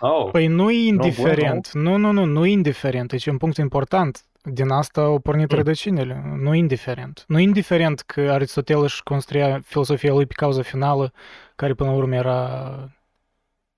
[0.00, 1.72] Oh, păi nu e indiferent.
[1.72, 3.08] Nu, nu, nu, nu e indiferent.
[3.08, 4.24] Deci e un punct important.
[4.42, 5.56] Din asta au pornit mm.
[5.56, 6.36] rădăcinile.
[6.36, 7.24] Nu e indiferent.
[7.26, 11.12] Nu e indiferent că Aristotel își construia filosofia lui pe cauza finală,
[11.56, 12.72] care până la urmă era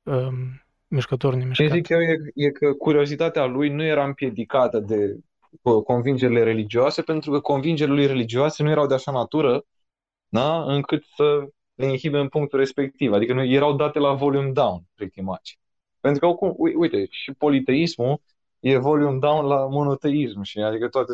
[0.02, 1.66] um, mișcător, nemișcat.
[1.66, 5.18] Ce zic eu e, e că curiozitatea lui nu era împiedicată de
[5.84, 9.64] convingerile religioase, pentru că convingerile lui religioase nu erau de așa natură
[10.28, 10.62] da?
[10.62, 13.12] încât să le inhibe în punctul respectiv.
[13.12, 15.50] Adică nu erau date la volume down, pretty much.
[16.00, 18.20] Pentru că, uite, și politeismul
[18.60, 21.12] e volume down la monoteism și adică toate,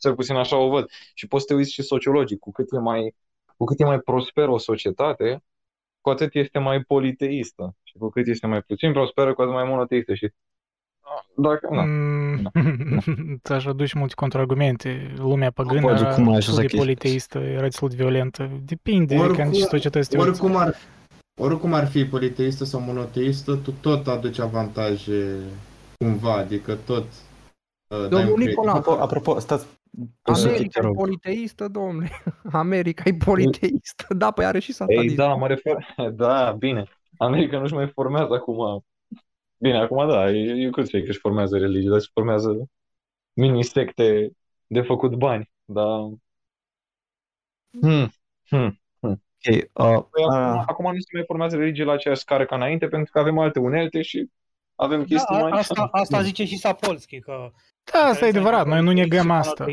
[0.00, 0.90] cel puțin așa o văd.
[1.14, 3.14] Și poți să te uiți și sociologic, cu cât e mai,
[3.56, 5.42] cu cât e mai prosperă o societate,
[6.00, 7.76] cu atât este mai politeistă.
[7.82, 10.14] Și cu cât este mai puțin prosperă, cu atât mai monoteistă.
[10.14, 10.32] Și
[11.34, 11.82] dacă, da.
[11.82, 12.50] Mm, da.
[13.42, 13.54] da.
[13.54, 15.12] Aș aduce multe contraargumente.
[15.16, 18.50] Lumea păgână era destul de politeistă, era destul de violentă.
[18.64, 20.74] Depinde oricum, ca în ce societăți oricum ar,
[21.40, 25.36] oricum ar fi politeistă sau monoteistă, tu tot aduci avantaje
[25.96, 27.04] cumva, adică tot
[27.94, 29.66] uh, Domnul Nicola, apropo, apropo, stați,
[30.22, 32.08] America e politeistă, domnule.
[32.52, 34.14] America e politeistă.
[34.14, 35.08] Da, păi are și satanism.
[35.08, 35.86] Ei, da, mă refer.
[36.12, 36.84] Da, bine.
[37.16, 38.84] America nu-și mai formează acum
[39.62, 42.70] Bine, acum da, eu cât că își formează religie, dar își formează
[43.32, 44.30] mini-secte
[44.66, 45.98] de făcut bani, dar...
[47.80, 48.12] Hmm,
[48.48, 49.22] hmm, hmm.
[49.44, 52.54] Okay, uh, păi acum, uh, acum nu se mai formează religie la aceeași scară ca
[52.56, 54.30] înainte, pentru că avem alte unelte și
[54.74, 55.58] avem chestii da, mai...
[55.58, 57.50] Asta, asta zice și Sapolsky, că...
[57.92, 59.64] Da, asta e adevărat, noi nu negăm asta.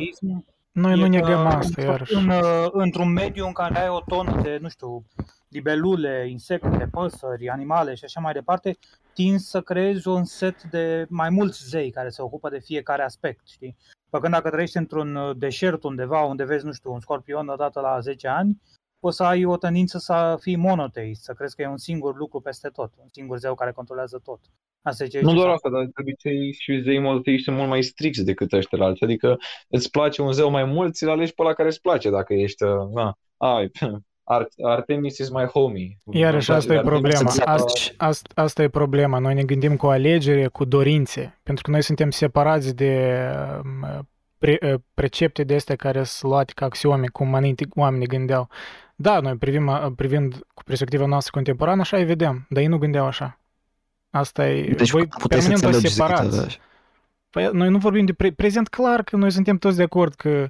[0.72, 2.14] Noi nu negăm asta, iarăși.
[2.14, 5.06] În, uh, într-un mediu în care ai o tonă de, nu știu,
[5.48, 8.78] libelule, insecte, păsări, animale și așa mai departe,
[9.14, 13.48] tinzi să creezi un set de mai mulți zei care se ocupă de fiecare aspect,
[13.48, 13.78] știi?
[14.10, 18.00] Păcând dacă trăiești într-un uh, deșert undeva unde vezi, nu știu, un scorpion odată la
[18.00, 18.62] 10 ani,
[19.08, 22.40] poți să ai o tendință să fii monoteist, să crezi că e un singur lucru
[22.40, 24.40] peste tot, un singur zeu care controlează tot.
[24.82, 28.26] Asta e nu doar asta, dar de obicei și zei monoteiști sunt mult mai stricți
[28.26, 29.06] decât ăștia alții.
[29.06, 29.38] Adică
[29.68, 32.64] îți place un zeu mai mult, ți-l alegi pe la care îți place dacă ești,
[32.64, 33.72] uh, na, ai,
[34.64, 36.00] Artemis is my homie.
[36.11, 37.30] Iarăși asta e problema.
[37.30, 39.19] Asta, asta, asta e problema.
[39.19, 41.40] Noi ne gândim cu alegere, cu dorințe.
[41.44, 43.22] Pentru că noi suntem separați de
[43.64, 48.50] um, pre, uh, precepte de astea care sunt luate ca axiome, cum înainte oamenii gândeau.
[49.00, 52.77] Da, noi privim, uh, privind cu perspectiva noastră contemporană, așa îi vedem, dar ei nu
[52.77, 53.40] gândeau așa.
[54.09, 54.74] Asta e...
[54.74, 56.59] Deci voi permanent vă separați.
[57.30, 60.50] Păi, noi nu vorbim de pre- prezent, clar că noi suntem toți de acord că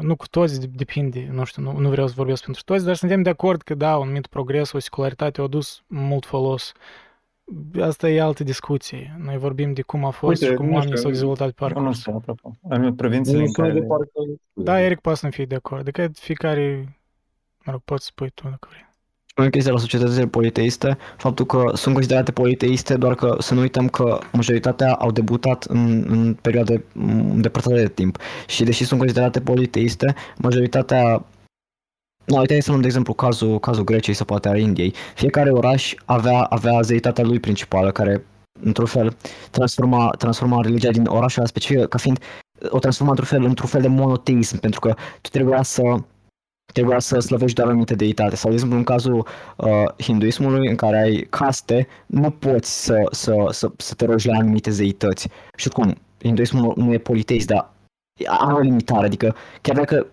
[0.00, 3.22] nu cu toți, depinde, nu știu, nu, nu vreau să vorbesc pentru toți, dar suntem
[3.22, 6.72] de acord că da, un anumit progres, o secularitate a adus mult folos
[7.80, 9.16] asta e altă discuție.
[9.24, 11.62] Noi vorbim de cum a fost Uite, și cum nu oamenii știu, s-au dezvoltat pe
[11.62, 11.98] Eu nu parcurs.
[11.98, 12.56] știu, apropo.
[12.68, 13.86] În provințiile Nu în sună de care...
[13.86, 14.10] parcă...
[14.52, 15.80] Da, Eric poate să nu fie de acord.
[15.80, 16.96] Adică fiecare,
[17.64, 18.84] mă rog, poți să spui tu dacă vrei.
[19.26, 23.88] Spune chestia la societățile politeiste, faptul că sunt considerate politeiste, doar că să nu uităm
[23.88, 28.18] că majoritatea au debutat în, în perioade mm, îndepărtate de timp.
[28.46, 31.24] Și deși sunt considerate politeiste, majoritatea
[32.26, 34.94] No, uite, să luăm de exemplu cazul, cazul Greciei sau poate al Indiei.
[35.14, 38.24] Fiecare oraș avea, avea zeitatea lui principală, care,
[38.60, 39.16] într-un fel,
[39.50, 42.18] transforma, transforma religia din orașul ăla specific, ca fiind,
[42.68, 45.82] o transforma într-un fel, într-un fel de monoteism, pentru că tu trebuia să
[46.72, 48.36] trebuia să slăvești doar anumite deitate.
[48.36, 53.34] Sau, de exemplu, în cazul uh, hinduismului, în care ai caste, nu poți să, să,
[53.50, 55.28] să, să te rogi la anumite zeități.
[55.56, 57.70] Și cum, hinduismul nu e politeist, dar
[58.26, 60.06] are o limitare, adică chiar dacă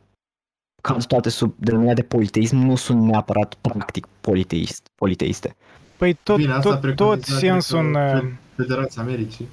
[0.88, 5.56] caz toate sub denumirea de politeism nu sunt neapărat practic politeist, politeiste.
[5.98, 9.48] Păi tot, Bine, asta tot, preconiza, tot cred sensul în, că, uh, Federația Americii.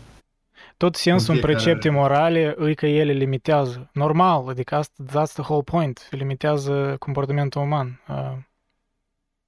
[0.76, 1.96] tot sensul în fiecare precepte are.
[1.96, 3.90] morale e că ele limitează.
[3.92, 6.08] Normal, adică asta, that's the whole point.
[6.10, 8.00] Limitează comportamentul uman.
[8.08, 8.36] Uh,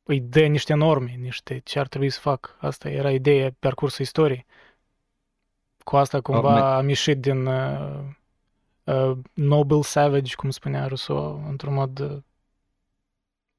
[0.05, 2.57] Îi dă niște norme, niște ce ar trebui să fac.
[2.59, 4.47] Asta era ideea pe parcursul istoriei.
[5.85, 8.01] Cu asta cumva am ieșit din uh,
[8.85, 12.19] uh, noble savage, cum spunea Rousseau, într-un mod uh,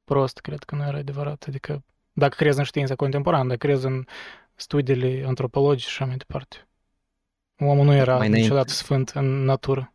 [0.04, 1.46] prost, cred că nu era adevărat.
[1.48, 4.06] Adică dacă crezi în știința contemporană, dacă crezi în
[4.56, 6.68] studiile antropologice și așa mai departe.
[7.60, 8.38] Omul nu era Mai înainte.
[8.38, 9.94] niciodată sfânt în natură.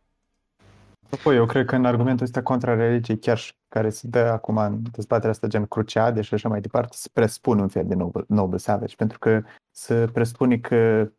[1.04, 4.56] Apropo, eu cred că în argumentul ăsta contra religiei, chiar și care se dă acum
[4.56, 8.24] în dezbaterea asta gen cruciade și așa mai departe, se presupune un fel de noble,
[8.28, 11.10] noble savage, pentru că se presupune că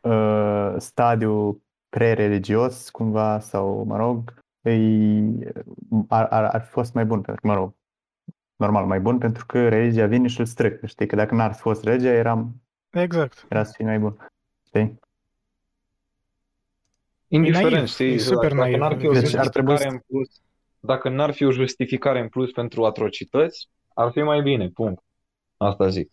[0.00, 1.62] uh, stadiul
[1.94, 5.38] pre-religios, cumva, sau, mă rog, îi,
[6.08, 7.74] ar, ar, ar fi fost mai bun, pentru că, mă rog,
[8.56, 11.60] normal, mai bun, pentru că religia vine și îl strică, știi, că dacă n-ar fi
[11.60, 13.46] fost religia, eram, Exact.
[13.48, 14.30] era să fie mai bun,
[14.66, 14.98] știi?
[17.28, 18.78] Indiferent, naiv, știi, e super dacă naiv.
[18.78, 20.40] n-ar fi o Deci ar trebui justificare în plus,
[20.80, 25.02] dacă n-ar fi o justificare în plus pentru atrocități, ar fi mai bine, punct.
[25.56, 26.10] Asta zic.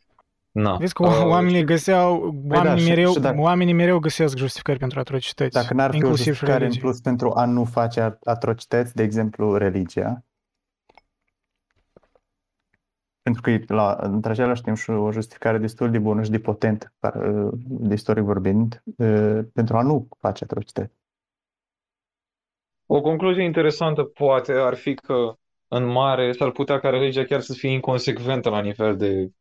[0.51, 0.75] Na.
[0.77, 4.79] Vezi că Uh, oamenii găseau, oamenii, da, și- mereu, și dacă- oamenii mereu găsesc justificări
[4.79, 6.81] pentru atrocități, Dacă n-ar fi o inclusiv și justificare în religie.
[6.81, 10.23] plus pentru a nu face at- atrocități, de exemplu, religia,
[13.21, 16.39] pentru că e la, între același timp și o justificare destul de bună și de
[16.39, 17.19] potentă, par-
[17.63, 20.93] de istoric vorbind, eh, pentru a nu face atrocități.
[22.85, 25.33] O concluzie interesantă poate ar fi că
[25.67, 29.31] în mare s-ar putea ca religia chiar să fie inconsecventă la nivel de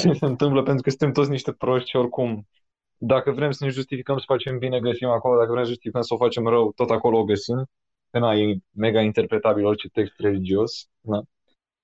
[0.00, 2.48] ce se întâmplă, pentru că suntem toți niște proști și oricum,
[2.96, 6.14] dacă vrem să ne justificăm să facem bine, găsim acolo, dacă vrem să justificăm să
[6.14, 7.66] o facem rău, tot acolo o găsim.
[8.10, 11.22] Că na, e mega interpretabil orice text religios, na.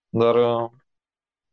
[0.08, 0.70] Dar, uh,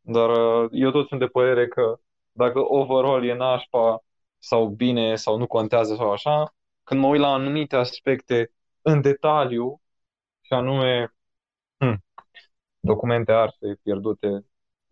[0.00, 2.00] dar uh, eu tot sunt de părere că
[2.32, 4.04] dacă overall e nașpa
[4.38, 6.54] sau bine sau nu contează sau așa,
[6.84, 9.80] când mă uit la anumite aspecte în detaliu,
[10.48, 11.14] și anume
[11.78, 12.04] hm,
[12.80, 14.44] documente arse pierdute.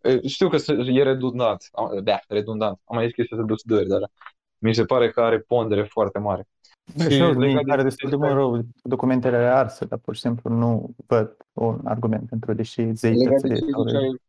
[0.06, 2.80] E, Știu că se- e redundant, am- da, redundant.
[2.84, 4.10] Am mai zis chestia de dări, dar
[4.58, 6.46] mi se pare că are pondere foarte mare.
[6.96, 9.84] Bă, Și și eu, legat mi de pare destul de chestia- mult rău documentele arse,
[9.84, 13.84] dar pur și simplu nu văd un argument pentru deși Legat de zeitățile ce sau
[13.86, 14.20] ziceai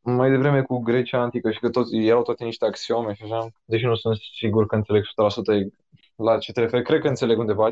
[0.00, 3.84] mai devreme cu Grecia antică și că toți, erau toate niște axiome și așa, deși
[3.84, 5.72] nu sunt sigur că înțeleg 100%
[6.16, 7.70] la ce te referi, cred că înțeleg undeva,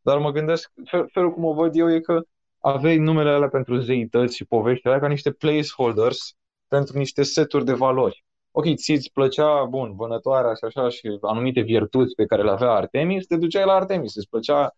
[0.00, 2.20] dar mă gândesc, fel, felul cum o văd eu e că
[2.60, 6.34] aveai numele alea pentru zeități și povești alea ca niște placeholders
[6.68, 8.24] pentru niște seturi de valori.
[8.50, 13.26] Ok, ți-ți plăcea, bun, vânătoarea și așa și anumite virtuți pe care le avea Artemis,
[13.26, 14.74] te duceai la Artemis, îți plăcea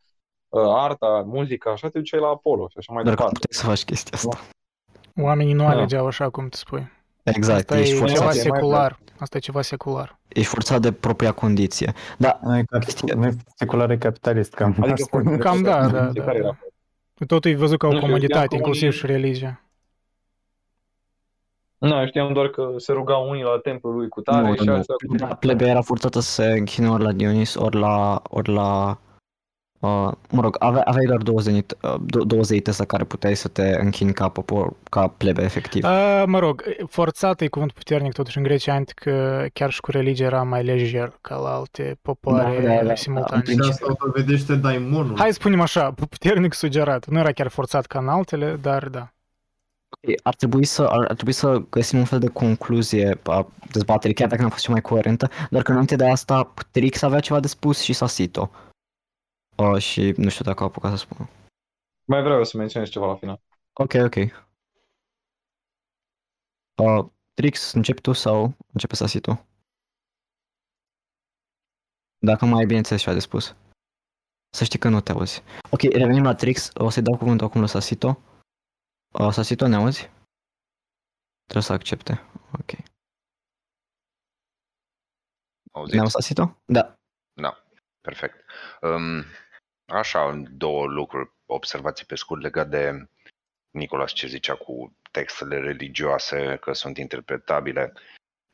[0.49, 3.47] uh, arta, muzica, așa, te duceai la Apollo și așa mai Doar că nu departe.
[3.49, 4.39] puteai să faci chestia asta.
[5.23, 5.69] Oamenii nu Da.
[5.69, 6.89] alegeau așa cum te spui.
[7.23, 8.99] Exact, Asta ești e forțat, ceva e mai secular.
[9.19, 10.19] Asta e ceva secular.
[10.29, 11.93] ești forțat de propria condiție.
[12.19, 15.07] Da, Nu e, cap- nu e secular, e capitalist, cam Adică asta.
[15.11, 16.23] foarte Cam da, da, da.
[16.25, 16.59] Care era?
[17.27, 19.63] Totul e văzut ca o Nu știu, știam comoditate, că inclusiv unii- și religia.
[21.79, 24.73] Nu, știam doar că se rugau unii la templul lui cu tare nu, și nu,
[24.73, 25.17] alții nu.
[25.17, 28.99] Da, plebea era forțată să se închine ori la Dionis, ori la, ori la
[29.81, 33.37] uh, mă rog, ave, aveai doar două, zenit, uh, dou- două zeități la care puteai
[33.37, 35.85] să te închini ca popor, ca plebe, efectiv.
[35.85, 40.25] A, mă rog, forțat e cuvânt puternic totuși în Grecia antică, chiar și cu religia
[40.25, 42.95] era mai lejer ca la alte popoare Da, da, da.
[42.95, 43.43] simultane.
[43.47, 45.19] În Și asta o dovedește daimonul.
[45.19, 47.07] Hai să spunem așa, puternic sugerat.
[47.07, 49.09] Nu era chiar forțat ca în altele, dar da.
[49.91, 54.15] Ok, Ar trebui, să, ar, ar trebui să găsim un fel de concluzie a dezbaterii,
[54.15, 57.41] chiar dacă n-a fost cea mai coerentă, dar că înainte de asta Trix avea ceva
[57.41, 58.51] de spus și Sasito.
[59.57, 61.29] Uh, și nu știu dacă a apucat să spună.
[62.05, 63.41] Mai vreau să menționez ceva la final.
[63.73, 64.15] Ok, ok.
[66.83, 69.47] Uh, Trix, începi tu sau începe Sasito?
[72.19, 73.57] Dacă mai ai bineînțeles ceva de spus.
[74.51, 75.43] Să știi că nu te auzi.
[75.71, 76.71] Ok, revenim la Trix.
[76.75, 78.19] O să-i dau cuvântul acum lui Sasito.
[79.13, 80.11] Uh, Sasito, ne auzi?
[81.45, 82.21] Trebuie să accepte.
[82.53, 82.71] Ok.
[85.73, 85.95] Auziți?
[85.95, 86.63] Ne auzi, Sasito?
[86.65, 86.99] Da.
[87.33, 87.65] Da,
[88.01, 88.45] perfect.
[88.81, 89.25] Um,
[89.87, 93.09] așa, două lucruri, observații pe scurt legat de
[93.71, 97.93] Nicolas ce zicea cu textele religioase, că sunt interpretabile.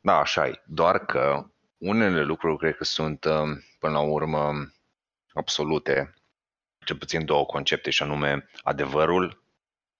[0.00, 0.62] Da, așa e.
[0.66, 4.72] Doar că unele lucruri cred că sunt, um, până la urmă,
[5.32, 6.14] absolute,
[6.84, 9.43] cel puțin două concepte, și anume adevărul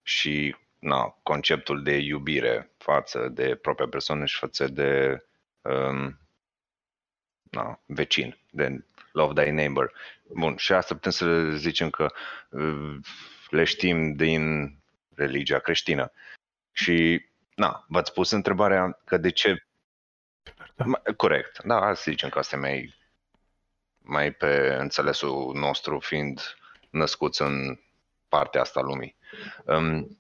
[0.05, 5.23] și na, conceptul de iubire față de propria persoană și față de
[5.63, 6.19] um,
[7.43, 9.93] na, vecin, de love thy neighbor.
[10.29, 12.13] Bun, și asta putem să zicem că
[12.49, 12.97] uh,
[13.49, 14.75] le știm din
[15.15, 16.13] religia creștină.
[16.73, 19.67] Și, na, v-ați pus întrebarea că de ce...
[20.75, 20.85] Da.
[21.17, 22.95] Corect, da, hai să zicem că asta e mai,
[23.99, 26.41] mai pe înțelesul nostru, fiind
[26.91, 27.79] născuți în
[28.29, 29.17] partea asta a lumii.
[29.65, 30.19] Um,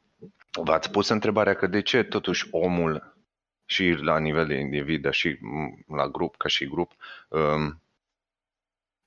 [0.53, 3.17] v-ați pus întrebarea că de ce totuși omul
[3.65, 5.39] și la nivel de individ, dar și
[5.87, 6.93] la grup, ca și grup,
[7.29, 7.83] um,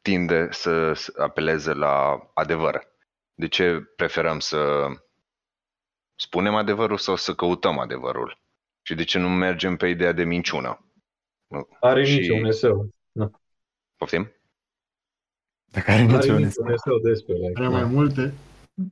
[0.01, 2.95] tinde să apeleze la adevăr.
[3.33, 4.87] De ce preferăm să
[6.15, 8.39] spunem adevărul sau să căutăm adevărul?
[8.81, 10.81] Și de ce nu mergem pe ideea de minciună?
[11.79, 12.19] Are și...
[12.19, 12.89] nici un eseu.
[13.11, 13.29] Da.
[13.97, 14.31] Poftim?
[15.65, 17.33] Dacă are Are nici un nici un eseu despre.
[17.53, 18.33] Are mai multe.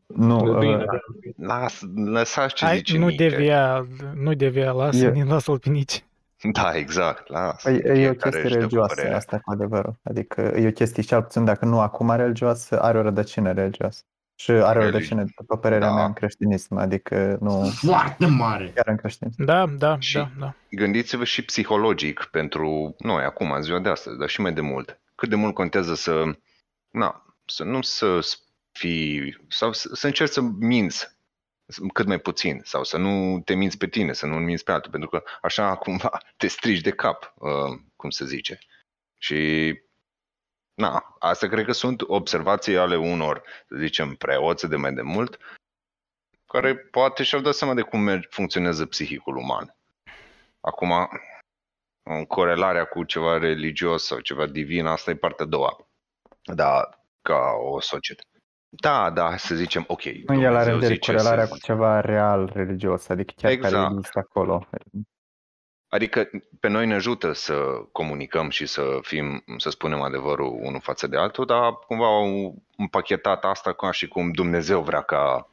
[0.05, 1.59] Nu, Bine, uh, da.
[1.59, 3.27] Las, lăsați ce Hai, zice nu Niche.
[3.29, 6.03] devia, nu devia, lasă, E- lasă-l pe nici.
[6.51, 7.61] Da, exact, las.
[7.63, 9.17] Păi, e o Fiecare chestie își dă cu religioasă părerea.
[9.17, 9.95] asta cu adevărul.
[10.03, 14.03] Adică e o chestie, cel puțin dacă nu acum religioasă, are o rădăcină religioasă.
[14.35, 15.93] Și are o Religi- rădăcină, după părerea Da.
[15.93, 18.71] mea, în creștinism, adică nu Foarte mare.
[18.75, 19.43] chiar în creștinism.
[19.43, 20.53] Da, da, Și- da, da.
[20.69, 24.99] Gândiți-vă și psihologic pentru noi acum, în ziua de astăzi, dar și mai de mult.
[25.15, 26.23] Cât de mult contează să,
[26.89, 28.19] na, să nu să
[28.77, 31.17] fii, sau să, să încerci să minți
[31.93, 34.91] cât mai puțin sau să nu te minți pe tine, să nu minți pe altul,
[34.91, 38.59] pentru că așa cumva te strici de cap, uh, cum se zice.
[39.17, 39.73] Și
[40.73, 45.37] na, asta cred că sunt observații ale unor, să zicem, preoți de mai de mult,
[46.45, 49.75] care poate și-au dat seama de cum merge, funcționează psihicul uman.
[50.59, 50.91] Acum,
[52.03, 55.87] în corelarea cu ceva religios sau ceva divin, asta e partea a doua.
[56.43, 56.89] Da,
[57.21, 58.34] ca o societate.
[58.79, 60.03] Da, da, hai să zicem, ok.
[60.03, 63.51] Nu el Dumnezeu are în vedere zice corelarea să- cu ceva real religios, adică chiar
[63.55, 63.91] care Exact.
[63.95, 64.67] există acolo.
[65.87, 66.29] Adică
[66.59, 67.53] pe noi ne ajută să
[67.91, 73.43] comunicăm și să fim, să spunem adevărul unul față de altul, dar cumva au împachetat
[73.43, 75.49] asta ca și cum Dumnezeu vrea ca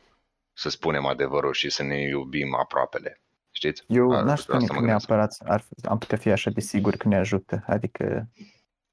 [0.53, 3.21] să spunem adevărul și să ne iubim aproapele.
[3.51, 3.85] Știți?
[3.87, 5.09] Eu A- n-aș spune asta că mă gândesc.
[5.09, 7.65] neapărat ar, am putea fi așa de sigur că ne ajută.
[7.67, 8.29] Adică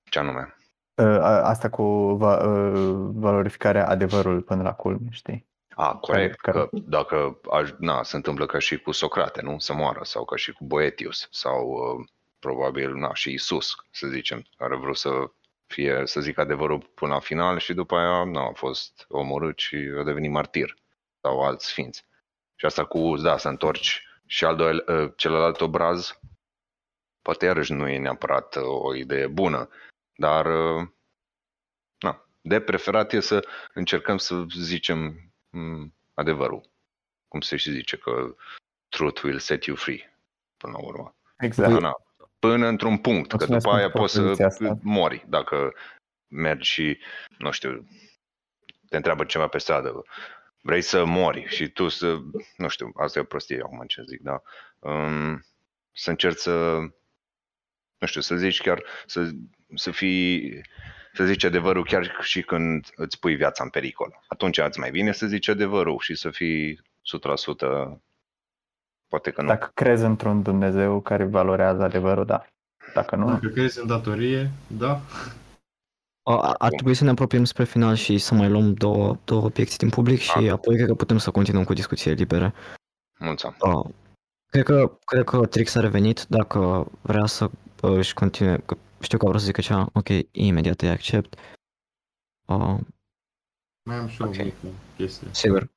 [0.09, 0.55] Ce anume?
[0.99, 1.83] Uh, a- asta cu
[2.15, 5.47] va, uh, valorificarea adevărului până la culme, știi?
[5.75, 9.59] A, corect, Care- că dacă aș, na, se întâmplă ca și cu Socrate, nu?
[9.59, 12.07] Să moară, sau ca și cu Boetius, sau uh,
[12.39, 15.09] probabil, na, și Isus, să zicem, care a vrut să
[15.67, 19.75] fie, să zic adevărul până la final și după aia, na, a fost omorât și
[19.99, 20.75] a devenit martir,
[21.21, 22.05] sau alți sfinți.
[22.55, 26.19] Și asta cu, da, să întorci și al doilea, uh, celălalt obraz,
[27.21, 29.69] poate iarăși nu e neapărat uh, o idee bună,
[30.19, 30.87] dar, uh,
[31.99, 36.69] na, de preferat e să încercăm să zicem mm, adevărul.
[37.27, 38.35] Cum se și zice că
[38.89, 40.13] truth will set you free,
[40.57, 41.15] până la urmă.
[41.37, 41.71] Exact.
[41.71, 41.93] Da, na,
[42.39, 44.79] până într-un punct, că Mulțumesc după aia pentru poți să propoziția asta.
[44.81, 45.73] mori dacă
[46.27, 46.99] mergi și,
[47.37, 47.87] nu știu,
[48.89, 50.03] te întreabă ceva pe stradă,
[50.61, 52.17] vrei să mori și tu să,
[52.57, 54.41] nu știu, asta e o prostie acum ce zic, da,
[54.79, 55.45] um,
[55.91, 56.77] să încerci să,
[57.99, 59.29] nu știu, să zici chiar, să,
[59.75, 60.61] să fii,
[61.13, 64.19] să zici adevărul chiar și când îți pui viața în pericol.
[64.27, 66.79] Atunci îți mai bine să zici adevărul și să fii 100%
[69.07, 69.47] poate că nu.
[69.47, 72.45] Dacă crezi într-un Dumnezeu care valorează adevărul, da.
[72.93, 75.01] Dacă nu, Dacă crezi în datorie, da.
[76.23, 79.77] A- Ar trebui să ne apropiem spre final și să mai luăm două, două obiecții
[79.77, 80.51] din public și Ah.
[80.51, 82.53] apoi cred că putem să continuăm cu discuție libere.
[83.19, 83.65] Mulțumesc.
[83.65, 83.85] Uh,
[84.49, 89.17] cred, că, cred că Trix a revenit, dacă vrea să uh, își continue, că știu
[89.17, 91.35] că vreau să zică ceva, ok, imediat îi accept.
[92.47, 92.77] Uh,
[93.83, 94.35] Mai am și o Ok.
[94.37, 94.55] mică
[94.95, 95.27] chestie.
[95.31, 95.71] sigur.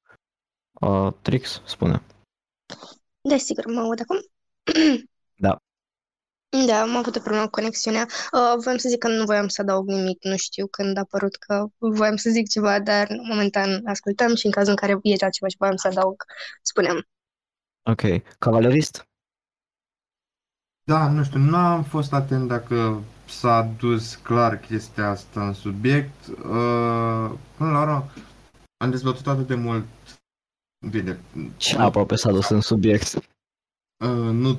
[0.80, 2.02] Uh, Trix, spune.
[3.20, 4.16] Desigur, mă aud acum?
[5.36, 5.56] Da.
[6.66, 8.06] Da, am avut o problemă cu conexiunea.
[8.32, 11.36] Uh, voiam să zic că nu voiam să adaug nimic, nu știu când a apărut
[11.36, 15.48] că voiam să zic ceva, dar momentan ascultăm și în cazul în care era ceva
[15.48, 16.24] ce voiam să adaug,
[16.62, 17.08] spunem.
[17.90, 18.00] Ok,
[18.38, 19.06] cavalerist?
[20.92, 26.26] Da, nu știu, nu am fost atent dacă s-a dus clar chestia asta în subiect.
[26.26, 28.10] Uh, până la urmă,
[28.76, 29.84] am dezbătut atât de mult.
[30.90, 31.18] Bine.
[31.56, 33.14] Și aproape s-a dus în subiect.
[33.14, 34.58] Uh, nu,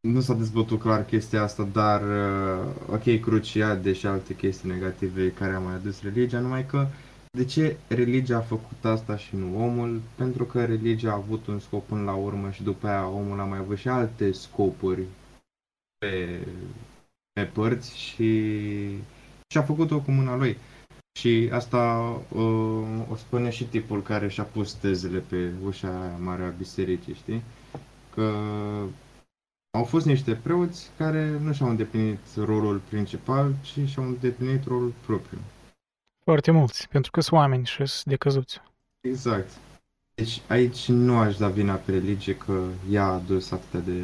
[0.00, 5.52] nu s-a dezbătut clar chestia asta, dar uh, ok, cruciat și alte chestii negative care
[5.52, 6.86] a mai adus religia, numai că
[7.30, 10.00] de ce religia a făcut asta și nu omul?
[10.14, 13.44] Pentru că religia a avut un scop până la urmă și după aia omul a
[13.44, 15.02] mai avut și alte scopuri
[16.00, 16.46] pe,
[17.32, 18.30] pe părți și,
[19.46, 20.56] și a făcut-o cu mâna lui.
[21.18, 21.98] Și asta
[22.28, 27.14] uh, o spune și tipul care și-a pus tezele pe ușa aia mare a bisericii,
[27.14, 27.42] știi?
[28.14, 28.32] Că
[29.70, 35.38] au fost niște preoți care nu și-au îndeplinit rolul principal, ci și-au îndeplinit rolul propriu.
[36.24, 38.60] Foarte mulți, pentru că sunt oameni și sunt decăzuți.
[39.00, 39.50] Exact.
[40.20, 44.02] Deci aici nu aș da vina pe religie că ea a adus atâtea de...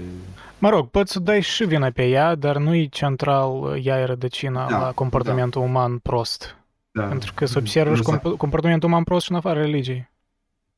[0.59, 4.05] Mă rog, poți să dai și vina pe ea, dar nu e central ea e
[4.05, 5.67] rădăcina da, la comportamentul da.
[5.67, 6.57] uman prost.
[6.91, 7.03] Da.
[7.03, 10.11] Pentru că se observă și comp- comportamentul uman prost și în afara religiei.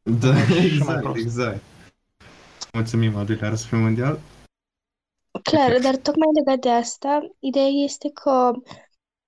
[0.02, 0.34] Da,
[0.64, 1.62] exact, exact.
[2.72, 4.18] Mulțumim, al doilea răspuns mondial.
[5.42, 8.50] Clar, dar tocmai legat de asta, ideea este că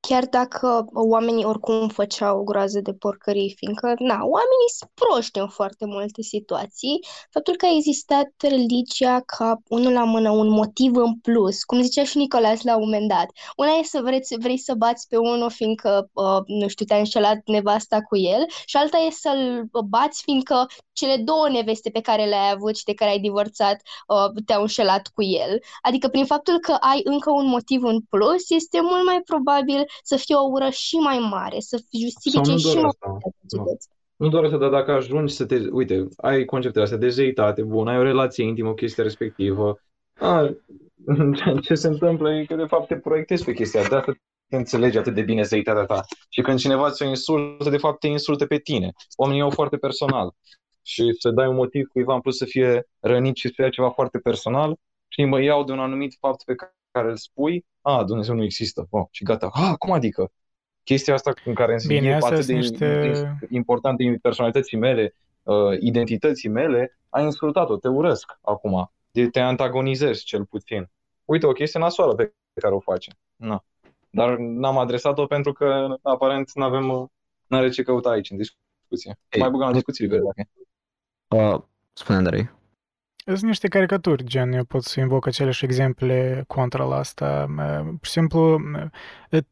[0.01, 5.49] chiar dacă oamenii oricum făceau o groază de porcării, fiindcă, na, oamenii sunt proști în
[5.49, 11.19] foarte multe situații, faptul că a existat religia ca unul la mână, un motiv în
[11.19, 13.27] plus, cum zicea și Nicolas la un moment dat.
[13.57, 17.39] Una e să vreți, vrei să bați pe unul fiindcă, uh, nu știu, te-a înșelat
[17.45, 20.67] nevasta cu el și alta e să-l bați fiindcă
[21.01, 25.05] cele două neveste pe care le-ai avut și de care ai divorțat uh, te-au înșelat
[25.15, 25.53] cu el.
[25.83, 30.17] Adică prin faptul că ai încă un motiv în plus, este mult mai probabil să
[30.17, 33.79] fie o ură și mai mare, să justifice și mai multe
[34.21, 35.57] nu doar asta, dar dacă ajungi să te...
[35.71, 39.81] Uite, ai conceptele astea de zeitate, bun, ai o relație intimă cu chestia respectivă,
[40.19, 40.55] a,
[41.67, 44.13] ce se întâmplă e că de fapt te proiectezi pe chestia de asta
[44.49, 46.05] te înțelegi atât de bine zeitatea ta.
[46.29, 48.93] Și când cineva ți-o insultă, de fapt te insultă pe tine.
[49.17, 50.35] Oamenii au foarte personal
[50.91, 53.91] și să dai un motiv cuiva în plus să fie rănit și să fie ceva
[53.91, 54.77] foarte personal
[55.09, 56.55] și mă iau de un anumit fapt pe
[56.91, 59.49] care îl spui, a, Dumnezeu nu există, oh, și gata.
[59.53, 60.33] A, cum adică?
[60.85, 63.39] Chestia asta în care Bine, e atât de niște...
[63.49, 70.45] importante personalității mele, uh, identității mele, ai insultat-o, te urăsc acum, de te antagonizezi cel
[70.45, 70.91] puțin.
[71.25, 73.13] Uite, o chestie nasoală pe care o face.
[73.37, 73.65] Na.
[74.11, 77.11] Dar n-am adresat-o pentru că aparent nu avem
[77.47, 79.19] n-are ce căuta aici în discuție.
[79.29, 80.49] Ei, Mai băgăm la discuții libere dacă
[81.31, 81.61] Uh,
[81.93, 82.51] spune Andrei.
[83.25, 87.47] Sunt niște caricaturi, gen, eu pot să invoc aceleași exemple contra la asta.
[87.85, 88.61] Pur și simplu,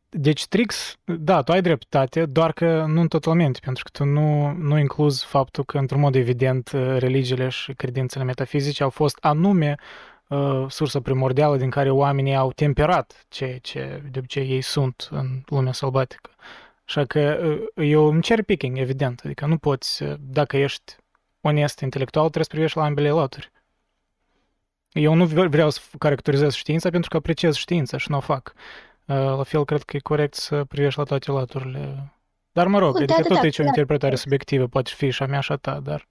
[0.09, 4.79] deci Trix, da, tu ai dreptate, doar că nu totalmente, pentru că tu nu, nu
[4.79, 9.75] incluzi faptul că, într-un mod evident, religiile și credințele metafizice au fost anume
[10.29, 15.27] uh, sursa primordială din care oamenii au temperat ceea ce de obicei ei sunt în
[15.47, 16.31] lumea sălbatică.
[16.87, 17.41] Așa că
[17.75, 20.97] uh, eu îmi cer picking, evident, adică nu poți, dacă ești
[21.41, 23.51] onest intelectual, trebuie să privești la ambele laturi.
[24.93, 28.53] Eu nu vreau să caracterizez știința pentru că apreciez știința și nu o fac.
[29.05, 32.13] Uh, la fel, cred că e corect să privești la toate laturile.
[32.53, 35.23] Dar mă rog, adică da, tot da, aici da, o interpretare subiectivă, poate fi și
[35.23, 36.07] a mea și a ta, dar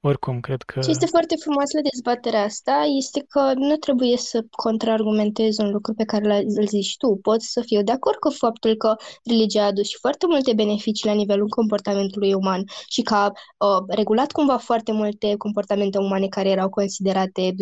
[0.00, 0.80] oricum, cred că...
[0.80, 5.94] Ce este foarte frumos la dezbaterea asta este că nu trebuie să contraargumentezi un lucru
[5.94, 7.18] pe care îl zici tu.
[7.22, 8.94] Poți să fiu de acord cu faptul că
[9.24, 13.84] religia a adus și foarte multe beneficii la nivelul comportamentului uman și că a uh,
[13.88, 17.54] regulat cumva foarte multe comportamente umane care erau considerate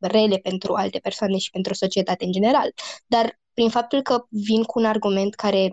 [0.00, 2.72] rele pentru alte persoane și pentru societate în general.
[3.06, 5.70] Dar prin faptul că vin cu un argument care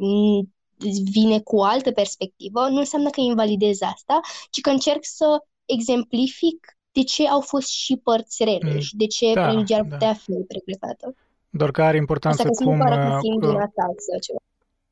[1.12, 5.44] vine cu o altă perspectivă, nu înseamnă că invalidez asta, ci că încerc să
[5.78, 8.80] exemplific de ce au fost și părți rele mm.
[8.80, 10.14] și de ce da, religia ar putea da.
[10.14, 11.16] fi regretată.
[11.50, 12.82] Doar că are importanță Asta cum...
[12.82, 14.20] Asta fiind uh, că...
[14.22, 14.40] ceva.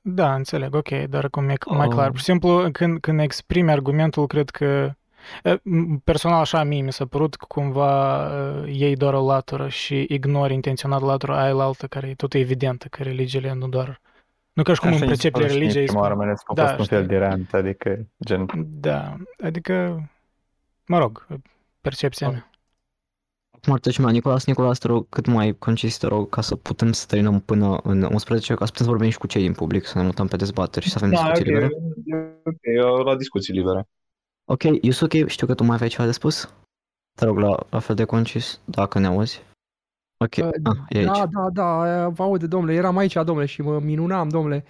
[0.02, 2.10] Da, înțeleg, ok, dar cum e mai clar.
[2.10, 4.92] Pur și simplu, când, când exprimi argumentul, cred că
[5.44, 5.56] uh,
[6.04, 10.54] Personal așa mie mi s-a părut că cumva uh, iei doar o latură și ignori
[10.54, 14.02] intenționat latura aia la altă care e tot evidentă că religiile nu doar
[14.54, 16.02] nu ca și cum în percepție religiei spun...
[16.02, 18.46] Oară, da, fost un fel de rant, adică gen...
[18.80, 20.04] Da, adică
[20.90, 21.28] Mă rog,
[21.82, 22.50] percepția mea.
[23.50, 26.56] Acum ar trece mai Nicolas, Nicolas, te rog, cât mai concis, te rog, ca să
[26.56, 29.54] putem să terminăm până în 11, ca să putem să vorbim și cu cei din
[29.54, 31.70] public, să ne mutăm pe dezbateri și să avem da, discuții okay.
[31.70, 32.42] libere.
[32.44, 33.88] Ok, eu la discuții libere.
[34.46, 36.54] Ok, Yusuke, știu că tu mai aveai ceva de spus?
[37.16, 39.42] Te rog, la, la fel de concis, dacă ne auzi.
[40.18, 41.08] Ok, uh, ah, e aici.
[41.08, 44.66] Da, da, da, vă aude, domnule, eram aici, domnule, și mă minunam, domnule.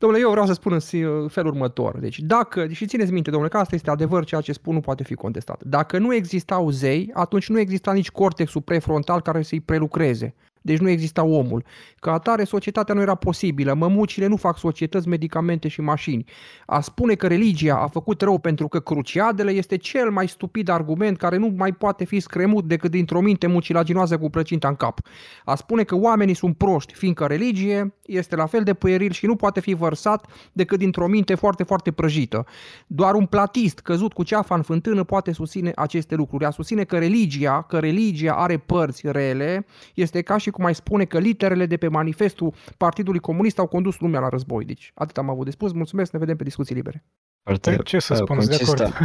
[0.00, 1.98] Domnule, eu vreau să spun în felul următor.
[1.98, 5.02] Deci dacă, și țineți minte, domnule, că asta este adevăr, ceea ce spun nu poate
[5.02, 5.62] fi contestat.
[5.64, 10.34] Dacă nu existau zei, atunci nu exista nici cortexul prefrontal care să-i prelucreze.
[10.62, 11.64] Deci nu exista omul.
[11.98, 13.74] Ca atare, societatea nu era posibilă.
[13.74, 16.24] Mămucile nu fac societăți, medicamente și mașini.
[16.66, 21.16] A spune că religia a făcut rău pentru că cruciadele este cel mai stupid argument
[21.16, 25.00] care nu mai poate fi scremut decât dintr-o minte mucilaginoasă cu plăcinta în cap.
[25.44, 29.36] A spune că oamenii sunt proști, fiindcă religie este la fel de pueril și nu
[29.36, 32.46] poate fi vărsat decât dintr-o minte foarte, foarte prăjită.
[32.86, 36.44] Doar un platist căzut cu ceafa în fântână poate susține aceste lucruri.
[36.44, 41.04] A susține că religia, că religia are părți rele, este ca și cum ai spune
[41.04, 44.64] că literele de pe manifestul Partidului Comunist au condus lumea la război.
[44.64, 45.72] Deci atât am avut de spus.
[45.72, 47.04] Mulțumesc, ne vedem pe discuții libere.
[47.42, 48.92] Foarte, ce să spun, de acord.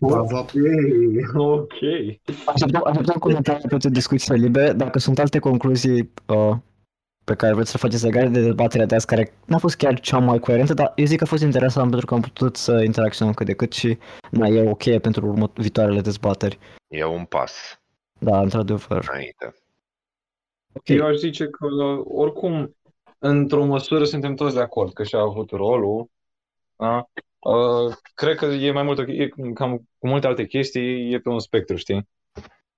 [0.00, 0.50] Ok,
[1.34, 1.72] ok.
[2.46, 2.60] Aș
[2.96, 4.72] putea comenta pe discuțiile libere.
[4.72, 6.56] Dacă sunt alte concluzii uh,
[7.24, 10.18] pe care vreți să faceți legate de dezbaterea de azi, care n-a fost chiar cea
[10.18, 13.34] mai coerentă, dar eu zic că a fost interesant pentru că am putut să interacționăm
[13.34, 13.98] cât de cât și
[14.30, 16.58] na, e ok pentru urmă, viitoarele dezbateri.
[16.88, 17.80] E un pas.
[18.18, 19.08] Da, într-adevăr.
[19.12, 19.54] Înainte.
[20.78, 20.96] Okay.
[20.96, 21.66] Eu aș zice că,
[22.04, 22.76] oricum,
[23.18, 26.10] într-o măsură suntem toți de acord că și-a avut rolul.
[26.76, 27.08] Da?
[27.38, 31.38] Uh, cred că e mai mult, e cam cu multe alte chestii, e pe un
[31.38, 32.08] spectru, știi?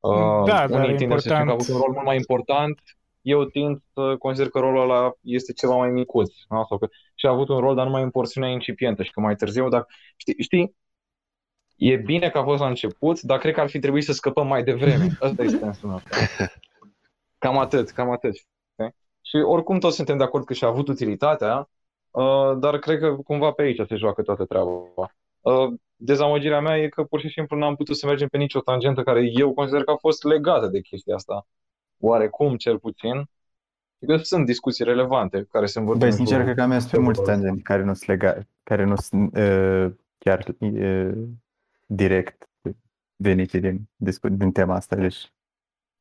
[0.00, 2.80] Uh, da, dar unii tineri să că a avut un rol mult mai important,
[3.20, 6.32] eu tind să consider că rolul ăla este ceva mai micuț.
[6.48, 6.64] Da?
[6.68, 9.34] Sau că și a avut un rol, dar numai în porțiunea incipientă și că mai
[9.34, 10.76] târziu, dar știi, știi,
[11.76, 14.46] e bine că a fost la început, dar cred că ar fi trebuit să scăpăm
[14.46, 15.08] mai devreme.
[15.20, 16.00] Asta este sensul meu.
[17.40, 18.34] Cam atât, cam atât.
[18.34, 18.94] Știi?
[19.20, 21.70] Și oricum toți suntem de acord că și-a avut utilitatea,
[22.10, 24.70] uh, dar cred că cumva pe aici se joacă toată treaba.
[25.40, 29.02] Uh, dezamăgirea mea e că pur și simplu n-am putut să mergem pe nicio tangentă
[29.02, 31.46] care eu consider că a fost legată de chestia asta
[32.00, 33.30] oarecum cel puțin,
[34.06, 35.98] că sunt discuții relevante care se învârt.
[35.98, 38.96] Băi, sincer, cred că am mers pe mulți tangenti care nu sunt legate, care nu
[38.96, 41.12] sunt uh, chiar uh,
[41.86, 42.48] direct
[43.16, 43.88] venite din,
[44.30, 45.32] din tema asta, deci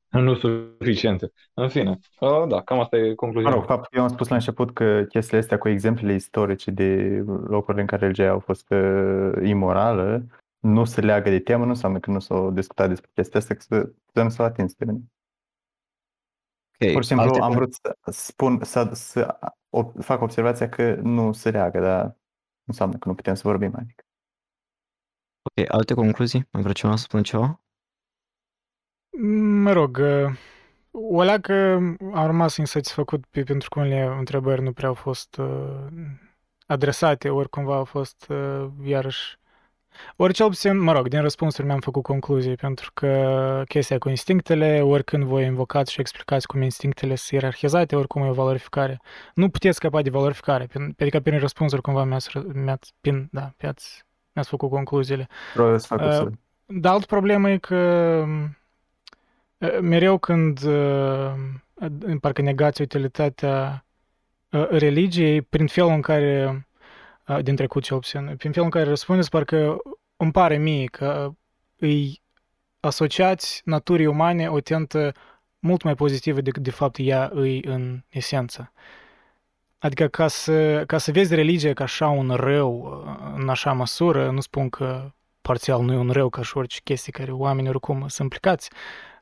[0.09, 1.31] nu suficiente.
[1.53, 3.49] În fine, uh, da, cam asta e concluzia.
[3.49, 7.21] Mă rog, fapt, eu am spus la început că chestiile astea cu exemplele istorice de
[7.25, 10.25] locurile în care legea au fost uh, imorală,
[10.59, 13.61] nu se leagă de temă, nu înseamnă că nu s-au discutat despre chestia asta, că
[13.61, 14.85] să putem să o atingi pe
[16.81, 16.93] Okay.
[16.93, 19.37] Pur și simplu Alte am vrut să spun, să, să
[19.69, 22.13] o, fac observația că nu se leagă, dar nu
[22.65, 23.73] înseamnă că nu putem să vorbim.
[23.75, 24.03] Adică.
[25.41, 26.47] Ok, alte concluzii?
[26.51, 27.61] Mai vreau ceva să spun ceva?
[29.61, 30.31] Mă rog, uh,
[30.91, 31.79] o că
[32.13, 35.85] am rămas insatisfăcut pe, pentru că unele întrebări nu prea au fost uh,
[36.65, 39.37] adresate, ori cumva au fost uh, iarăși
[40.15, 44.81] ori cel puțin, mă rog, din răspunsuri mi-am făcut concluzii, pentru că chestia cu instinctele,
[44.81, 49.01] oricând voi invocați și explicați cum instinctele sunt ierarhizate, oricum e o valorificare.
[49.33, 50.67] Nu puteți scăpa de valorificare,
[50.99, 55.27] adică prin răspunsuri cumva mi-ați, mi-ați, prin, da, mi-ați, mi-ați făcut concluziile.
[55.57, 55.75] Uh,
[56.65, 57.75] dar altă problemă e că
[58.27, 58.49] uh,
[59.81, 61.33] mereu când uh,
[62.21, 63.85] parcă negați utilitatea
[64.51, 66.63] uh, religiei, prin felul în care
[67.41, 68.35] din trecut cel puțin.
[68.37, 69.77] Prin felul în care răspundeți, parcă
[70.17, 71.31] îmi pare mie că
[71.77, 72.21] îi
[72.79, 75.11] asociați naturii umane o tentă
[75.59, 78.71] mult mai pozitivă decât de fapt ea îi în esență.
[79.77, 83.03] Adică ca să, ca să vezi religia ca așa un rău
[83.35, 87.11] în așa măsură, nu spun că parțial nu e un rău ca și orice chestie
[87.11, 89.18] care oamenii oricum sunt implicați, uh,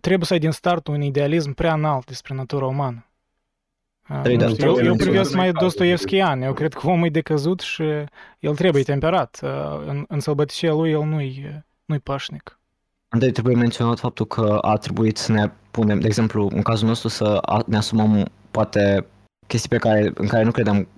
[0.00, 3.06] trebuie să ai din start un idealism prea înalt despre natura umană.
[4.22, 6.42] Trei nu știu, eu, eu privesc mai Dostoevskian.
[6.42, 7.82] Eu cred că omul e decăzut și
[8.38, 9.40] el trebuie temperat.
[9.86, 12.58] În, în sălbăticia lui el nu-i, nu-i pașnic.
[13.08, 17.08] Andrei, trebuie menționat faptul că a trebuit să ne punem, de exemplu, în cazul nostru,
[17.08, 19.06] să ne asumăm poate
[19.52, 20.88] chestii pe care, în care nu credeam,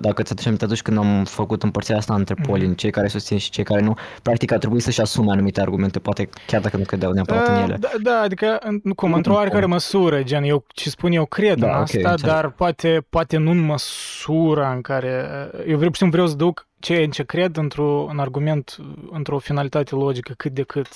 [0.00, 2.46] dacă ți aduce atunci când am făcut împărțirea asta între mm-hmm.
[2.46, 5.98] poli, cei care susțin și cei care nu, practic a trebuit să-și asume anumite argumente,
[5.98, 7.76] poate chiar dacă nu credeau neapărat uh, în ele.
[7.80, 8.58] Da, da adică,
[8.96, 12.50] cum, într-o oarecare măsură, gen, eu ce spun eu cred da, în asta, okay, dar
[12.50, 15.26] poate, poate nu în măsura în care,
[15.66, 18.76] eu vreau, vreau să duc ce în ce cred într-o, un argument,
[19.10, 20.88] într-o finalitate logică cât de cât,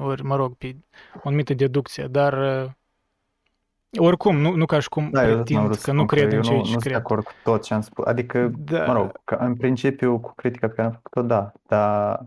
[0.00, 0.76] ori, mă rog, pe
[1.14, 2.34] o anumită deducție, dar
[3.96, 6.78] oricum, nu, nu ca și cum da, pretind că nu cred în ceea ce nu
[6.78, 6.92] cred.
[6.92, 8.06] Nu acord cu tot ce am spus.
[8.06, 8.84] Adică, da.
[8.84, 12.26] mă rog, că în principiu cu critica pe care am făcut-o, da, dar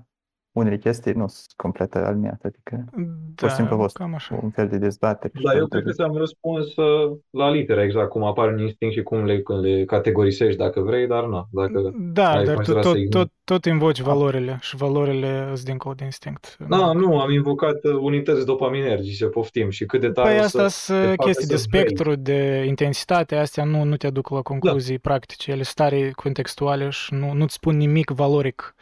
[0.51, 3.03] unele chestii nu sunt complet aliniate, adică da,
[3.35, 4.39] pur și simplu a fost cam așa.
[4.43, 5.33] un fel de dezbatere.
[5.43, 9.03] Da, eu cred că ți-am răspuns uh, la literă exact cum apar în instinct și
[9.03, 11.47] cum le, le categorisești dacă vrei, dar nu.
[11.51, 16.57] Dacă da, dar tu tot, tot, tot invoci valorile și valorile sunt dincolo de instinct.
[16.69, 21.15] Da, nu, am invocat uh, unități dopaminergice, poftim, și cât de tare Păi asta sunt
[21.15, 22.23] chestii de spectru, vrei.
[22.23, 25.09] de intensitate, astea nu, nu te aduc la concluzii da.
[25.09, 28.75] practice, ele stare contextuale și nu, nu-ți spun nimic valoric.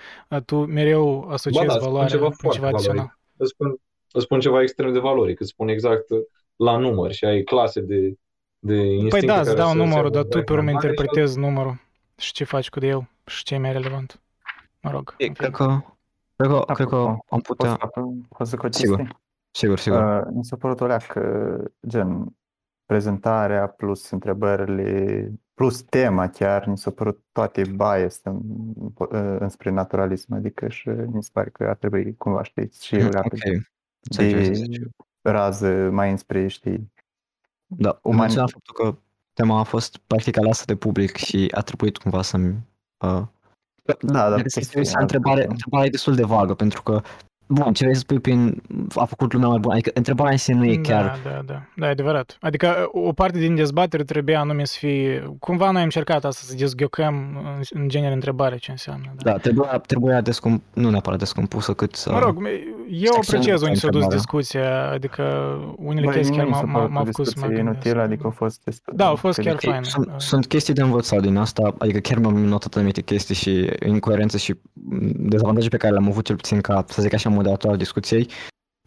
[0.45, 3.17] Tu mereu asociezi ba, da, valoarea ceva cu ceva adițional.
[3.37, 3.75] Îți spun,
[4.11, 6.05] îți spun ceva extrem de valoric, îți spun exact
[6.55, 8.13] la număr și ai clase de,
[8.59, 10.87] de instincte Păi da, îți care dau să numărul, se dar tu pe urmă reglementare
[10.87, 11.81] și interpretezi numărul
[12.17, 14.21] și ce faci cu el și ce e mai relevant.
[14.81, 15.15] Mă rog.
[15.17, 15.67] E, în cred fine.
[15.67, 15.81] că,
[16.35, 17.69] cred că, cred că Apropo, am Pot putea...
[17.69, 17.91] să fac,
[18.37, 19.17] pot să fac o Sigur, chestie?
[19.51, 20.01] sigur, sigur.
[20.01, 22.35] Uh, mi s-a părut o leacă, gen,
[22.85, 28.39] prezentarea plus întrebările, plus tema chiar, mi s-a părut toate biased în,
[28.97, 32.97] uh, înspre naturalism, adică și mi se pare că ar trebui cumva, știi, și o
[32.97, 33.65] Mhm, leacă Ok,
[33.99, 34.81] înțeleg ce vrei să de zici.
[35.21, 36.91] rază mai înspre, știi,
[37.65, 38.19] Da, uman...
[38.19, 38.97] menționa faptul că
[39.33, 42.55] tema a fost practic aleasă de public și a trebuit cumva să-mi...
[43.05, 43.21] Uh,
[43.83, 46.53] Da, dar dacă se chestia uiți la aia, întrebare, că- întrebarea e destul de vagă,
[46.53, 47.01] pentru că,
[47.51, 48.61] bun, ce vrei să spui prin
[48.95, 51.19] a făcut lumea mai bună, adică întrebarea în sine nu e chiar...
[51.23, 52.37] Da, da, da, da, e adevărat.
[52.41, 55.33] Adică o parte din dezbatere trebuia anume să fie...
[55.39, 57.15] Cumva noi am încercat asta să dezghiocăm
[57.57, 59.13] în, în genere întrebare ce înseamnă.
[59.15, 59.31] Da.
[59.31, 60.61] Da, trebuia, trebuia descom...
[60.73, 62.11] nu neapărat descompusă, cât să...
[62.11, 62.47] Mă rog,
[62.89, 64.15] eu să apreciez unde s-a dus întrebarea.
[64.17, 65.23] discuția, adică
[65.77, 67.41] unele Băi, chestii mie chiar mi m-au, s-a m-au, părut o m-au făcut să mă
[67.41, 67.83] discuție gândesc.
[67.85, 69.85] inutilă, adică a fost destul Da, au fost chiar adică- faine.
[69.85, 74.37] Sunt, sunt chestii de învățat din asta, adică chiar mi-am notat anumite chestii și incoerențe
[74.37, 77.77] și mm, dezavantaje pe care le-am avut cel puțin ca, să zic așa, moderator al
[77.77, 78.29] discuției.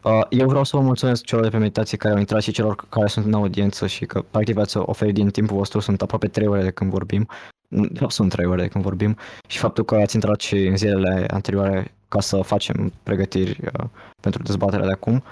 [0.03, 2.75] Uh, Eu vreau să vă mulțumesc celor de pe meditație care au intrat și celor
[2.89, 6.47] care sunt în audiență și că practic v-ați oferit din timpul vostru, sunt aproape 3
[6.47, 7.27] ore de când vorbim.
[7.67, 9.17] De fapt, sunt 3 ore de când vorbim
[9.47, 13.87] și faptul că ați intrat și în zilele anterioare ca să facem pregătiri uh,
[14.21, 15.23] pentru dezbaterea de acum.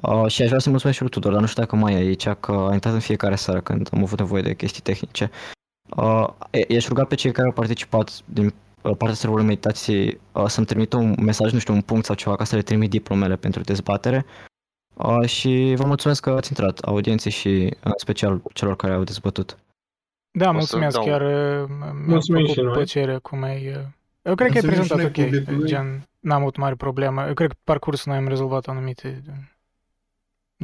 [0.00, 1.96] Uh, și aș vrea să mulțumesc și lui Tudor, dar nu știu dacă mai e
[1.96, 5.30] aici, că a intrat în fiecare seară când am avut nevoie de chestii tehnice.
[5.96, 8.52] Uh, e- i-aș ruga pe cei care au participat din uh,
[8.94, 12.44] partea serverului meditației uh, să-mi trimită un mesaj, nu știu, un punct sau ceva, ca
[12.44, 14.24] să le trimit diplomele pentru dezbatere.
[14.94, 19.58] Uh, și vă mulțumesc că ați intrat, audienței și în special celor care au dezbătut.
[20.30, 22.72] Da, să mulțumesc, dau- chiar uh, mi-a Mulțumim făcut și noi.
[22.72, 23.68] plăcere cum ai...
[23.68, 23.74] uh,
[24.22, 25.68] Eu cred că ai Mulțumim și prezentat noi ok, publicului.
[25.68, 27.24] gen, n-am avut mari probleme.
[27.26, 29.34] Eu cred că pe parcursul noi am rezolvat anumite uh,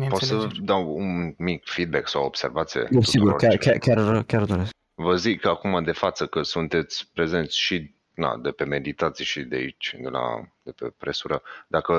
[0.09, 0.65] Pot să neînțelegeri.
[0.65, 4.71] dau un mic feedback sau observație Eu, sigur, tuturor chiar, ce- chiar, chiar, chiar doresc.
[4.95, 9.57] Vă zic acum de față că sunteți prezenți și na, de pe meditații și de
[9.57, 11.43] aici, de, la, de pe presură.
[11.67, 11.93] Dacă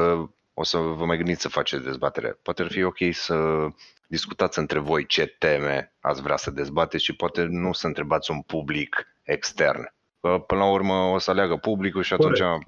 [0.54, 3.68] o să vă mai gândiți să faceți dezbatere, poate ar fi ok să
[4.08, 8.42] discutați între voi ce teme ați vrea să dezbateți și poate nu să întrebați un
[8.42, 9.94] public extern.
[10.20, 12.66] Că până la urmă o să aleagă publicul și atunci Corect.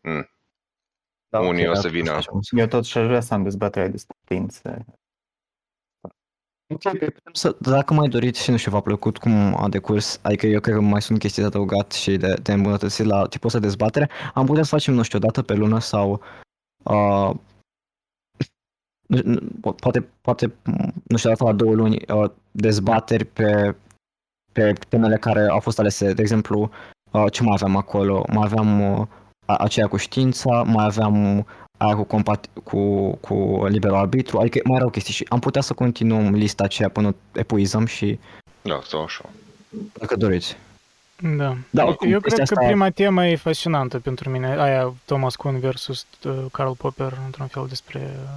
[0.00, 0.30] mm,
[1.28, 2.12] Da, unii ok, o să atunci vină.
[2.12, 2.56] facem asta.
[2.60, 4.84] Eu totuși aș vrea să am dezbaterea de stințe.
[6.74, 10.46] Ok, putem să, dacă mai doriți și nu știu, v-a plăcut cum a decurs, adică
[10.46, 13.58] eu cred că mai sunt chestii de adăugat și de, de îmbunătățit la tipul ăsta
[13.58, 16.20] de dezbatere, am putea să facem, nu știu, o dată pe lună sau
[16.82, 17.30] uh,
[19.06, 20.54] nu- nu- po- poate, poate,
[21.04, 23.76] nu știu, o dată la două luni uh, dezbateri pe,
[24.52, 26.70] pe temele care au fost alese, de exemplu,
[27.12, 28.24] uh, ce mai aveam acolo?
[28.32, 29.06] Mai aveam uh,
[29.46, 31.46] a- aceea cu știința, mai aveam
[31.76, 35.72] aia cu, compat- cu, cu liberul arbitru, adică mai erau chestii și am putea să
[35.74, 38.18] continuăm lista aceea până epuizăm și
[38.62, 39.24] Da, sau așa.
[39.98, 40.56] dacă doriți.
[41.36, 41.56] Da.
[41.70, 44.46] Da, Eu- oricum, Eu chestia cred că asta- prima temă e fascinantă pentru mine.
[44.60, 48.28] Aia Thomas Kuhn versus uh, Karl Popper, într-un fel despre uh,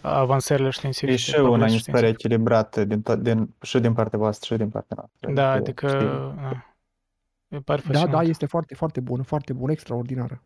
[0.00, 1.16] avansările E științifice.
[1.16, 2.24] și una progresul mi se pare științific.
[2.32, 5.32] echilibrată din, to- din, și din partea voastră și din partea noastră.
[5.42, 5.86] Da, adică...
[5.88, 6.06] știi,
[6.42, 6.66] Da.
[7.48, 8.10] E pare Da, fascinant.
[8.10, 10.42] da, este foarte, foarte bună, foarte bună, extraordinară.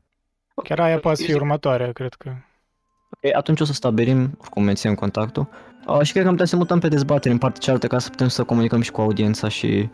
[0.63, 2.31] Chiar aia poate fi următoarea, cred că.
[3.11, 5.49] Ok, atunci o să stabilim, oricum menținem contactul.
[5.87, 8.11] Uh, și cred că am putea să mutăm pe dezbatere în partea cealaltă ca să
[8.11, 9.89] putem să comunicăm și cu audiența și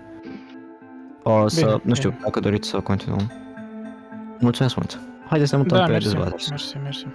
[1.24, 2.20] uh, să, Bine, nu știu, bine.
[2.22, 3.32] dacă doriți să continuăm.
[4.38, 5.00] Mulțumesc mult.
[5.28, 6.44] Haideți să mutăm Da, pe mersi, dezbatere.
[6.50, 7.06] mersi, mersi.